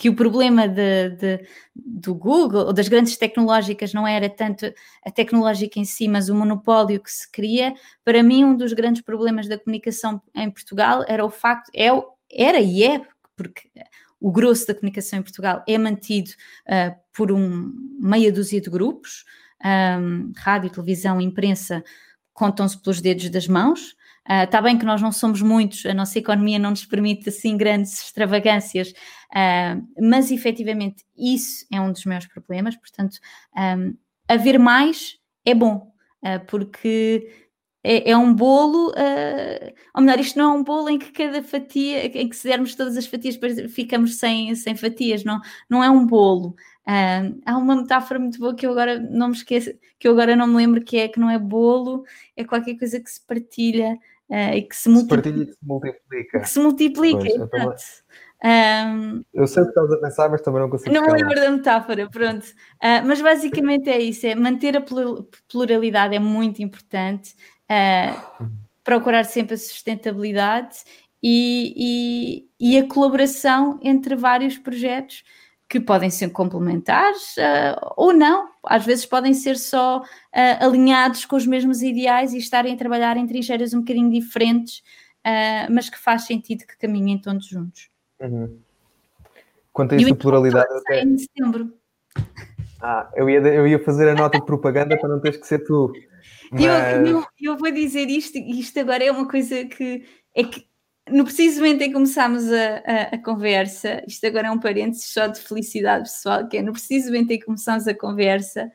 que 0.00 0.08
o 0.08 0.16
problema 0.16 0.66
de, 0.66 1.10
de, 1.10 1.46
do 1.76 2.14
Google 2.14 2.68
ou 2.68 2.72
das 2.72 2.88
grandes 2.88 3.18
tecnológicas 3.18 3.92
não 3.92 4.08
era 4.08 4.30
tanto 4.30 4.72
a 5.04 5.10
tecnológica 5.10 5.78
em 5.78 5.84
si, 5.84 6.08
mas 6.08 6.30
o 6.30 6.34
monopólio 6.34 7.02
que 7.02 7.12
se 7.12 7.30
cria. 7.30 7.74
Para 8.02 8.22
mim, 8.22 8.42
um 8.42 8.56
dos 8.56 8.72
grandes 8.72 9.02
problemas 9.02 9.46
da 9.46 9.58
comunicação 9.58 10.22
em 10.34 10.50
Portugal 10.50 11.04
era 11.06 11.22
o 11.22 11.28
facto, 11.28 11.70
é, 11.76 11.88
era 12.32 12.58
e 12.60 12.82
é, 12.82 13.02
porque 13.36 13.68
o 14.18 14.32
grosso 14.32 14.68
da 14.68 14.74
comunicação 14.74 15.18
em 15.18 15.22
Portugal 15.22 15.62
é 15.68 15.76
mantido 15.76 16.30
uh, 16.30 16.96
por 17.12 17.30
um 17.30 17.70
meia 18.00 18.32
dúzia 18.32 18.58
de 18.58 18.70
grupos, 18.70 19.26
um, 19.62 20.32
rádio, 20.34 20.70
televisão, 20.70 21.20
imprensa, 21.20 21.84
contam-se 22.32 22.80
pelos 22.80 23.02
dedos 23.02 23.28
das 23.28 23.46
mãos. 23.46 23.94
Está 24.30 24.58
ah, 24.58 24.60
uh, 24.60 24.64
bem 24.64 24.78
que 24.78 24.84
nós 24.84 25.02
não 25.02 25.10
somos 25.10 25.42
muitos, 25.42 25.84
a 25.84 25.92
nossa 25.92 26.16
economia 26.16 26.56
não 26.56 26.70
nos 26.70 26.86
permite 26.86 27.28
assim 27.28 27.56
grandes 27.56 28.00
extravagâncias, 28.00 28.90
uh, 28.90 29.84
mas 30.00 30.30
efetivamente 30.30 31.04
isso 31.18 31.66
é 31.72 31.80
um 31.80 31.90
dos 31.90 32.04
meus 32.04 32.28
problemas. 32.28 32.76
Portanto, 32.76 33.18
um, 33.56 33.96
haver 34.28 34.56
mais 34.56 35.18
é 35.44 35.52
bom, 35.52 35.92
uh, 36.22 36.46
porque 36.46 37.28
é, 37.82 38.12
é, 38.12 38.16
um 38.16 38.32
bolo, 38.32 38.92
ou 39.94 40.02
melhor, 40.02 40.20
isto 40.20 40.38
não 40.38 40.52
é 40.52 40.56
um 40.58 40.62
bolo 40.62 40.90
em 40.90 40.98
que 40.98 41.10
cada 41.10 41.42
fatia, 41.42 42.06
em 42.06 42.28
que 42.28 42.36
se 42.36 42.46
dermos 42.46 42.76
todas 42.76 42.96
as 42.96 43.06
fatias, 43.06 43.36
ficamos 43.70 44.16
sem, 44.18 44.54
sem 44.54 44.76
fatias, 44.76 45.24
não, 45.24 45.40
não 45.68 45.82
é 45.82 45.90
um 45.90 46.06
bolo. 46.06 46.54
há 46.86 47.56
uma 47.56 47.74
metáfora 47.74 48.20
muito 48.20 48.38
boa 48.38 48.54
que 48.54 48.66
eu 48.66 48.70
agora 48.72 49.00
não 49.00 49.28
me 49.28 49.34
esqueço, 49.34 49.72
que 49.98 50.06
eu 50.06 50.12
agora 50.12 50.36
não 50.36 50.46
me 50.46 50.56
lembro 50.56 50.84
que 50.84 50.98
é 50.98 51.08
que 51.08 51.18
não 51.18 51.30
é 51.30 51.38
bolo, 51.38 52.04
é 52.36 52.44
qualquer 52.44 52.74
coisa 52.78 53.00
que 53.00 53.10
se 53.10 53.26
partilha 53.26 53.98
uh, 54.30 54.54
e 54.54 54.62
que 54.62 54.76
se, 54.76 54.88
multiplica. 54.88 55.44
Se, 55.44 55.52
se 55.52 55.66
multiplica. 55.66 56.40
Que 56.40 56.48
se 56.48 56.60
multiplica, 56.60 57.48
pois, 57.48 58.02
um, 58.42 59.22
eu 59.34 59.46
sei 59.46 59.62
o 59.62 59.66
que 59.66 59.70
estás 59.72 59.92
a 59.92 59.98
pensar, 59.98 60.30
mas 60.30 60.40
também 60.40 60.62
não 60.62 60.70
consigo. 60.70 60.94
Não 60.94 61.02
me 61.02 61.12
lembro 61.12 61.34
da 61.34 61.50
metáfora, 61.50 62.08
pronto. 62.08 62.46
Uh, 62.46 63.04
mas 63.04 63.20
basicamente 63.20 63.90
é 63.90 64.00
isso: 64.00 64.26
é 64.26 64.34
manter 64.34 64.76
a 64.76 64.84
pluralidade 65.48 66.14
é 66.14 66.18
muito 66.18 66.62
importante, 66.62 67.34
uh, 67.70 68.46
procurar 68.82 69.24
sempre 69.24 69.54
a 69.54 69.58
sustentabilidade 69.58 70.78
e, 71.22 72.46
e, 72.58 72.74
e, 72.74 72.78
a 72.78 72.88
colaboração 72.88 73.78
entre 73.82 74.16
vários 74.16 74.56
projetos 74.56 75.22
que 75.70 75.78
podem 75.78 76.10
ser 76.10 76.30
complementares 76.30 77.36
uh, 77.36 77.94
ou 77.96 78.12
não, 78.12 78.48
às 78.64 78.84
vezes 78.84 79.06
podem 79.06 79.32
ser 79.32 79.56
só 79.56 80.00
uh, 80.00 80.04
alinhados 80.58 81.24
com 81.24 81.36
os 81.36 81.46
mesmos 81.46 81.80
ideais 81.80 82.32
e 82.32 82.38
estarem 82.38 82.74
a 82.74 82.76
trabalhar 82.76 83.16
em 83.16 83.24
trincheiras 83.24 83.72
um 83.72 83.78
bocadinho 83.78 84.10
diferentes, 84.10 84.78
uh, 85.24 85.72
mas 85.72 85.88
que 85.88 85.96
faz 85.96 86.26
sentido 86.26 86.66
que 86.66 86.76
caminhem 86.76 87.20
todos 87.20 87.46
juntos. 87.46 87.88
Uhum. 88.20 88.58
Quanto 89.72 89.94
a 89.94 89.96
isso, 89.96 90.16
pluralidade. 90.16 90.66
Até... 90.78 91.04
Em 91.04 91.16
setembro. 91.16 91.72
Ah, 92.82 93.08
eu 93.14 93.30
ia, 93.30 93.38
eu 93.38 93.64
ia 93.64 93.78
fazer 93.78 94.08
a 94.08 94.14
nota 94.16 94.40
de 94.40 94.44
propaganda 94.44 94.98
para 94.98 95.08
não 95.08 95.20
teres 95.20 95.38
que 95.38 95.46
ser 95.46 95.60
tu. 95.60 95.92
Mas... 96.50 96.64
Eu, 96.64 97.06
eu, 97.06 97.24
eu, 97.40 97.56
vou 97.56 97.70
dizer 97.70 98.08
isto, 98.08 98.36
isto 98.38 98.80
agora 98.80 99.04
é 99.04 99.12
uma 99.12 99.28
coisa 99.28 99.64
que 99.66 100.04
é 100.34 100.42
que 100.42 100.66
no 101.10 101.24
preciso 101.24 101.60
momento 101.60 101.82
em 101.82 101.88
que 101.88 101.92
começámos 101.92 102.50
a, 102.52 102.76
a, 102.84 103.02
a, 103.14 103.18
conversa, 103.18 104.02
isto 104.06 104.26
agora 104.26 104.48
é 104.48 104.50
um 104.50 104.58
parênteses 104.58 105.12
só 105.12 105.26
de 105.26 105.40
felicidade 105.40 106.04
pessoal, 106.04 106.48
que 106.48 106.56
é 106.56 106.62
no 106.62 106.72
preciso 106.72 107.06
momento 107.06 107.30
em 107.32 107.38
que 107.38 107.44
começámos 107.44 107.86
a 107.86 107.94
conversa, 107.94 108.70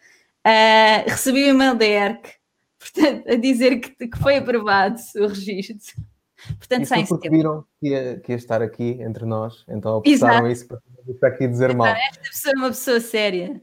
uh, 0.45 1.09
recebi 1.09 1.43
o 1.43 1.47
um 1.47 1.49
e-mail 1.49 1.75
da 1.75 1.85
ERC, 1.85 2.29
portanto, 2.79 3.29
a 3.29 3.35
dizer 3.35 3.79
que, 3.79 4.07
que 4.07 4.17
foi 4.19 4.37
aprovado 4.37 4.99
o 5.15 5.27
registro. 5.27 6.03
Portanto, 6.57 6.83
isso 6.83 6.89
sai 6.89 7.05
porque 7.05 7.29
viram 7.29 7.65
que 7.79 7.87
ia, 7.89 8.19
que 8.19 8.31
ia, 8.31 8.35
estar 8.35 8.61
aqui 8.61 8.97
entre 9.01 9.25
nós, 9.25 9.63
então 9.67 9.97
optaram 9.97 10.49
isso 10.49 10.67
para 10.67 10.79
estar 11.07 11.27
aqui 11.27 11.47
dizer 11.47 11.75
mal. 11.75 11.87
Esta 11.87 12.21
pessoa 12.21 12.53
é 12.55 12.57
uma 12.57 12.69
pessoa 12.69 12.99
séria. 12.99 13.61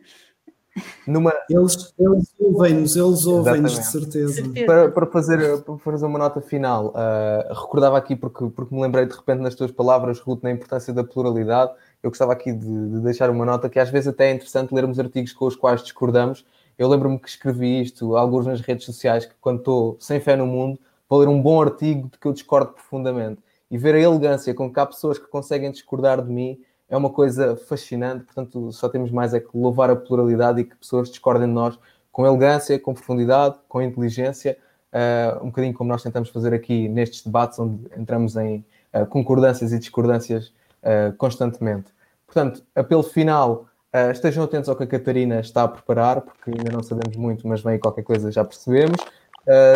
Numa... 1.07 1.33
Eles, 1.51 1.93
eles 1.99 2.35
ouvem-nos, 2.39 2.97
eles 2.97 3.27
ouvem-nos 3.27 3.73
de 3.73 3.85
certeza. 3.85 4.35
certeza. 4.35 4.67
Para, 4.67 4.91
para, 4.91 5.07
fazer, 5.07 5.63
para 5.63 5.79
fazer 5.79 6.07
uma 6.07 6.19
nota 6.19 6.41
final, 6.41 6.89
uh, 6.89 7.53
recordava 7.53 7.99
aqui, 7.99 8.17
porque, 8.17 8.47
porque 8.49 8.75
me 8.75 8.81
lembrei 8.81 9.07
de 9.07 9.15
repente 9.15 9.41
nas 9.41 9.55
tuas 9.55 9.71
palavras, 9.71 10.19
Ruth, 10.21 10.43
na 10.43 10.51
importância 10.51 10.93
da 10.93 11.05
pluralidade, 11.05 11.73
eu 12.03 12.11
gostava 12.11 12.33
aqui 12.33 12.53
de, 12.53 12.67
de, 12.67 13.01
deixar 13.01 13.31
uma 13.31 13.45
nota 13.45 13.69
que 13.69 13.79
às 13.79 13.91
vezes 13.91 14.09
até 14.09 14.31
é 14.31 14.35
interessante 14.35 14.75
lermos 14.75 14.99
artigos 14.99 15.33
com 15.33 15.47
os 15.47 15.55
quais 15.55 15.83
discordamos. 15.83 16.45
Eu 16.79 16.89
lembro-me 16.89 17.19
que 17.19 17.29
escrevi 17.29 17.83
isto, 17.83 18.17
alguns 18.17 18.47
nas 18.47 18.61
redes 18.61 18.87
sociais, 18.87 19.27
que 19.27 19.35
quando 19.41 19.59
estou 19.59 19.97
sem 20.01 20.19
fé 20.21 20.37
no 20.37 20.47
mundo, 20.47 20.79
vou 21.09 21.21
ler 21.21 21.29
um 21.29 21.41
bom 21.41 21.61
artigo 21.61 22.09
de 22.11 22.19
que 22.19 22.27
eu 22.27 22.33
discordo 22.33 22.73
profundamente. 22.73 23.41
E 23.71 23.79
ver 23.79 23.95
a 23.95 24.01
elegância 24.01 24.53
com 24.53 24.71
que 24.73 24.81
há 24.81 24.87
pessoas 24.87 25.19
que 25.19 25.27
conseguem 25.27 25.71
discordar 25.71 26.23
de 26.23 26.31
mim 26.31 26.59
é 26.93 26.97
uma 26.97 27.09
coisa 27.09 27.57
fascinante, 27.57 28.25
portanto, 28.25 28.71
só 28.71 28.87
temos 28.87 29.11
mais 29.11 29.33
é 29.33 29.41
que 29.41 29.49
louvar 29.55 29.89
a 29.89 29.97
pluralidade 29.97 30.61
e 30.61 30.65
que 30.65 30.77
pessoas 30.77 31.09
discordem 31.09 31.49
de 31.49 31.55
nós 31.55 31.79
com 32.13 32.27
elegância, 32.27 32.79
com 32.79 32.93
profundidade, 32.93 33.57
com 33.67 33.81
inteligência, 33.81 34.59
uh, 34.93 35.43
um 35.43 35.47
bocadinho 35.47 35.73
como 35.73 35.89
nós 35.89 36.03
tentamos 36.03 36.29
fazer 36.29 36.53
aqui 36.53 36.91
nestes 36.91 37.25
debates, 37.25 37.59
onde 37.59 37.89
entramos 37.97 38.37
em 38.37 38.63
uh, 38.93 39.07
concordâncias 39.07 39.73
e 39.73 39.79
discordâncias 39.79 40.53
uh, 40.83 41.17
constantemente. 41.17 41.87
Portanto, 42.27 42.63
apelo 42.77 43.03
final, 43.03 43.67
estejam 44.11 44.45
atentos 44.45 44.71
ao 44.71 44.77
que 44.77 44.85
a 44.85 44.87
Catarina 44.87 45.41
está 45.41 45.65
a 45.65 45.69
preparar, 45.69 46.23
porque 46.23 46.51
ainda 46.51 46.73
não 46.73 46.83
sabemos 46.83 47.15
muito, 47.15 47.47
mas 47.47 47.63
vem 47.63 47.79
qualquer 47.79 48.03
coisa 48.03 48.33
já 48.33 48.43
percebemos. 48.43 48.97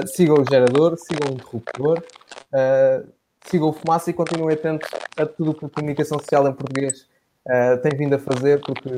sigam 0.06 0.36
o 0.36 0.44
gerador, 0.50 0.96
sigam 0.96 1.32
o 1.32 1.34
interruptor, 1.34 2.02
sigam 3.48 3.68
o 3.68 3.72
Fumaça 3.72 4.10
e 4.10 4.12
continuem 4.12 4.54
atentos 4.54 4.88
a 5.16 5.26
tudo 5.26 5.50
o 5.50 5.54
que 5.54 5.64
a 5.66 5.68
comunicação 5.68 6.18
social 6.18 6.46
em 6.48 6.52
português 6.52 7.06
uh, 7.46 7.80
tem 7.82 7.92
vindo 7.96 8.14
a 8.14 8.18
fazer, 8.18 8.60
porque 8.60 8.88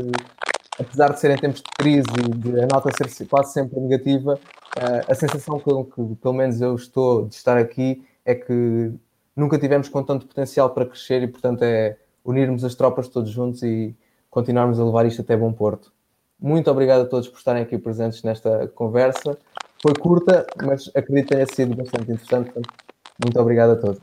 apesar 0.79 1.13
de 1.13 1.21
serem 1.21 1.37
tempos 1.37 1.61
de 1.61 1.71
crise 1.79 2.07
e 2.25 2.37
de 2.37 2.61
a 2.61 2.67
nota 2.67 2.91
ser 2.97 3.27
quase 3.27 3.53
sempre 3.53 3.79
negativa, 3.81 4.35
uh, 4.35 5.11
a 5.11 5.15
sensação 5.15 5.59
que, 5.59 6.17
pelo 6.17 6.35
menos 6.35 6.61
eu 6.61 6.75
estou 6.75 7.27
de 7.27 7.35
estar 7.35 7.57
aqui 7.57 8.05
é 8.25 8.35
que 8.35 8.93
nunca 9.37 9.59
tivemos 9.59 9.89
com 9.89 10.03
tanto 10.03 10.27
potencial 10.27 10.71
para 10.71 10.87
crescer 10.87 11.23
e, 11.23 11.29
portanto, 11.29 11.63
é 11.63 11.97
unirmos 12.25 12.65
as 12.65 12.75
tropas 12.75 13.09
todos 13.09 13.31
juntos 13.31 13.63
e 13.63 13.97
continuarmos 14.31 14.79
a 14.79 14.85
levar 14.85 15.07
isto 15.07 15.23
até 15.23 15.37
bom 15.37 15.53
porto. 15.53 15.93
Muito 16.41 16.71
obrigado 16.71 17.03
a 17.03 17.07
todos 17.07 17.29
por 17.29 17.39
estarem 17.39 17.63
aqui 17.63 17.79
presentes 17.79 18.23
nesta 18.23 18.69
conversa 18.69 19.37
foi 19.81 19.95
curta, 19.95 20.47
mas 20.65 20.91
acredito 20.95 21.29
que 21.29 21.35
tenha 21.35 21.47
sido 21.47 21.77
bastante 21.77 22.11
interessante. 22.11 22.53
Muito 23.23 23.41
obrigado 23.41 23.73
a 23.73 23.77
todos. 23.77 24.01